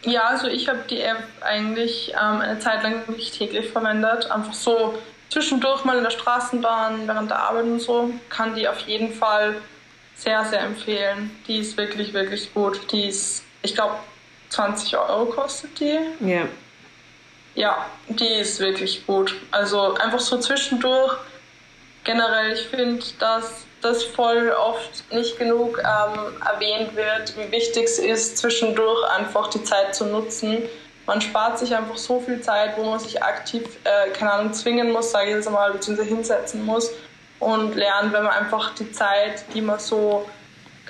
Ja, 0.06 0.26
also 0.26 0.48
ich 0.48 0.70
habe 0.70 0.84
die 0.90 1.02
App 1.02 1.24
eigentlich 1.42 2.14
ähm, 2.14 2.42
eine 2.42 2.60
Zeit 2.60 2.84
lang 2.84 3.08
wirklich 3.08 3.32
täglich 3.32 3.72
verwendet. 3.72 4.30
Einfach 4.30 4.54
so 4.54 4.98
zwischendurch 5.30 5.84
mal 5.84 5.98
in 5.98 6.04
der 6.04 6.12
Straßenbahn, 6.12 7.08
während 7.08 7.32
der 7.32 7.40
Arbeit 7.40 7.66
und 7.66 7.80
so, 7.80 8.12
kann 8.30 8.56
die 8.56 8.68
auf 8.68 8.80
jeden 8.82 9.14
Fall 9.14 9.56
sehr, 10.16 10.46
sehr 10.46 10.62
empfehlen. 10.62 11.32
Die 11.48 11.58
ist 11.58 11.76
wirklich, 11.78 12.14
wirklich 12.14 12.54
gut. 12.54 12.80
Die 12.92 13.08
ist, 13.08 13.44
ich 13.64 13.74
glaube, 13.74 13.96
20 14.50 14.96
Euro 14.98 15.26
kostet 15.26 15.80
die. 15.80 16.00
Ja. 16.20 16.48
Ja, 17.56 17.86
die 18.08 18.28
ist 18.28 18.60
wirklich 18.60 19.06
gut. 19.08 19.36
Also 19.52 19.96
einfach 19.96 20.20
so 20.20 20.38
zwischendurch. 20.40 21.16
Generell, 22.04 22.54
ich 22.54 22.68
finde, 22.68 23.04
dass 23.18 23.65
das 23.86 24.04
voll 24.04 24.52
oft 24.52 25.12
nicht 25.14 25.38
genug 25.38 25.78
ähm, 25.80 26.42
erwähnt 26.44 26.96
wird, 26.96 27.38
wie 27.38 27.52
wichtig 27.52 27.86
es 27.86 28.00
ist, 28.00 28.38
zwischendurch 28.38 29.10
einfach 29.12 29.50
die 29.50 29.64
Zeit 29.64 29.94
zu 29.94 30.06
nutzen. 30.06 30.64
Man 31.06 31.22
spart 31.22 31.60
sich 31.60 31.76
einfach 31.76 31.98
so 31.98 32.20
viel 32.20 32.42
Zeit, 32.42 32.78
wo 32.78 32.84
man 32.84 33.00
sich 33.00 33.22
aktiv, 33.22 33.64
äh, 33.84 34.10
keine 34.10 34.32
Ahnung, 34.32 34.54
zwingen 34.54 34.92
muss, 34.92 35.12
sage 35.12 35.30
ich 35.30 35.36
jetzt 35.36 35.50
mal, 35.52 35.72
beziehungsweise 35.72 36.10
hinsetzen 36.10 36.66
muss 36.66 36.92
und 37.40 37.76
lernt, 37.76 38.12
wenn 38.12 38.24
man 38.24 38.34
einfach 38.34 38.74
die 38.74 38.92
Zeit, 38.92 39.46
die 39.54 39.62
man 39.62 39.78
so, 39.78 40.26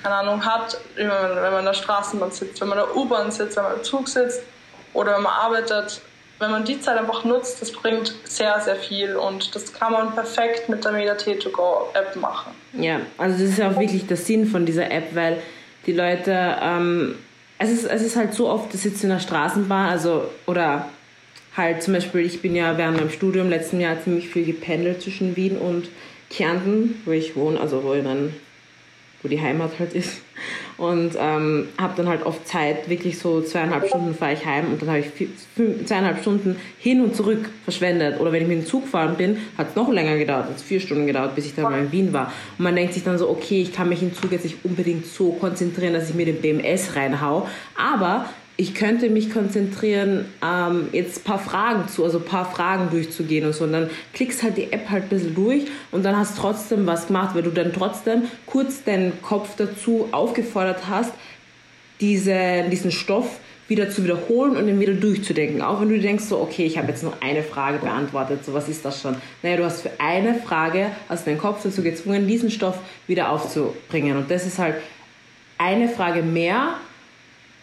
keine 0.02 0.14
Ahnung, 0.14 0.44
hat, 0.44 0.78
wenn 0.94 1.08
man, 1.08 1.36
wenn 1.36 1.58
in 1.58 1.64
der 1.66 1.74
Straßenbahn 1.74 2.30
sitzt, 2.30 2.60
wenn 2.62 2.68
man 2.68 2.78
in 2.78 2.84
der 2.84 2.96
U-Bahn 2.96 3.30
sitzt, 3.30 3.56
wenn 3.56 3.64
man 3.64 3.74
im 3.74 3.84
Zug 3.84 4.08
sitzt 4.08 4.40
oder 4.94 5.16
wenn 5.16 5.22
man 5.22 5.32
arbeitet, 5.32 6.00
wenn 6.38 6.50
man 6.50 6.64
die 6.64 6.80
Zeit 6.80 6.98
einfach 6.98 7.24
nutzt, 7.24 7.60
das 7.60 7.72
bringt 7.72 8.14
sehr, 8.24 8.60
sehr 8.60 8.76
viel 8.76 9.16
und 9.16 9.54
das 9.54 9.72
kann 9.72 9.92
man 9.92 10.14
perfekt 10.14 10.68
mit 10.68 10.84
der 10.84 10.92
Meditate 10.92 11.38
to 11.38 11.50
Go 11.50 11.88
App 11.94 12.14
machen. 12.16 12.54
Ja, 12.78 13.00
also 13.18 13.38
das 13.38 13.52
ist 13.52 13.58
ja 13.58 13.70
auch 13.70 13.78
wirklich 13.78 14.06
der 14.06 14.16
Sinn 14.16 14.46
von 14.46 14.66
dieser 14.66 14.90
App, 14.90 15.14
weil 15.14 15.38
die 15.86 15.92
Leute, 15.92 16.56
ähm, 16.60 17.14
es, 17.58 17.70
ist, 17.70 17.84
es 17.84 18.02
ist 18.02 18.16
halt 18.16 18.34
so 18.34 18.48
oft, 18.48 18.72
du 18.72 18.76
sitzt 18.76 19.02
in 19.04 19.10
der 19.10 19.20
Straßenbahn, 19.20 19.88
also, 19.88 20.24
oder 20.46 20.88
halt 21.56 21.82
zum 21.82 21.94
Beispiel, 21.94 22.20
ich 22.22 22.42
bin 22.42 22.54
ja 22.54 22.76
während 22.76 22.98
meinem 22.98 23.10
Studium 23.10 23.48
letzten 23.48 23.80
Jahr 23.80 24.02
ziemlich 24.02 24.28
viel 24.28 24.44
gependelt 24.44 25.02
zwischen 25.02 25.36
Wien 25.36 25.56
und 25.56 25.88
Kärnten, 26.28 27.00
wo 27.04 27.12
ich 27.12 27.36
wohne, 27.36 27.60
also 27.60 27.82
wo, 27.84 27.94
dann, 27.94 28.34
wo 29.22 29.28
die 29.28 29.40
Heimat 29.40 29.78
halt 29.78 29.94
ist. 29.94 30.22
Und 30.78 31.12
ähm, 31.18 31.68
habe 31.78 31.94
dann 31.96 32.08
halt 32.08 32.26
oft 32.26 32.46
Zeit, 32.46 32.90
wirklich 32.90 33.18
so 33.18 33.40
zweieinhalb 33.40 33.88
Stunden 33.88 34.14
fahre 34.14 34.34
ich 34.34 34.44
heim 34.44 34.66
und 34.66 34.82
dann 34.82 34.90
habe 34.90 34.98
ich 34.98 35.86
zweieinhalb 35.86 36.20
Stunden 36.20 36.56
hin 36.78 37.00
und 37.00 37.16
zurück 37.16 37.48
verschwendet. 37.64 38.20
Oder 38.20 38.32
wenn 38.32 38.42
ich 38.42 38.48
mit 38.48 38.58
dem 38.58 38.66
Zug 38.66 38.84
gefahren 38.84 39.16
bin, 39.16 39.38
hat 39.56 39.70
es 39.70 39.74
noch 39.74 39.90
länger 39.90 40.18
gedauert, 40.18 40.50
hat 40.50 40.60
vier 40.60 40.80
Stunden 40.80 41.06
gedauert, 41.06 41.34
bis 41.34 41.46
ich 41.46 41.54
dann 41.54 41.64
mal 41.64 41.80
in 41.80 41.92
Wien 41.92 42.12
war. 42.12 42.32
Und 42.58 42.64
man 42.64 42.76
denkt 42.76 42.92
sich 42.92 43.04
dann 43.04 43.16
so, 43.16 43.30
okay, 43.30 43.62
ich 43.62 43.72
kann 43.72 43.88
mich 43.88 44.02
im 44.02 44.14
Zug 44.14 44.32
jetzt 44.32 44.44
nicht 44.44 44.64
unbedingt 44.64 45.06
so 45.06 45.32
konzentrieren, 45.32 45.94
dass 45.94 46.10
ich 46.10 46.14
mir 46.14 46.26
den 46.26 46.42
BMS 46.42 46.94
reinhau. 46.94 47.48
Aber 47.74 48.26
ich 48.58 48.74
könnte 48.74 49.10
mich 49.10 49.30
konzentrieren, 49.30 50.24
ähm, 50.42 50.88
jetzt 50.92 51.18
ein 51.18 51.24
paar 51.24 51.38
Fragen 51.38 51.88
zu, 51.88 52.04
also 52.04 52.18
ein 52.18 52.24
paar 52.24 52.50
Fragen 52.50 52.88
durchzugehen 52.90 53.44
und 53.44 53.54
so. 53.54 53.64
Und 53.64 53.72
dann 53.72 53.90
klickst 54.14 54.42
halt 54.42 54.56
die 54.56 54.72
App 54.72 54.88
halt 54.88 55.04
ein 55.04 55.08
bisschen 55.10 55.34
durch 55.34 55.64
und 55.92 56.04
dann 56.04 56.16
hast 56.16 56.38
trotzdem 56.38 56.86
was 56.86 57.08
gemacht, 57.08 57.34
weil 57.34 57.42
du 57.42 57.50
dann 57.50 57.72
trotzdem 57.72 58.22
kurz 58.46 58.82
deinen 58.82 59.20
Kopf 59.20 59.56
dazu 59.56 60.08
aufgefordert 60.12 60.88
hast, 60.88 61.12
diese, 62.00 62.64
diesen 62.70 62.92
Stoff 62.92 63.40
wieder 63.68 63.90
zu 63.90 64.04
wiederholen 64.04 64.56
und 64.56 64.68
ihn 64.68 64.80
wieder 64.80 64.94
durchzudenken. 64.94 65.60
Auch 65.60 65.80
wenn 65.80 65.88
du 65.88 65.98
denkst, 65.98 66.24
so, 66.24 66.40
okay, 66.40 66.64
ich 66.64 66.78
habe 66.78 66.88
jetzt 66.88 67.02
nur 67.02 67.14
eine 67.20 67.42
Frage 67.42 67.78
beantwortet, 67.78 68.44
so 68.44 68.54
was 68.54 68.68
ist 68.68 68.84
das 68.84 69.02
schon? 69.02 69.16
Naja, 69.42 69.56
du 69.56 69.64
hast 69.64 69.82
für 69.82 69.90
eine 69.98 70.34
Frage, 70.34 70.92
hast 71.08 71.26
deinen 71.26 71.38
Kopf 71.38 71.62
dazu 71.62 71.82
gezwungen, 71.82 72.26
diesen 72.26 72.50
Stoff 72.50 72.78
wieder 73.06 73.30
aufzubringen. 73.30 74.16
Und 74.16 74.30
das 74.30 74.46
ist 74.46 74.58
halt 74.58 74.76
eine 75.58 75.88
Frage 75.88 76.22
mehr 76.22 76.76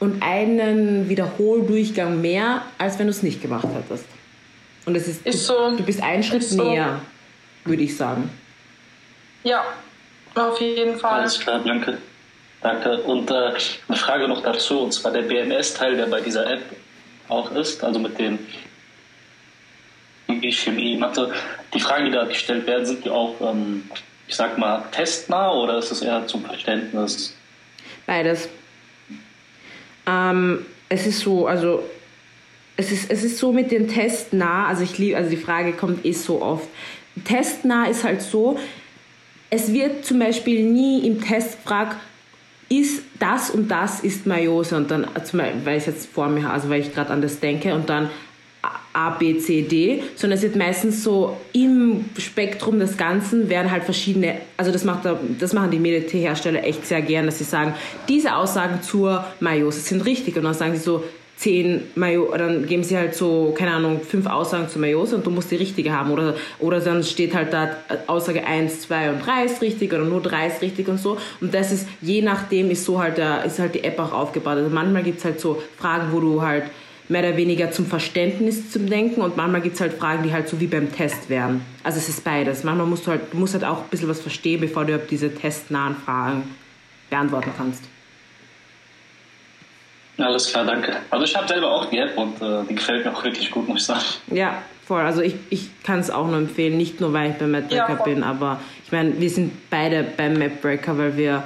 und 0.04 0.22
einen 0.22 1.08
Wiederholdurchgang 1.08 2.20
mehr, 2.20 2.64
als 2.78 3.00
wenn 3.00 3.08
du 3.08 3.12
es 3.12 3.24
nicht 3.24 3.42
gemacht 3.42 3.68
hättest. 3.74 4.06
Und 4.86 4.96
es 4.96 5.08
ist, 5.08 5.26
ist 5.26 5.46
so, 5.46 5.76
du 5.78 5.84
bist 5.84 6.04
einen 6.04 6.24
Schritt 6.24 6.44
so. 6.44 6.62
näher, 6.62 7.00
würde 7.64 7.84
ich 7.84 7.96
sagen. 7.96 8.30
Ja, 9.44 9.64
auf 10.36 10.60
jeden 10.60 10.98
Fall. 10.98 11.22
Alles 11.22 11.40
klar, 11.40 11.62
danke. 11.66 11.98
Danke. 12.62 12.98
Und 13.04 13.32
äh, 13.32 13.54
eine 13.88 13.98
Frage 13.98 14.28
noch 14.28 14.42
dazu, 14.44 14.82
und 14.82 14.92
zwar 14.92 15.12
der 15.12 15.22
BMS-Teil, 15.22 15.96
der 15.96 16.08
bei 16.08 16.20
dieser 16.20 16.52
App 16.52 16.64
auch 17.30 17.52
ist, 17.52 17.82
also 17.84 18.00
mit 18.00 18.20
dem 18.20 18.40
Chemie, 20.52 20.98
Mathe. 20.98 21.32
Die 21.74 21.80
Fragen, 21.80 22.06
die 22.06 22.12
da 22.12 22.26
gestellt 22.26 22.68
werden, 22.68 22.86
sind 22.86 23.06
die 23.06 23.10
auch, 23.10 23.36
ähm, 23.40 23.90
ich 24.28 24.36
sag 24.36 24.58
mal, 24.58 24.84
testnah 24.92 25.52
oder 25.52 25.78
ist 25.78 25.92
es 25.92 26.02
eher 26.02 26.28
zum 26.28 26.44
Verständnis? 26.44 27.38
Beides. 28.06 28.50
Ähm, 30.08 30.66
es 30.90 31.08
ist 31.08 31.20
so, 31.20 31.48
also 31.48 31.84
es 32.76 32.92
ist, 32.92 33.12
es 33.12 33.24
ist 33.24 33.38
so 33.38 33.52
mit 33.52 33.72
dem 33.72 33.88
Test 33.88 34.34
nah, 34.34 34.68
also 34.68 34.84
ich 34.84 34.98
liebe, 34.98 35.18
also 35.18 35.30
die 35.30 35.38
Frage 35.38 35.74
kommt 35.74 36.06
eh 36.06 36.12
so 36.12 36.42
oft. 36.42 36.68
Testnah 37.26 37.86
ist 37.86 38.04
halt 38.04 38.22
so, 38.22 38.58
es 39.50 39.72
wird 39.72 40.06
zum 40.06 40.20
Beispiel 40.20 40.64
nie 40.64 41.06
im 41.06 41.22
Test 41.22 41.64
gefragt, 41.64 41.98
ist 42.70 43.04
das 43.20 43.52
und 43.52 43.70
das 43.70 44.00
ist 44.00 44.26
Meiose 44.26 44.76
und 44.76 44.90
dann, 44.90 45.08
weil 45.64 45.78
ich 45.78 45.86
jetzt 45.86 46.08
vor 46.12 46.28
mir, 46.28 46.50
also 46.50 46.70
weil 46.70 46.82
ich 46.82 46.94
gerade 46.94 47.12
an 47.12 47.22
das 47.22 47.40
denke 47.40 47.76
und 47.76 47.90
dann 47.90 48.10
A, 48.94 49.12
B, 49.12 49.38
C, 49.40 49.64
D, 49.64 50.04
sondern 50.16 50.38
es 50.38 50.44
wird 50.44 50.56
meistens 50.56 51.04
so 51.04 51.38
im 51.52 52.06
Spektrum 52.18 52.80
des 52.80 52.96
Ganzen 52.96 53.50
werden 53.50 53.72
halt 53.72 53.84
verschiedene, 53.84 54.38
also 54.56 54.72
das, 54.72 54.84
macht, 54.84 55.02
das 55.40 55.54
machen 55.54 55.72
die 55.72 55.80
Medite-Hersteller 55.80 56.64
echt 56.64 56.86
sehr 56.86 57.02
gern, 57.02 57.26
dass 57.26 57.40
sie 57.40 57.44
sagen, 57.44 57.74
diese 58.08 58.36
Aussagen 58.36 58.82
zur 58.82 59.26
Meiose 59.40 59.80
sind 59.80 60.06
richtig 60.06 60.38
und 60.38 60.44
dann 60.44 60.54
sagen 60.54 60.74
sie 60.74 60.82
so, 60.82 61.04
zehn 61.36 61.82
Mayo, 61.96 62.34
dann 62.38 62.66
geben 62.66 62.84
sie 62.84 62.96
halt 62.96 63.16
so, 63.16 63.54
keine 63.58 63.72
Ahnung, 63.72 64.00
fünf 64.02 64.28
Aussagen 64.28 64.70
zur 64.70 64.80
Meiose 64.80 65.16
und 65.16 65.26
du 65.26 65.30
musst 65.30 65.52
die 65.52 65.56
richtige 65.56 65.92
haben. 65.92 66.12
Oder, 66.12 66.36
oder 66.60 66.80
dann 66.80 67.04
steht 67.04 67.36
halt 67.36 67.52
da 67.52 67.76
Aussage 68.08 68.46
1, 68.46 68.82
2 68.82 69.10
und 69.10 69.26
3 69.26 69.46
ist 69.46 69.62
richtig 69.62 69.92
oder 69.94 70.06
nur 70.06 70.22
3 70.22 70.48
ist 70.48 70.62
richtig 70.62 70.88
und 70.88 71.00
so. 71.00 71.18
Und 71.42 71.54
das 71.54 71.72
ist, 71.72 71.88
je 72.02 72.22
nachdem 72.22 72.72
ist 72.72 72.86
so 72.86 73.02
halt, 73.02 73.18
der, 73.18 73.44
ist 73.44 73.60
halt 73.60 73.76
die 73.76 73.84
App 73.84 74.00
auch 74.00 74.14
aufgebaut. 74.14 74.58
Also 74.58 74.70
manchmal 74.70 75.04
gibt 75.04 75.20
es 75.20 75.26
halt 75.26 75.40
so 75.40 75.62
Fragen, 75.78 76.14
wo 76.14 76.20
du 76.20 76.42
halt 76.42 76.64
mehr 77.14 77.24
oder 77.24 77.38
weniger 77.38 77.72
zum 77.72 77.86
Verständnis 77.86 78.72
zum 78.72 78.90
Denken 78.90 79.22
und 79.22 79.38
manchmal 79.38 79.62
gibt 79.62 79.76
es 79.76 79.82
halt 79.82 79.94
Fragen, 79.94 80.24
die 80.24 80.34
halt 80.34 80.50
so 80.50 80.60
wie 80.60 80.68
beim 80.68 80.92
Test 80.92 81.30
wären. 81.30 81.62
Also 81.84 82.00
es 82.00 82.10
ist 82.10 82.24
beides. 82.24 82.64
Manchmal 82.64 82.88
musst 82.88 83.08
du 83.08 83.12
halt, 83.12 83.32
du 83.32 83.38
musst 83.38 83.54
halt 83.54 83.64
auch 83.64 83.84
ein 83.84 83.90
bisschen 83.90 84.10
was 84.10 84.20
verstehen, 84.20 84.60
bevor 84.60 84.84
du 84.84 84.98
diese 84.98 85.34
testnahen 85.34 85.96
Fragen 85.96 86.44
beantworten 87.10 87.52
kannst. 87.56 87.84
Alles 90.18 90.52
klar, 90.52 90.66
danke. 90.66 90.98
Also 91.10 91.26
ich 91.26 91.36
habe 91.36 91.48
selber 91.48 91.72
auch 91.72 91.86
die 91.86 92.00
App 92.00 92.18
und 92.18 92.42
äh, 92.42 92.64
die 92.70 92.76
gefällt 92.76 93.06
mir 93.06 93.14
auch 93.14 93.24
wirklich 93.24 93.50
gut, 93.52 93.68
muss 93.68 93.82
ich 93.82 93.86
sagen. 93.86 94.02
Ja, 94.32 94.62
voll. 94.86 95.02
Also 95.02 95.22
ich, 95.22 95.36
ich 95.50 95.70
kann 95.84 96.00
es 96.00 96.10
auch 96.10 96.28
nur 96.28 96.38
empfehlen, 96.38 96.78
nicht 96.78 97.00
nur 97.00 97.14
weil 97.14 97.32
ich 97.32 97.38
beim 97.38 97.52
Mapbreaker 97.52 97.98
ja, 97.98 98.04
bin, 98.04 98.24
aber 98.24 98.60
ich 98.86 98.92
meine, 98.92 99.20
wir 99.20 99.30
sind 99.30 99.70
beide 99.70 100.04
beim 100.04 100.38
Mapbreaker, 100.38 100.98
weil 100.98 101.18
wir 101.18 101.44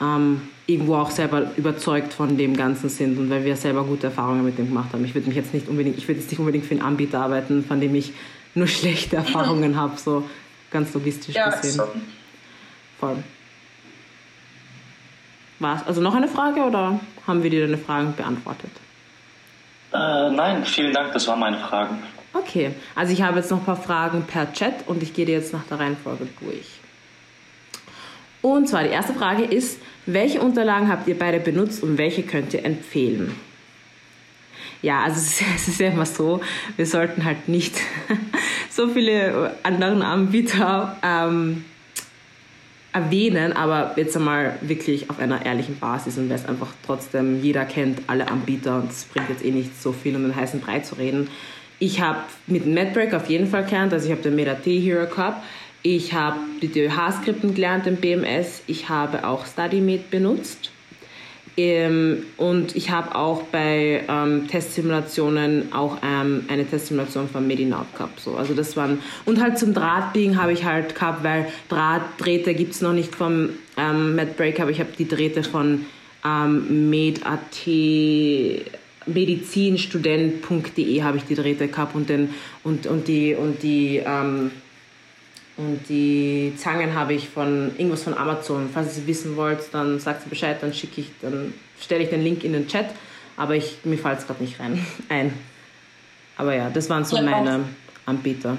ähm, 0.00 0.48
irgendwo 0.66 0.96
auch 0.96 1.10
selber 1.10 1.50
überzeugt 1.56 2.12
von 2.12 2.36
dem 2.36 2.56
Ganzen 2.56 2.88
sind 2.88 3.18
und 3.18 3.30
weil 3.30 3.44
wir 3.44 3.56
selber 3.56 3.84
gute 3.84 4.06
Erfahrungen 4.06 4.44
mit 4.44 4.58
dem 4.58 4.68
gemacht 4.68 4.92
haben. 4.92 5.04
Ich 5.04 5.14
würde 5.14 5.26
mich 5.26 5.36
jetzt 5.36 5.52
nicht 5.52 5.68
unbedingt, 5.68 5.98
ich 5.98 6.06
würde 6.06 6.20
jetzt 6.20 6.30
nicht 6.30 6.38
unbedingt 6.38 6.64
für 6.64 6.72
einen 6.72 6.82
Anbieter 6.82 7.20
arbeiten, 7.20 7.64
von 7.64 7.80
dem 7.80 7.94
ich 7.94 8.12
nur 8.54 8.66
schlechte 8.66 9.16
Erfahrungen 9.16 9.76
habe, 9.76 9.98
so 9.98 10.24
ganz 10.70 10.94
logistisch 10.94 11.34
ja, 11.34 11.50
gesehen. 11.50 11.72
So. 11.72 11.84
Voll. 13.00 13.16
Was? 15.58 15.86
Also 15.86 16.00
noch 16.00 16.14
eine 16.14 16.28
Frage 16.28 16.60
oder 16.60 17.00
haben 17.26 17.42
wir 17.42 17.50
dir 17.50 17.66
deine 17.66 17.78
Fragen 17.78 18.14
beantwortet? 18.14 18.70
Äh, 19.92 20.30
nein, 20.30 20.64
vielen 20.64 20.92
Dank, 20.92 21.12
das 21.12 21.26
waren 21.28 21.40
meine 21.40 21.58
Fragen. 21.58 21.98
Okay, 22.34 22.74
also 22.94 23.12
ich 23.12 23.20
habe 23.22 23.38
jetzt 23.38 23.50
noch 23.50 23.58
ein 23.58 23.64
paar 23.64 23.76
Fragen 23.76 24.22
per 24.22 24.52
Chat 24.52 24.86
und 24.86 25.02
ich 25.02 25.12
gehe 25.12 25.26
dir 25.26 25.36
jetzt 25.36 25.52
nach 25.52 25.64
der 25.64 25.78
Reihenfolge 25.78 26.26
durch. 26.40 26.66
Und 28.40 28.68
zwar 28.68 28.82
die 28.82 28.88
erste 28.90 29.12
Frage 29.12 29.44
ist, 29.44 29.78
welche 30.06 30.40
Unterlagen 30.40 30.88
habt 30.88 31.08
ihr 31.08 31.18
beide 31.18 31.40
benutzt 31.40 31.82
und 31.82 31.98
welche 31.98 32.22
könnt 32.22 32.54
ihr 32.54 32.64
empfehlen? 32.64 33.34
Ja, 34.82 35.02
also 35.04 35.16
es 35.56 35.68
ist 35.68 35.80
ja 35.80 35.88
immer 35.88 36.06
so, 36.06 36.40
wir 36.76 36.86
sollten 36.86 37.24
halt 37.24 37.48
nicht 37.48 37.80
so 38.70 38.88
viele 38.88 39.54
anderen 39.62 40.02
Anbieter 40.02 40.96
ähm, 41.02 41.64
erwähnen, 42.92 43.54
aber 43.54 43.94
jetzt 43.96 44.16
einmal 44.16 44.58
wirklich 44.60 45.08
auf 45.08 45.18
einer 45.18 45.46
ehrlichen 45.46 45.78
Basis 45.78 46.18
und 46.18 46.28
wer 46.28 46.36
es 46.36 46.46
einfach 46.46 46.68
trotzdem, 46.84 47.42
jeder 47.42 47.64
kennt 47.64 48.02
alle 48.06 48.28
Anbieter 48.28 48.76
und 48.76 48.90
es 48.90 49.04
bringt 49.04 49.30
jetzt 49.30 49.44
eh 49.44 49.50
nicht 49.50 49.80
so 49.80 49.92
viel, 49.92 50.14
um 50.14 50.22
den 50.22 50.36
heißen 50.36 50.60
Brei 50.60 50.80
zu 50.80 50.96
reden. 50.96 51.28
Ich 51.78 52.00
habe 52.00 52.18
mit 52.46 52.66
MedBreak 52.66 53.14
auf 53.14 53.28
jeden 53.28 53.46
Fall 53.46 53.64
gelernt, 53.64 53.92
also 53.92 54.06
ich 54.06 54.12
habe 54.12 54.22
den 54.22 54.36
MetaT 54.36 54.66
Hero 54.66 55.06
Cup, 55.06 55.42
ich 55.82 56.12
habe 56.12 56.38
die 56.60 56.68
DÖH-Skripten 56.68 57.54
gelernt 57.54 57.86
im 57.86 57.96
BMS. 57.96 58.62
Ich 58.66 58.88
habe 58.88 59.26
auch 59.26 59.46
StudyMate 59.46 60.04
benutzt. 60.10 60.70
Ähm, 61.56 62.22
und 62.38 62.74
ich 62.76 62.90
habe 62.90 63.14
auch 63.14 63.42
bei 63.42 64.04
ähm, 64.08 64.48
Testsimulationen 64.48 65.70
auch 65.74 65.98
ähm, 66.02 66.44
eine 66.48 66.64
Testsimulation 66.64 67.28
von 67.28 67.46
Medinaut 67.46 67.92
gehabt. 67.94 68.20
So. 68.20 68.36
Also 68.36 68.54
das 68.54 68.74
waren, 68.76 69.00
und 69.26 69.38
halt 69.42 69.58
zum 69.58 69.74
Drahtbiegen 69.74 70.40
habe 70.40 70.52
ich 70.52 70.64
halt 70.64 70.94
gehabt, 70.94 71.22
weil 71.24 71.46
Drahtdrähte 71.68 72.54
gibt 72.54 72.72
es 72.72 72.80
noch 72.80 72.94
nicht 72.94 73.14
vom 73.14 73.50
ähm, 73.76 74.16
Matt 74.16 74.38
Break, 74.38 74.60
aber 74.60 74.70
ich 74.70 74.80
habe 74.80 74.90
die 74.96 75.06
Drähte 75.06 75.42
von 75.42 75.84
ähm, 76.24 76.88
med.at 76.88 77.68
medizinstudent.de 79.04 81.02
habe 81.02 81.16
ich 81.16 81.24
die 81.24 81.34
Drähte 81.34 81.66
gehabt 81.68 81.96
und, 81.96 82.08
den, 82.08 82.30
und, 82.62 82.86
und 82.86 83.08
die, 83.08 83.34
und 83.34 83.62
die 83.62 84.00
ähm, 84.04 84.52
und 85.56 85.80
die 85.88 86.54
Zangen 86.56 86.94
habe 86.94 87.12
ich 87.12 87.28
von 87.28 87.72
irgendwas 87.76 88.04
von 88.04 88.16
Amazon. 88.16 88.70
Falls 88.72 88.88
ihr 88.88 89.02
sie 89.02 89.06
wissen 89.06 89.36
wollt, 89.36 89.60
dann 89.72 90.00
sagt 90.00 90.26
ihr 90.26 90.30
Bescheid, 90.30 90.56
dann 90.60 90.72
schicke 90.72 91.02
ich, 91.02 91.08
dann 91.20 91.52
stelle 91.80 92.04
ich 92.04 92.10
den 92.10 92.22
Link 92.22 92.42
in 92.44 92.54
den 92.54 92.66
Chat. 92.66 92.86
Aber 93.36 93.54
ich, 93.54 93.78
mir 93.84 93.98
fällt 93.98 94.20
es 94.20 94.26
gerade 94.26 94.42
nicht 94.42 94.58
rein 94.58 94.84
ein. 95.08 95.38
Aber 96.36 96.54
ja, 96.54 96.70
das 96.70 96.88
waren 96.88 97.04
so 97.04 97.16
ja, 97.16 97.22
meine 97.22 97.64
Anbieter. 98.06 98.56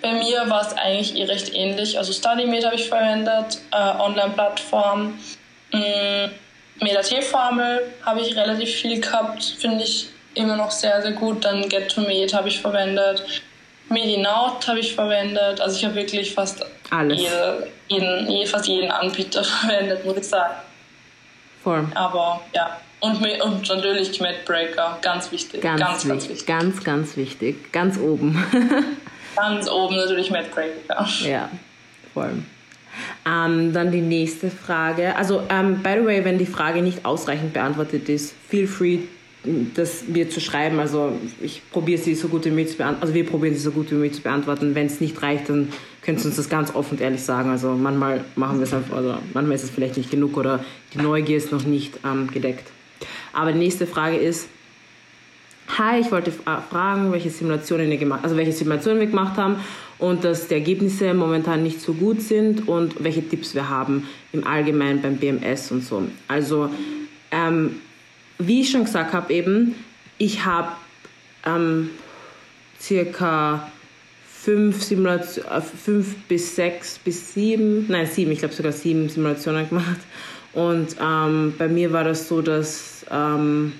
Bei 0.00 0.12
mir 0.12 0.48
war 0.48 0.60
es 0.62 0.72
eigentlich 0.74 1.16
eh 1.16 1.24
recht 1.24 1.54
ähnlich. 1.54 1.98
Also 1.98 2.12
StudyMate 2.12 2.66
habe 2.66 2.76
ich 2.76 2.88
verwendet, 2.88 3.60
äh, 3.72 3.76
Online-Plattform. 3.76 5.14
Mm, 5.72 6.30
MetaT-Formel 6.80 7.80
habe 8.04 8.20
ich 8.20 8.36
relativ 8.36 8.70
viel 8.70 9.00
gehabt, 9.00 9.42
finde 9.42 9.84
ich 9.84 10.08
immer 10.34 10.56
noch 10.56 10.70
sehr, 10.70 11.00
sehr 11.02 11.12
gut. 11.12 11.44
Dann 11.44 11.62
Get2Mate 11.64 12.34
habe 12.34 12.48
ich 12.48 12.60
verwendet. 12.60 13.42
Medinaut 13.92 14.66
habe 14.66 14.80
ich 14.80 14.94
verwendet. 14.94 15.60
Also 15.60 15.76
ich 15.76 15.84
habe 15.84 15.94
wirklich 15.94 16.34
fast 16.34 16.64
Alles. 16.90 17.20
Jede, 17.20 17.68
jeden, 17.88 18.46
fast 18.46 18.66
jeden 18.66 18.90
Anbieter 18.90 19.44
verwendet, 19.60 20.04
muss 20.04 20.16
ich 20.16 20.28
sagen. 20.28 20.54
Voll. 21.62 21.86
Aber 21.94 22.40
ja. 22.54 22.80
Und, 23.00 23.16
und 23.40 23.68
natürlich 23.68 24.20
Medbreaker, 24.20 24.98
ganz 25.02 25.32
wichtig. 25.32 25.60
Ganz, 25.60 25.80
ganz, 25.80 26.06
ganz 26.06 26.28
wichtig. 26.28 26.46
Ganz, 26.46 26.84
ganz 26.84 27.16
wichtig. 27.16 27.72
Ganz 27.72 27.98
oben. 27.98 28.44
ganz 29.36 29.68
oben 29.68 29.96
natürlich 29.96 30.30
Medbreaker. 30.30 31.08
Ja, 31.24 31.48
voll. 32.14 32.44
Ähm, 33.26 33.72
dann 33.72 33.90
die 33.90 34.00
nächste 34.00 34.50
Frage. 34.50 35.16
Also, 35.16 35.42
ähm, 35.48 35.82
by 35.82 35.96
the 35.98 36.06
way, 36.06 36.24
wenn 36.24 36.38
die 36.38 36.46
Frage 36.46 36.80
nicht 36.80 37.04
ausreichend 37.04 37.52
beantwortet 37.52 38.08
ist, 38.08 38.34
feel 38.48 38.68
free 38.68 39.00
das 39.74 40.04
mir 40.06 40.30
zu 40.30 40.40
schreiben. 40.40 40.78
Also 40.78 41.12
ich 41.40 41.62
probiere 41.70 42.00
sie 42.00 42.14
so 42.14 42.28
gut 42.28 42.44
wie 42.44 42.50
möglich 42.50 42.70
zu 42.70 42.76
beantworten. 42.76 43.02
Also 43.02 43.14
wir 43.14 43.26
probieren 43.26 43.54
sie 43.54 43.60
so 43.60 43.72
gut 43.72 43.90
wie 43.90 43.94
möglich 43.94 44.14
zu 44.14 44.22
beantworten. 44.22 44.74
Wenn 44.74 44.86
es 44.86 45.00
nicht 45.00 45.20
reicht, 45.22 45.48
dann 45.48 45.72
könnt 46.02 46.20
ihr 46.20 46.26
uns 46.26 46.36
das 46.36 46.48
ganz 46.48 46.74
offen 46.74 46.98
und 46.98 47.00
ehrlich 47.00 47.22
sagen. 47.22 47.50
Also 47.50 47.72
manchmal 47.72 48.24
machen 48.36 48.58
wir 48.58 48.64
es 48.64 48.74
einfach, 48.74 48.96
also 48.96 49.18
manchmal 49.34 49.56
ist 49.56 49.64
es 49.64 49.70
vielleicht 49.70 49.96
nicht 49.96 50.10
genug 50.10 50.36
oder 50.36 50.64
die 50.94 50.98
Neugier 50.98 51.36
ist 51.36 51.52
noch 51.52 51.64
nicht 51.64 51.98
ähm, 52.04 52.28
gedeckt. 52.30 52.70
Aber 53.32 53.52
die 53.52 53.58
nächste 53.58 53.86
Frage 53.86 54.16
ist, 54.16 54.48
Hi, 55.78 56.00
ich 56.00 56.12
wollte 56.12 56.32
fragen, 56.32 57.12
welche 57.12 57.30
Simulationen 57.30 57.88
wir 57.88 57.96
gemacht, 57.96 58.20
also 58.24 58.36
welche 58.36 58.52
Simulationen 58.52 59.00
wir 59.00 59.06
gemacht 59.06 59.38
haben 59.38 59.56
und 59.98 60.22
dass 60.22 60.48
die 60.48 60.54
Ergebnisse 60.54 61.14
momentan 61.14 61.62
nicht 61.62 61.80
so 61.80 61.94
gut 61.94 62.20
sind 62.20 62.68
und 62.68 63.02
welche 63.02 63.26
Tipps 63.26 63.54
wir 63.54 63.70
haben 63.70 64.06
im 64.32 64.46
Allgemeinen 64.46 65.00
beim 65.00 65.16
BMS 65.16 65.70
und 65.70 65.82
so. 65.82 66.02
Also 66.28 66.68
ähm, 67.30 67.76
wie 68.46 68.62
ich 68.62 68.70
schon 68.70 68.84
gesagt 68.84 69.12
habe, 69.12 69.32
eben, 69.32 69.74
ich 70.18 70.44
habe 70.44 70.72
ähm, 71.44 71.90
circa 72.80 73.70
fünf, 74.26 74.82
Simulation, 74.82 75.44
äh, 75.46 75.60
fünf 75.60 76.16
bis 76.28 76.56
sechs 76.56 76.98
bis 76.98 77.34
sieben, 77.34 77.86
nein 77.88 78.06
sieben, 78.06 78.32
ich 78.32 78.40
glaube 78.40 78.54
sogar 78.54 78.72
sieben 78.72 79.08
Simulationen 79.08 79.68
gemacht. 79.68 80.00
Und 80.52 80.96
ähm, 81.00 81.54
bei 81.56 81.68
mir 81.68 81.92
war 81.92 82.04
das 82.04 82.28
so, 82.28 82.42
dass 82.42 83.06
ähm, 83.10 83.72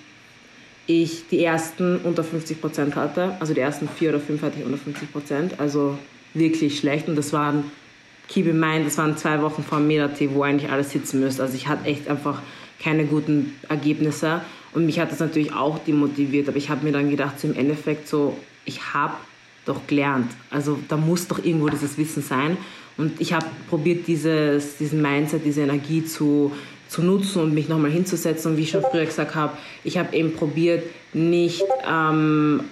ich 0.86 1.28
die 1.28 1.44
ersten 1.44 1.98
unter 1.98 2.24
50 2.24 2.60
Prozent 2.60 2.96
hatte. 2.96 3.36
Also 3.40 3.54
die 3.54 3.60
ersten 3.60 3.88
vier 3.88 4.10
oder 4.10 4.20
fünf 4.20 4.42
hatte 4.42 4.58
ich 4.58 4.64
unter 4.64 4.78
50 4.78 5.12
Prozent. 5.12 5.60
Also 5.60 5.98
wirklich 6.34 6.78
schlecht. 6.78 7.08
Und 7.08 7.16
das 7.16 7.32
waren, 7.32 7.64
keep 8.28 8.46
in 8.46 8.58
mind, 8.58 8.86
das 8.86 8.98
waren 8.98 9.16
zwei 9.16 9.42
Wochen 9.42 9.62
vor 9.62 9.78
dem 9.78 9.86
Medati, 9.86 10.32
wo 10.32 10.42
eigentlich 10.42 10.70
alles 10.70 10.90
sitzen 10.90 11.20
müsste. 11.20 11.42
Also 11.42 11.54
ich 11.54 11.68
hatte 11.68 11.86
echt 11.86 12.08
einfach 12.08 12.40
keine 12.82 13.04
guten 13.04 13.54
Ergebnisse. 13.68 14.42
Und 14.74 14.86
mich 14.86 14.98
hat 14.98 15.12
das 15.12 15.20
natürlich 15.20 15.52
auch 15.52 15.78
demotiviert. 15.78 16.48
Aber 16.48 16.56
ich 16.56 16.70
habe 16.70 16.84
mir 16.84 16.92
dann 16.92 17.10
gedacht, 17.10 17.38
so 17.38 17.48
im 17.48 17.56
Endeffekt 17.56 18.08
so, 18.08 18.36
ich 18.64 18.94
habe 18.94 19.14
doch 19.64 19.86
gelernt. 19.86 20.30
Also 20.50 20.78
da 20.88 20.96
muss 20.96 21.28
doch 21.28 21.44
irgendwo 21.44 21.68
dieses 21.68 21.98
Wissen 21.98 22.22
sein. 22.22 22.56
Und 22.96 23.20
ich 23.20 23.32
habe 23.32 23.46
probiert, 23.68 24.06
dieses, 24.06 24.76
diesen 24.76 25.00
Mindset, 25.00 25.44
diese 25.44 25.62
Energie 25.62 26.04
zu, 26.04 26.52
zu 26.88 27.02
nutzen 27.02 27.42
und 27.42 27.54
mich 27.54 27.68
nochmal 27.68 27.90
hinzusetzen. 27.90 28.52
Und 28.52 28.56
wie 28.58 28.62
ich 28.62 28.70
schon 28.70 28.82
früher 28.82 29.04
gesagt 29.04 29.34
habe, 29.34 29.56
ich 29.84 29.98
habe 29.98 30.14
eben 30.14 30.34
probiert, 30.34 30.84
nicht, 31.12 31.62
ähm, 31.88 32.64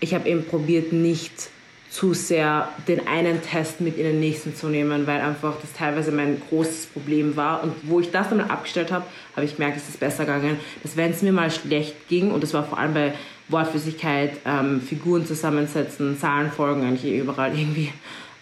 ich 0.00 0.14
habe 0.14 0.28
eben 0.28 0.44
probiert, 0.44 0.92
nicht 0.92 1.50
zu 1.90 2.14
sehr 2.14 2.68
den 2.86 3.08
einen 3.08 3.42
Test 3.42 3.80
mit 3.80 3.98
in 3.98 4.04
den 4.04 4.20
nächsten 4.20 4.54
zu 4.54 4.68
nehmen, 4.68 5.08
weil 5.08 5.20
einfach 5.20 5.54
das 5.60 5.72
teilweise 5.72 6.12
mein 6.12 6.40
großes 6.48 6.86
Problem 6.86 7.36
war. 7.36 7.64
Und 7.64 7.74
wo 7.82 7.98
ich 7.98 8.12
das 8.12 8.28
dann 8.30 8.40
abgestellt 8.40 8.92
habe, 8.92 9.04
habe 9.34 9.44
ich 9.44 9.56
gemerkt, 9.56 9.76
es 9.76 9.88
ist 9.88 9.98
besser 9.98 10.24
gegangen, 10.24 10.58
dass 10.84 10.96
wenn 10.96 11.10
es 11.10 11.20
mir 11.22 11.32
mal 11.32 11.50
schlecht 11.50 12.08
ging, 12.08 12.30
und 12.30 12.44
das 12.44 12.54
war 12.54 12.64
vor 12.64 12.78
allem 12.78 12.94
bei 12.94 13.12
Wortflüssigkeit, 13.48 14.38
ähm, 14.44 14.80
Figuren 14.80 15.26
zusammensetzen, 15.26 16.16
Zahlenfolgen, 16.16 16.84
eigentlich 16.84 17.12
überall 17.12 17.58
irgendwie, 17.58 17.92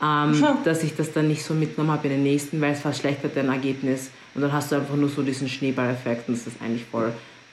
ähm, 0.03 0.45
dass 0.65 0.83
ich 0.85 0.95
das 0.95 1.13
dann 1.13 1.29
nicht 1.29 1.43
so 1.43 1.55
mitgenommen 1.55 1.93
habe 1.93 2.09
in 2.09 2.15
den 2.15 2.23
nächsten, 2.25 2.61
weil 2.61 2.73
es 2.73 2.81
verschlechtert 2.81 3.35
dein 3.35 3.49
Ergebnis. 3.49 4.11
Und 4.35 4.43
dann 4.43 4.53
hast 4.53 4.71
du 4.71 4.77
einfach 4.77 4.95
nur 4.95 5.09
so 5.09 5.23
diesen 5.23 5.49
Schneeballeffekt 5.49 6.29
und 6.29 6.37
das 6.37 6.47
ist 6.47 6.61
eigentlich 6.63 6.85
voll 6.85 7.13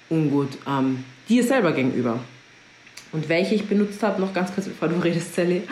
ungut 0.10 0.50
ähm, 0.68 1.06
dir 1.30 1.44
selber 1.44 1.72
gegenüber. 1.72 2.20
Und 3.16 3.30
welche 3.30 3.56
ich 3.56 3.66
benutzt 3.66 4.04
habe, 4.04 4.20
noch 4.20 4.34
ganz 4.34 4.54
kurz 4.54 4.68
bevor 4.68 4.90
du 4.90 4.96
redest, 5.04 5.36
Sally. 5.36 5.64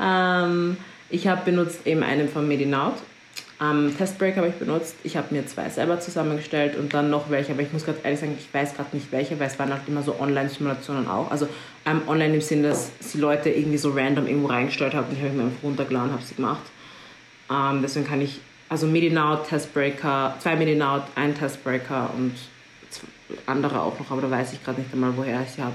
Ähm, 0.00 0.76
ich 1.10 1.26
habe 1.26 1.44
benutzt 1.44 1.84
eben 1.84 2.04
einen 2.04 2.28
von 2.28 2.46
Medinaut. 2.46 2.94
Ähm, 3.60 3.92
Testbreak 3.98 4.36
habe 4.36 4.48
ich 4.48 4.54
benutzt. 4.54 4.94
Ich 5.02 5.16
habe 5.16 5.34
mir 5.34 5.44
zwei 5.46 5.68
selber 5.68 5.98
zusammengestellt 5.98 6.76
und 6.76 6.94
dann 6.94 7.10
noch 7.10 7.28
welche. 7.28 7.52
Aber 7.52 7.62
ich 7.62 7.72
muss 7.72 7.84
gerade 7.84 7.98
ehrlich 8.04 8.20
sagen, 8.20 8.36
ich 8.38 8.54
weiß 8.54 8.76
gerade 8.76 8.96
nicht 8.96 9.10
welche, 9.10 9.38
weil 9.40 9.48
es 9.48 9.58
waren 9.58 9.72
halt 9.72 9.82
immer 9.88 10.04
so 10.04 10.14
Online-Simulationen 10.20 11.08
auch. 11.08 11.28
Also 11.30 11.48
ähm, 11.86 12.02
online 12.06 12.34
im 12.34 12.40
Sinne, 12.40 12.68
dass 12.68 12.92
die 13.12 13.18
Leute 13.18 13.50
irgendwie 13.50 13.78
so 13.78 13.90
random 13.90 14.28
irgendwo 14.28 14.46
reingestellt 14.46 14.94
haben 14.94 15.08
und 15.08 15.18
ich 15.18 15.24
habe 15.24 15.34
mir 15.34 15.42
einfach 15.44 15.62
runtergeladen 15.64 16.10
und 16.10 16.14
habe 16.14 16.24
sie 16.24 16.36
gemacht. 16.36 16.62
Ähm, 17.50 17.80
deswegen 17.82 18.06
kann 18.06 18.20
ich, 18.20 18.40
also 18.68 18.86
Medinaut, 18.86 19.48
Testbreaker, 19.48 20.36
zwei 20.38 20.54
Medinaut, 20.54 21.02
ein 21.16 21.36
Testbreaker 21.36 22.10
und 22.16 22.34
andere 23.46 23.80
auch 23.80 23.98
noch, 23.98 24.10
aber 24.10 24.22
da 24.22 24.30
weiß 24.30 24.52
ich 24.52 24.64
gerade 24.64 24.80
nicht 24.80 24.92
einmal, 24.92 25.16
woher 25.16 25.42
ich 25.42 25.50
sie 25.50 25.62
habe. 25.62 25.74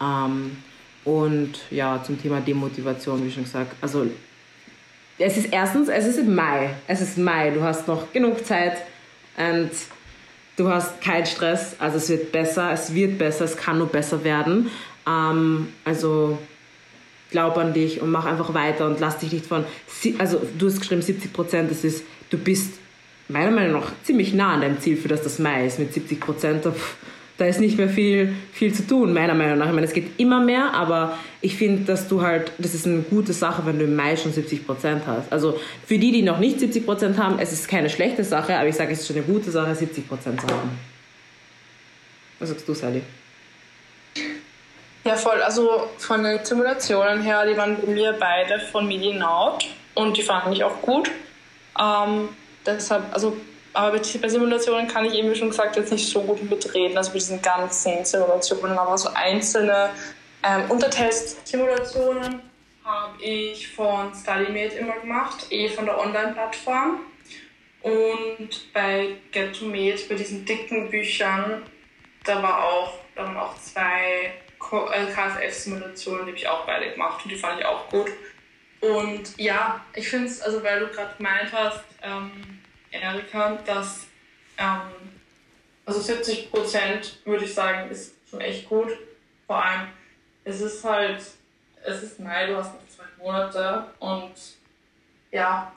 Ähm, 0.00 0.56
und 1.04 1.52
ja, 1.70 2.02
zum 2.04 2.20
Thema 2.20 2.40
Demotivation, 2.40 3.24
wie 3.24 3.30
schon 3.30 3.44
gesagt, 3.44 3.74
also 3.80 4.06
es 5.18 5.36
ist 5.36 5.52
erstens, 5.52 5.88
es 5.88 6.06
ist 6.06 6.18
im 6.18 6.34
Mai. 6.34 6.70
Es 6.86 7.00
ist 7.00 7.18
Mai, 7.18 7.50
du 7.50 7.62
hast 7.62 7.86
noch 7.86 8.10
genug 8.12 8.44
Zeit 8.44 8.78
und 9.36 9.70
du 10.56 10.68
hast 10.68 11.00
keinen 11.02 11.26
Stress. 11.26 11.76
Also 11.78 11.98
es 11.98 12.08
wird 12.08 12.32
besser, 12.32 12.72
es 12.72 12.94
wird 12.94 13.18
besser, 13.18 13.44
es 13.44 13.56
kann 13.56 13.78
nur 13.78 13.88
besser 13.88 14.24
werden. 14.24 14.70
Ähm, 15.06 15.68
also 15.84 16.38
glaub 17.30 17.56
an 17.58 17.72
dich 17.72 18.00
und 18.00 18.10
mach 18.10 18.24
einfach 18.24 18.54
weiter 18.54 18.86
und 18.86 18.98
lass 18.98 19.18
dich 19.18 19.32
nicht 19.32 19.46
von, 19.46 19.64
also 20.18 20.40
du 20.58 20.66
hast 20.66 20.80
geschrieben 20.80 21.02
70 21.02 21.32
Prozent, 21.32 21.70
das 21.70 21.84
ist, 21.84 22.04
du 22.30 22.38
bist 22.38 22.74
meiner 23.28 23.52
Meinung 23.52 23.80
nach 23.80 23.92
ziemlich 24.02 24.34
nah 24.34 24.54
an 24.54 24.62
deinem 24.62 24.80
Ziel, 24.80 24.96
für 24.96 25.08
das 25.08 25.22
das 25.22 25.38
Mai 25.38 25.66
ist 25.66 25.78
mit 25.78 25.92
70 25.92 26.18
Prozent 26.18 26.66
da 27.40 27.46
ist 27.46 27.58
nicht 27.58 27.78
mehr 27.78 27.88
viel, 27.88 28.34
viel 28.52 28.74
zu 28.74 28.86
tun, 28.86 29.14
meiner 29.14 29.32
Meinung 29.32 29.56
nach. 29.56 29.68
Ich 29.68 29.72
meine, 29.72 29.86
es 29.86 29.94
geht 29.94 30.20
immer 30.20 30.40
mehr, 30.40 30.74
aber 30.74 31.16
ich 31.40 31.56
finde, 31.56 31.84
dass 31.84 32.06
du 32.06 32.20
halt, 32.20 32.52
das 32.58 32.74
ist 32.74 32.86
eine 32.86 33.00
gute 33.00 33.32
Sache, 33.32 33.64
wenn 33.64 33.78
du 33.78 33.86
im 33.86 33.96
Mai 33.96 34.14
schon 34.18 34.30
70 34.30 34.66
Prozent 34.66 35.04
hast. 35.06 35.32
Also 35.32 35.58
für 35.86 35.96
die, 35.96 36.12
die 36.12 36.20
noch 36.20 36.38
nicht 36.38 36.60
70 36.60 36.84
Prozent 36.84 37.16
haben, 37.16 37.38
es 37.38 37.50
ist 37.50 37.66
keine 37.66 37.88
schlechte 37.88 38.24
Sache, 38.24 38.54
aber 38.58 38.68
ich 38.68 38.76
sage, 38.76 38.92
es 38.92 39.00
ist 39.00 39.06
schon 39.06 39.16
eine 39.16 39.24
gute 39.24 39.50
Sache, 39.50 39.74
70 39.74 40.06
Prozent 40.06 40.38
zu 40.38 40.48
haben. 40.48 40.78
Was 42.40 42.50
sagst 42.50 42.68
du, 42.68 42.74
Sally? 42.74 43.00
Ja, 45.04 45.16
voll. 45.16 45.40
Also 45.40 45.88
von 45.96 46.22
den 46.22 46.44
Simulationen 46.44 47.22
her, 47.22 47.46
die 47.46 47.56
waren 47.56 47.78
bei 47.80 47.90
mir 47.90 48.14
beide 48.20 48.60
von 48.70 48.86
Medinaut 48.86 49.66
und 49.94 50.14
die 50.14 50.22
fand 50.22 50.54
ich 50.54 50.62
auch 50.62 50.82
gut. 50.82 51.10
Ähm, 51.80 52.28
deshalb, 52.66 53.04
also 53.14 53.34
aber 53.72 53.98
bei 53.98 54.28
Simulationen 54.28 54.88
kann 54.88 55.04
ich 55.04 55.14
eben, 55.14 55.30
wie 55.30 55.36
schon 55.36 55.50
gesagt, 55.50 55.76
jetzt 55.76 55.92
nicht 55.92 56.08
so 56.08 56.22
gut 56.22 56.42
mitreden, 56.48 56.96
also 56.96 57.10
bei 57.10 57.18
diesen 57.18 57.40
ganzen 57.40 58.04
Simulationen, 58.04 58.76
aber 58.76 58.98
so 58.98 59.10
einzelne 59.14 59.90
ähm, 60.42 60.70
Untertest-Simulationen 60.70 62.42
habe 62.84 63.22
ich 63.22 63.68
von 63.68 64.12
StudyMate 64.14 64.78
immer 64.78 64.98
gemacht, 64.98 65.46
eh 65.50 65.68
von 65.68 65.84
der 65.84 65.98
Online-Plattform. 65.98 67.00
Und 67.82 68.72
bei 68.74 69.16
GetToMate, 69.32 70.08
bei 70.08 70.14
diesen 70.14 70.44
dicken 70.44 70.90
Büchern, 70.90 71.62
da, 72.24 72.42
war 72.42 72.64
auch, 72.64 72.94
da 73.14 73.24
waren 73.24 73.36
auch 73.36 73.56
zwei 73.58 74.32
KFF-Simulationen, 74.58 76.26
die 76.26 76.30
habe 76.32 76.38
ich 76.38 76.48
auch 76.48 76.66
beide 76.66 76.90
gemacht 76.90 77.24
und 77.24 77.30
die 77.30 77.36
fand 77.36 77.60
ich 77.60 77.66
auch 77.66 77.88
gut. 77.88 78.10
Und 78.80 79.38
ja, 79.38 79.84
ich 79.94 80.08
finde 80.08 80.26
es, 80.26 80.40
also 80.40 80.62
weil 80.62 80.80
du 80.80 80.88
gerade 80.88 81.14
gemeint 81.16 81.52
hast, 81.52 81.84
ähm, 82.02 82.59
Erika, 82.90 83.58
dass 83.66 84.06
ähm, 84.58 84.90
also 85.86 86.00
70 86.00 86.50
Prozent 86.50 87.18
würde 87.24 87.44
ich 87.44 87.54
sagen, 87.54 87.90
ist 87.90 88.14
schon 88.28 88.40
echt 88.40 88.68
gut. 88.68 88.90
Vor 89.46 89.64
allem, 89.64 89.88
es 90.44 90.60
ist 90.60 90.84
halt, 90.84 91.20
es 91.84 92.02
ist 92.02 92.20
Mai, 92.20 92.46
du 92.46 92.56
hast 92.56 92.74
noch 92.74 92.88
zwei 92.88 93.04
Monate 93.18 93.86
und 93.98 94.32
ja, 95.32 95.72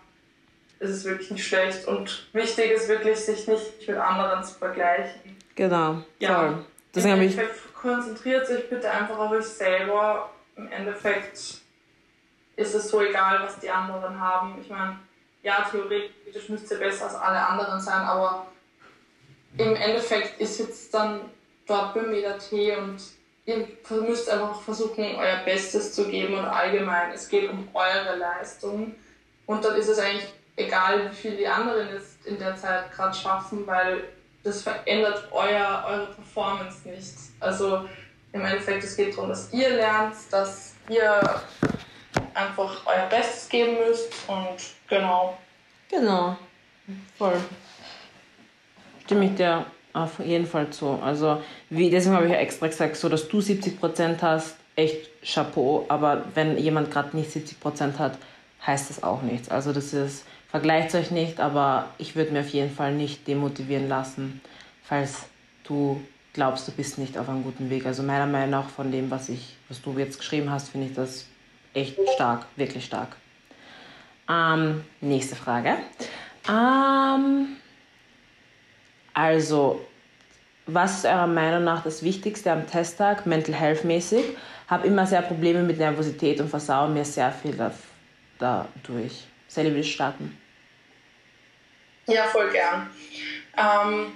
es 0.80 0.90
ist 0.90 1.06
wirklich 1.06 1.32
nicht 1.32 1.48
schlecht. 1.48 1.88
Und 1.88 2.28
wichtig 2.34 2.72
ist 2.72 2.88
wirklich, 2.88 3.18
sich 3.18 3.48
nicht 3.48 3.88
mit 3.88 3.98
anderen 3.98 4.44
zu 4.44 4.56
vergleichen. 4.56 5.38
Genau, 5.56 6.04
ja. 6.20 6.36
voll. 6.36 6.66
Deswegen 6.94 7.16
Im 7.16 7.22
Endeffekt 7.22 7.74
konzentriert 7.74 8.46
sich 8.46 8.70
bitte 8.70 8.90
einfach 8.90 9.18
auf 9.18 9.32
euch 9.32 9.46
selber. 9.46 10.30
Im 10.56 10.72
Endeffekt 10.72 11.62
ist 12.56 12.76
es 12.76 12.90
so 12.90 13.02
egal, 13.02 13.42
was 13.42 13.60
die 13.60 13.70
anderen 13.70 14.20
haben. 14.20 14.60
Ich 14.62 14.70
meine, 14.70 15.00
ja, 15.44 15.68
theoretisch 15.70 16.50
müsst 16.50 16.72
ihr 16.72 16.80
besser 16.80 17.06
als 17.06 17.16
alle 17.16 17.46
anderen 17.46 17.80
sein, 17.80 18.02
aber 18.02 18.48
im 19.58 19.76
Endeffekt 19.76 20.40
ist 20.40 20.60
jetzt 20.60 20.94
dann 20.94 21.22
dort 21.68 21.94
beim 21.94 22.12
T 22.40 22.76
und 22.76 22.98
ihr 23.46 23.68
müsst 24.08 24.30
einfach 24.30 24.62
versuchen, 24.62 25.16
euer 25.16 25.38
Bestes 25.46 25.94
zu 25.94 26.08
geben 26.08 26.34
und 26.34 26.46
allgemein, 26.46 27.12
es 27.12 27.28
geht 27.28 27.50
um 27.50 27.68
eure 27.74 28.16
Leistung 28.18 28.96
und 29.46 29.64
dann 29.64 29.76
ist 29.76 29.90
es 29.90 30.00
eigentlich 30.00 30.34
egal, 30.56 31.12
wie 31.12 31.16
viel 31.16 31.38
die 31.38 31.48
anderen 31.48 31.90
jetzt 31.94 32.26
in 32.26 32.40
der 32.40 32.56
Zeit 32.56 32.92
gerade 32.92 33.16
schaffen, 33.16 33.68
weil 33.68 34.06
das 34.44 34.62
verändert 34.62 35.28
euer, 35.32 35.84
eure 35.88 36.08
Performance 36.08 36.88
nicht. 36.88 37.14
Also 37.40 37.88
im 38.32 38.42
Endeffekt, 38.42 38.84
es 38.84 38.96
geht 38.96 39.16
darum, 39.16 39.30
dass 39.30 39.52
ihr 39.54 39.70
lernt, 39.70 40.16
dass 40.32 40.74
ihr 40.90 41.22
einfach 42.34 42.82
euer 42.86 43.08
Bestes 43.10 43.50
geben 43.50 43.78
müsst 43.88 44.12
und 44.28 44.58
genau. 44.88 45.38
Genau, 45.90 46.36
voll. 47.18 47.40
Stimme 49.06 49.26
ich 49.26 49.36
dir 49.36 49.66
auf 49.94 50.20
jeden 50.20 50.48
Fall 50.48 50.70
zu. 50.72 51.00
Also, 51.02 51.42
wie, 51.70 51.90
deswegen 51.90 52.16
habe 52.16 52.26
ich 52.26 52.32
ja 52.32 52.40
extra 52.40 52.68
gesagt, 52.68 52.96
so 52.96 53.10
dass 53.10 53.28
du 53.28 53.40
70% 53.40 54.22
hast, 54.22 54.56
echt 54.76 55.10
Chapeau, 55.24 55.86
aber 55.88 56.24
wenn 56.34 56.58
jemand 56.58 56.90
gerade 56.90 57.16
nicht 57.16 57.30
70% 57.30 58.00
hat, 58.00 58.18
heißt 58.66 58.90
das 58.90 59.04
auch 59.04 59.22
nichts. 59.22 59.50
Also, 59.50 59.72
das 59.72 59.94
ist, 59.94 60.26
vergleicht 60.50 60.96
euch 60.96 61.12
nicht, 61.12 61.40
aber 61.40 61.90
ich 61.98 62.16
würde 62.16 62.32
mir 62.32 62.40
auf 62.40 62.50
jeden 62.50 62.74
Fall 62.74 62.94
nicht 62.94 63.28
demotivieren 63.28 63.88
lassen, 63.88 64.42
falls 64.84 65.26
du 65.64 66.02
glaubst, 66.34 66.68
du 66.68 66.72
bist 66.72 66.98
nicht 66.98 67.18
auf 67.18 67.30
einem 67.30 67.44
guten 67.44 67.70
Weg. 67.70 67.86
Also, 67.86 68.02
meiner 68.02 68.26
Meinung 68.26 68.50
nach, 68.50 68.70
von 68.70 68.92
dem, 68.92 69.12
was, 69.12 69.30
ich, 69.30 69.58
was 69.70 69.82
du 69.82 69.98
jetzt 70.00 70.18
geschrieben 70.18 70.50
hast, 70.50 70.70
finde 70.70 70.88
ich 70.88 70.96
das 70.96 71.28
echt 71.74 71.98
stark, 72.16 72.46
wirklich 72.56 72.86
stark. 72.86 73.16
Ähm, 74.30 74.84
nächste 75.02 75.36
Frage. 75.36 75.78
Ähm, 76.48 77.58
also, 79.14 79.86
was 80.66 81.00
ist 81.00 81.06
eurer 81.06 81.28
Meinung 81.28 81.64
nach 81.64 81.84
das 81.84 82.04
Wichtigste 82.04 82.52
am 82.52 82.68
Testtag, 82.68 83.26
mental 83.26 83.54
health 83.54 83.84
mäßig? 83.84 84.24
Habe 84.68 84.88
immer 84.88 85.06
sehr 85.06 85.22
Probleme 85.22 85.62
mit 85.62 85.78
Nervosität 85.78 86.40
und 86.40 86.50
versaue 86.50 86.90
mir 86.90 87.04
sehr 87.06 87.32
viel 87.32 87.56
dadurch. 88.40 89.26
Sally, 89.48 89.74
willst 89.74 89.90
du 89.90 89.94
starten? 89.94 90.38
Ja, 92.08 92.24
voll 92.26 92.50
gern. 92.52 92.90
Ähm, 93.58 94.14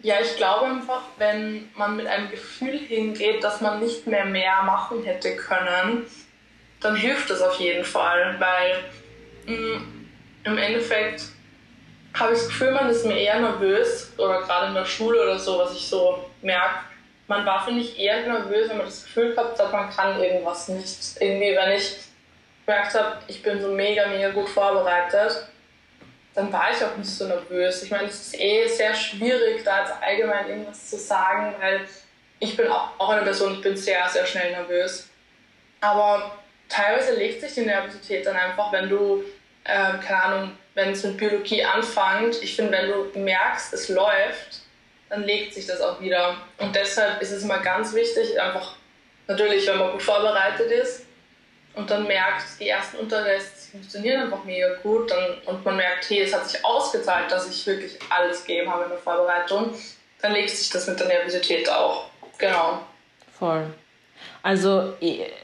ja, 0.00 0.16
ich 0.20 0.36
glaube 0.36 0.66
einfach, 0.66 1.02
wenn 1.16 1.70
man 1.74 1.96
mit 1.96 2.06
einem 2.06 2.30
Gefühl 2.30 2.78
hingeht, 2.78 3.42
dass 3.42 3.60
man 3.60 3.80
nicht 3.80 4.06
mehr 4.06 4.24
mehr 4.24 4.62
machen 4.62 5.02
hätte 5.02 5.36
können, 5.36 6.06
dann 6.80 6.94
hilft 6.94 7.30
das 7.30 7.42
auf 7.42 7.58
jeden 7.58 7.84
Fall, 7.84 8.36
weil 8.38 8.84
mh, 9.46 9.78
mm, 9.78 10.08
im 10.44 10.58
Endeffekt 10.58 11.22
habe 12.14 12.32
ich 12.32 12.38
das 12.38 12.48
Gefühl, 12.48 12.72
man 12.72 12.88
ist 12.88 13.04
mir 13.04 13.18
eher 13.18 13.40
nervös 13.40 14.12
oder 14.16 14.42
gerade 14.42 14.68
in 14.68 14.74
der 14.74 14.84
Schule 14.84 15.22
oder 15.22 15.38
so, 15.38 15.58
was 15.58 15.74
ich 15.74 15.86
so 15.86 16.24
merke. 16.42 16.80
Man 17.26 17.44
war, 17.44 17.64
finde 17.64 17.82
ich, 17.82 17.98
eher 17.98 18.26
nervös, 18.26 18.70
wenn 18.70 18.78
man 18.78 18.86
das 18.86 19.04
Gefühl 19.04 19.34
gehabt 19.34 19.58
hat, 19.58 19.72
man 19.72 19.90
kann 19.90 20.20
irgendwas 20.20 20.68
nicht. 20.68 21.20
Irgendwie, 21.20 21.54
wenn 21.54 21.72
ich 21.72 21.96
gemerkt 22.64 22.94
habe, 22.94 23.18
ich 23.26 23.42
bin 23.42 23.60
so 23.60 23.68
mega, 23.68 24.06
mega 24.06 24.30
gut 24.30 24.48
vorbereitet, 24.48 25.48
dann 26.38 26.52
war 26.52 26.70
ich 26.70 26.84
auch 26.84 26.96
nicht 26.96 27.10
so 27.10 27.26
nervös. 27.26 27.82
Ich 27.82 27.90
meine, 27.90 28.06
es 28.06 28.28
ist 28.28 28.40
eh 28.40 28.68
sehr 28.68 28.94
schwierig, 28.94 29.64
da 29.64 29.80
jetzt 29.80 29.94
allgemein 30.00 30.48
irgendwas 30.48 30.88
zu 30.88 30.96
sagen, 30.96 31.52
weil 31.58 31.80
ich 32.38 32.56
bin 32.56 32.68
auch, 32.68 33.08
eine 33.08 33.22
Person, 33.22 33.54
ich 33.54 33.60
bin 33.60 33.76
sehr, 33.76 34.08
sehr 34.08 34.24
schnell 34.24 34.52
nervös. 34.52 35.08
Aber 35.80 36.38
teilweise 36.68 37.16
legt 37.16 37.40
sich 37.40 37.54
die 37.54 37.62
Nervosität 37.62 38.24
dann 38.24 38.36
einfach, 38.36 38.70
wenn 38.70 38.88
du, 38.88 39.24
äh, 39.64 39.98
keine 39.98 40.22
Ahnung, 40.22 40.52
wenn 40.74 40.92
es 40.92 41.02
mit 41.02 41.16
Biologie 41.16 41.64
anfängt. 41.64 42.40
Ich 42.40 42.54
finde, 42.54 42.70
wenn 42.70 42.88
du 42.88 43.18
merkst, 43.18 43.72
es 43.72 43.88
läuft, 43.88 44.60
dann 45.08 45.24
legt 45.24 45.54
sich 45.54 45.66
das 45.66 45.80
auch 45.80 46.00
wieder. 46.00 46.36
Und 46.58 46.72
deshalb 46.76 47.20
ist 47.20 47.32
es 47.32 47.42
immer 47.42 47.58
ganz 47.58 47.92
wichtig, 47.96 48.40
einfach 48.40 48.76
natürlich, 49.26 49.66
wenn 49.66 49.78
man 49.78 49.90
gut 49.90 50.04
vorbereitet 50.04 50.70
ist 50.70 51.04
und 51.74 51.90
dann 51.90 52.06
merkt, 52.06 52.44
die 52.60 52.68
ersten 52.68 52.98
Unterrichts 52.98 53.57
funktionieren 53.70 54.22
einfach 54.22 54.44
mega 54.44 54.74
gut 54.82 55.10
dann, 55.10 55.38
und 55.46 55.64
man 55.64 55.76
merkt, 55.76 56.08
hey, 56.08 56.22
es 56.22 56.34
hat 56.34 56.48
sich 56.48 56.64
ausgezahlt, 56.64 57.30
dass 57.30 57.48
ich 57.48 57.66
wirklich 57.66 57.98
alles 58.10 58.44
gegeben 58.44 58.70
habe 58.70 58.84
in 58.84 58.90
der 58.90 58.98
Vorbereitung, 58.98 59.70
dann 60.20 60.32
legt 60.32 60.50
sich 60.50 60.70
das 60.70 60.86
mit 60.86 60.98
der 60.98 61.08
Nervosität 61.08 61.68
auch. 61.70 62.10
Genau. 62.38 62.80
Voll. 63.38 63.64
Also, 64.42 64.94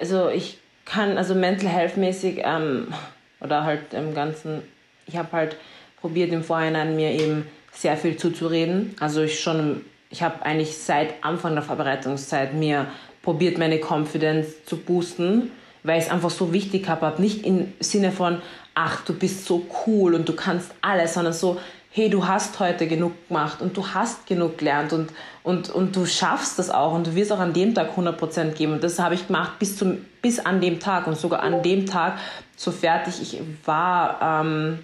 also 0.01 0.29
ich 0.31 0.59
kann, 0.85 1.19
also 1.19 1.35
mental 1.35 1.69
health 1.69 1.97
mäßig 1.97 2.41
ähm, 2.45 2.93
oder 3.41 3.65
halt 3.65 3.93
im 3.95 4.15
Ganzen, 4.15 4.63
ich 5.07 5.17
habe 5.17 5.33
halt 5.33 5.57
probiert 6.01 6.33
im 6.33 6.45
Vorhinein 6.45 6.97
mir 6.97 7.11
eben 7.11 7.49
sehr 7.73 7.97
viel 7.97 8.17
zuzureden. 8.17 8.97
Also 9.01 9.23
ich 9.23 9.41
schon, 9.41 9.85
ich 10.11 10.23
habe 10.23 10.45
eigentlich 10.45 10.79
seit 10.79 11.23
Anfang 11.23 11.55
der 11.55 11.63
Vorbereitungszeit 11.63 12.55
mir 12.55 12.87
probiert, 13.23 13.59
meine 13.59 13.81
Confidence 13.81 14.65
zu 14.65 14.77
boosten, 14.77 15.51
weil 15.85 15.99
ich 15.99 16.07
es 16.07 16.11
einfach 16.11 16.31
so 16.31 16.53
wichtig 16.53 16.89
habe, 16.89 17.15
nicht 17.19 17.47
im 17.47 17.73
Sinne 17.79 18.11
von, 18.11 18.43
ach, 18.75 19.05
du 19.05 19.15
bist 19.15 19.45
so 19.45 19.67
cool 19.87 20.15
und 20.15 20.29
du 20.29 20.35
kannst 20.35 20.73
alles, 20.81 21.15
sondern 21.15 21.35
so, 21.35 21.61
hey, 21.91 22.11
du 22.11 22.27
hast 22.27 22.59
heute 22.59 22.89
genug 22.89 23.29
gemacht 23.29 23.63
und 23.63 23.77
du 23.77 23.87
hast 23.87 24.27
genug 24.27 24.59
gelernt 24.59 24.93
und, 24.93 25.11
und, 25.45 25.71
und 25.71 25.95
du 25.95 26.07
schaffst 26.07 26.59
das 26.59 26.69
auch 26.71 26.93
und 26.93 27.07
du 27.07 27.15
wirst 27.15 27.31
auch 27.31 27.39
an 27.39 27.53
dem 27.53 27.73
Tag 27.73 27.97
100% 27.97 28.53
geben. 28.55 28.73
Und 28.73 28.83
das 28.83 28.99
habe 28.99 29.15
ich 29.15 29.29
gemacht 29.29 29.61
bis, 29.61 29.77
zum, 29.77 30.05
bis 30.21 30.41
an 30.41 30.61
dem 30.61 30.81
Tag 30.81 31.07
und 31.07 31.17
sogar 31.17 31.45
an 31.45 31.63
dem 31.63 31.87
Tag 31.87 32.19
so 32.57 32.73
fertig 32.73 33.23
ich 33.23 33.41
war 33.65 34.19
ähm, 34.43 34.81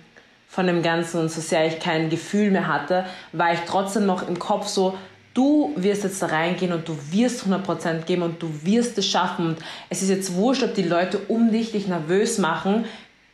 von 0.46 0.66
dem 0.66 0.82
Ganzen 0.82 1.20
und 1.20 1.32
so 1.32 1.40
sehr 1.40 1.66
ich 1.66 1.80
kein 1.80 2.10
Gefühl 2.10 2.50
mehr 2.52 2.68
hatte, 2.68 3.06
war 3.32 3.52
ich 3.52 3.60
trotzdem 3.66 4.06
noch 4.06 4.28
im 4.28 4.38
Kopf 4.38 4.68
so, 4.68 4.96
du 5.34 5.72
wirst 5.76 6.04
jetzt 6.04 6.22
da 6.22 6.26
reingehen 6.26 6.72
und 6.72 6.88
du 6.88 6.96
wirst 7.10 7.46
100% 7.46 8.04
geben 8.04 8.22
und 8.22 8.42
du 8.42 8.50
wirst 8.62 8.98
es 8.98 9.06
schaffen. 9.06 9.46
Und 9.46 9.58
es 9.88 10.02
ist 10.02 10.08
jetzt 10.08 10.34
wurscht, 10.34 10.62
ob 10.62 10.74
die 10.74 10.82
Leute 10.82 11.18
um 11.28 11.50
dich 11.50 11.72
dich 11.72 11.86
nervös 11.88 12.38
machen. 12.38 12.84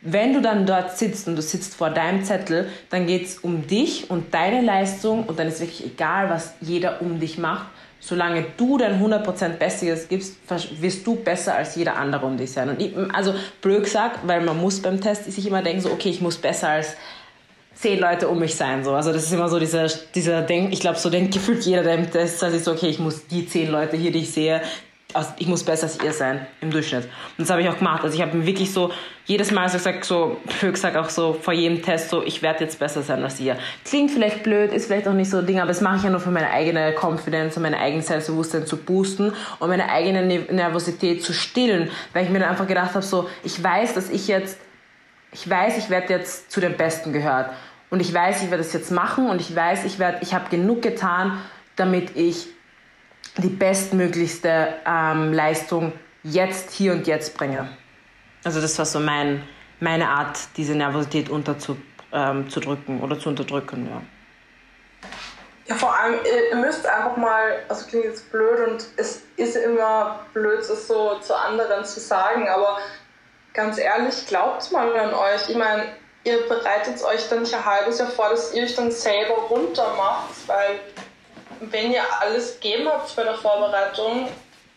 Wenn 0.01 0.33
du 0.33 0.41
dann 0.41 0.65
dort 0.65 0.97
sitzt 0.97 1.27
und 1.27 1.35
du 1.35 1.41
sitzt 1.41 1.75
vor 1.75 1.89
deinem 1.89 2.23
Zettel, 2.23 2.69
dann 2.89 3.07
geht 3.07 3.25
es 3.25 3.39
um 3.39 3.65
dich 3.65 4.09
und 4.09 4.33
deine 4.33 4.61
Leistung 4.61 5.23
und 5.23 5.39
dann 5.39 5.47
ist 5.47 5.59
wirklich 5.59 5.85
egal, 5.85 6.29
was 6.29 6.53
jeder 6.61 7.01
um 7.01 7.19
dich 7.19 7.37
macht. 7.37 7.67
Solange 7.99 8.45
du 8.57 8.77
dein 8.77 9.03
100% 9.03 9.49
Bestes 9.57 10.07
gibst, 10.07 10.37
wirst 10.79 11.07
du 11.07 11.15
besser 11.15 11.55
als 11.55 11.75
jeder 11.75 11.97
andere 11.97 12.27
um 12.27 12.37
dich 12.37 12.51
sein. 12.51 12.69
Und 12.69 12.79
ich, 12.79 12.93
also 13.11 13.33
blöd 13.59 13.85
gesagt, 13.85 14.19
weil 14.27 14.41
man 14.41 14.61
muss 14.61 14.83
beim 14.83 15.01
Test 15.01 15.25
sich 15.25 15.47
immer 15.47 15.63
denken, 15.63 15.81
so, 15.81 15.91
okay, 15.91 16.09
ich 16.09 16.21
muss 16.21 16.37
besser 16.37 16.69
als 16.69 16.95
zehn 17.79 17.99
Leute 17.99 18.27
um 18.27 18.39
mich 18.39 18.55
sein. 18.55 18.83
So. 18.83 18.93
Also 18.93 19.13
das 19.13 19.23
ist 19.23 19.33
immer 19.33 19.49
so 19.49 19.59
dieser, 19.59 19.87
dieser 20.15 20.41
Denk, 20.41 20.73
ich 20.73 20.79
glaube, 20.79 20.97
so 20.97 21.09
denkt 21.09 21.33
gefühlt 21.33 21.63
jeder, 21.63 21.83
der 21.83 21.95
im 21.95 22.09
Test 22.09 22.39
sagt, 22.39 22.59
so, 22.63 22.71
okay, 22.71 22.87
ich 22.87 22.99
muss 22.99 23.27
die 23.27 23.47
zehn 23.47 23.71
Leute 23.71 23.97
hier, 23.97 24.11
die 24.11 24.19
ich 24.19 24.31
sehe, 24.31 24.61
also 25.13 25.29
ich 25.37 25.47
muss 25.47 25.63
besser 25.63 25.83
als 25.83 26.03
ihr 26.03 26.11
sein 26.11 26.45
im 26.59 26.69
Durchschnitt. 26.69 27.05
Und 27.05 27.11
das 27.39 27.49
habe 27.49 27.61
ich 27.61 27.69
auch 27.69 27.77
gemacht. 27.77 28.03
Also 28.03 28.15
ich 28.15 28.21
habe 28.21 28.45
wirklich 28.45 28.73
so 28.73 28.91
jedes 29.25 29.51
Mal 29.51 29.69
so 29.69 29.77
gesagt, 29.77 30.03
so 30.03 30.37
gesagt 30.61 30.97
auch 30.97 31.09
so 31.09 31.33
vor 31.33 31.53
jedem 31.53 31.81
Test 31.81 32.09
so, 32.09 32.23
ich 32.23 32.41
werde 32.41 32.65
jetzt 32.65 32.77
besser 32.77 33.01
sein 33.01 33.23
als 33.23 33.39
ihr. 33.39 33.57
Klingt 33.85 34.11
vielleicht 34.11 34.43
blöd, 34.43 34.73
ist 34.73 34.87
vielleicht 34.87 35.07
auch 35.07 35.13
nicht 35.13 35.29
so 35.29 35.37
ein 35.37 35.45
Ding, 35.45 35.59
aber 35.59 35.69
das 35.69 35.81
mache 35.81 35.97
ich 35.97 36.03
ja 36.03 36.09
nur 36.09 36.19
für 36.19 36.31
meine 36.31 36.49
eigene 36.49 36.93
Confidence 36.93 37.55
und 37.55 37.63
meine 37.63 37.79
eigene 37.79 38.01
Selbstbewusstsein 38.01 38.65
zu 38.65 38.77
boosten 38.77 39.33
und 39.59 39.69
meine 39.69 39.89
eigene 39.89 40.23
Nervosität 40.51 41.23
zu 41.23 41.33
stillen, 41.33 41.89
weil 42.13 42.25
ich 42.25 42.29
mir 42.29 42.39
dann 42.39 42.49
einfach 42.49 42.67
gedacht 42.67 42.93
habe, 42.93 43.05
so 43.05 43.29
ich 43.43 43.63
weiß, 43.63 43.93
dass 43.93 44.09
ich 44.09 44.27
jetzt, 44.27 44.57
ich 45.31 45.49
weiß, 45.49 45.77
ich 45.77 45.89
werde 45.89 46.13
jetzt 46.13 46.51
zu 46.51 46.59
den 46.59 46.75
Besten 46.75 47.13
gehört 47.13 47.51
und 47.89 48.01
ich 48.01 48.13
weiß, 48.13 48.43
ich 48.43 48.51
werde 48.51 48.63
das 48.63 48.73
jetzt 48.73 48.91
machen 48.91 49.29
und 49.29 49.41
ich 49.41 49.55
weiß, 49.55 49.85
ich 49.85 49.99
werde, 49.99 50.19
ich 50.21 50.33
habe 50.33 50.49
genug 50.49 50.81
getan, 50.81 51.41
damit 51.75 52.15
ich 52.15 52.47
die 53.37 53.49
bestmöglichste 53.49 54.73
ähm, 54.85 55.31
Leistung 55.33 55.93
jetzt, 56.23 56.71
hier 56.71 56.93
und 56.93 57.07
jetzt 57.07 57.37
bringe. 57.37 57.69
Also 58.43 58.61
das 58.61 58.77
war 58.77 58.85
so 58.85 58.99
mein, 58.99 59.43
meine 59.79 60.09
Art, 60.09 60.39
diese 60.57 60.75
Nervosität 60.75 61.29
unterzudrücken 61.29 61.79
ähm, 62.13 63.01
oder 63.01 63.19
zu 63.19 63.29
unterdrücken. 63.29 63.87
Ja. 63.89 64.01
Ja, 65.67 65.75
vor 65.75 65.93
allem, 65.97 66.15
ihr 66.49 66.55
müsst 66.57 66.85
einfach 66.87 67.17
mal, 67.17 67.57
also 67.67 67.85
klingt 67.87 68.05
jetzt 68.05 68.31
blöd 68.31 68.69
und 68.69 68.85
es 68.95 69.23
ist 69.35 69.57
immer 69.57 70.21
blöd, 70.33 70.59
es 70.59 70.87
so 70.87 71.19
zu 71.19 71.35
anderen 71.37 71.83
zu 71.83 71.99
sagen, 71.99 72.47
aber 72.47 72.77
ganz 73.53 73.77
ehrlich, 73.77 74.25
glaubt 74.27 74.71
mal 74.71 74.95
an 74.97 75.13
euch. 75.13 75.49
Ich 75.49 75.57
meine, 75.57 75.83
ihr 76.27 76.47
bereitet 76.47 77.01
euch 77.03 77.29
dann 77.29 77.41
nicht 77.41 77.53
ein 77.53 77.65
halbes 77.65 77.99
Jahr 77.99 78.09
vor, 78.09 78.29
dass 78.29 78.53
ihr 78.53 78.63
euch 78.63 78.75
dann 78.75 78.91
selber 78.91 79.35
runter 79.49 79.93
macht, 79.95 80.47
weil 80.47 80.79
wenn 81.61 81.91
ihr 81.91 82.03
alles 82.19 82.59
gegeben 82.59 82.87
habt 82.89 83.15
bei 83.15 83.23
der 83.23 83.35
Vorbereitung, 83.35 84.27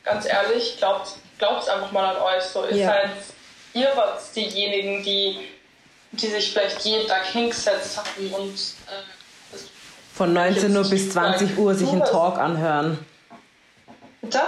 ganz 0.05 0.27
ehrlich, 0.27 0.77
glaubt, 0.78 1.16
glaubt 1.39 1.68
einfach 1.68 1.90
mal 1.90 2.16
an 2.16 2.22
euch. 2.22 2.44
So, 2.44 2.64
ihr 2.66 2.77
ja. 2.77 2.86
seid, 2.86 3.10
ihr 3.74 3.89
wart 3.97 4.22
diejenigen, 4.35 5.02
die, 5.02 5.48
die 6.12 6.27
sich 6.28 6.52
vielleicht 6.52 6.81
jeden 6.82 7.06
Tag 7.09 7.27
hingesetzt 7.27 7.98
haben 7.98 8.32
und 8.32 8.55
äh, 8.55 9.59
von 10.14 10.32
19 10.32 10.77
Uhr 10.77 10.89
bis 10.89 11.12
20 11.12 11.59
Uhr 11.59 11.74
sich 11.74 11.89
einen 11.89 12.05
Talk 12.05 12.39
anhören. 12.39 13.05
Bitte? 14.20 14.40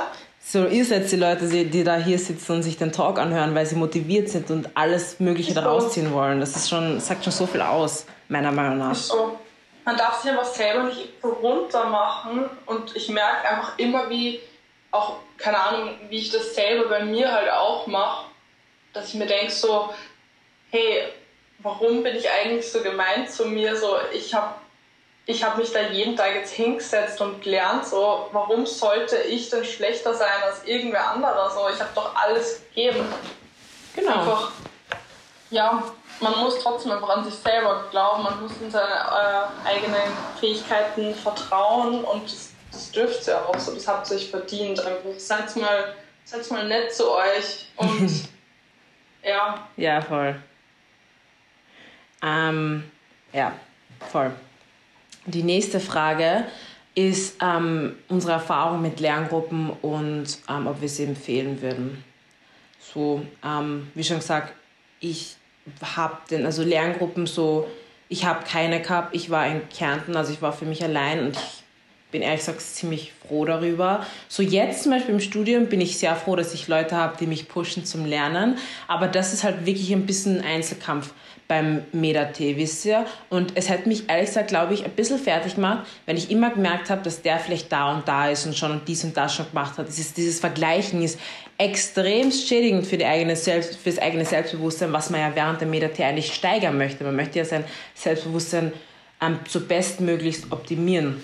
So, 0.52 0.66
ihr 0.66 0.84
seid 0.84 1.10
die 1.10 1.16
Leute, 1.16 1.46
die 1.46 1.82
da 1.82 1.96
hier 1.96 2.18
sitzen 2.18 2.56
und 2.56 2.62
sich 2.62 2.76
den 2.76 2.92
Talk 2.92 3.18
anhören, 3.18 3.54
weil 3.54 3.64
sie 3.64 3.74
motiviert 3.74 4.28
sind 4.28 4.50
und 4.50 4.68
alles 4.74 5.18
Mögliche 5.18 5.54
daraus 5.54 5.94
ziehen 5.94 6.12
wollen. 6.12 6.40
Das 6.40 6.54
ist 6.54 6.68
schon, 6.68 7.00
sagt 7.00 7.24
schon 7.24 7.32
so 7.32 7.46
viel 7.46 7.62
aus, 7.62 8.04
meiner 8.28 8.52
Meinung 8.52 8.76
nach. 8.76 8.94
So. 8.94 9.38
Man 9.86 9.96
darf 9.96 10.20
sich 10.20 10.30
einfach 10.30 10.44
selber 10.44 10.82
nicht 10.82 11.08
so 11.22 11.30
runter 11.30 11.86
machen 11.86 12.50
und 12.66 12.94
ich 12.94 13.08
merke 13.08 13.48
einfach 13.48 13.78
immer, 13.78 14.10
wie 14.10 14.40
auch, 14.90 15.20
keine 15.38 15.58
Ahnung, 15.58 15.94
wie 16.10 16.18
ich 16.18 16.28
das 16.28 16.54
selber 16.54 16.86
bei 16.90 17.02
mir 17.02 17.32
halt 17.32 17.50
auch 17.50 17.86
mache, 17.86 18.26
dass 18.92 19.08
ich 19.08 19.14
mir 19.14 19.24
denke 19.24 19.50
so, 19.50 19.88
hey, 20.68 21.04
warum 21.60 22.02
bin 22.02 22.14
ich 22.14 22.28
eigentlich 22.30 22.70
so 22.70 22.82
gemein 22.82 23.26
zu 23.26 23.46
mir? 23.46 23.74
So, 23.74 23.96
ich 24.12 24.34
habe 24.34 24.52
ich 25.26 25.44
habe 25.44 25.60
mich 25.60 25.72
da 25.72 25.80
jeden 25.80 26.16
Tag 26.16 26.34
jetzt 26.34 26.52
hingesetzt 26.52 27.20
und 27.20 27.42
gelernt, 27.42 27.86
so, 27.86 28.28
warum 28.32 28.66
sollte 28.66 29.16
ich 29.18 29.50
denn 29.50 29.64
schlechter 29.64 30.14
sein 30.14 30.42
als 30.44 30.64
irgendwer 30.64 31.10
anderer? 31.10 31.50
So, 31.50 31.68
ich 31.72 31.80
habe 31.80 31.90
doch 31.94 32.14
alles 32.16 32.62
gegeben. 32.68 33.06
Genau. 33.94 34.20
Einfach, 34.20 34.52
ja, 35.50 35.82
man 36.20 36.38
muss 36.38 36.60
trotzdem 36.60 36.92
einfach 36.92 37.10
an 37.10 37.24
sich 37.24 37.34
selber 37.34 37.84
glauben, 37.90 38.24
man 38.24 38.42
muss 38.42 38.52
in 38.60 38.70
seine 38.70 38.88
äh, 38.88 39.68
eigenen 39.68 40.00
Fähigkeiten 40.40 41.14
vertrauen 41.14 42.04
und 42.04 42.24
das, 42.24 42.50
das 42.72 42.90
dürft 42.90 43.26
ihr 43.28 43.38
auch 43.46 43.58
so, 43.58 43.74
das 43.74 43.86
habt 43.86 44.10
ihr 44.10 44.16
euch 44.16 44.30
verdient. 44.30 44.80
Einfach 44.80 45.10
seid 45.18 45.54
mal, 45.56 45.94
seid 46.24 46.50
mal 46.50 46.66
nett 46.66 46.94
zu 46.94 47.10
euch 47.12 47.68
und 47.76 48.28
ja. 49.22 49.68
Ja, 49.76 50.00
voll. 50.00 50.34
Ähm, 52.22 52.90
ja, 53.32 53.52
voll. 54.10 54.32
Die 55.26 55.42
nächste 55.42 55.80
Frage 55.80 56.44
ist 56.94 57.36
ähm, 57.40 57.94
unsere 58.08 58.32
Erfahrung 58.32 58.82
mit 58.82 59.00
Lerngruppen 59.00 59.70
und 59.70 60.26
ähm, 60.48 60.66
ob 60.66 60.80
wir 60.80 60.88
sie 60.88 61.04
empfehlen 61.04 61.62
würden. 61.62 62.04
So, 62.80 63.22
ähm, 63.44 63.88
wie 63.94 64.04
schon 64.04 64.18
gesagt, 64.18 64.52
ich 65.00 65.36
habe 65.96 66.18
den, 66.30 66.44
also 66.44 66.62
Lerngruppen 66.62 67.26
so, 67.26 67.68
ich 68.08 68.26
habe 68.26 68.44
keine 68.44 68.82
gehabt. 68.82 69.14
Ich 69.14 69.30
war 69.30 69.46
in 69.46 69.68
Kärnten, 69.68 70.16
also 70.16 70.32
ich 70.32 70.42
war 70.42 70.52
für 70.52 70.66
mich 70.66 70.82
allein 70.82 71.20
und 71.20 71.36
ich 71.36 71.62
bin 72.10 72.20
ehrlich 72.20 72.40
gesagt 72.40 72.60
ziemlich 72.60 73.12
froh 73.26 73.46
darüber. 73.46 74.04
So 74.28 74.42
jetzt 74.42 74.82
zum 74.82 74.92
Beispiel 74.92 75.14
im 75.14 75.20
Studium 75.20 75.66
bin 75.66 75.80
ich 75.80 75.98
sehr 75.98 76.14
froh, 76.14 76.36
dass 76.36 76.52
ich 76.52 76.68
Leute 76.68 76.94
habe, 76.96 77.16
die 77.18 77.26
mich 77.26 77.48
pushen 77.48 77.86
zum 77.86 78.04
Lernen. 78.04 78.58
Aber 78.86 79.08
das 79.08 79.32
ist 79.32 79.44
halt 79.44 79.64
wirklich 79.64 79.90
ein 79.92 80.04
bisschen 80.04 80.42
Einzelkampf 80.42 81.14
beim 81.48 81.82
Meda-Tee, 81.92 82.56
wisst 82.56 82.84
ihr? 82.84 83.04
Und 83.28 83.52
es 83.56 83.68
hat 83.68 83.86
mich 83.86 84.08
ehrlich 84.08 84.26
gesagt, 84.26 84.48
glaube 84.48 84.74
ich, 84.74 84.84
ein 84.84 84.90
bisschen 84.92 85.18
fertig 85.18 85.56
gemacht, 85.56 85.86
wenn 86.06 86.16
ich 86.16 86.30
immer 86.30 86.50
gemerkt 86.50 86.88
habe, 86.90 87.02
dass 87.02 87.22
der 87.22 87.38
vielleicht 87.38 87.70
da 87.70 87.92
und 87.92 88.08
da 88.08 88.28
ist 88.28 88.46
und 88.46 88.56
schon 88.56 88.80
dies 88.86 89.04
und 89.04 89.16
das 89.16 89.34
schon 89.34 89.48
gemacht 89.48 89.76
hat. 89.78 89.88
Dieses, 89.88 90.14
dieses 90.14 90.40
Vergleichen 90.40 91.02
ist 91.02 91.18
extrem 91.58 92.32
schädigend 92.32 92.86
für, 92.86 92.96
die 92.96 93.04
eigene 93.04 93.36
Selbst, 93.36 93.76
für 93.76 93.90
das 93.90 93.98
eigene 93.98 94.24
Selbstbewusstsein, 94.24 94.92
was 94.92 95.10
man 95.10 95.20
ja 95.20 95.32
während 95.34 95.60
der 95.60 95.68
Meda-Tee 95.68 96.04
eigentlich 96.04 96.32
steigern 96.32 96.78
möchte. 96.78 97.04
Man 97.04 97.16
möchte 97.16 97.38
ja 97.38 97.44
sein 97.44 97.64
Selbstbewusstsein 97.94 98.72
ähm, 99.20 99.38
so 99.48 99.60
bestmöglichst 99.60 100.50
optimieren. 100.50 101.22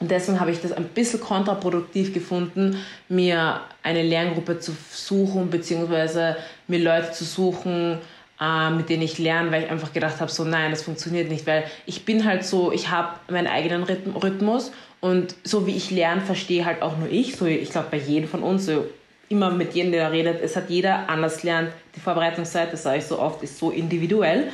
Und 0.00 0.10
deswegen 0.10 0.40
habe 0.40 0.50
ich 0.50 0.60
das 0.60 0.72
ein 0.72 0.84
bisschen 0.84 1.20
kontraproduktiv 1.20 2.14
gefunden, 2.14 2.78
mir 3.08 3.60
eine 3.82 4.02
Lerngruppe 4.02 4.58
zu 4.58 4.74
suchen, 4.90 5.50
beziehungsweise 5.50 6.36
mir 6.68 6.78
Leute 6.78 7.12
zu 7.12 7.24
suchen, 7.24 7.98
äh, 8.40 8.70
mit 8.70 8.88
denen 8.88 9.02
ich 9.02 9.18
lerne, 9.18 9.50
weil 9.50 9.64
ich 9.64 9.70
einfach 9.70 9.92
gedacht 9.92 10.20
habe, 10.20 10.30
so 10.30 10.44
nein, 10.44 10.70
das 10.70 10.82
funktioniert 10.82 11.28
nicht, 11.28 11.46
weil 11.46 11.64
ich 11.86 12.04
bin 12.04 12.24
halt 12.24 12.44
so, 12.44 12.72
ich 12.72 12.90
habe 12.90 13.10
meinen 13.28 13.46
eigenen 13.46 13.82
Rhythmus 13.82 14.72
und 15.00 15.34
so 15.44 15.66
wie 15.66 15.76
ich 15.76 15.90
lerne, 15.90 16.22
verstehe 16.22 16.64
halt 16.64 16.82
auch 16.82 16.96
nur 16.96 17.08
ich, 17.10 17.36
so 17.36 17.46
ich 17.46 17.70
glaube 17.70 17.88
bei 17.90 17.98
jedem 17.98 18.28
von 18.28 18.42
uns, 18.42 18.66
so 18.66 18.86
immer 19.28 19.50
mit 19.50 19.74
jedem, 19.74 19.92
der 19.92 20.04
da 20.04 20.08
redet, 20.08 20.42
es 20.42 20.56
hat 20.56 20.68
jeder 20.70 21.08
anders 21.08 21.40
gelernt. 21.40 21.70
Die 21.94 22.00
Vorbereitungszeit, 22.00 22.72
das 22.72 22.82
sage 22.82 22.98
ich 22.98 23.04
so 23.04 23.18
oft, 23.18 23.42
ist 23.42 23.58
so 23.58 23.70
individuell 23.70 24.48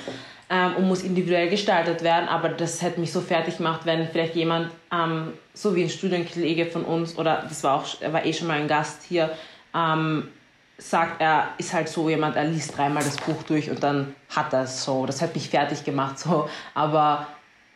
ähm, 0.50 0.76
und 0.76 0.86
muss 0.86 1.02
individuell 1.02 1.48
gestaltet 1.48 2.02
werden, 2.02 2.28
aber 2.28 2.50
das 2.50 2.82
hätte 2.82 3.00
mich 3.00 3.10
so 3.10 3.20
fertig 3.20 3.56
gemacht, 3.56 3.80
wenn 3.84 4.06
vielleicht 4.08 4.36
jemand, 4.36 4.70
ähm, 4.92 5.32
so 5.54 5.74
wie 5.74 5.82
ein 5.82 5.90
Studienkollege 5.90 6.66
von 6.66 6.84
uns 6.84 7.16
oder 7.18 7.44
das 7.48 7.64
war 7.64 7.76
auch, 7.76 7.86
war 8.12 8.24
eh 8.24 8.32
schon 8.32 8.48
mal 8.48 8.60
ein 8.60 8.68
Gast 8.68 9.02
hier, 9.08 9.30
ähm, 9.74 10.28
sagt, 10.78 11.20
er 11.20 11.48
ist 11.58 11.72
halt 11.72 11.88
so 11.88 12.08
jemand, 12.08 12.36
er 12.36 12.44
liest 12.44 12.76
dreimal 12.76 13.02
das 13.02 13.16
Buch 13.16 13.42
durch 13.44 13.70
und 13.70 13.82
dann 13.82 14.14
hat 14.34 14.52
er 14.52 14.62
es 14.62 14.84
so. 14.84 15.06
Das 15.06 15.22
hat 15.22 15.34
mich 15.34 15.48
fertig 15.48 15.84
gemacht 15.84 16.18
so. 16.18 16.48
Aber 16.74 17.26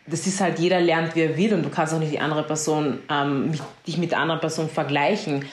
das 0.07 0.27
ist 0.27 0.41
halt, 0.41 0.59
jeder 0.59 0.81
lernt, 0.81 1.15
wie 1.15 1.23
er 1.23 1.37
will 1.37 1.55
und 1.55 1.63
du 1.63 1.71
kannst 1.71 1.95
auch 1.95 1.99
nicht 1.99 2.13
die 2.13 2.21
andere 2.21 2.43
Person, 2.43 3.01
ähm, 3.09 3.53
dich 3.87 3.97
mit 3.97 4.11
der 4.11 4.19
anderen 4.19 4.41
Person 4.41 4.69
vergleichen, 4.69 5.47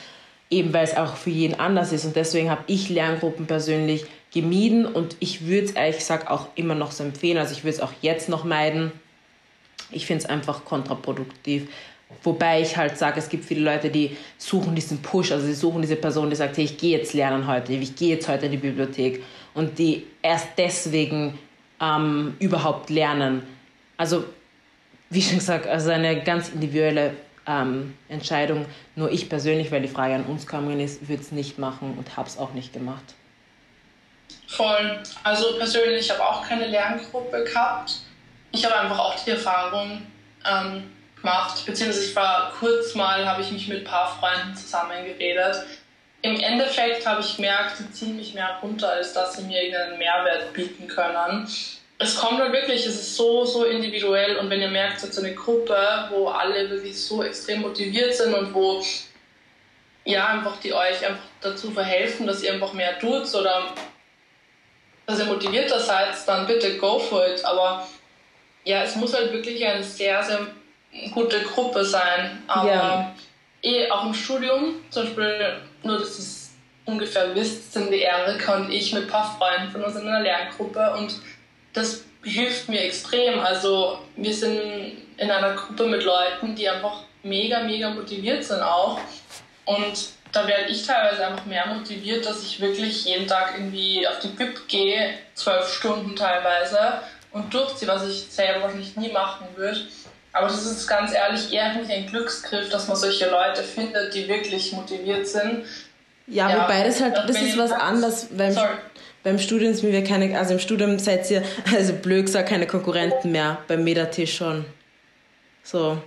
eben 0.50 0.74
weil 0.74 0.84
es 0.84 0.96
auch 0.98 1.16
für 1.16 1.30
jeden 1.30 1.60
anders 1.60 1.92
ist. 1.94 2.06
Und 2.06 2.16
deswegen 2.16 2.50
habe 2.50 2.64
ich 2.68 2.90
Lerngruppen 2.90 3.48
persönlich 3.48 4.06
gemieden 4.34 4.86
und 4.86 5.16
ich 5.20 5.48
würde 5.48 5.66
es 5.66 5.72
ehrlich 5.72 5.98
gesagt 5.98 6.30
auch 6.30 6.48
immer 6.56 6.76
noch 6.76 6.92
so 6.92 7.04
empfehlen. 7.04 7.38
Also 7.38 7.54
ich 7.54 7.64
würde 7.64 7.76
es 7.76 7.82
auch 7.82 7.94
jetzt 8.02 8.30
noch 8.30 8.44
meiden. 8.44 8.92
Ich 9.92 10.06
finde 10.06 10.24
es 10.24 10.30
einfach 10.30 10.66
kontraproduktiv, 10.66 11.70
Wobei 12.24 12.62
ich 12.62 12.78
halt 12.78 12.98
sage, 12.98 13.20
es 13.20 13.28
gibt 13.28 13.44
viele 13.46 13.62
Leute, 13.62 13.90
die 13.90 14.16
suchen 14.38 14.76
diesen 14.76 15.02
Push, 15.02 15.32
also 15.32 15.46
sie 15.46 15.54
suchen 15.54 15.82
diese 15.82 15.98
Person, 15.98 16.30
die 16.30 16.36
sagt, 16.36 16.58
hey, 16.58 16.66
ich 16.66 16.78
gehe 16.78 16.98
jetzt 16.98 17.14
lernen 17.14 17.48
heute, 17.48 17.74
ich 17.74 17.96
gehe 17.96 18.16
jetzt 18.16 18.28
heute 18.28 18.46
in 18.46 18.54
die 18.54 18.58
Bibliothek 18.58 19.24
und 19.54 19.78
die 19.78 20.08
erst 20.22 20.48
deswegen 20.58 21.38
ähm, 21.82 22.36
überhaupt 22.40 22.90
lernen. 22.90 23.44
Also, 23.98 24.24
wie 25.10 25.22
schon 25.22 25.40
gesagt, 25.40 25.68
also 25.68 25.90
eine 25.90 26.24
ganz 26.24 26.50
individuelle 26.50 27.14
ähm, 27.48 27.96
Entscheidung. 28.10 28.66
Nur 28.96 29.12
ich 29.12 29.30
persönlich, 29.30 29.72
weil 29.72 29.82
die 29.82 29.88
Frage 29.88 30.16
an 30.16 30.26
uns 30.26 30.46
gekommen 30.46 30.80
ist, 30.80 31.08
würde 31.08 31.22
es 31.22 31.32
nicht 31.32 31.58
machen 31.58 31.96
und 31.98 32.18
habe 32.18 32.28
es 32.28 32.38
auch 32.38 32.54
nicht 32.54 32.74
gemacht. 32.74 33.04
Voll. 34.48 35.00
Also 35.24 35.58
persönlich, 35.58 36.02
ich 36.02 36.12
habe 36.12 36.24
auch 36.24 36.48
keine 36.48 36.68
Lerngruppe 36.68 37.44
gehabt. 37.44 38.00
Ich 38.52 38.64
habe 38.66 38.78
einfach 38.78 39.00
auch 39.00 39.16
die 39.24 39.32
Erfahrung, 39.32 40.02
ähm, 40.50 40.84
gemacht, 41.22 41.66
beziehungsweise 41.66 42.06
ich 42.10 42.16
war 42.16 42.54
kurz 42.60 42.96
mal, 42.96 43.26
habe 43.28 43.42
ich 43.42 43.52
mich 43.52 43.68
mit 43.68 43.80
ein 43.80 43.84
paar 43.84 44.18
Freunden 44.20 44.56
zusammengeredet. 44.56 45.64
Im 46.22 46.40
Endeffekt 46.40 47.06
habe 47.06 47.22
ich 47.22 47.36
gemerkt, 47.36 47.78
sie 47.78 47.92
ziehen 47.92 48.16
mich 48.18 48.34
mehr 48.34 48.58
runter, 48.62 48.92
als 48.92 49.14
dass 49.14 49.36
sie 49.36 49.44
mir 49.44 49.62
irgendeinen 49.62 49.98
Mehrwert 49.98 50.54
bieten 50.54 50.88
können. 50.88 51.48
Es 52.00 52.16
kommt 52.16 52.40
halt 52.40 52.54
wirklich, 52.54 52.86
es 52.86 52.96
ist 52.96 53.16
so, 53.16 53.46
so 53.46 53.66
individuell 53.66 54.38
und 54.38 54.50
wenn 54.50 54.62
ihr 54.62 54.70
merkt, 54.70 55.04
ist 55.04 55.18
eine 55.18 55.34
Gruppe, 55.34 55.78
wo 56.12 56.28
alle 56.28 56.70
wirklich 56.70 57.00
so 57.00 57.24
extrem 57.24 57.62
motiviert 57.62 58.14
sind 58.14 58.34
und 58.34 58.54
wo 58.54 58.84
ja, 60.08 60.28
einfach 60.28 60.58
die 60.62 60.74
euch 60.74 61.06
einfach 61.06 61.24
dazu 61.42 61.72
verhelfen, 61.72 62.28
dass 62.28 62.42
ihr 62.42 62.54
einfach 62.54 62.72
mehr 62.74 62.98
tut 62.98 63.34
oder 63.36 63.74
dass 65.06 65.20
ihr 65.20 65.26
motivierter 65.26 65.80
seid, 65.80 66.16
dann 66.26 66.48
bitte 66.48 66.78
go 66.78 66.98
for 66.98 67.28
it. 67.28 67.44
Aber 67.44 67.88
ja, 68.64 68.84
es 68.84 68.96
muss 68.96 69.14
halt 69.14 69.34
wirklich 69.34 69.66
ein 69.66 69.84
sehr, 69.84 70.24
sehr 70.24 70.48
gute 71.14 71.42
Gruppe 71.42 71.84
sein. 71.84 72.44
Aber 72.48 72.70
ja. 72.70 73.16
eh 73.62 73.90
auch 73.90 74.06
im 74.06 74.14
Studium, 74.14 74.76
zum 74.90 75.04
Beispiel, 75.04 75.62
nur 75.84 76.00
dass 76.00 76.20
es 76.20 76.52
ungefähr 76.86 77.36
wisst, 77.36 77.74
sind 77.74 77.92
die 77.92 78.02
Erika 78.02 78.56
und 78.56 78.72
ich 78.72 78.94
mit 78.94 79.04
ein 79.04 79.10
paar 79.10 79.38
Freunden 79.38 79.72
von 79.72 79.84
uns 79.84 79.96
in 79.96 80.08
einer 80.08 80.22
Lerngruppe 80.22 80.94
und 80.98 81.16
das 81.74 82.04
hilft 82.24 82.70
mir 82.70 82.82
extrem. 82.82 83.40
Also 83.40 84.00
wir 84.16 84.34
sind 84.34 84.94
in 85.18 85.32
einer 85.32 85.54
Gruppe 85.54 85.88
mit 85.88 86.04
Leuten, 86.04 86.56
die 86.56 86.68
einfach 86.68 87.04
mega, 87.24 87.60
mega 87.62 87.90
motiviert 87.90 88.44
sind 88.44 88.62
auch. 88.62 89.00
Und 89.66 90.10
da 90.32 90.48
werde 90.48 90.70
ich 90.70 90.86
teilweise 90.86 91.28
einfach 91.28 91.46
mehr 91.46 91.66
motiviert, 91.68 92.26
dass 92.26 92.44
ich 92.44 92.60
wirklich 92.60 93.06
jeden 93.06 93.28
Tag 93.28 93.54
irgendwie 93.58 94.08
auf 94.08 94.20
die 94.20 94.28
Bib 94.28 94.68
gehe, 94.68 95.14
zwölf 95.34 95.68
Stunden 95.74 96.16
teilweise, 96.16 97.02
und 97.32 97.54
durchziehe, 97.54 97.88
was 97.88 98.08
ich 98.08 98.26
selber 98.30 98.64
wahrscheinlich 98.64 98.96
nie 98.96 99.12
machen 99.12 99.48
würde. 99.56 99.82
Aber 100.38 100.48
das 100.48 100.66
ist 100.66 100.88
ganz 100.88 101.14
ehrlich 101.14 101.52
eher 101.52 101.74
nicht 101.74 101.90
ein 101.90 102.06
Glücksgriff, 102.06 102.70
dass 102.70 102.88
man 102.88 102.96
solche 102.96 103.30
Leute 103.30 103.64
findet, 103.64 104.14
die 104.14 104.28
wirklich 104.28 104.72
motiviert 104.72 105.28
sind. 105.28 105.66
Ja, 106.28 106.50
ja 106.50 106.64
wobei 106.64 106.84
das 106.84 107.02
halt, 107.02 107.18
das 107.28 107.42
ist 107.42 107.58
was 107.58 107.72
anderes. 107.72 108.28
Beim, 108.32 108.56
beim 109.24 109.40
Studium 109.40 109.74
sind 109.74 109.92
wir 109.92 110.04
keine, 110.04 110.38
also 110.38 110.54
im 110.54 110.60
Studium 110.60 111.00
seid 111.00 111.30
ihr, 111.32 111.44
also 111.76 111.94
blöd 111.94 112.28
gesagt, 112.28 112.50
keine 112.50 112.68
Konkurrenten 112.68 113.32
mehr. 113.32 113.58
Beim 113.68 113.84
Medatisch 113.84 114.38
schon. 114.38 114.66
So. 115.64 116.02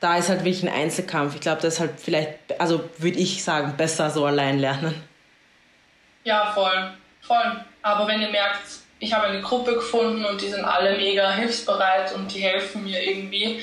Da 0.00 0.18
ist 0.18 0.28
halt 0.28 0.40
wirklich 0.40 0.62
ein 0.62 0.68
Einzelkampf. 0.68 1.34
Ich 1.34 1.40
glaube, 1.40 1.62
das 1.62 1.74
ist 1.74 1.80
halt 1.80 1.92
vielleicht, 1.96 2.38
also 2.58 2.84
würde 2.98 3.18
ich 3.18 3.42
sagen, 3.42 3.74
besser 3.78 4.10
so 4.10 4.26
allein 4.26 4.58
lernen. 4.58 4.94
Ja, 6.24 6.52
voll. 6.52 6.92
Voll. 7.22 7.64
Aber 7.80 8.06
wenn 8.06 8.20
ihr 8.20 8.28
merkt, 8.28 8.60
ich 9.04 9.12
habe 9.12 9.26
eine 9.26 9.42
Gruppe 9.42 9.74
gefunden 9.74 10.24
und 10.24 10.40
die 10.40 10.48
sind 10.48 10.64
alle 10.64 10.96
mega 10.96 11.30
hilfsbereit 11.32 12.14
und 12.14 12.32
die 12.32 12.40
helfen 12.40 12.84
mir 12.84 13.02
irgendwie, 13.02 13.60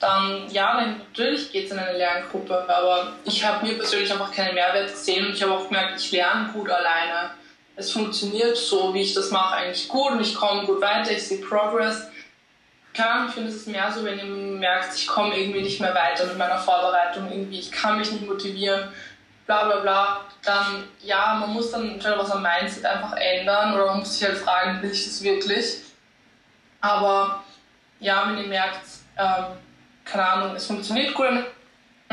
dann 0.00 0.50
ja, 0.50 0.74
natürlich 0.74 1.52
geht 1.52 1.66
es 1.66 1.72
in 1.72 1.78
eine 1.78 1.96
Lerngruppe, 1.96 2.68
aber 2.68 3.12
ich 3.24 3.44
habe 3.44 3.66
mir 3.66 3.74
persönlich 3.74 4.10
einfach 4.10 4.32
keinen 4.32 4.54
Mehrwert 4.54 4.90
gesehen 4.90 5.26
und 5.26 5.34
ich 5.34 5.42
habe 5.42 5.52
auch 5.52 5.68
gemerkt, 5.68 6.00
ich 6.00 6.10
lerne 6.10 6.50
gut 6.52 6.70
alleine. 6.70 7.30
Es 7.76 7.92
funktioniert 7.92 8.56
so, 8.56 8.92
wie 8.92 9.02
ich 9.02 9.14
das 9.14 9.30
mache, 9.30 9.56
eigentlich 9.56 9.88
gut 9.88 10.12
und 10.12 10.20
ich 10.20 10.34
komme 10.34 10.66
gut 10.66 10.80
weiter, 10.80 11.12
ich 11.12 11.22
sehe 11.22 11.40
Progress. 11.40 12.08
Klar, 12.92 13.26
ich 13.28 13.34
finde, 13.34 13.50
es 13.50 13.66
mehr 13.66 13.92
so, 13.92 14.04
wenn 14.04 14.18
ihr 14.18 14.24
merkt, 14.24 14.96
ich 14.96 15.06
komme 15.06 15.36
irgendwie 15.38 15.62
nicht 15.62 15.80
mehr 15.80 15.94
weiter 15.94 16.26
mit 16.26 16.36
meiner 16.36 16.58
Vorbereitung, 16.58 17.30
irgendwie, 17.30 17.60
ich 17.60 17.70
kann 17.70 17.98
mich 17.98 18.10
nicht 18.10 18.26
motivieren, 18.26 18.88
bla 19.50 19.64
bla 19.64 19.80
bla, 19.80 20.20
dann 20.44 20.88
ja, 21.02 21.34
man 21.34 21.52
muss 21.52 21.72
dann 21.72 21.96
natürlich 21.96 22.18
was 22.18 22.30
am 22.30 22.42
Mindset 22.42 22.84
einfach 22.84 23.16
ändern 23.16 23.74
oder 23.74 23.86
man 23.86 23.98
muss 23.98 24.16
sich 24.16 24.28
halt 24.28 24.38
fragen, 24.38 24.80
will 24.80 24.92
ich 24.92 25.04
das 25.04 25.20
wirklich? 25.24 25.78
Aber 26.80 27.42
ja, 27.98 28.28
wenn 28.28 28.38
ihr 28.38 28.46
merkt, 28.46 28.86
ähm, 29.18 29.44
keine 30.04 30.28
Ahnung, 30.28 30.54
es 30.54 30.66
funktioniert 30.66 31.14
gut 31.14 31.26
in 31.26 31.34
der 31.34 31.46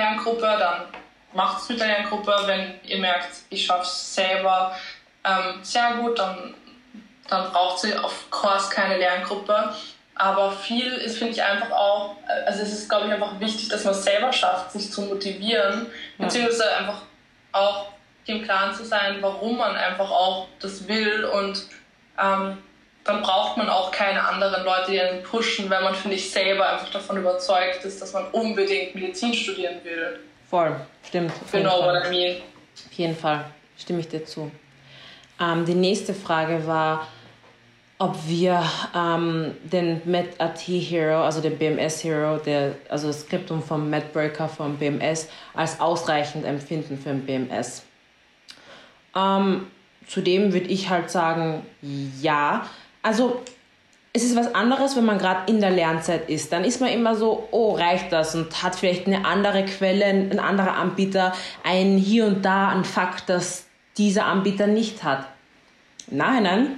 Lerngruppe, 0.04 0.42
dann 0.42 0.86
macht 1.34 1.62
es 1.62 1.70
mit 1.70 1.80
der 1.80 1.88
Lerngruppe. 1.88 2.36
Wenn 2.46 2.80
ihr 2.84 2.98
merkt, 2.98 3.30
ich 3.50 3.64
schaffe 3.64 3.84
es 3.84 4.16
selber 4.16 4.76
ähm, 5.24 5.60
sehr 5.62 5.94
gut, 5.94 6.18
dann, 6.18 6.56
dann 7.30 7.52
braucht 7.52 7.80
sie 7.80 7.96
auf 7.96 8.32
Kurs 8.32 8.68
keine 8.72 8.98
Lerngruppe. 8.98 9.76
Aber 10.16 10.52
viel 10.52 10.92
ist, 10.94 11.20
finde 11.20 11.34
ich, 11.34 11.44
einfach 11.44 11.70
auch, 11.70 12.16
also 12.48 12.64
es 12.64 12.74
ist, 12.74 12.90
glaube 12.90 13.06
ich, 13.06 13.14
einfach 13.14 13.40
wichtig, 13.40 13.70
dass 13.70 13.84
man 13.84 13.94
es 13.94 14.04
selber 14.04 14.34
schafft, 14.34 14.72
sich 14.72 14.92
zu 14.92 15.04
motivieren, 15.04 15.86
ja. 16.18 16.26
beziehungsweise 16.26 16.76
einfach 16.76 17.02
auch 17.52 17.88
dem 18.28 18.44
Klaren 18.44 18.76
zu 18.76 18.84
sein, 18.84 19.18
warum 19.22 19.58
man 19.58 19.76
einfach 19.76 20.10
auch 20.10 20.48
das 20.60 20.88
will 20.88 21.26
und 21.26 21.66
ähm, 22.22 22.58
dann 23.04 23.22
braucht 23.22 23.56
man 23.56 23.70
auch 23.70 23.90
keine 23.92 24.22
anderen 24.28 24.66
Leute, 24.66 24.92
die 24.92 25.00
einen 25.00 25.24
pushen, 25.24 25.70
wenn 25.70 25.82
man, 25.82 25.96
finde 25.96 26.18
ich, 26.18 26.30
selber 26.30 26.68
einfach 26.68 26.92
davon 26.92 27.18
überzeugt 27.18 27.86
ist, 27.86 28.02
dass 28.02 28.12
man 28.12 28.26
unbedingt 28.32 28.96
Medizin 28.96 29.34
studieren 29.34 29.76
will. 29.84 30.20
Voll, 30.50 30.76
stimmt. 31.08 31.32
Know 31.52 31.84
what 31.84 32.06
I 32.06 32.10
mean. 32.10 32.42
Auf 32.86 32.94
jeden 32.94 33.16
Fall, 33.16 33.46
stimme 33.78 34.02
ich 34.02 34.10
dir 34.10 34.26
zu. 34.26 34.52
Ähm, 35.40 35.66
die 35.66 35.74
nächste 35.74 36.14
Frage 36.14 36.68
war, 36.68 37.08
ob 38.00 38.16
wir 38.28 38.64
ähm, 38.96 39.56
den 39.64 40.02
MedAT 40.06 40.60
Hero, 40.60 41.24
also 41.24 41.42
den 41.42 41.58
BMS 41.58 42.04
Hero, 42.04 42.38
der, 42.38 42.76
also 42.90 43.08
das 43.08 43.22
Skriptum 43.22 43.64
vom 43.64 43.90
MedBreaker 43.90 44.48
vom 44.48 44.78
BMS, 44.78 45.30
als 45.56 45.80
ausreichend 45.80 46.46
empfinden 46.46 47.00
für 47.00 47.10
ein 47.10 47.26
BMS. 47.26 47.84
Ähm, 49.16 49.68
zudem 50.08 50.54
würde 50.54 50.68
ich 50.68 50.90
halt 50.90 51.10
sagen, 51.10 51.66
ja. 52.22 52.68
Also 53.02 53.42
es 54.14 54.24
ist 54.24 54.36
was 54.36 54.54
anderes, 54.54 54.96
wenn 54.96 55.06
man 55.06 55.18
gerade 55.18 55.52
in 55.52 55.60
der 55.60 55.72
Lernzeit 55.72 56.30
ist. 56.30 56.54
Dann 56.54 56.66
ist 56.66 56.80
man 56.80 56.92
immer 56.92 57.16
so, 57.16 57.48
oh, 57.50 57.74
reicht 57.74 58.12
das? 58.12 58.36
Und 58.36 58.62
hat 58.62 58.76
vielleicht 58.76 59.08
eine 59.08 59.26
andere 59.26 59.66
Quelle, 59.66 60.06
ein 60.06 60.40
anderer 60.40 60.76
Anbieter, 60.76 61.34
ein 61.64 61.98
hier 61.98 62.28
und 62.28 62.46
da 62.46 62.70
ein 62.70 62.84
Fakt, 62.86 63.30
das 63.30 63.66
dieser 63.98 64.26
Anbieter 64.26 64.68
nicht 64.68 65.04
hat. 65.04 65.28
Im 66.12 66.18
Nachhinein 66.18 66.78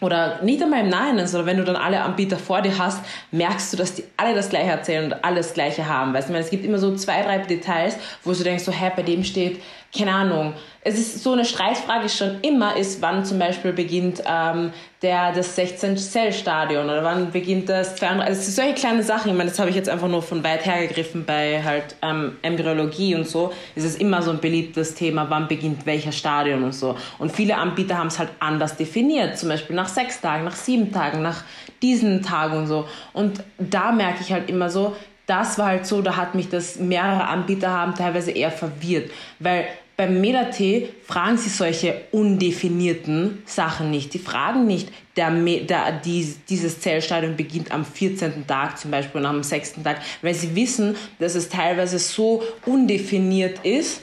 oder 0.00 0.42
nicht 0.42 0.62
einmal 0.62 0.80
im 0.80 0.88
Nachhinein, 0.88 1.26
sondern 1.26 1.46
wenn 1.46 1.56
du 1.58 1.64
dann 1.64 1.76
alle 1.76 2.02
Anbieter 2.02 2.38
vor 2.38 2.62
dir 2.62 2.78
hast, 2.78 3.04
merkst 3.30 3.72
du, 3.72 3.76
dass 3.76 3.94
die 3.94 4.04
alle 4.16 4.34
das 4.34 4.48
Gleiche 4.48 4.70
erzählen 4.70 5.12
und 5.12 5.24
alles 5.24 5.54
Gleiche 5.54 5.88
haben. 5.88 6.14
Weißt 6.14 6.30
du, 6.30 6.34
es 6.34 6.50
gibt 6.50 6.64
immer 6.64 6.78
so 6.78 6.94
zwei, 6.96 7.22
drei 7.22 7.38
Details, 7.38 7.96
wo 8.24 8.32
du 8.32 8.42
denkst, 8.42 8.64
so, 8.64 8.72
hä, 8.72 8.90
bei 8.96 9.02
dem 9.02 9.24
steht, 9.24 9.60
keine 9.96 10.12
Ahnung. 10.12 10.54
Es 10.82 10.98
ist 10.98 11.22
so 11.22 11.32
eine 11.32 11.44
Streitfrage 11.44 12.08
schon 12.08 12.40
immer 12.42 12.76
ist, 12.76 13.02
wann 13.02 13.24
zum 13.24 13.38
Beispiel 13.38 13.72
beginnt 13.72 14.22
ähm, 14.24 14.72
der, 15.02 15.32
das 15.32 15.58
16-Zell-Stadion 15.58 16.84
oder 16.84 17.02
wann 17.02 17.32
beginnt 17.32 17.68
das 17.68 17.96
200, 17.96 18.28
also 18.28 18.50
solche 18.50 18.74
kleine 18.74 19.02
Sachen, 19.02 19.30
ich 19.30 19.36
meine, 19.36 19.50
das 19.50 19.58
habe 19.58 19.68
ich 19.68 19.76
jetzt 19.76 19.88
einfach 19.88 20.08
nur 20.08 20.22
von 20.22 20.44
weit 20.44 20.64
her 20.64 20.86
gegriffen 20.86 21.24
bei 21.26 21.62
halt 21.62 21.96
ähm, 22.02 22.36
Embryologie 22.42 23.14
und 23.14 23.26
so, 23.26 23.52
ist 23.74 23.84
es 23.84 23.96
immer 23.96 24.22
so 24.22 24.30
ein 24.30 24.38
beliebtes 24.38 24.94
Thema, 24.94 25.28
wann 25.28 25.48
beginnt 25.48 25.86
welcher 25.86 26.12
Stadion 26.12 26.62
und 26.62 26.74
so. 26.74 26.96
Und 27.18 27.32
viele 27.32 27.56
Anbieter 27.56 27.98
haben 27.98 28.08
es 28.08 28.18
halt 28.18 28.30
anders 28.38 28.76
definiert, 28.76 29.38
zum 29.38 29.48
Beispiel 29.48 29.74
nach 29.74 29.88
sechs 29.88 30.20
Tagen, 30.20 30.44
nach 30.44 30.56
sieben 30.56 30.92
Tagen, 30.92 31.20
nach 31.20 31.42
diesen 31.82 32.22
Tagen 32.22 32.58
und 32.58 32.66
so. 32.66 32.86
Und 33.12 33.42
da 33.58 33.92
merke 33.92 34.20
ich 34.22 34.32
halt 34.32 34.48
immer 34.48 34.70
so, 34.70 34.94
das 35.30 35.58
war 35.58 35.66
halt 35.66 35.86
so, 35.86 36.02
da 36.02 36.16
hat 36.16 36.34
mich 36.34 36.48
das 36.48 36.80
mehrere 36.80 37.28
Anbieter 37.28 37.70
haben 37.70 37.94
teilweise 37.94 38.32
eher 38.32 38.50
verwirrt, 38.50 39.12
weil 39.38 39.68
beim 39.96 40.20
Meta-T 40.20 40.88
fragen 41.04 41.36
sie 41.36 41.50
solche 41.50 42.00
undefinierten 42.10 43.42
Sachen 43.44 43.90
nicht. 43.90 44.12
Die 44.14 44.18
fragen 44.18 44.66
nicht, 44.66 44.88
der, 45.14 45.30
der, 45.30 45.92
die, 45.92 46.34
dieses 46.48 46.80
Zellstadium 46.80 47.36
beginnt 47.36 47.70
am 47.70 47.84
14. 47.84 48.46
Tag 48.46 48.78
zum 48.78 48.90
Beispiel 48.90 49.20
und 49.20 49.26
am 49.26 49.42
6. 49.42 49.74
Tag, 49.84 50.00
weil 50.22 50.34
sie 50.34 50.56
wissen, 50.56 50.96
dass 51.18 51.34
es 51.34 51.48
teilweise 51.48 51.98
so 51.98 52.42
undefiniert 52.66 53.64
ist, 53.64 54.00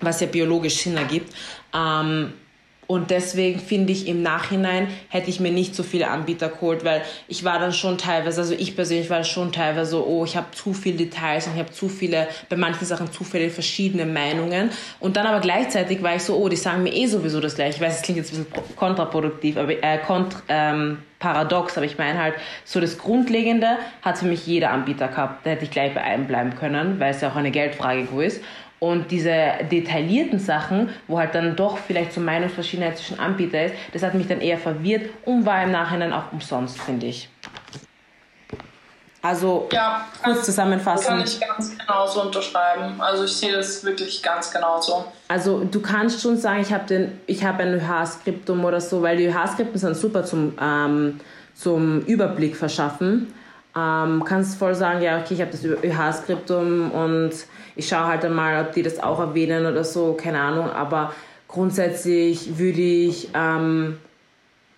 was 0.00 0.20
ja 0.20 0.26
biologisch 0.26 0.76
Sinn 0.76 0.96
ergibt, 0.96 1.32
ähm, 1.72 2.32
und 2.88 3.10
deswegen 3.10 3.60
finde 3.60 3.92
ich 3.92 4.08
im 4.08 4.22
Nachhinein 4.22 4.88
hätte 5.10 5.28
ich 5.28 5.40
mir 5.40 5.52
nicht 5.52 5.74
so 5.74 5.82
viele 5.82 6.08
Anbieter 6.08 6.48
geholt, 6.48 6.86
weil 6.86 7.02
ich 7.28 7.44
war 7.44 7.58
dann 7.58 7.74
schon 7.74 7.98
teilweise, 7.98 8.40
also 8.40 8.54
ich 8.54 8.76
persönlich 8.76 9.10
war 9.10 9.24
schon 9.24 9.52
teilweise 9.52 9.90
so, 9.90 10.06
oh, 10.06 10.24
ich 10.24 10.38
habe 10.38 10.46
zu 10.52 10.72
viele 10.72 10.96
Details 10.96 11.46
und 11.46 11.52
ich 11.52 11.58
habe 11.58 11.70
zu 11.70 11.90
viele, 11.90 12.28
bei 12.48 12.56
manchen 12.56 12.86
Sachen 12.86 13.12
zu 13.12 13.24
viele 13.24 13.50
verschiedene 13.50 14.06
Meinungen. 14.06 14.70
Und 15.00 15.18
dann 15.18 15.26
aber 15.26 15.40
gleichzeitig 15.40 16.02
war 16.02 16.16
ich 16.16 16.22
so, 16.22 16.34
oh, 16.34 16.48
die 16.48 16.56
sagen 16.56 16.82
mir 16.82 16.94
eh 16.94 17.06
sowieso 17.06 17.40
das 17.40 17.56
gleiche. 17.56 17.76
Ich 17.76 17.80
weiß, 17.82 17.96
es 17.96 18.02
klingt 18.02 18.16
jetzt 18.16 18.32
ein 18.32 18.46
bisschen 18.46 18.76
kontraproduktiv, 18.76 19.58
aber 19.58 19.72
äh, 19.72 19.98
kont, 19.98 20.36
ähm, 20.48 21.02
paradox, 21.18 21.76
aber 21.76 21.84
ich 21.84 21.98
meine 21.98 22.18
halt, 22.18 22.36
so 22.64 22.80
das 22.80 22.96
Grundlegende 22.96 23.76
hat 24.00 24.16
für 24.16 24.24
mich 24.24 24.46
jeder 24.46 24.70
Anbieter 24.70 25.08
gehabt. 25.08 25.44
Da 25.44 25.50
hätte 25.50 25.64
ich 25.64 25.70
gleich 25.70 25.92
bei 25.92 26.02
einem 26.02 26.26
bleiben 26.26 26.54
können, 26.54 26.98
weil 26.98 27.10
es 27.10 27.20
ja 27.20 27.30
auch 27.30 27.36
eine 27.36 27.50
Geldfrage 27.50 28.06
ist. 28.24 28.40
Und 28.80 29.10
diese 29.10 29.54
detaillierten 29.70 30.38
Sachen, 30.38 30.90
wo 31.08 31.18
halt 31.18 31.34
dann 31.34 31.56
doch 31.56 31.78
vielleicht 31.78 32.12
so 32.12 32.20
Meinungsverschiedenheit 32.20 32.96
zwischen 32.96 33.18
Anbietern 33.18 33.66
ist, 33.66 33.74
das 33.92 34.02
hat 34.02 34.14
mich 34.14 34.28
dann 34.28 34.40
eher 34.40 34.58
verwirrt 34.58 35.10
und 35.24 35.44
war 35.44 35.62
im 35.64 35.72
Nachhinein 35.72 36.12
auch 36.12 36.32
umsonst, 36.32 36.80
finde 36.80 37.06
ich. 37.06 37.28
Also 39.20 39.68
ja, 39.72 40.06
kurz 40.22 40.44
zusammenfassen. 40.44 41.08
Kann 41.08 41.24
ich 41.24 41.40
ganz 41.40 41.76
genauso 41.76 42.22
unterschreiben. 42.22 43.00
Also 43.00 43.24
ich 43.24 43.32
sehe 43.36 43.52
das 43.52 43.82
wirklich 43.82 44.22
ganz 44.22 44.52
genauso. 44.52 45.06
Also 45.26 45.64
du 45.64 45.82
kannst 45.82 46.22
schon 46.22 46.36
sagen, 46.36 46.60
ich 46.60 46.72
habe 46.72 47.10
hab 47.28 47.58
ein 47.58 47.74
ÖH-Skriptum 47.74 48.64
oder 48.64 48.80
so, 48.80 49.02
weil 49.02 49.16
die 49.16 49.26
ÖH-Skripten 49.26 49.76
sind 49.76 49.96
super 49.96 50.24
zum, 50.24 50.56
ähm, 50.60 51.18
zum 51.54 52.00
Überblick 52.02 52.56
verschaffen. 52.56 53.34
Ähm, 53.78 54.24
kannst 54.24 54.58
voll 54.58 54.74
sagen, 54.74 55.02
ja, 55.02 55.18
okay, 55.20 55.34
ich 55.34 55.40
habe 55.40 55.52
das 55.52 55.64
ÖH-Skriptum 55.64 56.90
und 56.90 57.32
ich 57.76 57.86
schaue 57.86 58.06
halt 58.06 58.24
einmal, 58.24 58.64
ob 58.64 58.72
die 58.72 58.82
das 58.82 58.98
auch 58.98 59.20
erwähnen 59.20 59.66
oder 59.66 59.84
so, 59.84 60.14
keine 60.14 60.40
Ahnung. 60.40 60.68
Aber 60.70 61.12
grundsätzlich 61.46 62.58
würde 62.58 62.80
ich 62.80 63.28
ähm, 63.34 63.98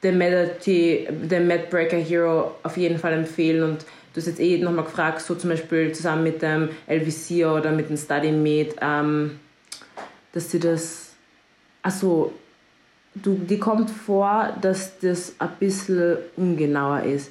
den, 0.02 0.18
den 0.18 1.46
Medbreaker 1.46 1.96
Hero 1.96 2.54
auf 2.62 2.76
jeden 2.76 2.98
Fall 2.98 3.14
empfehlen 3.14 3.62
und 3.62 3.84
du 4.12 4.20
hast 4.20 4.26
jetzt 4.26 4.40
eh 4.40 4.58
nochmal 4.58 4.84
gefragt, 4.84 5.22
so 5.22 5.34
zum 5.34 5.50
Beispiel 5.50 5.92
zusammen 5.92 6.24
mit 6.24 6.42
dem 6.42 6.68
LVC 6.88 7.46
oder 7.46 7.72
mit 7.72 7.88
dem 7.88 7.96
StudyMed, 7.96 8.76
ähm, 8.80 9.38
dass 10.32 10.50
sie 10.50 10.60
das, 10.60 11.12
also 11.82 12.32
du, 13.14 13.34
die 13.34 13.58
kommt 13.58 13.90
vor, 13.90 14.56
dass 14.60 14.98
das 14.98 15.34
ein 15.38 15.50
bisschen 15.58 16.18
ungenauer 16.36 17.02
ist. 17.02 17.30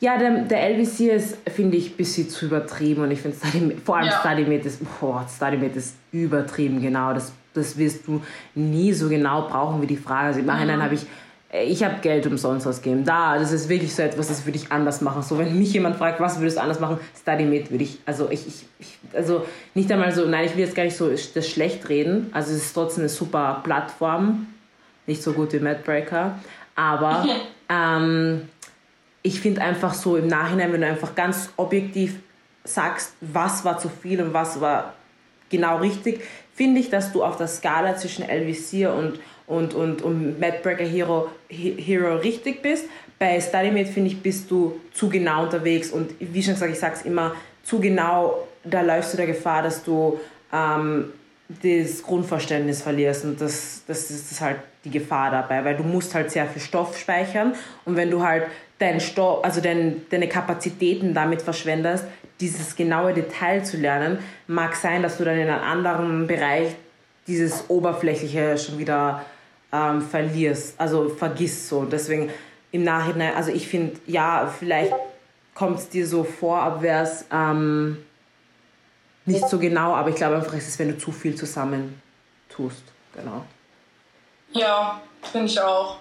Ja, 0.00 0.16
der, 0.16 0.42
der 0.42 0.70
LVC 0.70 1.00
ist, 1.12 1.38
finde 1.50 1.76
ich, 1.76 1.90
ein 1.90 1.96
bisschen 1.96 2.28
zu 2.28 2.46
übertrieben 2.46 3.02
und 3.02 3.10
ich 3.10 3.20
finde 3.20 3.36
vor 3.84 3.96
allem 3.96 4.06
ja. 4.06 4.20
StudyMate 4.20 4.68
ist, 4.68 4.80
boah, 5.00 5.26
StudyMate 5.28 5.78
ist 5.78 5.96
übertrieben, 6.12 6.80
genau. 6.80 7.12
Das, 7.12 7.32
das 7.52 7.76
wirst 7.76 8.06
du 8.06 8.22
nie 8.54 8.92
so 8.92 9.08
genau 9.08 9.48
brauchen 9.48 9.82
wie 9.82 9.88
die 9.88 9.96
Frage. 9.96 10.28
Also 10.28 10.40
im 10.40 10.46
Nachhinein 10.46 10.78
mhm. 10.78 10.82
habe 10.82 10.94
ich, 10.94 11.06
ich 11.52 11.82
habe 11.82 11.96
Geld 12.00 12.28
umsonst 12.28 12.64
ausgegeben. 12.68 13.04
Da, 13.04 13.38
das 13.38 13.50
ist 13.50 13.68
wirklich 13.68 13.92
so 13.92 14.02
etwas, 14.02 14.28
das 14.28 14.46
würde 14.46 14.58
ich 14.58 14.70
anders 14.70 15.00
machen. 15.00 15.22
So, 15.22 15.36
wenn 15.36 15.58
mich 15.58 15.72
jemand 15.72 15.96
fragt, 15.96 16.20
was 16.20 16.38
würdest 16.38 16.58
du 16.58 16.62
anders 16.62 16.78
machen, 16.78 17.00
StudyMate 17.20 17.72
würde 17.72 17.82
ich, 17.82 17.98
also 18.06 18.30
ich, 18.30 18.46
ich, 18.46 18.66
ich, 18.78 18.98
also 19.12 19.46
nicht 19.74 19.90
einmal 19.90 20.12
so, 20.12 20.26
nein, 20.26 20.44
ich 20.44 20.54
will 20.54 20.64
jetzt 20.64 20.76
gar 20.76 20.84
nicht 20.84 20.96
so 20.96 21.10
das 21.10 21.48
schlecht 21.48 21.88
reden. 21.88 22.28
Also 22.32 22.52
es 22.52 22.66
ist 22.66 22.72
trotzdem 22.72 23.02
eine 23.02 23.08
super 23.08 23.62
Plattform, 23.64 24.46
nicht 25.08 25.24
so 25.24 25.32
gut 25.32 25.52
wie 25.54 25.58
Madbreaker, 25.58 26.38
aber 26.76 27.26
ähm, 27.68 28.42
ich 29.22 29.40
finde 29.40 29.60
einfach 29.60 29.94
so 29.94 30.16
im 30.16 30.26
Nachhinein, 30.26 30.72
wenn 30.72 30.80
du 30.80 30.86
einfach 30.86 31.14
ganz 31.14 31.50
objektiv 31.56 32.16
sagst, 32.64 33.14
was 33.20 33.64
war 33.64 33.78
zu 33.78 33.88
viel 33.88 34.20
und 34.20 34.32
was 34.32 34.60
war 34.60 34.94
genau 35.50 35.78
richtig, 35.78 36.22
finde 36.54 36.80
ich, 36.80 36.90
dass 36.90 37.12
du 37.12 37.24
auf 37.24 37.36
der 37.36 37.48
Skala 37.48 37.96
zwischen 37.96 38.24
LVC 38.24 38.88
und, 38.88 39.20
und, 39.46 39.74
und, 39.74 40.02
und 40.02 40.40
Madbreaker 40.40 40.84
Hero, 40.84 41.28
Hero 41.48 42.16
richtig 42.16 42.62
bist. 42.62 42.86
Bei 43.18 43.40
StudyMate, 43.40 43.86
finde 43.86 44.10
ich, 44.10 44.20
bist 44.20 44.50
du 44.50 44.80
zu 44.92 45.08
genau 45.08 45.44
unterwegs 45.44 45.90
und 45.90 46.12
wie 46.20 46.42
schon 46.42 46.54
gesagt, 46.54 46.72
ich 46.72 46.78
sage 46.78 46.94
es 46.96 47.02
immer, 47.02 47.34
zu 47.64 47.80
genau, 47.80 48.46
da 48.64 48.82
läufst 48.82 49.12
du 49.12 49.16
der 49.16 49.26
Gefahr, 49.26 49.62
dass 49.62 49.82
du 49.82 50.20
ähm, 50.52 51.12
das 51.48 52.02
Grundverständnis 52.02 52.82
verlierst 52.82 53.24
und 53.24 53.40
das, 53.40 53.82
das 53.86 54.10
ist 54.10 54.40
halt 54.40 54.58
die 54.84 54.90
Gefahr 54.90 55.30
dabei, 55.30 55.64
weil 55.64 55.76
du 55.76 55.82
musst 55.82 56.14
halt 56.14 56.30
sehr 56.30 56.46
viel 56.46 56.62
Stoff 56.62 56.96
speichern 56.98 57.54
und 57.84 57.96
wenn 57.96 58.10
du 58.10 58.22
halt 58.22 58.44
deinen 58.78 59.00
Stoff, 59.00 59.44
also 59.44 59.60
dein, 59.60 60.02
deine 60.10 60.28
Kapazitäten 60.28 61.14
damit 61.14 61.42
verschwendest, 61.42 62.04
dieses 62.40 62.76
genaue 62.76 63.12
Detail 63.12 63.64
zu 63.64 63.76
lernen, 63.76 64.18
mag 64.46 64.76
sein, 64.76 65.02
dass 65.02 65.18
du 65.18 65.24
dann 65.24 65.38
in 65.38 65.48
einem 65.48 65.62
anderen 65.62 66.26
Bereich 66.26 66.74
dieses 67.26 67.68
Oberflächliche 67.68 68.56
schon 68.56 68.78
wieder 68.78 69.24
ähm, 69.72 70.00
verlierst, 70.00 70.80
also 70.80 71.08
vergisst 71.08 71.68
so. 71.68 71.84
Deswegen 71.84 72.30
im 72.70 72.84
Nachhinein, 72.84 73.34
also 73.34 73.50
ich 73.50 73.66
finde, 73.68 73.96
ja, 74.06 74.52
vielleicht 74.58 74.94
kommt 75.54 75.78
es 75.78 75.88
dir 75.88 76.06
so 76.06 76.24
vor, 76.24 76.58
aber 76.60 76.82
wäre 76.82 77.02
es 77.02 77.24
ähm, 77.32 77.98
nicht 79.26 79.48
so 79.48 79.58
genau, 79.58 79.94
aber 79.94 80.10
ich 80.10 80.16
glaube 80.16 80.36
einfach, 80.36 80.54
es 80.54 80.68
ist, 80.68 80.78
wenn 80.78 80.88
du 80.88 80.98
zu 80.98 81.12
viel 81.12 81.34
zusammen 81.34 82.00
tust. 82.48 82.82
Genau. 83.14 83.44
Ja, 84.52 85.02
finde 85.22 85.46
ich 85.46 85.60
auch. 85.60 85.98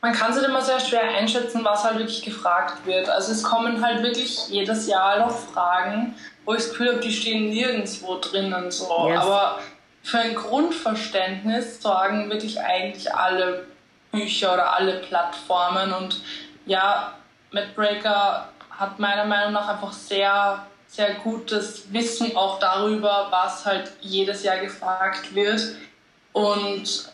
Man 0.00 0.12
kann 0.12 0.30
es 0.30 0.36
halt 0.36 0.46
immer 0.46 0.62
sehr 0.62 0.78
schwer 0.78 1.02
einschätzen, 1.02 1.64
was 1.64 1.82
halt 1.82 1.98
wirklich 1.98 2.22
gefragt 2.22 2.86
wird. 2.86 3.08
Also 3.08 3.32
es 3.32 3.42
kommen 3.42 3.84
halt 3.84 4.02
wirklich 4.02 4.48
jedes 4.48 4.86
Jahr 4.86 5.18
noch 5.18 5.36
Fragen, 5.36 6.14
wo 6.44 6.52
ich 6.52 6.60
das 6.60 6.70
Gefühl 6.70 6.92
habe, 6.92 7.00
die 7.00 7.12
stehen 7.12 7.50
nirgendwo 7.50 8.18
drinnen. 8.18 8.70
So. 8.70 9.08
Yes. 9.08 9.20
Aber 9.20 9.58
für 10.02 10.18
ein 10.18 10.34
Grundverständnis 10.36 11.82
sorgen 11.82 12.30
wirklich 12.30 12.60
eigentlich 12.60 13.12
alle 13.12 13.66
Bücher 14.12 14.54
oder 14.54 14.74
alle 14.74 15.00
Plattformen. 15.00 15.92
Und 15.92 16.22
ja, 16.66 17.14
MadBreaker 17.50 18.48
hat 18.70 18.98
meiner 19.00 19.24
Meinung 19.24 19.52
nach 19.52 19.68
einfach 19.68 19.92
sehr, 19.92 20.64
sehr 20.86 21.14
gutes 21.14 21.92
Wissen 21.92 22.36
auch 22.36 22.60
darüber, 22.60 23.26
was 23.30 23.66
halt 23.66 23.90
jedes 24.00 24.44
Jahr 24.44 24.58
gefragt 24.58 25.34
wird. 25.34 25.60
Und 26.32 27.10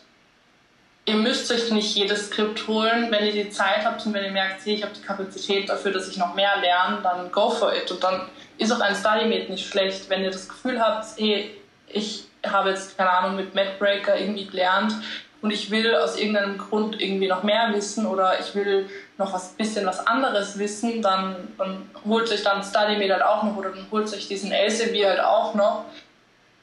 ihr 1.05 1.15
müsst 1.15 1.51
euch 1.51 1.71
nicht 1.71 1.95
jedes 1.95 2.27
Skript 2.27 2.67
holen. 2.67 3.11
Wenn 3.11 3.25
ihr 3.25 3.31
die 3.31 3.49
Zeit 3.49 3.85
habt 3.85 4.05
und 4.05 4.13
wenn 4.13 4.25
ihr 4.25 4.31
merkt, 4.31 4.65
hey, 4.65 4.75
ich 4.75 4.83
habe 4.83 4.93
die 4.93 5.01
Kapazität 5.01 5.69
dafür, 5.69 5.91
dass 5.91 6.07
ich 6.07 6.17
noch 6.17 6.33
mehr 6.33 6.57
lerne, 6.61 6.99
dann 7.01 7.31
go 7.31 7.49
for 7.49 7.73
it. 7.73 7.89
Und 7.91 8.03
dann 8.03 8.21
ist 8.57 8.71
auch 8.71 8.81
ein 8.81 8.95
StudyMate 8.95 9.51
nicht 9.51 9.69
schlecht. 9.69 10.09
Wenn 10.09 10.23
ihr 10.23 10.31
das 10.31 10.49
Gefühl 10.49 10.81
habt, 10.81 11.05
hey, 11.17 11.51
ich 11.87 12.25
habe 12.45 12.71
jetzt, 12.71 12.97
keine 12.97 13.11
Ahnung, 13.11 13.35
mit 13.35 13.55
MadBreaker 13.55 14.19
irgendwie 14.19 14.45
gelernt 14.45 14.93
und 15.41 15.51
ich 15.51 15.69
will 15.69 15.95
aus 15.95 16.17
irgendeinem 16.17 16.57
Grund 16.57 16.99
irgendwie 16.99 17.27
noch 17.27 17.43
mehr 17.43 17.71
wissen 17.73 18.05
oder 18.05 18.39
ich 18.39 18.55
will 18.55 18.89
noch 19.17 19.33
was 19.33 19.49
bisschen 19.49 19.85
was 19.85 20.05
anderes 20.05 20.57
wissen, 20.57 21.01
dann, 21.01 21.35
dann 21.57 21.89
holt 22.03 22.27
sich 22.27 22.43
dann 22.43 22.63
StudyMate 22.63 23.13
halt 23.13 23.23
auch 23.23 23.43
noch 23.43 23.55
oder 23.55 23.69
dann 23.69 23.85
holt 23.91 24.09
sich 24.09 24.27
diesen 24.27 24.51
Elsevier 24.51 25.09
halt 25.09 25.19
auch 25.19 25.53
noch. 25.53 25.85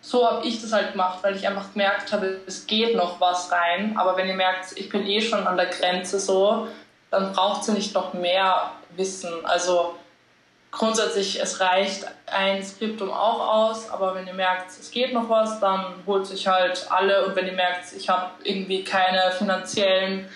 So 0.02 0.28
habe 0.28 0.46
ich 0.46 0.60
das 0.60 0.72
halt 0.72 0.92
gemacht, 0.92 1.20
weil 1.22 1.36
ich 1.36 1.46
einfach 1.46 1.72
gemerkt 1.72 2.12
habe, 2.12 2.40
es 2.46 2.66
geht 2.66 2.96
noch 2.96 3.20
was 3.20 3.50
rein. 3.52 3.96
Aber 3.96 4.16
wenn 4.16 4.28
ihr 4.28 4.34
merkt, 4.34 4.76
ich 4.76 4.88
bin 4.88 5.06
eh 5.06 5.20
schon 5.20 5.46
an 5.46 5.56
der 5.56 5.66
Grenze 5.66 6.18
so, 6.18 6.66
dann 7.10 7.32
braucht 7.32 7.64
sie 7.64 7.72
nicht 7.72 7.94
noch 7.94 8.12
mehr 8.12 8.72
Wissen. 8.96 9.32
Also 9.44 9.94
grundsätzlich, 10.72 11.40
es 11.40 11.60
reicht 11.60 12.04
ein 12.26 12.64
Skriptum 12.64 13.12
auch 13.12 13.70
aus, 13.70 13.90
aber 13.90 14.14
wenn 14.16 14.26
ihr 14.26 14.34
merkt, 14.34 14.70
es 14.70 14.90
geht 14.90 15.12
noch 15.12 15.28
was, 15.28 15.60
dann 15.60 15.94
holt 16.06 16.26
sich 16.26 16.48
halt 16.48 16.86
alle 16.90 17.26
und 17.26 17.36
wenn 17.36 17.46
ihr 17.46 17.52
merkt, 17.52 17.92
ich 17.96 18.08
habe 18.08 18.30
irgendwie 18.42 18.82
keine 18.82 19.30
finanziellen, 19.32 20.28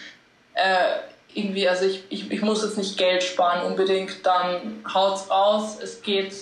äh, 0.55 0.99
irgendwie, 1.35 1.69
also 1.69 1.87
ich, 1.87 2.05
ich, 2.09 2.31
ich 2.31 2.43
muss 2.43 2.63
jetzt 2.63 2.79
nicht 2.79 2.97
Geld 2.97 3.23
sparen 3.23 3.63
unbedingt, 3.63 4.25
dann 4.25 4.85
haut's 4.93 5.31
raus. 5.31 5.79
Es 5.83 6.01
geht, 6.03 6.35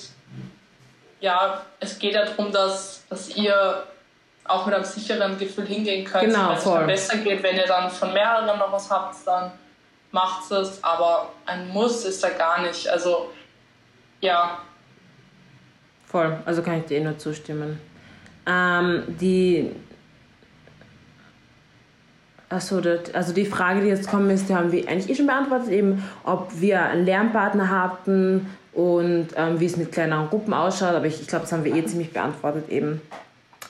ja, 1.24 1.62
es 1.80 1.98
geht 1.98 2.12
ja 2.12 2.26
darum, 2.26 2.52
dass, 2.52 3.02
dass 3.08 3.34
ihr 3.34 3.84
auch 4.44 4.66
mit 4.66 4.74
einem 4.74 4.84
sicheren 4.84 5.38
Gefühl 5.38 5.64
hingehen 5.64 6.04
könnt. 6.04 6.26
Genau, 6.26 6.50
wenn 6.50 6.56
es 6.58 6.64
dann 6.64 6.86
besser 6.86 7.16
geht, 7.16 7.42
wenn 7.42 7.56
ihr 7.56 7.66
dann 7.66 7.90
von 7.90 8.12
mehreren 8.12 8.44
noch 8.58 8.70
was 8.70 8.90
habt, 8.90 9.16
dann 9.26 9.52
macht 10.12 10.50
es, 10.50 10.84
aber 10.84 11.30
ein 11.46 11.66
Muss 11.68 12.04
ist 12.04 12.22
da 12.22 12.28
gar 12.28 12.60
nicht. 12.60 12.86
Also 12.88 13.32
ja. 14.20 14.58
Voll, 16.04 16.36
also 16.44 16.62
kann 16.62 16.80
ich 16.80 16.84
dir 16.84 16.98
eh 16.98 17.04
nur 17.04 17.16
zustimmen. 17.16 17.80
Ähm, 18.46 19.04
die. 19.08 19.74
Achso, 22.50 22.82
also 23.14 23.32
die 23.32 23.46
Frage, 23.46 23.80
die 23.80 23.88
jetzt 23.88 24.10
kommen 24.10 24.28
ist, 24.28 24.50
die 24.50 24.54
haben 24.54 24.70
wir 24.70 24.86
eigentlich 24.86 25.08
eh 25.08 25.14
schon 25.14 25.26
beantwortet, 25.26 25.70
eben 25.70 26.06
ob 26.22 26.50
wir 26.60 26.82
einen 26.82 27.06
Lernpartner 27.06 27.70
hatten 27.70 28.54
und 28.74 29.28
ähm, 29.36 29.60
wie 29.60 29.66
es 29.66 29.76
mit 29.76 29.92
kleineren 29.92 30.28
Gruppen 30.28 30.52
ausschaut. 30.52 30.94
Aber 30.94 31.06
ich, 31.06 31.20
ich 31.20 31.26
glaube, 31.26 31.42
das 31.42 31.52
haben 31.52 31.64
wir 31.64 31.74
eh 31.74 31.84
ziemlich 31.84 32.12
beantwortet 32.12 32.68
eben. 32.68 33.00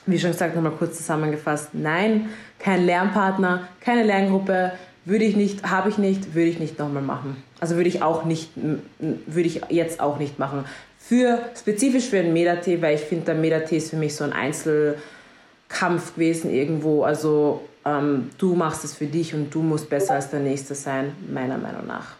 Wie 0.05 0.19
schon 0.19 0.31
gesagt, 0.31 0.55
nochmal 0.55 0.73
kurz 0.73 0.97
zusammengefasst. 0.97 1.69
Nein, 1.73 2.29
kein 2.59 2.85
Lernpartner, 2.85 3.67
keine 3.79 4.03
Lerngruppe, 4.03 4.73
würde 5.05 5.23
ich 5.23 5.35
nicht, 5.35 5.63
habe 5.63 5.89
ich 5.89 5.97
nicht, 5.97 6.33
würde 6.33 6.49
ich 6.49 6.59
nicht 6.59 6.77
nochmal 6.79 7.03
machen. 7.03 7.41
Also 7.59 7.75
würde 7.75 7.89
ich 7.89 8.01
auch 8.01 8.25
nicht, 8.25 8.51
würde 8.99 9.47
ich 9.47 9.61
jetzt 9.69 9.99
auch 9.99 10.17
nicht 10.19 10.39
machen. 10.39 10.65
Für, 10.99 11.39
spezifisch 11.57 12.09
für 12.09 12.23
den 12.23 12.33
Medatee, 12.33 12.81
weil 12.81 12.95
ich 12.95 13.01
finde, 13.01 13.25
der 13.25 13.35
Medatee 13.35 13.77
ist 13.77 13.91
für 13.91 13.95
mich 13.95 14.15
so 14.15 14.23
ein 14.23 14.33
Einzelkampf 14.33 16.15
gewesen 16.15 16.51
irgendwo. 16.51 17.03
Also 17.03 17.61
ähm, 17.85 18.31
du 18.39 18.55
machst 18.55 18.83
es 18.83 18.95
für 18.95 19.05
dich 19.05 19.35
und 19.35 19.53
du 19.53 19.61
musst 19.61 19.89
besser 19.89 20.15
als 20.15 20.31
der 20.31 20.39
Nächste 20.39 20.73
sein, 20.73 21.15
meiner 21.31 21.59
Meinung 21.59 21.85
nach. 21.85 22.13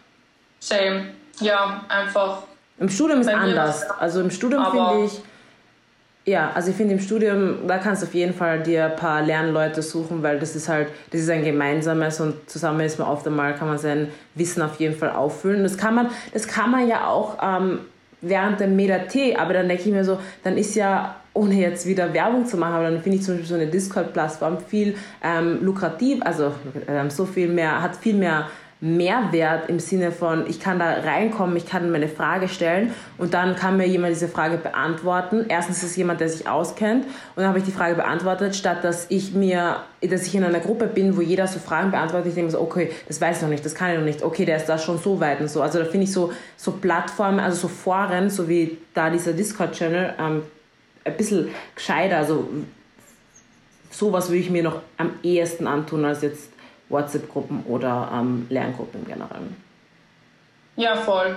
Same. 0.60 1.06
Ja, 1.40 1.84
einfach. 1.88 2.44
Im 2.78 2.88
Studium 2.88 3.20
ist 3.20 3.28
anders. 3.28 3.88
Also 3.90 4.20
im 4.20 4.30
Studium 4.30 4.64
finde 4.70 5.06
ich 5.06 5.22
ja, 6.26 6.50
also 6.52 6.70
ich 6.70 6.76
finde 6.76 6.94
im 6.94 7.00
Studium, 7.00 7.68
da 7.68 7.78
kannst 7.78 8.02
du 8.02 8.06
auf 8.08 8.14
jeden 8.14 8.34
Fall 8.34 8.60
dir 8.60 8.86
ein 8.86 8.96
paar 8.96 9.22
Lernleute 9.22 9.80
suchen, 9.80 10.24
weil 10.24 10.40
das 10.40 10.56
ist 10.56 10.68
halt, 10.68 10.88
das 11.12 11.20
ist 11.20 11.30
ein 11.30 11.44
gemeinsames 11.44 12.20
und 12.20 12.50
zusammen 12.50 12.80
ist 12.80 12.98
man 12.98 13.06
oft 13.06 13.24
einmal, 13.28 13.54
kann 13.54 13.68
man 13.68 13.78
sein 13.78 14.08
Wissen 14.34 14.60
auf 14.60 14.80
jeden 14.80 14.96
Fall 14.96 15.10
auffüllen. 15.10 15.62
Das 15.62 15.78
kann 15.78 15.94
man, 15.94 16.08
das 16.32 16.48
kann 16.48 16.72
man 16.72 16.88
ja 16.88 17.06
auch 17.06 17.38
ähm, 17.40 17.78
während 18.22 18.58
dem 18.58 18.74
Meda-T, 18.74 19.36
aber 19.36 19.52
dann 19.52 19.68
denke 19.68 19.84
ich 19.84 19.92
mir 19.92 20.04
so, 20.04 20.18
dann 20.42 20.58
ist 20.58 20.74
ja, 20.74 21.14
ohne 21.32 21.54
jetzt 21.54 21.86
wieder 21.86 22.12
Werbung 22.12 22.44
zu 22.44 22.56
machen, 22.56 22.74
aber 22.74 22.90
dann 22.90 23.02
finde 23.02 23.18
ich 23.18 23.24
zum 23.24 23.34
Beispiel 23.34 23.48
so 23.48 23.54
eine 23.54 23.68
Discord-Plattform 23.68 24.58
viel 24.58 24.96
ähm, 25.22 25.62
lukrativ, 25.62 26.20
also 26.24 26.52
ähm, 26.88 27.08
so 27.08 27.24
viel 27.24 27.46
mehr, 27.46 27.80
hat 27.80 27.94
viel 27.94 28.14
mehr 28.14 28.48
Mehrwert 28.80 29.70
im 29.70 29.78
Sinne 29.78 30.12
von, 30.12 30.46
ich 30.48 30.60
kann 30.60 30.78
da 30.78 30.92
reinkommen, 31.00 31.56
ich 31.56 31.64
kann 31.64 31.90
meine 31.90 32.08
Frage 32.08 32.46
stellen 32.46 32.92
und 33.16 33.32
dann 33.32 33.56
kann 33.56 33.78
mir 33.78 33.86
jemand 33.86 34.14
diese 34.14 34.28
Frage 34.28 34.58
beantworten. 34.58 35.46
Erstens 35.48 35.78
ist 35.78 35.90
es 35.90 35.96
jemand, 35.96 36.20
der 36.20 36.28
sich 36.28 36.46
auskennt 36.46 37.04
und 37.04 37.12
dann 37.36 37.46
habe 37.46 37.58
ich 37.58 37.64
die 37.64 37.72
Frage 37.72 37.94
beantwortet, 37.94 38.54
statt 38.54 38.84
dass 38.84 39.06
ich 39.08 39.32
mir, 39.32 39.80
dass 40.02 40.26
ich 40.26 40.34
in 40.34 40.44
einer 40.44 40.60
Gruppe 40.60 40.88
bin, 40.88 41.16
wo 41.16 41.22
jeder 41.22 41.46
so 41.46 41.58
Fragen 41.58 41.90
beantwortet. 41.90 42.28
Ich 42.28 42.34
denke 42.34 42.50
so, 42.50 42.60
okay, 42.60 42.90
das 43.08 43.18
weiß 43.18 43.38
ich 43.38 43.42
noch 43.42 43.48
nicht, 43.48 43.64
das 43.64 43.74
kann 43.74 43.92
ich 43.92 43.96
noch 43.96 44.04
nicht, 44.04 44.22
okay, 44.22 44.44
der 44.44 44.58
ist 44.58 44.66
da 44.66 44.76
schon 44.76 44.98
so 44.98 45.20
weit 45.20 45.40
und 45.40 45.48
so. 45.48 45.62
Also 45.62 45.78
da 45.78 45.86
finde 45.86 46.04
ich 46.04 46.12
so, 46.12 46.32
so 46.58 46.72
Plattformen, 46.72 47.40
also 47.40 47.56
so 47.56 47.68
Foren, 47.68 48.28
so 48.28 48.46
wie 48.46 48.76
da 48.92 49.08
dieser 49.08 49.32
Discord-Channel, 49.32 50.14
ähm, 50.20 50.42
ein 51.02 51.16
bisschen 51.16 51.48
gescheiter. 51.74 52.18
Also 52.18 52.46
sowas 53.90 54.28
würde 54.28 54.40
ich 54.40 54.50
mir 54.50 54.62
noch 54.62 54.82
am 54.98 55.12
ehesten 55.22 55.66
antun 55.66 56.04
als 56.04 56.20
jetzt 56.20 56.50
WhatsApp-Gruppen 56.88 57.64
oder 57.64 58.08
ähm, 58.12 58.46
Lerngruppen 58.48 59.04
generell. 59.06 59.48
Ja, 60.76 60.96
voll. 60.96 61.36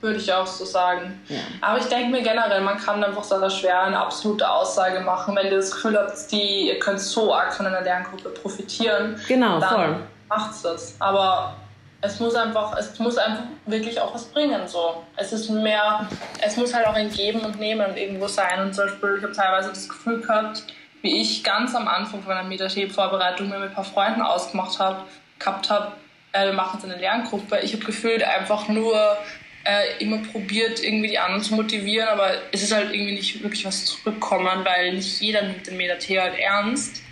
Würde 0.00 0.18
ich 0.18 0.30
auch 0.30 0.46
so 0.46 0.64
sagen. 0.66 1.22
Ja. 1.28 1.38
Aber 1.62 1.78
ich 1.78 1.86
denke 1.86 2.10
mir 2.10 2.22
generell, 2.22 2.60
man 2.60 2.76
kann 2.76 3.02
einfach 3.02 3.24
so 3.24 3.48
schwer 3.48 3.84
eine 3.84 3.98
absolute 3.98 4.48
Aussage 4.48 5.00
machen, 5.00 5.34
wenn 5.34 5.46
ihr 5.46 5.56
das 5.56 5.70
Gefühl 5.70 5.96
habt, 5.96 6.30
die, 6.30 6.68
ihr 6.68 6.78
könnt 6.78 7.00
so 7.00 7.34
arg 7.34 7.54
von 7.54 7.66
einer 7.66 7.80
Lerngruppe 7.80 8.28
profitieren. 8.28 9.18
Genau, 9.26 9.58
dann 9.60 9.70
voll. 9.70 9.96
Macht's 10.28 10.62
das. 10.62 10.94
Aber 10.98 11.54
es 12.02 12.20
muss 12.20 12.34
einfach, 12.34 12.76
es 12.76 12.98
muss 12.98 13.16
einfach 13.16 13.44
wirklich 13.64 13.98
auch 13.98 14.14
was 14.14 14.26
bringen. 14.26 14.68
So. 14.68 15.02
Es 15.16 15.32
ist 15.32 15.48
mehr, 15.48 16.06
es 16.42 16.56
muss 16.58 16.74
halt 16.74 16.86
auch 16.86 16.94
ein 16.94 17.10
Geben 17.10 17.40
und 17.40 17.58
Nehmen 17.58 17.96
irgendwo 17.96 18.28
sein. 18.28 18.60
Und 18.60 18.74
zum 18.74 18.86
Beispiel, 18.86 19.14
ich 19.16 19.24
habe 19.24 19.32
teilweise 19.32 19.70
das 19.70 19.88
Gefühl 19.88 20.20
gehabt, 20.20 20.64
wie 21.04 21.20
ich 21.20 21.44
ganz 21.44 21.74
am 21.74 21.86
Anfang 21.86 22.22
von 22.22 22.34
meiner 22.34 22.48
Metathek-Vorbereitung 22.48 23.50
mir 23.50 23.58
mit 23.58 23.68
ein 23.68 23.74
paar 23.74 23.84
Freunden 23.84 24.22
ausgemacht 24.22 24.78
habe, 24.78 25.04
gehabt 25.38 25.68
habe, 25.68 25.92
äh, 26.32 26.46
wir 26.46 26.54
machen 26.54 26.80
jetzt 26.80 26.90
eine 26.90 26.98
Lerngruppe. 26.98 27.60
Ich 27.62 27.74
habe 27.74 27.84
gefühlt 27.84 28.24
einfach 28.24 28.68
nur 28.68 29.18
äh, 29.64 30.02
immer 30.02 30.16
probiert, 30.32 30.82
irgendwie 30.82 31.08
die 31.08 31.18
anderen 31.18 31.42
zu 31.42 31.56
motivieren, 31.56 32.08
aber 32.08 32.30
es 32.52 32.62
ist 32.62 32.74
halt 32.74 32.94
irgendwie 32.94 33.12
nicht 33.12 33.42
wirklich 33.42 33.66
was 33.66 33.84
zurückkommen, 33.84 34.64
weil 34.64 34.94
nicht 34.94 35.20
jeder 35.20 35.42
nimmt 35.42 35.66
den 35.66 35.76
Metathek 35.76 36.22
halt 36.22 36.38
ernst. 36.38 37.02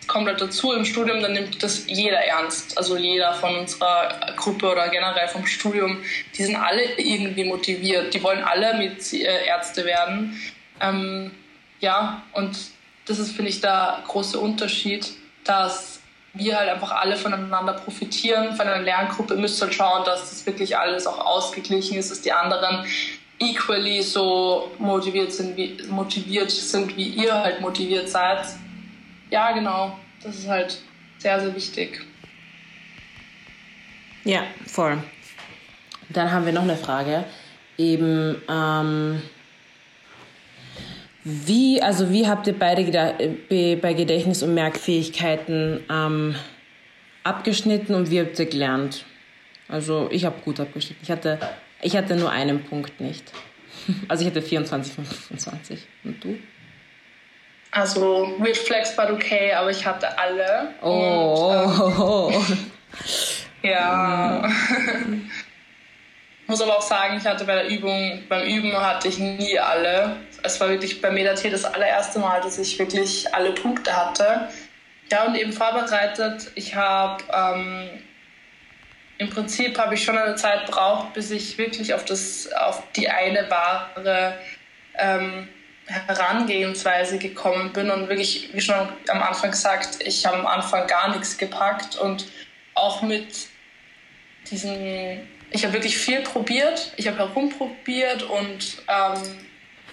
Es 0.00 0.08
kommt 0.08 0.28
halt 0.28 0.40
dazu 0.40 0.72
im 0.72 0.86
Studium, 0.86 1.20
dann 1.20 1.34
nimmt 1.34 1.62
das 1.62 1.86
jeder 1.88 2.24
ernst. 2.24 2.78
Also 2.78 2.96
jeder 2.96 3.34
von 3.34 3.54
unserer 3.54 4.32
Gruppe 4.34 4.72
oder 4.72 4.88
generell 4.88 5.28
vom 5.28 5.44
Studium, 5.44 5.98
die 6.38 6.44
sind 6.44 6.56
alle 6.56 6.84
irgendwie 6.96 7.44
motiviert. 7.44 8.14
Die 8.14 8.22
wollen 8.22 8.42
alle 8.42 8.78
mit 8.78 9.12
äh, 9.12 9.44
Ärzte 9.44 9.84
werden. 9.84 10.40
Ähm, 10.80 11.32
ja, 11.80 12.22
und 12.32 12.56
das 13.06 13.18
ist, 13.18 13.32
finde 13.32 13.50
ich, 13.50 13.60
der 13.60 14.02
große 14.06 14.38
Unterschied, 14.38 15.12
dass 15.44 16.00
wir 16.34 16.56
halt 16.56 16.70
einfach 16.70 16.92
alle 16.92 17.16
voneinander 17.16 17.74
profitieren. 17.74 18.56
Von 18.56 18.66
einer 18.66 18.82
Lerngruppe 18.82 19.36
müsst 19.36 19.60
ihr 19.60 19.66
halt 19.66 19.74
schauen, 19.74 20.04
dass 20.04 20.30
das 20.30 20.46
wirklich 20.46 20.76
alles 20.76 21.06
auch 21.06 21.18
ausgeglichen 21.18 21.98
ist, 21.98 22.10
dass 22.10 22.22
die 22.22 22.32
anderen 22.32 22.86
equally 23.38 24.02
so 24.02 24.70
motiviert 24.78 25.32
sind, 25.32 25.56
wie, 25.56 25.76
motiviert 25.88 26.50
sind, 26.50 26.96
wie 26.96 27.08
ihr 27.08 27.34
halt 27.34 27.60
motiviert 27.60 28.08
seid. 28.08 28.46
ja, 29.30 29.52
genau, 29.52 29.98
das 30.22 30.36
ist 30.36 30.48
halt 30.48 30.78
sehr, 31.18 31.40
sehr 31.40 31.54
wichtig. 31.54 32.00
Ja, 34.24 34.44
voll. 34.66 35.02
Dann 36.10 36.30
haben 36.30 36.46
wir 36.46 36.52
noch 36.52 36.62
eine 36.62 36.76
Frage. 36.76 37.24
Eben, 37.76 38.40
ähm, 38.48 39.22
wie, 41.24 41.80
also 41.80 42.10
wie 42.10 42.26
habt 42.26 42.46
ihr 42.46 42.58
beide 42.58 42.84
bei 43.76 43.92
Gedächtnis 43.92 44.42
und 44.42 44.54
Merkfähigkeiten 44.54 45.84
ähm, 45.88 46.34
abgeschnitten 47.22 47.94
und 47.94 48.10
wie 48.10 48.20
habt 48.20 48.38
ihr 48.38 48.46
gelernt? 48.46 49.04
Also 49.68 50.08
ich 50.10 50.24
habe 50.24 50.40
gut 50.44 50.58
abgeschnitten. 50.58 51.00
Ich 51.02 51.10
hatte, 51.10 51.38
ich 51.80 51.96
hatte 51.96 52.16
nur 52.16 52.30
einen 52.30 52.64
Punkt 52.64 53.00
nicht. 53.00 53.24
Also 54.06 54.22
ich 54.22 54.30
hatte 54.30 54.42
24 54.42 54.94
von 54.94 55.04
25. 55.04 55.80
Und 56.04 56.22
du? 56.22 56.38
Also 57.72 58.32
weird 58.38 58.56
flex 58.56 58.94
but 58.94 59.10
okay, 59.10 59.52
aber 59.54 59.70
ich 59.70 59.84
hatte 59.84 60.16
alle. 60.16 60.68
Oh. 60.82 62.26
Und, 62.28 62.34
ähm, 62.34 62.58
ja. 63.70 64.48
muss 66.46 66.60
aber 66.60 66.78
auch 66.78 66.82
sagen, 66.82 67.16
ich 67.16 67.26
hatte 67.26 67.44
bei 67.44 67.54
der 67.54 67.68
Übung, 67.68 68.24
beim 68.28 68.46
Üben 68.46 68.72
hatte 68.76 69.08
ich 69.08 69.18
nie 69.18 69.58
alle. 69.58 70.16
Es 70.42 70.60
war 70.60 70.68
wirklich 70.68 71.00
bei 71.00 71.10
Medat 71.10 71.44
das 71.44 71.64
allererste 71.64 72.18
Mal, 72.18 72.40
dass 72.40 72.58
ich 72.58 72.78
wirklich 72.78 73.32
alle 73.34 73.52
Punkte 73.52 73.94
hatte. 73.96 74.48
Ja, 75.10 75.24
und 75.24 75.34
eben 75.34 75.52
vorbereitet. 75.52 76.50
Ich 76.54 76.74
habe 76.74 77.22
ähm, 77.32 77.88
im 79.18 79.30
Prinzip 79.30 79.78
habe 79.78 79.94
ich 79.94 80.02
schon 80.02 80.18
eine 80.18 80.34
Zeit 80.34 80.66
gebraucht, 80.66 81.12
bis 81.12 81.30
ich 81.30 81.56
wirklich 81.58 81.94
auf 81.94 82.04
das, 82.04 82.50
auf 82.52 82.82
die 82.96 83.08
eine 83.08 83.48
wahre 83.50 84.38
ähm, 84.98 85.48
Herangehensweise 85.86 87.18
gekommen 87.18 87.72
bin 87.72 87.90
und 87.90 88.08
wirklich, 88.08 88.50
wie 88.52 88.60
schon 88.60 88.74
am 89.08 89.22
Anfang 89.22 89.50
gesagt, 89.50 89.98
ich 90.04 90.24
habe 90.26 90.38
am 90.38 90.46
Anfang 90.46 90.86
gar 90.86 91.10
nichts 91.10 91.38
gepackt 91.38 91.96
und 91.96 92.26
auch 92.74 93.02
mit 93.02 93.48
diesen, 94.50 95.28
ich 95.52 95.64
habe 95.64 95.74
wirklich 95.74 95.96
viel 95.96 96.20
probiert, 96.22 96.92
ich 96.96 97.06
habe 97.06 97.18
herumprobiert 97.18 98.22
und 98.22 98.82
ähm, 98.88 99.22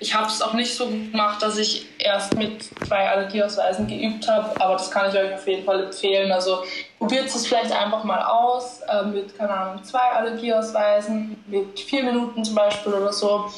ich 0.02 0.15
habe 0.15 0.27
es 0.27 0.41
auch 0.41 0.53
nicht 0.53 0.73
so 0.73 0.88
gemacht, 0.88 1.41
dass 1.41 1.57
ich 1.57 1.86
erst 1.99 2.34
mit 2.36 2.64
zwei 2.88 3.10
Allergieausweisen 3.10 3.86
geübt 3.86 4.27
habe, 4.30 4.49
aber 4.61 4.73
das 4.73 4.90
kann 4.90 5.10
ich 5.10 5.15
euch 5.18 5.34
auf 5.34 5.45
jeden 5.45 5.65
Fall 5.65 5.84
empfehlen. 5.84 6.31
Also 6.31 6.64
probiert 6.98 7.26
es 7.26 7.45
vielleicht 7.45 7.73
einfach 7.73 8.06
mal 8.06 8.23
aus 8.23 8.80
äh, 8.88 9.03
mit, 9.03 9.38
keine 9.38 9.52
Ahnung, 9.52 9.84
zwei 9.84 9.99
Allergieausweisen, 9.99 11.44
mit 11.48 11.77
vier 11.80 12.03
Minuten 12.03 12.45
zum 12.45 12.56
Beispiel 12.56 12.94
oder 12.94 13.11
so. 13.11 13.52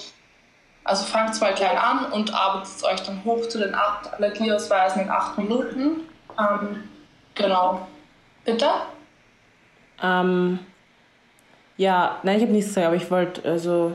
Also 0.83 1.05
fangt 1.05 1.39
mal 1.39 1.53
klein 1.53 1.77
an 1.77 2.11
und 2.11 2.33
arbeitet 2.33 2.83
euch 2.83 3.01
dann 3.01 3.23
hoch 3.23 3.47
zu 3.47 3.59
den 3.59 3.75
acht 3.75 4.11
Allergieausweisen 4.11 5.03
in 5.03 5.09
acht 5.11 5.37
Minuten. 5.37 6.09
Ähm, 6.39 6.89
genau. 7.35 7.87
Bitte? 8.43 8.67
Ähm, 10.01 10.57
ja, 11.81 12.17
nein, 12.21 12.37
ich 12.37 12.43
habe 12.43 12.53
nichts 12.53 12.69
gesagt, 12.69 12.87
aber 12.87 12.95
ich 12.95 13.09
wollte, 13.09 13.43
also, 13.49 13.93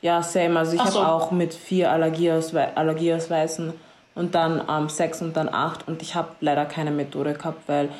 ja, 0.00 0.22
same. 0.22 0.58
Also 0.58 0.74
ich 0.74 0.82
so. 0.82 1.04
habe 1.04 1.12
auch 1.12 1.30
mit 1.30 1.52
vier 1.52 1.90
Allergieauswe 1.90 2.74
Allergieausweisen 2.74 3.74
und 4.14 4.34
dann 4.34 4.62
ähm, 4.70 4.88
sechs 4.88 5.20
und 5.20 5.36
dann 5.36 5.50
acht 5.50 5.86
und 5.86 6.00
ich 6.00 6.14
habe 6.14 6.30
leider 6.40 6.64
keine 6.64 6.90
Methode 6.90 7.34
gehabt, 7.34 7.68
weil, 7.68 7.90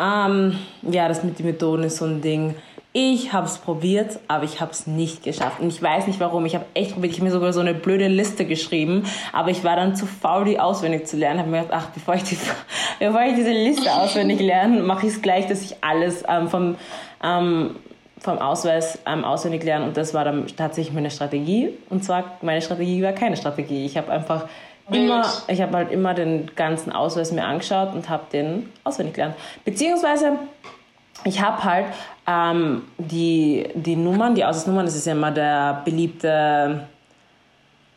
ähm, 0.00 0.58
ja, 0.82 1.06
das 1.08 1.22
mit 1.22 1.38
den 1.38 1.46
Methoden 1.46 1.84
ist 1.84 1.98
so 1.98 2.06
ein 2.06 2.20
Ding 2.20 2.56
ich 2.98 3.34
habe 3.34 3.44
es 3.44 3.58
probiert, 3.58 4.20
aber 4.26 4.44
ich 4.44 4.62
habe 4.62 4.70
es 4.70 4.86
nicht 4.86 5.22
geschafft. 5.22 5.60
Und 5.60 5.68
ich 5.68 5.82
weiß 5.82 6.06
nicht 6.06 6.18
warum. 6.18 6.46
Ich 6.46 6.54
habe 6.54 6.64
echt 6.72 6.94
probiert. 6.94 7.12
Ich 7.12 7.18
habe 7.18 7.28
mir 7.28 7.30
sogar 7.30 7.52
so 7.52 7.60
eine 7.60 7.74
blöde 7.74 8.08
Liste 8.08 8.46
geschrieben, 8.46 9.04
aber 9.34 9.50
ich 9.50 9.64
war 9.64 9.76
dann 9.76 9.94
zu 9.94 10.06
faul, 10.06 10.46
die 10.46 10.58
auswendig 10.58 11.06
zu 11.06 11.18
lernen. 11.18 11.40
Ich 11.40 11.42
habe 11.42 11.50
mir 11.50 11.62
gedacht, 11.64 11.88
ach, 11.88 11.90
bevor 11.92 12.14
ich, 12.14 12.22
die, 12.22 12.38
bevor 12.98 13.20
ich 13.20 13.34
diese 13.34 13.50
Liste 13.50 13.92
auswendig 13.92 14.40
lerne, 14.40 14.82
mache 14.82 15.08
ich 15.08 15.12
es 15.12 15.20
gleich, 15.20 15.46
dass 15.46 15.60
ich 15.60 15.84
alles 15.84 16.24
ähm, 16.26 16.48
vom, 16.48 16.76
ähm, 17.22 17.76
vom 18.26 18.38
Ausweis 18.38 18.98
ähm, 19.06 19.24
auswendig 19.24 19.62
lerne. 19.62 19.86
Und 19.86 19.96
das 19.96 20.12
war 20.12 20.24
dann 20.24 20.48
tatsächlich 20.48 20.92
meine 20.92 21.10
Strategie. 21.10 21.70
Und 21.88 22.04
zwar, 22.04 22.24
meine 22.42 22.60
Strategie 22.60 23.02
war 23.02 23.12
keine 23.12 23.36
Strategie. 23.36 23.86
Ich 23.86 23.96
habe 23.96 24.10
einfach 24.10 24.46
immer, 24.90 25.24
ich 25.46 25.62
habe 25.62 25.76
halt 25.76 25.92
immer 25.92 26.12
den 26.12 26.50
ganzen 26.56 26.92
Ausweis 26.92 27.30
mir 27.30 27.44
angeschaut 27.44 27.94
und 27.94 28.08
habe 28.08 28.24
den 28.32 28.68
auswendig 28.82 29.14
gelernt. 29.14 29.36
Beziehungsweise 29.64 30.32
ich 31.24 31.40
habe 31.40 31.62
halt 31.62 31.86
ähm, 32.26 32.82
die, 32.98 33.68
die 33.74 33.94
Nummern, 33.94 34.34
die 34.34 34.44
Ausweisnummern, 34.44 34.86
das 34.86 34.96
ist 34.96 35.06
ja 35.06 35.12
immer 35.12 35.30
der 35.30 35.82
beliebte, 35.84 36.80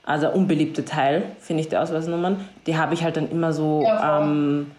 also 0.06 0.30
unbeliebte 0.30 0.86
Teil, 0.86 1.24
finde 1.40 1.62
ich, 1.62 1.70
der 1.70 1.82
Ausweisnummern. 1.82 2.48
Die 2.68 2.78
habe 2.78 2.94
ich 2.94 3.04
halt 3.04 3.18
dann 3.18 3.32
immer 3.32 3.52
so, 3.52 3.82
ja, 3.84 4.22
ähm, 4.22 4.72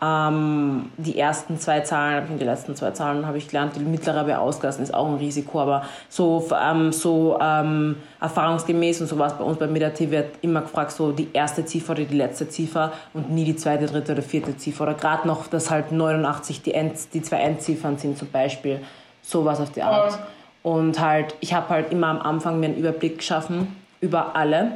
ähm, 0.00 0.92
die 0.96 1.18
ersten 1.18 1.58
zwei 1.58 1.80
Zahlen, 1.80 2.38
die 2.38 2.44
letzten 2.44 2.76
zwei 2.76 2.92
Zahlen 2.92 3.26
habe 3.26 3.38
ich 3.38 3.48
gelernt. 3.48 3.74
Die 3.74 3.80
mittlere 3.80 4.28
wäre 4.28 4.38
ausgelassen, 4.38 4.84
ist 4.84 4.94
auch 4.94 5.08
ein 5.08 5.16
Risiko, 5.16 5.60
aber 5.60 5.82
so, 6.08 6.48
ähm, 6.56 6.92
so 6.92 7.36
ähm, 7.40 7.96
erfahrungsgemäß 8.20 9.00
und 9.00 9.08
sowas 9.08 9.36
bei 9.36 9.42
uns 9.42 9.58
bei 9.58 9.66
Medati 9.66 10.08
wird 10.12 10.36
immer 10.40 10.60
gefragt, 10.60 10.92
so 10.92 11.10
die 11.10 11.28
erste 11.32 11.64
Ziffer 11.64 11.92
oder 11.94 12.04
die 12.04 12.16
letzte 12.16 12.48
Ziffer 12.48 12.92
und 13.12 13.30
nie 13.30 13.44
die 13.44 13.56
zweite, 13.56 13.86
dritte 13.86 14.12
oder 14.12 14.22
vierte 14.22 14.56
Ziffer. 14.56 14.84
Oder 14.84 14.94
gerade 14.94 15.26
noch, 15.26 15.48
dass 15.48 15.68
halt 15.68 15.90
89 15.90 16.62
die, 16.62 16.74
End, 16.74 16.94
die 17.12 17.22
zwei 17.22 17.38
Endziffern 17.38 17.98
sind 17.98 18.16
zum 18.16 18.30
Beispiel. 18.30 18.80
Sowas 19.22 19.60
auf 19.60 19.72
die 19.72 19.82
Art. 19.82 20.12
Ja. 20.12 20.18
Und 20.62 21.00
halt, 21.00 21.34
ich 21.40 21.54
habe 21.54 21.70
halt 21.70 21.90
immer 21.90 22.06
am 22.06 22.20
Anfang 22.20 22.60
mir 22.60 22.66
einen 22.66 22.76
Überblick 22.76 23.18
geschaffen 23.18 23.76
über 24.00 24.36
alle 24.36 24.72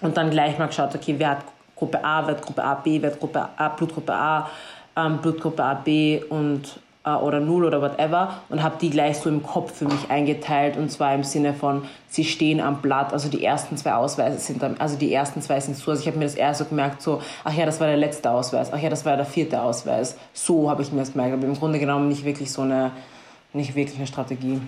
und 0.00 0.16
dann 0.16 0.30
gleich 0.30 0.58
mal 0.58 0.66
geschaut, 0.66 0.94
okay, 0.94 1.16
wer 1.18 1.30
hat 1.30 1.44
Gruppe 1.78 2.04
A 2.04 2.26
wird 2.26 2.42
Gruppe 2.42 2.64
A, 2.64 2.74
B 2.74 3.00
wird 3.00 3.20
Gruppe 3.20 3.48
A, 3.56 3.68
Blutgruppe 3.68 4.12
A, 4.12 4.50
ähm, 4.96 5.18
Blutgruppe 5.18 5.62
A, 5.62 5.74
B 5.74 6.20
und 6.28 6.80
äh, 7.08 7.10
oder 7.10 7.40
0 7.40 7.64
oder 7.64 7.80
whatever 7.80 8.40
und 8.48 8.62
habe 8.62 8.76
die 8.80 8.90
gleich 8.90 9.18
so 9.18 9.28
im 9.28 9.42
Kopf 9.42 9.72
für 9.72 9.84
mich 9.84 10.10
eingeteilt 10.10 10.76
und 10.76 10.90
zwar 10.90 11.14
im 11.14 11.24
Sinne 11.24 11.54
von, 11.54 11.84
sie 12.08 12.24
stehen 12.24 12.60
am 12.60 12.80
Blatt, 12.82 13.12
also 13.12 13.28
die 13.28 13.44
ersten 13.44 13.76
zwei 13.76 13.94
Ausweise 13.94 14.38
sind 14.38 14.62
dann, 14.62 14.76
also 14.78 14.96
die 14.96 15.12
ersten 15.12 15.40
zwei 15.42 15.60
sind 15.60 15.76
so, 15.76 15.90
also 15.90 16.00
ich 16.00 16.08
habe 16.08 16.18
mir 16.18 16.24
das 16.24 16.34
erst 16.34 16.58
so 16.58 16.64
gemerkt, 16.64 17.02
so, 17.02 17.20
ach 17.44 17.52
ja, 17.52 17.66
das 17.66 17.80
war 17.80 17.86
der 17.86 17.96
letzte 17.96 18.30
Ausweis, 18.30 18.72
ach 18.72 18.78
ja, 18.78 18.90
das 18.90 19.04
war 19.04 19.16
der 19.16 19.26
vierte 19.26 19.62
Ausweis, 19.62 20.16
so 20.32 20.70
habe 20.70 20.82
ich 20.82 20.92
mir 20.92 21.00
das 21.00 21.12
gemerkt, 21.12 21.34
aber 21.34 21.44
im 21.44 21.54
Grunde 21.54 21.78
genommen 21.78 22.08
nicht 22.08 22.24
wirklich 22.24 22.52
so 22.52 22.62
eine, 22.62 22.92
nicht 23.52 23.74
wirklich 23.74 23.98
eine 23.98 24.06
Strategie. 24.06 24.60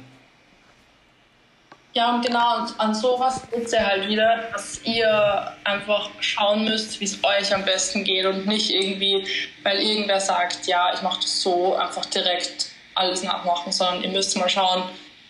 Ja, 1.92 2.14
und 2.14 2.24
genau 2.24 2.66
an 2.78 2.94
sowas 2.94 3.42
es 3.50 3.72
ja 3.72 3.84
halt 3.84 4.08
wieder, 4.08 4.48
dass 4.52 4.80
ihr 4.84 5.52
einfach 5.64 6.08
schauen 6.20 6.64
müsst, 6.64 7.00
wie 7.00 7.04
es 7.04 7.18
euch 7.24 7.52
am 7.52 7.64
besten 7.64 8.04
geht 8.04 8.26
und 8.26 8.46
nicht 8.46 8.70
irgendwie, 8.70 9.26
weil 9.64 9.80
irgendwer 9.80 10.20
sagt, 10.20 10.68
ja, 10.68 10.94
ich 10.94 11.02
mache 11.02 11.20
das 11.20 11.42
so, 11.42 11.74
einfach 11.74 12.06
direkt 12.06 12.66
alles 12.94 13.24
nachmachen, 13.24 13.72
sondern 13.72 14.04
ihr 14.04 14.10
müsst 14.10 14.36
mal 14.36 14.48
schauen, 14.48 14.84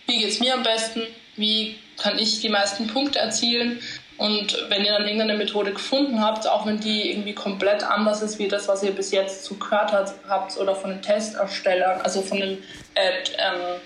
wie 0.05 0.19
geht 0.19 0.29
es 0.29 0.39
mir 0.39 0.53
am 0.53 0.61
besten, 0.61 1.01
wie 1.35 1.79
kann 1.97 2.19
ich 2.19 2.41
die 2.41 2.49
meisten 2.49 2.85
Punkte 2.87 3.17
erzielen? 3.17 3.79
Und 4.17 4.55
wenn 4.69 4.85
ihr 4.85 4.91
dann 4.91 5.07
irgendeine 5.07 5.33
Methode 5.33 5.73
gefunden 5.73 6.23
habt, 6.23 6.47
auch 6.47 6.67
wenn 6.67 6.79
die 6.79 7.09
irgendwie 7.09 7.33
komplett 7.33 7.83
anders 7.83 8.21
ist 8.21 8.37
wie 8.37 8.47
das, 8.47 8.67
was 8.67 8.83
ihr 8.83 8.91
bis 8.91 9.09
jetzt 9.09 9.45
so 9.45 9.55
gehört 9.55 9.91
habt 10.29 10.57
oder 10.57 10.75
von 10.75 10.91
den 10.91 11.01
Testerstellern, 11.01 12.01
also 12.01 12.21
von 12.21 12.39
den 12.39 12.59
äh, 12.93 13.13
ähm, 13.39 13.81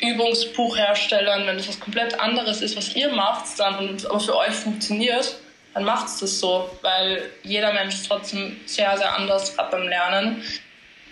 Übungsbuchherstellern, 0.00 1.46
wenn 1.46 1.56
es 1.56 1.68
was 1.68 1.80
komplett 1.80 2.18
anderes 2.20 2.60
ist, 2.60 2.76
was 2.76 2.94
ihr 2.94 3.08
macht, 3.08 3.58
dann 3.58 3.78
und 3.78 4.10
auch 4.10 4.24
für 4.24 4.36
euch 4.36 4.52
funktioniert, 4.52 5.36
dann 5.74 5.84
macht 5.84 6.08
es 6.08 6.18
das 6.18 6.40
so, 6.40 6.70
weil 6.82 7.30
jeder 7.42 7.72
Mensch 7.72 7.94
ist 7.94 8.06
trotzdem 8.06 8.60
sehr, 8.66 8.96
sehr 8.96 9.14
anders 9.14 9.58
ab 9.58 9.70
beim 9.70 9.88
Lernen. 9.88 10.42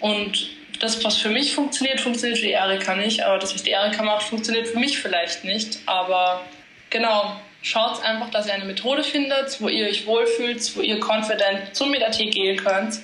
Und 0.01 0.49
das, 0.81 1.03
was 1.05 1.17
für 1.17 1.31
mich 1.31 1.55
funktioniert, 1.55 2.01
funktioniert 2.01 2.39
für 2.39 2.47
die 2.47 2.53
Erika 2.53 2.95
nicht, 2.95 3.23
aber 3.23 3.39
das, 3.39 3.55
was 3.55 3.63
die 3.63 3.71
Erika 3.71 4.03
macht, 4.03 4.25
funktioniert 4.25 4.69
für 4.69 4.79
mich 4.79 4.99
vielleicht 4.99 5.45
nicht. 5.45 5.79
Aber 5.87 6.43
genau, 6.91 7.41
schaut 7.63 8.03
einfach, 8.05 8.31
dass 8.31 8.47
ihr 8.47 8.55
eine 8.55 8.65
Methode 8.65 9.03
findet, 9.03 9.61
wo 9.61 9.69
ihr 9.69 9.87
euch 9.87 10.07
wohlfühlt, 10.07 10.77
wo 10.77 10.81
ihr 10.81 11.01
confident 11.01 11.75
zum 11.75 11.91
MetaT 11.91 12.19
gehen 12.31 12.57
könnt 12.57 13.01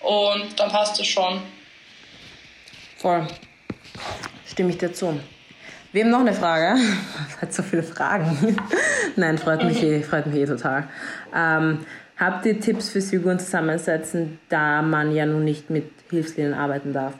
und 0.00 0.58
dann 0.58 0.70
passt 0.70 1.00
es 1.00 1.06
schon. 1.06 1.42
Voll. 2.98 3.26
Stimme 4.52 4.68
ich 4.68 4.76
dir 4.76 4.92
zu. 4.92 5.18
Wir 5.92 6.04
haben 6.04 6.10
noch 6.10 6.20
eine 6.20 6.34
Frage. 6.34 6.78
Hat 7.40 7.54
so 7.54 7.62
viele 7.62 7.82
Fragen. 7.82 8.58
Nein, 9.16 9.38
freut 9.38 9.64
mich 9.64 9.82
eh, 9.82 10.02
freut 10.02 10.26
mich 10.26 10.36
eh 10.36 10.44
total. 10.44 10.84
Ähm, 11.34 11.78
habt 12.18 12.44
ihr 12.44 12.60
Tipps 12.60 12.90
fürs 12.90 13.08
Figuren 13.08 13.38
zusammensetzen, 13.38 14.38
da 14.50 14.82
man 14.82 15.14
ja 15.14 15.24
nun 15.24 15.44
nicht 15.44 15.70
mit 15.70 15.90
Hilfslinien 16.10 16.52
arbeiten 16.52 16.92
darf? 16.92 17.14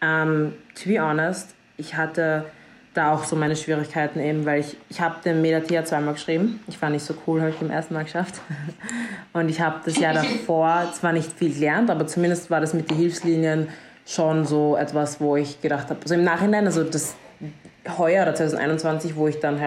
Ähm, 0.00 0.54
to 0.74 0.88
be 0.88 1.00
honest, 1.00 1.54
ich 1.76 1.94
hatte 1.94 2.46
da 2.94 3.12
auch 3.12 3.22
so 3.22 3.36
meine 3.36 3.54
Schwierigkeiten 3.54 4.18
eben, 4.18 4.44
weil 4.44 4.58
ich, 4.58 4.76
ich 4.88 5.00
habe 5.00 5.14
den 5.24 5.40
Medatea 5.40 5.84
zweimal 5.84 6.14
geschrieben. 6.14 6.58
Ich 6.66 6.82
war 6.82 6.90
nicht 6.90 7.04
so 7.04 7.14
cool, 7.28 7.42
habe 7.42 7.50
ich 7.50 7.62
im 7.62 7.70
ersten 7.70 7.94
Mal 7.94 8.02
geschafft. 8.02 8.40
Und 9.32 9.48
ich 9.48 9.60
habe 9.60 9.76
das 9.84 10.00
Jahr 10.00 10.14
davor 10.14 10.92
zwar 10.92 11.12
nicht 11.12 11.32
viel 11.32 11.54
gelernt, 11.54 11.90
aber 11.90 12.08
zumindest 12.08 12.50
war 12.50 12.60
das 12.60 12.74
mit 12.74 12.90
den 12.90 12.96
Hilfslinien 12.96 13.68
schon 14.06 14.44
so 14.44 14.76
etwas, 14.76 15.20
wo 15.20 15.36
ich 15.36 15.60
gedacht 15.60 15.88
habe, 15.90 16.00
also 16.02 16.14
im 16.14 16.24
Nachhinein, 16.24 16.66
also 16.66 16.84
das 16.84 17.14
heuer 17.98 18.22
oder 18.22 18.34
2021, 18.34 19.16
wo 19.16 19.28
ich 19.28 19.40
dann 19.40 19.60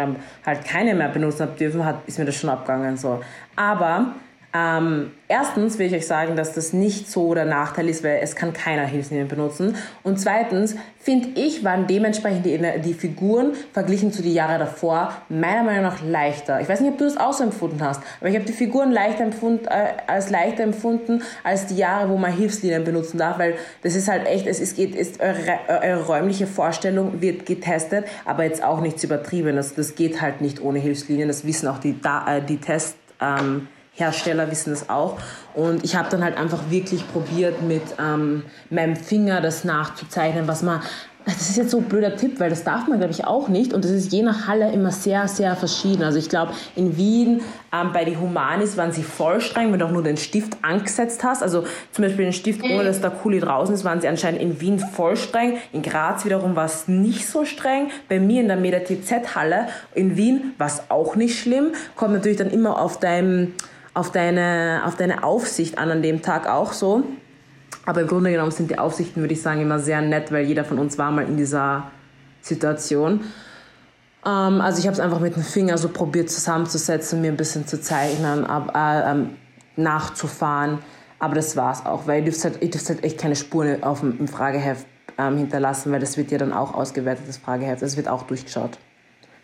halt 0.45 0.65
keine 0.65 0.93
mehr 0.95 1.09
benutzen 1.09 1.41
habe 1.41 1.57
dürfen, 1.57 1.85
hat, 1.85 1.97
ist 2.07 2.19
mir 2.19 2.25
das 2.25 2.35
schon 2.35 2.49
abgegangen. 2.49 2.97
So. 2.97 3.21
Aber 3.55 4.13
Ähm, 4.55 5.11
erstens 5.27 5.77
will 5.79 5.87
ich 5.87 5.93
euch 5.93 6.07
sagen, 6.07 6.37
dass 6.37 6.53
das 6.53 6.71
nicht 6.71 7.11
so 7.11 7.33
der 7.33 7.43
Nachteil 7.43 7.89
ist, 7.89 8.05
weil 8.05 8.19
es 8.21 8.37
kann 8.37 8.53
keiner 8.53 8.85
Hilfslinien 8.85 9.27
benutzen. 9.27 9.75
Und 10.01 10.17
zweitens 10.17 10.77
finde 10.97 11.29
ich, 11.35 11.65
waren 11.65 11.87
dementsprechend 11.87 12.45
die, 12.45 12.57
die 12.81 12.93
Figuren 12.93 13.51
verglichen 13.73 14.13
zu 14.13 14.21
den 14.21 14.31
Jahren 14.31 14.59
davor 14.59 15.13
meiner 15.27 15.63
Meinung 15.63 15.83
nach 15.83 16.01
leichter. 16.01 16.61
Ich 16.61 16.69
weiß 16.69 16.79
nicht, 16.79 16.93
ob 16.93 16.97
du 16.99 17.03
das 17.03 17.17
auch 17.17 17.33
so 17.33 17.43
empfunden 17.43 17.83
hast, 17.83 18.01
aber 18.21 18.29
ich 18.29 18.35
habe 18.35 18.45
die 18.45 18.53
Figuren 18.53 18.93
leichter 18.93 19.25
empfunden, 19.25 19.65
äh, 19.65 19.87
als 20.07 20.29
leichter 20.29 20.63
empfunden 20.63 21.21
als 21.43 21.65
die 21.65 21.75
Jahre, 21.75 22.09
wo 22.09 22.15
man 22.15 22.31
Hilfslinien 22.31 22.85
benutzen 22.85 23.17
darf, 23.17 23.37
weil 23.37 23.55
das 23.83 23.95
ist 23.95 24.07
halt 24.07 24.25
echt, 24.25 24.47
es 24.47 24.61
ist, 24.61 24.77
geht, 24.77 24.95
ist 24.95 25.19
eure, 25.19 25.59
eure 25.67 26.05
räumliche 26.05 26.47
Vorstellung 26.47 27.19
wird 27.19 27.45
getestet, 27.45 28.05
aber 28.23 28.45
jetzt 28.45 28.63
auch 28.63 28.79
nichts 28.79 29.03
übertrieben. 29.03 29.57
Das, 29.57 29.75
das 29.75 29.95
geht 29.95 30.21
halt 30.21 30.39
nicht 30.39 30.61
ohne 30.61 30.79
Hilfslinien. 30.79 31.27
Das 31.27 31.45
wissen 31.45 31.67
auch 31.67 31.79
die, 31.79 31.95
äh, 32.25 32.41
die 32.41 32.57
Test 32.57 32.95
ähm, 33.21 33.67
Hersteller 33.95 34.51
wissen 34.51 34.71
das 34.71 34.89
auch. 34.89 35.17
Und 35.53 35.83
ich 35.83 35.95
habe 35.95 36.09
dann 36.09 36.23
halt 36.23 36.37
einfach 36.37 36.69
wirklich 36.69 37.07
probiert, 37.11 37.61
mit 37.61 37.83
ähm, 37.97 38.43
meinem 38.69 38.95
Finger 38.95 39.41
das 39.41 39.63
nachzuzeichnen, 39.63 40.47
was 40.47 40.61
man. 40.61 40.81
Das 41.25 41.49
ist 41.49 41.57
jetzt 41.57 41.71
so 41.71 41.79
ein 41.79 41.85
blöder 41.85 42.15
Tipp, 42.15 42.39
weil 42.39 42.51
das 42.51 42.63
darf 42.63 42.87
man, 42.87 42.99
glaube 42.99 43.11
ich, 43.11 43.25
auch 43.25 43.47
nicht. 43.47 43.73
Und 43.73 43.83
das 43.83 43.89
ist 43.89 44.13
je 44.13 44.21
nach 44.21 44.45
Halle 44.45 44.71
immer 44.71 44.91
sehr, 44.91 45.27
sehr 45.27 45.55
verschieden. 45.55 46.03
Also 46.03 46.19
ich 46.19 46.29
glaube, 46.29 46.53
in 46.75 46.97
Wien 46.97 47.41
ähm, 47.73 47.91
bei 47.93 48.05
den 48.05 48.21
Humanis 48.21 48.77
waren 48.77 48.91
sie 48.91 49.01
voll 49.01 49.41
streng, 49.41 49.71
wenn 49.71 49.79
du 49.79 49.87
auch 49.87 49.91
nur 49.91 50.03
den 50.03 50.17
Stift 50.17 50.55
angesetzt 50.61 51.23
hast. 51.23 51.41
Also 51.41 51.63
zum 51.91 52.03
Beispiel 52.03 52.25
den 52.25 52.33
Stift, 52.33 52.61
ohne 52.63 52.83
dass 52.83 53.01
der 53.01 53.09
Kuli 53.09 53.39
draußen 53.39 53.73
ist, 53.73 53.83
waren 53.83 54.01
sie 54.01 54.07
anscheinend 54.07 54.39
in 54.39 54.61
Wien 54.61 54.77
voll 54.77 55.17
streng. 55.17 55.57
In 55.73 55.81
Graz 55.81 56.25
wiederum 56.25 56.55
war 56.55 56.65
es 56.65 56.87
nicht 56.87 57.27
so 57.27 57.43
streng. 57.43 57.89
Bei 58.07 58.19
mir 58.19 58.41
in 58.41 58.47
der 58.47 58.57
Meda 58.57 58.81
TZ-Halle 58.81 59.69
in 59.95 60.17
Wien 60.17 60.53
war 60.59 60.67
es 60.67 60.83
auch 60.89 61.15
nicht 61.15 61.39
schlimm. 61.39 61.71
Kommt 61.95 62.13
natürlich 62.13 62.37
dann 62.37 62.51
immer 62.51 62.79
auf 62.79 62.99
deinem 62.99 63.53
auf 63.95 64.11
deine, 64.11 64.83
auf 64.85 64.95
deine 64.95 65.23
Aufsicht 65.23 65.79
an 65.79 65.89
an 65.89 66.03
dem 66.03 66.21
Tag 66.21 66.47
auch 66.47 66.73
so. 66.73 67.03
Aber 67.85 68.01
im 68.01 68.07
Grunde 68.07 68.31
genommen 68.31 68.51
sind 68.51 68.69
die 68.69 68.77
Aufsichten, 68.77 69.21
würde 69.21 69.33
ich 69.33 69.41
sagen, 69.41 69.61
immer 69.61 69.79
sehr 69.79 70.01
nett, 70.01 70.31
weil 70.31 70.45
jeder 70.45 70.65
von 70.65 70.77
uns 70.77 70.97
war 70.97 71.11
mal 71.11 71.25
in 71.25 71.37
dieser 71.37 71.91
Situation. 72.41 73.21
Ähm, 74.25 74.61
also 74.61 74.79
ich 74.79 74.85
habe 74.85 74.93
es 74.93 74.99
einfach 74.99 75.19
mit 75.19 75.35
dem 75.35 75.43
Finger 75.43 75.77
so 75.77 75.89
probiert 75.89 76.29
zusammenzusetzen, 76.29 77.21
mir 77.21 77.31
ein 77.31 77.37
bisschen 77.37 77.67
zu 77.67 77.79
zeichnen, 77.81 78.45
ab, 78.45 78.73
äh, 78.75 79.11
ähm, 79.11 79.31
nachzufahren. 79.77 80.79
Aber 81.17 81.35
das 81.35 81.55
war's 81.55 81.85
auch, 81.85 82.05
weil 82.05 82.19
ihr 82.19 82.25
dürft 82.25 82.43
halt, 82.43 82.61
halt 82.61 83.03
echt 83.03 83.17
keine 83.17 83.35
Spuren 83.35 83.81
auf 83.83 84.01
dem, 84.01 84.19
im 84.19 84.27
Frageheft 84.27 84.85
ähm, 85.17 85.37
hinterlassen, 85.37 85.91
weil 85.93 86.01
das 86.01 86.17
wird 86.17 86.31
ja 86.31 86.37
dann 86.37 86.51
auch 86.51 86.73
ausgewertet, 86.73 87.25
das 87.27 87.37
Frageheft. 87.37 87.81
Das 87.81 87.95
wird 87.95 88.09
auch 88.09 88.23
durchgeschaut. 88.23 88.77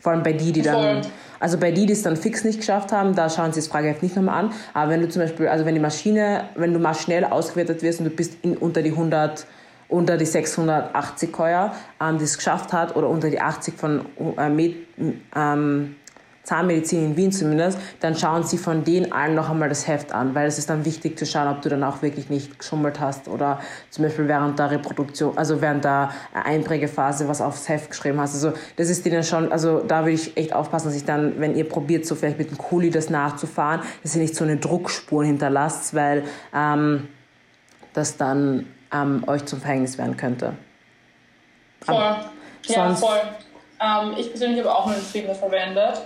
Vor 0.01 0.11
allem 0.11 0.23
bei 0.23 0.33
die, 0.33 0.51
die 0.51 0.63
dann, 0.63 1.01
also 1.39 1.57
bei 1.57 1.71
die, 1.71 1.85
die 1.85 1.93
es 1.93 2.01
dann 2.01 2.17
fix 2.17 2.43
nicht 2.43 2.59
geschafft 2.59 2.91
haben, 2.91 3.15
da 3.15 3.29
schauen 3.29 3.53
sie 3.53 3.59
das 3.59 3.67
Frageheft 3.67 4.01
nicht 4.01 4.15
nochmal 4.15 4.45
an. 4.45 4.53
Aber 4.73 4.91
wenn 4.91 5.01
du 5.01 5.07
zum 5.07 5.21
Beispiel, 5.21 5.47
also 5.47 5.65
wenn 5.65 5.75
die 5.75 5.81
Maschine, 5.81 6.45
wenn 6.55 6.73
du 6.73 6.79
mal 6.79 6.95
schnell 6.95 7.23
ausgewertet 7.23 7.83
wirst 7.83 7.99
und 7.99 8.05
du 8.05 8.11
bist 8.11 8.37
in, 8.41 8.57
unter 8.57 8.81
die 8.81 8.89
100, 8.89 9.45
unter 9.89 10.17
die 10.17 10.25
680 10.25 11.37
Heuer, 11.37 11.75
ähm, 12.01 12.17
die 12.17 12.23
es 12.23 12.35
geschafft 12.35 12.73
hat, 12.73 12.95
oder 12.95 13.09
unter 13.09 13.29
die 13.29 13.39
80 13.39 13.75
von 13.75 14.05
äh, 14.37 14.73
ähm, 15.35 15.95
Zahnmedizin 16.43 17.05
in 17.05 17.17
Wien 17.17 17.31
zumindest, 17.31 17.79
dann 17.99 18.15
schauen 18.15 18.43
sie 18.43 18.57
von 18.57 18.83
denen 18.83 19.11
allen 19.11 19.35
noch 19.35 19.49
einmal 19.49 19.69
das 19.69 19.87
Heft 19.87 20.11
an, 20.11 20.33
weil 20.33 20.47
es 20.47 20.57
ist 20.57 20.69
dann 20.69 20.85
wichtig 20.85 21.17
zu 21.17 21.25
schauen, 21.25 21.47
ob 21.47 21.61
du 21.61 21.69
dann 21.69 21.83
auch 21.83 22.01
wirklich 22.01 22.29
nicht 22.29 22.57
geschummelt 22.57 22.99
hast 22.99 23.27
oder 23.27 23.59
zum 23.89 24.05
Beispiel 24.05 24.27
während 24.27 24.57
der 24.57 24.71
Reproduktion, 24.71 25.37
also 25.37 25.61
während 25.61 25.83
der 25.83 26.11
Einprägephase 26.33 27.27
was 27.27 27.41
aufs 27.41 27.69
Heft 27.69 27.91
geschrieben 27.91 28.19
hast. 28.19 28.33
Also 28.33 28.53
das 28.75 28.89
ist 28.89 29.05
denen 29.05 29.23
schon, 29.23 29.51
also 29.51 29.79
da 29.79 30.05
will 30.05 30.13
ich 30.13 30.35
echt 30.35 30.53
aufpassen, 30.53 30.87
dass 30.87 30.95
ich 30.95 31.05
dann, 31.05 31.39
wenn 31.39 31.55
ihr 31.55 31.67
probiert, 31.67 32.05
so 32.05 32.15
vielleicht 32.15 32.39
mit 32.39 32.49
dem 32.49 32.57
Kuli 32.57 32.89
das 32.89 33.09
nachzufahren, 33.09 33.81
dass 34.01 34.15
ihr 34.15 34.21
nicht 34.21 34.35
so 34.35 34.43
eine 34.43 34.57
Druckspur 34.57 35.23
hinterlasst, 35.23 35.93
weil 35.93 36.23
ähm, 36.55 37.07
das 37.93 38.17
dann 38.17 38.67
ähm, 38.91 39.23
euch 39.27 39.45
zum 39.45 39.61
Verhängnis 39.61 39.97
werden 39.97 40.17
könnte. 40.17 40.53
Voll. 41.81 41.95
Aber 41.95 42.31
ja, 42.65 42.95
voll. 42.95 43.19
Ähm, 43.79 44.13
ich 44.17 44.29
persönlich 44.29 44.59
habe 44.59 44.73
auch 44.73 44.87
einen 44.87 45.11
Trigger 45.11 45.33
verwendet. 45.33 46.01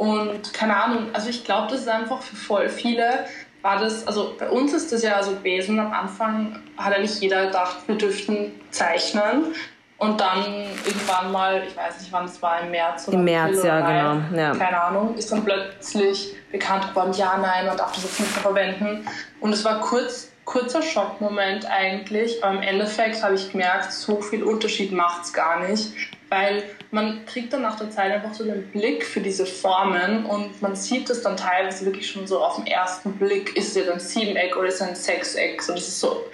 Und 0.00 0.54
keine 0.54 0.74
Ahnung, 0.82 1.08
also 1.12 1.28
ich 1.28 1.44
glaube, 1.44 1.70
das 1.70 1.82
ist 1.82 1.88
einfach 1.88 2.22
für 2.22 2.34
voll 2.34 2.70
viele 2.70 3.26
war 3.60 3.78
das, 3.78 4.06
also 4.06 4.34
bei 4.38 4.48
uns 4.48 4.72
ist 4.72 4.90
das 4.90 5.02
ja 5.02 5.22
so 5.22 5.32
gewesen, 5.32 5.78
am 5.78 5.92
Anfang 5.92 6.58
hat 6.78 6.94
ja 6.94 7.00
nicht 7.00 7.20
jeder 7.20 7.44
gedacht, 7.48 7.76
wir 7.86 7.96
dürften 7.96 8.58
zeichnen. 8.70 9.54
Und 9.98 10.18
dann 10.18 10.42
irgendwann 10.86 11.30
mal, 11.30 11.62
ich 11.68 11.76
weiß 11.76 12.00
nicht 12.00 12.10
wann 12.10 12.24
es 12.24 12.40
war, 12.40 12.62
im 12.62 12.70
März 12.70 13.08
oder 13.08 13.18
Im 13.18 13.24
März, 13.24 13.62
ja, 13.62 13.80
Mai, 13.80 13.92
genau. 13.92 14.42
Ja. 14.42 14.56
Keine 14.56 14.82
Ahnung, 14.82 15.14
ist 15.18 15.30
dann 15.30 15.44
plötzlich 15.44 16.34
bekannt 16.50 16.88
geworden, 16.88 17.12
ja, 17.12 17.36
nein, 17.36 17.66
man 17.66 17.76
darf 17.76 17.92
das 17.92 18.04
jetzt 18.04 18.20
nicht 18.20 18.32
mehr 18.32 18.42
verwenden. 18.42 19.06
Und 19.40 19.52
es 19.52 19.62
war 19.66 19.80
kurz, 19.80 20.30
kurzer 20.46 20.80
Schockmoment 20.80 21.66
eigentlich, 21.66 22.42
aber 22.42 22.54
im 22.54 22.62
Endeffekt 22.62 23.22
habe 23.22 23.34
ich 23.34 23.52
gemerkt, 23.52 23.92
so 23.92 24.22
viel 24.22 24.42
Unterschied 24.42 24.92
macht 24.92 25.24
es 25.24 25.34
gar 25.34 25.68
nicht 25.68 25.92
weil 26.30 26.62
man 26.90 27.26
kriegt 27.26 27.52
dann 27.52 27.62
nach 27.62 27.76
der 27.76 27.90
Zeit 27.90 28.12
einfach 28.12 28.32
so 28.32 28.44
den 28.44 28.66
Blick 28.68 29.04
für 29.04 29.20
diese 29.20 29.44
Formen 29.44 30.24
und 30.24 30.62
man 30.62 30.74
sieht 30.74 31.10
das 31.10 31.22
dann 31.22 31.36
teilweise 31.36 31.84
wirklich 31.84 32.10
schon 32.10 32.26
so 32.26 32.42
auf 32.42 32.56
den 32.56 32.66
ersten 32.66 33.12
Blick, 33.14 33.56
ist 33.56 33.68
es 33.68 33.74
jetzt 33.74 33.90
ein 33.90 34.00
Siebeneck 34.00 34.56
oder 34.56 34.68
ist 34.68 34.76
es 34.76 34.82
ein 34.82 34.94
Sechseck? 34.94 35.60
So, 35.60 35.74
das 35.74 35.88
ist 35.88 36.00
so, 36.00 36.24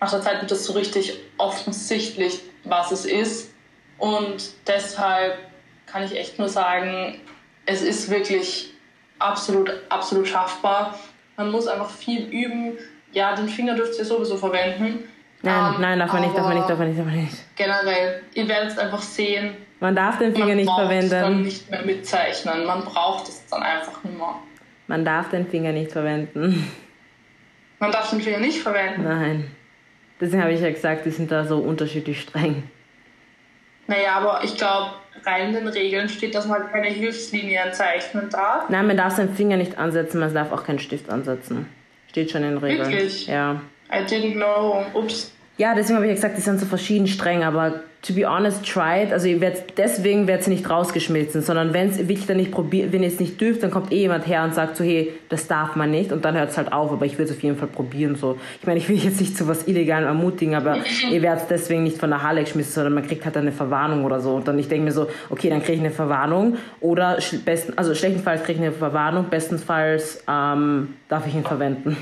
nach 0.00 0.10
der 0.10 0.22
Zeit 0.22 0.40
wird 0.40 0.50
das 0.50 0.64
so 0.64 0.72
richtig 0.72 1.18
offensichtlich, 1.38 2.40
was 2.64 2.92
es 2.92 3.04
ist 3.04 3.52
und 3.98 4.54
deshalb 4.66 5.38
kann 5.86 6.04
ich 6.04 6.16
echt 6.16 6.38
nur 6.38 6.48
sagen, 6.48 7.20
es 7.66 7.82
ist 7.82 8.10
wirklich 8.10 8.72
absolut, 9.18 9.70
absolut 9.88 10.26
schaffbar. 10.26 10.98
Man 11.36 11.50
muss 11.50 11.66
einfach 11.66 11.90
viel 11.90 12.26
üben. 12.28 12.78
Ja, 13.12 13.34
den 13.34 13.48
Finger 13.48 13.74
dürft 13.74 13.98
ihr 13.98 14.04
sowieso 14.04 14.36
verwenden, 14.36 15.08
Nein, 15.42 15.74
um, 15.74 15.80
nein, 15.80 15.98
darf 15.98 16.12
man 16.12 16.22
nicht, 16.22 16.36
darf 16.36 16.46
man 16.46 16.56
nicht, 16.56 16.70
darf 16.70 16.78
man 16.78 16.88
nicht, 16.88 16.98
darf 16.98 17.06
man 17.06 17.16
nicht. 17.16 17.56
Generell, 17.56 18.22
ihr 18.34 18.48
werdet 18.48 18.70
es 18.70 18.78
einfach 18.78 19.02
sehen. 19.02 19.56
Man 19.80 19.96
darf 19.96 20.18
den 20.18 20.34
Finger 20.34 20.54
nicht 20.54 20.70
verwenden. 20.70 21.10
Man 21.10 21.22
dann 21.22 21.42
nicht 21.42 21.70
mehr 21.70 21.82
mitzeichnen. 21.82 22.64
Man 22.64 22.84
braucht 22.84 23.28
es 23.28 23.44
dann 23.46 23.62
einfach 23.62 24.04
nicht 24.04 24.16
mehr. 24.16 24.36
Man 24.86 25.04
darf 25.04 25.30
den 25.30 25.48
Finger 25.48 25.72
nicht 25.72 25.92
verwenden. 25.92 26.70
Man 27.78 27.90
darf 27.90 28.10
den 28.10 28.20
Finger 28.20 28.38
nicht 28.38 28.60
verwenden? 28.60 29.02
Nein. 29.02 29.50
Deswegen 30.20 30.40
habe 30.40 30.52
ich 30.52 30.60
ja 30.60 30.70
gesagt, 30.70 31.04
die 31.04 31.10
sind 31.10 31.32
da 31.32 31.44
so 31.44 31.58
unterschiedlich 31.58 32.20
streng. 32.20 32.62
Naja, 33.88 34.18
aber 34.18 34.44
ich 34.44 34.56
glaube, 34.56 34.92
rein 35.24 35.48
in 35.48 35.54
den 35.54 35.66
Regeln 35.66 36.08
steht, 36.08 36.36
dass 36.36 36.46
man 36.46 36.70
keine 36.70 36.86
Hilfslinien 36.86 37.72
zeichnen 37.72 38.30
darf. 38.30 38.68
Nein, 38.68 38.86
man 38.86 38.96
darf 38.96 39.16
seinen 39.16 39.34
Finger 39.34 39.56
nicht 39.56 39.78
ansetzen, 39.78 40.20
man 40.20 40.32
darf 40.32 40.52
auch 40.52 40.62
keinen 40.62 40.78
Stift 40.78 41.10
ansetzen. 41.10 41.66
Steht 42.06 42.30
schon 42.30 42.44
in 42.44 42.50
den 42.50 42.58
Regeln. 42.58 42.88
Wirklich? 42.88 43.26
Ja. 43.26 43.62
I 43.92 44.04
didn't 44.04 44.34
know. 44.34 44.84
Ups. 44.94 45.32
Ja, 45.58 45.74
deswegen 45.74 45.96
habe 45.96 46.06
ich 46.06 46.10
ja 46.10 46.14
gesagt, 46.14 46.36
die 46.36 46.40
sind 46.40 46.58
so 46.58 46.66
verschieden 46.66 47.06
streng, 47.06 47.44
aber 47.44 47.82
to 48.02 48.12
be 48.14 48.24
honest, 48.26 48.64
try 48.64 49.04
it. 49.04 49.12
Also 49.12 49.28
ihr 49.28 49.40
werdet, 49.40 49.78
deswegen 49.78 50.26
wird 50.26 50.42
sie 50.42 50.50
nicht 50.50 50.68
rausgeschmilzt, 50.68 51.40
sondern 51.42 51.72
wenn 51.72 51.88
es 51.88 51.98
nicht 51.98 52.50
probiert, 52.50 52.92
wenn 52.92 53.02
ihr 53.02 53.08
es 53.08 53.20
nicht 53.20 53.40
dürft, 53.40 53.62
dann 53.62 53.70
kommt 53.70 53.92
eh 53.92 53.98
jemand 53.98 54.26
her 54.26 54.42
und 54.42 54.54
sagt 54.54 54.76
so, 54.76 54.82
hey, 54.82 55.12
das 55.28 55.46
darf 55.46 55.76
man 55.76 55.90
nicht 55.90 56.10
und 56.10 56.24
dann 56.24 56.34
hört 56.36 56.50
es 56.50 56.56
halt 56.56 56.72
auf, 56.72 56.90
aber 56.90 57.06
ich 57.06 57.12
würde 57.12 57.30
es 57.30 57.36
auf 57.36 57.42
jeden 57.42 57.56
Fall 57.56 57.68
probieren 57.68 58.16
so. 58.16 58.38
Ich 58.60 58.66
meine, 58.66 58.78
ich 58.78 58.88
will 58.88 58.96
jetzt 58.96 59.20
nicht 59.20 59.36
zu 59.36 59.46
was 59.46 59.68
Illegalem 59.68 60.08
ermutigen, 60.08 60.54
aber 60.54 60.78
ihr 61.10 61.22
werdet 61.22 61.48
deswegen 61.50 61.84
nicht 61.84 61.98
von 61.98 62.10
der 62.10 62.22
Halle 62.22 62.42
geschmissen, 62.42 62.72
sondern 62.72 62.94
man 62.94 63.06
kriegt 63.06 63.24
halt 63.24 63.36
eine 63.36 63.52
Verwarnung 63.52 64.04
oder 64.04 64.20
so 64.20 64.34
und 64.34 64.48
dann 64.48 64.58
ich 64.58 64.68
denke 64.68 64.84
mir 64.84 64.92
so, 64.92 65.06
okay, 65.30 65.48
dann 65.48 65.60
kriege 65.60 65.74
ich 65.74 65.80
eine 65.80 65.90
Verwarnung 65.90 66.56
oder 66.80 67.18
besten, 67.44 67.74
also 67.76 67.94
schlechtestenfalls 67.94 68.42
kriege 68.42 68.58
ich 68.58 68.64
eine 68.64 68.72
Verwarnung, 68.72 69.26
bestenfalls 69.30 70.24
ähm, 70.28 70.94
darf 71.08 71.26
ich 71.26 71.34
ihn 71.34 71.44
verwenden. 71.44 71.96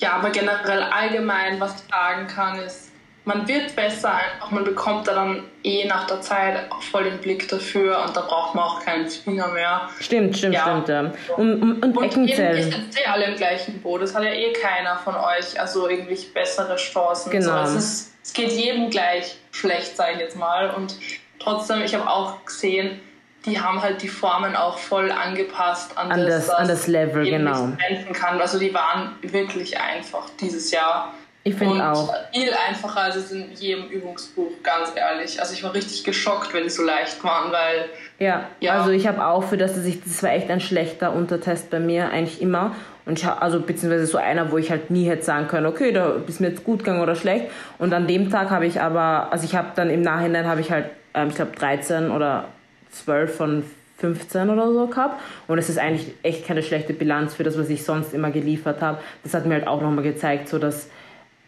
Ja, 0.00 0.14
aber 0.14 0.30
generell 0.30 0.82
allgemein, 0.82 1.60
was 1.60 1.76
ich 1.76 1.90
sagen 1.90 2.26
kann, 2.26 2.58
ist, 2.58 2.90
man 3.24 3.46
wird 3.46 3.76
besser 3.76 4.14
einfach, 4.14 4.50
man 4.50 4.64
bekommt 4.64 5.06
da 5.06 5.14
dann 5.14 5.44
eh 5.62 5.86
nach 5.86 6.06
der 6.06 6.22
Zeit 6.22 6.70
auch 6.70 6.82
voll 6.82 7.04
den 7.04 7.18
Blick 7.18 7.48
dafür 7.48 8.02
und 8.06 8.16
da 8.16 8.22
braucht 8.22 8.54
man 8.54 8.64
auch 8.64 8.84
keinen 8.84 9.08
Finger 9.08 9.48
mehr. 9.48 9.90
Stimmt, 10.00 10.38
stimmt, 10.38 10.54
ja. 10.54 10.62
stimmt. 10.62 10.88
Ja. 10.88 11.00
Und, 11.36 11.62
und, 11.62 11.82
und, 11.82 11.96
und 11.96 12.04
Eckenzellen. 12.04 12.56
Wir 12.56 12.72
sind 12.72 12.98
eh 12.98 13.06
alle 13.06 13.26
im 13.26 13.36
gleichen 13.36 13.80
Boot. 13.82 14.00
Das 14.00 14.14
hat 14.14 14.24
ja 14.24 14.32
eh 14.32 14.52
keiner 14.54 14.96
von 14.96 15.14
euch, 15.14 15.60
also 15.60 15.86
irgendwie 15.88 16.16
bessere 16.32 16.76
Chancen. 16.76 17.30
Genau. 17.30 17.66
So. 17.66 17.76
Es, 17.76 17.84
ist, 17.84 18.14
es 18.22 18.32
geht 18.32 18.52
jedem 18.52 18.88
gleich 18.88 19.36
schlecht, 19.52 19.96
sage 19.96 20.14
ich 20.14 20.20
jetzt 20.20 20.36
mal. 20.36 20.70
Und 20.70 20.96
trotzdem, 21.38 21.82
ich 21.82 21.94
habe 21.94 22.08
auch 22.08 22.42
gesehen, 22.46 23.00
die 23.46 23.58
haben 23.58 23.80
halt 23.80 24.02
die 24.02 24.08
Formen 24.08 24.54
auch 24.54 24.78
voll 24.78 25.10
angepasst 25.10 25.96
an, 25.96 26.12
an 26.12 26.26
das, 26.26 26.46
das, 26.46 26.50
an 26.50 26.68
das 26.68 26.86
Level, 26.86 27.24
genau. 27.24 27.70
Kann. 28.12 28.40
Also 28.40 28.58
die 28.58 28.72
waren 28.74 29.16
wirklich 29.22 29.80
einfach 29.80 30.28
dieses 30.40 30.70
Jahr. 30.70 31.14
Ich 31.42 31.54
finde 31.54 31.90
auch. 31.90 32.14
Viel 32.34 32.52
einfacher 32.68 33.00
als 33.00 33.16
es 33.16 33.32
in 33.32 33.50
jedem 33.54 33.88
Übungsbuch, 33.88 34.50
ganz 34.62 34.92
ehrlich. 34.94 35.40
Also 35.40 35.54
ich 35.54 35.62
war 35.62 35.72
richtig 35.72 36.04
geschockt, 36.04 36.52
wenn 36.52 36.64
die 36.64 36.70
so 36.70 36.82
leicht 36.82 37.24
waren, 37.24 37.50
weil. 37.50 37.86
Ja, 38.18 38.44
ja. 38.60 38.74
also 38.74 38.90
ich 38.90 39.06
habe 39.06 39.24
auch 39.24 39.44
für 39.44 39.56
das, 39.56 39.74
dass 39.74 39.86
ich, 39.86 40.04
das 40.04 40.22
war 40.22 40.32
echt 40.32 40.50
ein 40.50 40.60
schlechter 40.60 41.14
Untertest 41.14 41.70
bei 41.70 41.80
mir, 41.80 42.10
eigentlich 42.10 42.42
immer. 42.42 42.76
Und 43.06 43.18
ich 43.18 43.26
also 43.26 43.60
beziehungsweise 43.60 44.04
so 44.04 44.18
einer, 44.18 44.52
wo 44.52 44.58
ich 44.58 44.70
halt 44.70 44.90
nie 44.90 45.08
hätte 45.08 45.24
sagen 45.24 45.48
können, 45.48 45.64
okay, 45.64 45.92
da 45.92 46.16
ist 46.26 46.40
mir 46.40 46.48
jetzt 46.48 46.62
gut 46.62 46.80
gegangen 46.80 47.00
oder 47.00 47.16
schlecht. 47.16 47.46
Und 47.78 47.94
an 47.94 48.06
dem 48.06 48.30
Tag 48.30 48.50
habe 48.50 48.66
ich 48.66 48.82
aber, 48.82 49.32
also 49.32 49.46
ich 49.46 49.56
habe 49.56 49.68
dann 49.74 49.88
im 49.88 50.02
Nachhinein 50.02 50.46
habe 50.46 50.60
ich 50.60 50.70
halt, 50.70 50.90
ähm, 51.14 51.28
ich 51.28 51.36
glaube 51.36 51.52
13 51.56 52.10
oder 52.10 52.44
12 52.92 53.36
von 53.36 53.64
15 53.98 54.48
oder 54.50 54.72
so 54.72 54.86
gehabt. 54.86 55.20
Und 55.46 55.58
es 55.58 55.68
ist 55.68 55.78
eigentlich 55.78 56.14
echt 56.22 56.46
keine 56.46 56.62
schlechte 56.62 56.92
Bilanz 56.94 57.34
für 57.34 57.42
das, 57.44 57.58
was 57.58 57.68
ich 57.68 57.84
sonst 57.84 58.14
immer 58.14 58.30
geliefert 58.30 58.80
habe. 58.80 58.98
Das 59.22 59.34
hat 59.34 59.46
mir 59.46 59.54
halt 59.54 59.66
auch 59.66 59.80
nochmal 59.82 60.04
gezeigt, 60.04 60.48
so 60.48 60.58
dass 60.58 60.88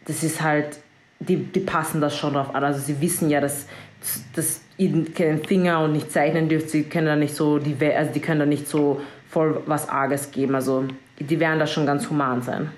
das 0.05 0.23
ist 0.23 0.41
halt, 0.41 0.77
die, 1.19 1.37
die 1.37 1.61
passen 1.61 2.01
das 2.01 2.15
schon 2.17 2.33
drauf 2.33 2.53
an. 2.53 2.63
Also 2.63 2.79
sie 2.79 2.99
wissen 3.01 3.29
ja, 3.29 3.39
dass, 3.41 3.67
dass 4.35 4.61
ihr 4.77 5.05
keinen 5.13 5.43
Finger 5.43 5.79
und 5.79 5.93
nicht 5.93 6.11
zeichnen 6.11 6.49
dürft. 6.49 6.69
Sie 6.69 6.83
können 6.83 7.07
da 7.07 7.15
nicht 7.15 7.35
so, 7.35 7.57
die, 7.57 7.75
also 7.95 8.11
die 8.11 8.19
können 8.19 8.41
da 8.41 8.45
nicht 8.45 8.67
so 8.67 9.01
voll 9.29 9.61
was 9.65 9.87
Arges 9.89 10.29
geben. 10.31 10.55
Also 10.55 10.85
die 11.19 11.39
werden 11.39 11.57
da 11.59 11.65
schon 11.67 11.85
ganz 11.85 12.09
human 12.09 12.41
sein. 12.41 12.69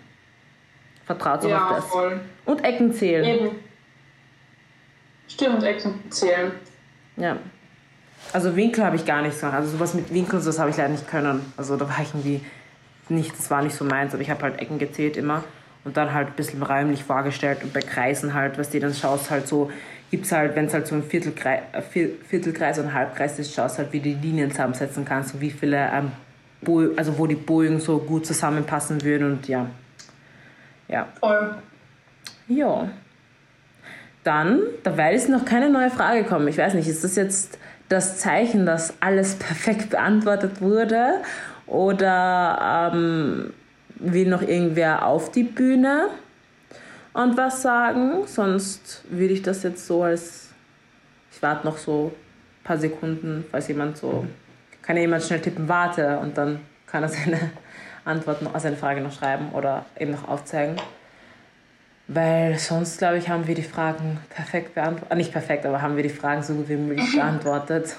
Vertraut 1.06 1.42
so 1.42 1.50
Ja, 1.50 1.70
auf 1.70 1.76
das. 1.78 1.86
voll. 1.86 2.20
Und 2.46 2.64
Ecken 2.64 2.94
zählen. 2.94 3.26
Eben. 3.26 3.50
Stimmt, 5.28 5.64
Ecken 5.64 5.94
zählen. 6.10 6.52
Ja. 7.18 7.38
Also 8.36 8.54
Winkel 8.58 8.84
habe 8.84 8.98
ich 8.98 9.06
gar 9.06 9.22
nicht 9.22 9.40
so. 9.40 9.48
Also 9.48 9.70
sowas 9.70 9.94
mit 9.94 10.14
Winkeln, 10.14 10.44
das 10.44 10.60
habe 10.60 10.70
ich 10.70 10.76
leider 10.76 10.90
nicht 10.90 11.08
können. 11.08 11.40
Also 11.56 11.78
da 11.78 11.88
war 11.88 12.02
ich 12.02 12.10
irgendwie 12.10 12.42
nicht, 13.08 13.32
das 13.32 13.50
war 13.50 13.62
nicht 13.64 13.74
so 13.76 13.86
meins, 13.86 14.14
aber 14.14 14.22
ich 14.24 14.30
habe 14.30 14.42
halt 14.42 14.60
Ecken 14.60 14.78
gezählt 14.78 15.16
immer 15.16 15.42
und 15.86 15.96
dann 15.96 16.14
halt 16.14 16.28
ein 16.28 16.34
bisschen 16.34 16.62
räumlich 16.62 17.02
vorgestellt 17.06 17.60
und 17.64 17.72
bei 17.72 17.80
Kreisen 17.80 18.34
halt, 18.34 18.58
was 18.58 18.70
die 18.72 18.82
dann 18.82 18.94
schaust 18.94 19.30
halt 19.32 19.48
so, 19.48 19.72
gibt's 20.12 20.34
halt, 20.34 20.54
wenn 20.58 20.66
es 20.66 20.74
halt 20.74 20.86
so 20.86 20.96
ein 20.96 21.04
Viertelkreis, 21.04 21.62
äh, 21.72 21.82
Vier- 21.82 22.10
Viertelkreis 22.28 22.78
und 22.78 22.94
Halbkreis 22.94 23.40
ist, 23.40 23.54
schaust 23.54 23.78
halt, 23.78 23.94
wie 23.94 24.00
du 24.00 24.10
die 24.10 24.16
Linien 24.28 24.52
zusammensetzen 24.52 25.06
kannst 25.06 25.36
und 25.36 25.40
wie 25.40 25.52
viele, 25.52 25.78
ähm, 25.94 26.12
also 26.98 27.18
wo 27.18 27.28
die 27.28 27.36
Bogen 27.36 27.80
so 27.80 28.00
gut 28.00 28.26
zusammenpassen 28.26 29.02
würden 29.04 29.32
und 29.32 29.48
ja. 29.48 29.68
Ja. 30.90 31.08
Voll. 31.22 31.56
Ja. 32.50 32.90
Dann, 34.26 34.60
dabei 34.84 35.14
ist 35.14 35.30
noch 35.30 35.46
keine 35.46 35.70
neue 35.70 35.90
Frage 35.90 36.24
gekommen. 36.24 36.50
Ich 36.50 36.58
weiß 36.58 36.74
nicht, 36.74 36.90
ist 36.90 37.04
das 37.06 37.16
jetzt 37.16 37.60
das 37.90 38.18
Zeichen, 38.20 38.66
dass 38.66 38.94
alles 39.00 39.36
perfekt 39.40 39.90
beantwortet 39.92 40.62
wurde? 40.62 41.22
Oder 41.68 42.92
ähm, 42.94 43.54
will 43.96 44.28
noch 44.28 44.42
irgendwer 44.42 45.06
auf 45.06 45.32
die 45.32 45.44
Bühne 45.44 46.10
und 47.14 47.38
was 47.38 47.62
sagen? 47.62 48.28
Sonst 48.28 49.04
würde 49.10 49.34
ich 49.34 49.42
das 49.42 49.64
jetzt 49.64 49.88
so 49.88 50.04
als. 50.04 50.50
Ich 51.32 51.42
warte 51.42 51.66
noch 51.66 51.78
so 51.78 52.14
ein 52.60 52.64
paar 52.64 52.78
Sekunden, 52.78 53.46
falls 53.52 53.68
jemand 53.68 53.98
so. 53.98 54.26
Kann 54.82 54.96
ja 54.98 55.02
jemand 55.02 55.24
schnell 55.24 55.42
tippen, 55.42 55.68
warte 55.68 56.20
und 56.20 56.38
dann 56.38 56.60
kann 56.86 57.04
er 57.04 57.10
seine 57.10 57.52
Antwort 58.06 58.42
noch, 58.42 58.58
seine 58.60 58.78
Frage 58.78 59.02
noch 59.02 59.12
schreiben 59.12 59.50
oder 59.54 59.86
eben 60.00 60.12
noch 60.12 60.28
aufzeigen. 60.28 60.76
Weil 62.08 62.60
sonst, 62.60 63.00
glaube 63.00 63.18
ich, 63.18 63.30
haben 63.30 63.48
wir 63.48 63.56
die 63.56 63.64
Fragen 63.64 64.20
perfekt 64.30 64.76
beantwortet. 64.76 65.18
Nicht 65.18 65.32
perfekt, 65.32 65.66
aber 65.66 65.82
haben 65.82 65.96
wir 65.96 66.04
die 66.04 66.10
Fragen 66.10 66.44
so 66.44 66.54
gut 66.54 66.70
wie 66.70 66.76
möglich 66.76 67.16
beantwortet. 67.16 67.96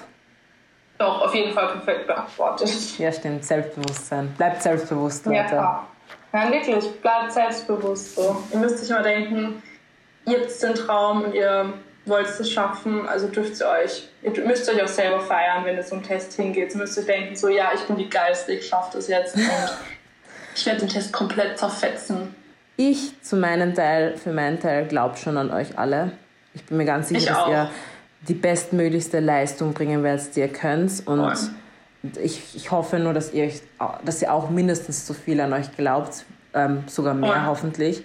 Doch, 0.97 1.23
auf 1.23 1.35
jeden 1.35 1.53
Fall 1.53 1.67
perfekt 1.67 2.07
beantwortet. 2.07 2.97
Ja, 2.97 3.11
stimmt. 3.11 3.43
Selbstbewusstsein. 3.43 4.33
Bleibt 4.37 4.63
selbstbewusst, 4.63 5.25
Leute. 5.25 5.55
Ja, 5.55 5.87
Nein, 6.31 6.51
wirklich, 6.51 7.01
bleibt 7.01 7.31
selbstbewusst 7.31 8.15
so. 8.15 8.43
Ihr 8.51 8.59
müsst 8.59 8.83
euch 8.83 8.89
immer 8.89 9.03
denken, 9.03 9.61
ihr 10.25 10.39
habt 10.39 10.61
den 10.61 10.75
Traum 10.75 11.23
und 11.23 11.33
ihr 11.33 11.73
wollt 12.05 12.27
es 12.27 12.51
schaffen, 12.51 13.07
also 13.07 13.27
dürft 13.27 13.59
ihr 13.59 13.67
euch, 13.67 14.07
ihr 14.21 14.31
müsst 14.45 14.69
euch 14.69 14.81
auch 14.81 14.87
selber 14.87 15.19
feiern, 15.19 15.65
wenn 15.65 15.77
ihr 15.77 15.91
einen 15.91 16.03
Test 16.03 16.33
hingeht. 16.33 16.73
Ihr 16.73 16.77
müsst 16.77 16.97
euch 16.97 17.05
denken, 17.05 17.35
so, 17.35 17.49
ja, 17.49 17.71
ich 17.73 17.81
bin 17.81 17.97
die 17.97 18.09
Geilste, 18.09 18.53
ich 18.53 18.67
schaffe 18.67 18.97
das 18.97 19.07
jetzt 19.07 19.35
und 19.35 19.43
ich 20.55 20.65
werde 20.65 20.81
den 20.81 20.89
Test 20.89 21.11
komplett 21.11 21.57
zerfetzen. 21.57 22.35
Ich 22.77 23.21
zu 23.23 23.35
meinem 23.35 23.73
Teil, 23.73 24.15
für 24.17 24.31
meinen 24.31 24.59
Teil, 24.59 24.85
glaube 24.87 25.17
schon 25.17 25.37
an 25.37 25.51
euch 25.51 25.77
alle. 25.77 26.11
Ich 26.53 26.63
bin 26.65 26.77
mir 26.77 26.85
ganz 26.85 27.09
sicher, 27.09 27.19
Ich 27.19 27.25
dass 27.27 27.37
auch. 27.37 27.49
ihr 27.49 27.69
die 28.27 28.33
bestmöglichste 28.33 29.19
Leistung 29.19 29.73
bringen 29.73 30.03
werdet, 30.03 30.35
die 30.35 30.41
ihr 30.41 30.47
könnt. 30.47 31.05
Und 31.07 31.19
Voll. 31.37 31.49
ich, 32.23 32.55
ich 32.55 32.71
hoffe 32.71 32.99
nur, 32.99 33.13
dass 33.13 33.33
ihr, 33.33 33.45
euch, 33.45 33.61
dass 34.05 34.21
ihr 34.21 34.31
auch 34.31 34.49
mindestens 34.49 35.05
so 35.07 35.13
viel 35.13 35.41
an 35.41 35.53
euch 35.53 35.75
glaubt. 35.75 36.25
Ähm, 36.53 36.83
sogar 36.87 37.13
mehr 37.13 37.33
Voll. 37.33 37.45
hoffentlich. 37.45 38.03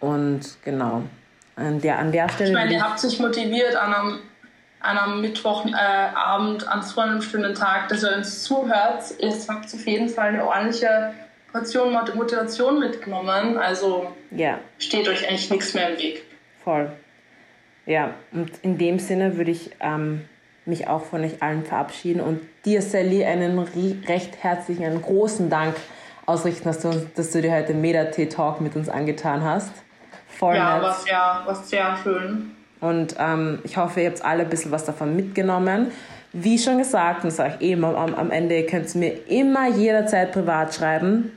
Und 0.00 0.40
genau. 0.64 1.02
An 1.56 1.80
der, 1.80 1.98
an 1.98 2.12
der 2.12 2.28
Stelle. 2.28 2.50
Ich 2.50 2.54
meine, 2.54 2.72
ihr 2.72 2.82
habt 2.82 2.98
sich 2.98 3.18
motiviert 3.18 3.76
an 3.76 3.94
einem, 3.94 4.18
an 4.80 4.98
einem 4.98 5.20
Mittwochabend, 5.22 5.74
äh, 5.74 6.14
Abend, 6.16 6.68
an 6.68 6.82
so 6.82 7.00
einem 7.00 7.22
schönen 7.22 7.54
Tag, 7.54 7.88
dass 7.88 8.02
ihr 8.02 8.14
uns 8.16 8.42
zuhört. 8.44 9.04
Ihr 9.18 9.30
habt 9.48 9.64
auf 9.72 9.86
jeden 9.86 10.08
Fall 10.08 10.28
eine 10.28 10.44
ordentliche 10.46 11.12
Portion 11.52 11.92
Mot- 11.92 12.14
Motivation 12.14 12.78
mitgenommen. 12.80 13.56
Also 13.58 14.12
ja. 14.30 14.58
steht 14.78 15.08
euch 15.08 15.26
eigentlich 15.28 15.50
nichts 15.50 15.74
mehr 15.74 15.90
im 15.90 15.98
Weg. 15.98 16.22
Voll. 16.64 16.90
Ja, 17.86 18.14
und 18.32 18.50
in 18.62 18.78
dem 18.78 18.98
Sinne 18.98 19.36
würde 19.36 19.52
ich 19.52 19.70
ähm, 19.80 20.22
mich 20.64 20.88
auch 20.88 21.04
von 21.04 21.22
euch 21.24 21.40
allen 21.42 21.64
verabschieden 21.64 22.20
und 22.20 22.40
dir, 22.64 22.82
Sally, 22.82 23.24
einen 23.24 23.58
recht 24.08 24.42
herzlichen, 24.42 24.84
einen 24.84 25.02
großen 25.02 25.48
Dank 25.48 25.76
ausrichten, 26.26 26.64
dass 26.64 26.80
du, 26.80 26.90
dass 27.14 27.30
du 27.30 27.40
dir 27.40 27.52
heute 27.52 27.72
Meda-T-Talk 27.74 28.60
mit 28.60 28.74
uns 28.74 28.88
angetan 28.88 29.44
hast. 29.44 29.70
Voll 30.26 30.56
Ja, 30.56 30.74
nett. 30.74 30.82
war 30.82 30.94
sehr, 30.94 31.42
war 31.46 31.54
sehr 31.54 31.96
schön. 32.02 32.50
Und 32.80 33.14
ähm, 33.18 33.60
ich 33.62 33.76
hoffe, 33.76 34.00
ihr 34.00 34.08
habt 34.10 34.22
alle 34.24 34.42
ein 34.42 34.50
bisschen 34.50 34.72
was 34.72 34.84
davon 34.84 35.14
mitgenommen. 35.14 35.92
Wie 36.32 36.58
schon 36.58 36.78
gesagt, 36.78 37.24
und 37.24 37.30
sage 37.30 37.54
ich 37.58 37.68
eben 37.68 37.84
am, 37.84 38.14
am 38.14 38.30
Ende, 38.30 38.56
ihr 38.56 38.66
könnt 38.66 38.86
es 38.86 38.94
mir 38.94 39.12
immer 39.28 39.68
jederzeit 39.68 40.32
privat 40.32 40.74
schreiben. 40.74 41.32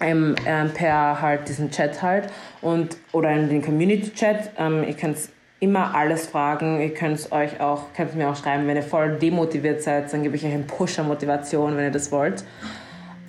Ähm, 0.00 0.34
ähm, 0.46 0.70
per 0.70 1.20
halt 1.20 1.48
diesen 1.48 1.70
Chat 1.70 2.02
halt 2.02 2.28
und 2.60 2.96
oder 3.12 3.30
in 3.30 3.48
den 3.48 3.62
Community 3.62 4.12
Chat. 4.12 4.50
Ähm, 4.58 4.82
ihr 4.82 4.94
könnt 4.94 5.16
immer 5.60 5.94
alles 5.94 6.26
fragen. 6.26 6.80
Ihr 6.80 6.92
könnt 6.92 7.30
euch 7.30 7.60
auch 7.60 7.92
könnt 7.94 8.16
mir 8.16 8.28
auch 8.28 8.36
schreiben, 8.36 8.66
wenn 8.66 8.76
ihr 8.76 8.82
voll 8.82 9.16
demotiviert 9.18 9.80
seid, 9.80 10.12
dann 10.12 10.24
gebe 10.24 10.34
ich 10.34 10.44
euch 10.44 10.52
einen 10.52 10.66
Pusher 10.66 11.04
Motivation, 11.04 11.76
wenn 11.76 11.84
ihr 11.84 11.90
das 11.92 12.10
wollt. 12.10 12.42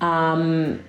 Ähm, 0.02 0.80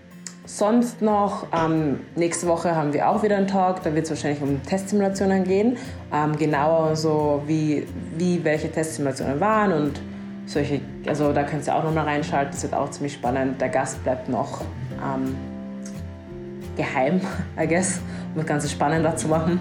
sonst 0.44 1.00
noch, 1.00 1.46
ähm, 1.52 2.00
nächste 2.16 2.46
Woche 2.46 2.74
haben 2.76 2.92
wir 2.92 3.08
auch 3.08 3.22
wieder 3.22 3.36
einen 3.36 3.46
Talk, 3.46 3.82
da 3.82 3.94
wird 3.94 4.04
es 4.04 4.10
wahrscheinlich 4.10 4.42
um 4.42 4.62
Testsimulationen 4.62 5.44
gehen. 5.44 5.76
Ähm, 6.12 6.36
genauer 6.36 6.96
so, 6.96 7.42
wie, 7.46 7.86
wie 8.16 8.44
welche 8.44 8.70
Testsimulationen 8.70 9.40
waren 9.40 9.72
und 9.72 10.00
solche, 10.46 10.80
also 11.06 11.32
da 11.32 11.42
könnt 11.44 11.66
ihr 11.66 11.74
auch 11.74 11.84
nochmal 11.84 12.04
reinschalten, 12.04 12.52
das 12.52 12.62
wird 12.62 12.74
auch 12.74 12.90
ziemlich 12.90 13.14
spannend. 13.14 13.60
Der 13.60 13.70
Gast 13.70 14.02
bleibt 14.04 14.28
noch 14.28 14.60
ähm, 15.02 15.34
geheim, 16.76 17.20
I 17.60 17.66
guess, 17.66 18.00
um 18.34 18.40
das 18.40 18.46
Ganze 18.46 18.68
spannender 18.68 19.16
zu 19.16 19.28
machen. 19.28 19.60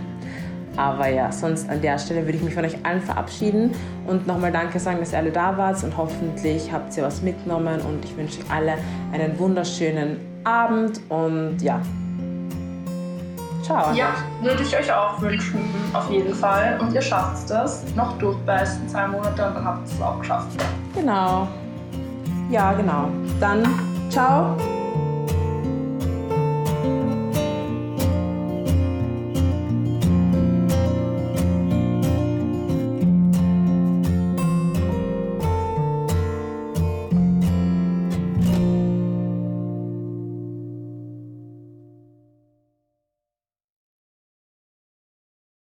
Aber 0.75 1.07
ja, 1.07 1.31
sonst 1.31 1.69
an 1.69 1.81
der 1.81 1.99
Stelle 1.99 2.25
würde 2.25 2.37
ich 2.37 2.43
mich 2.43 2.55
von 2.55 2.65
euch 2.65 2.75
allen 2.83 2.99
verabschieden 2.99 3.71
und 4.07 4.25
nochmal 4.25 4.51
Danke 4.51 4.79
sagen, 4.79 4.99
dass 4.99 5.13
ihr 5.13 5.19
alle 5.19 5.31
da 5.31 5.55
wart 5.55 5.83
und 5.83 5.95
hoffentlich 5.95 6.73
habt 6.73 6.97
ihr 6.97 7.03
was 7.03 7.21
mitgenommen 7.21 7.79
und 7.81 8.03
ich 8.03 8.17
wünsche 8.17 8.39
euch 8.39 8.51
alle 8.51 8.73
einen 9.13 9.37
wunderschönen 9.37 10.32
Abend 10.43 10.99
und 11.09 11.61
ja. 11.61 11.81
Ciao. 13.63 13.93
Ja, 13.93 14.13
würde 14.41 14.61
ich 14.61 14.77
euch 14.77 14.91
auch 14.91 15.21
wünschen, 15.21 15.61
auf 15.93 16.09
jeden 16.09 16.33
Fall. 16.33 16.77
Und 16.81 16.93
ihr 16.93 17.01
schafft 17.01 17.49
es. 17.49 17.83
Noch 17.95 18.17
durchbeißen, 18.17 18.89
zwei 18.89 19.07
Monate 19.07 19.47
und 19.47 19.55
dann 19.55 19.65
habt 19.65 19.87
ihr 19.87 19.95
es 19.95 20.01
auch 20.01 20.19
geschafft. 20.19 20.47
Genau. 20.93 21.47
Ja, 22.49 22.73
genau. 22.73 23.07
Dann 23.39 23.63
ciao 24.09 24.57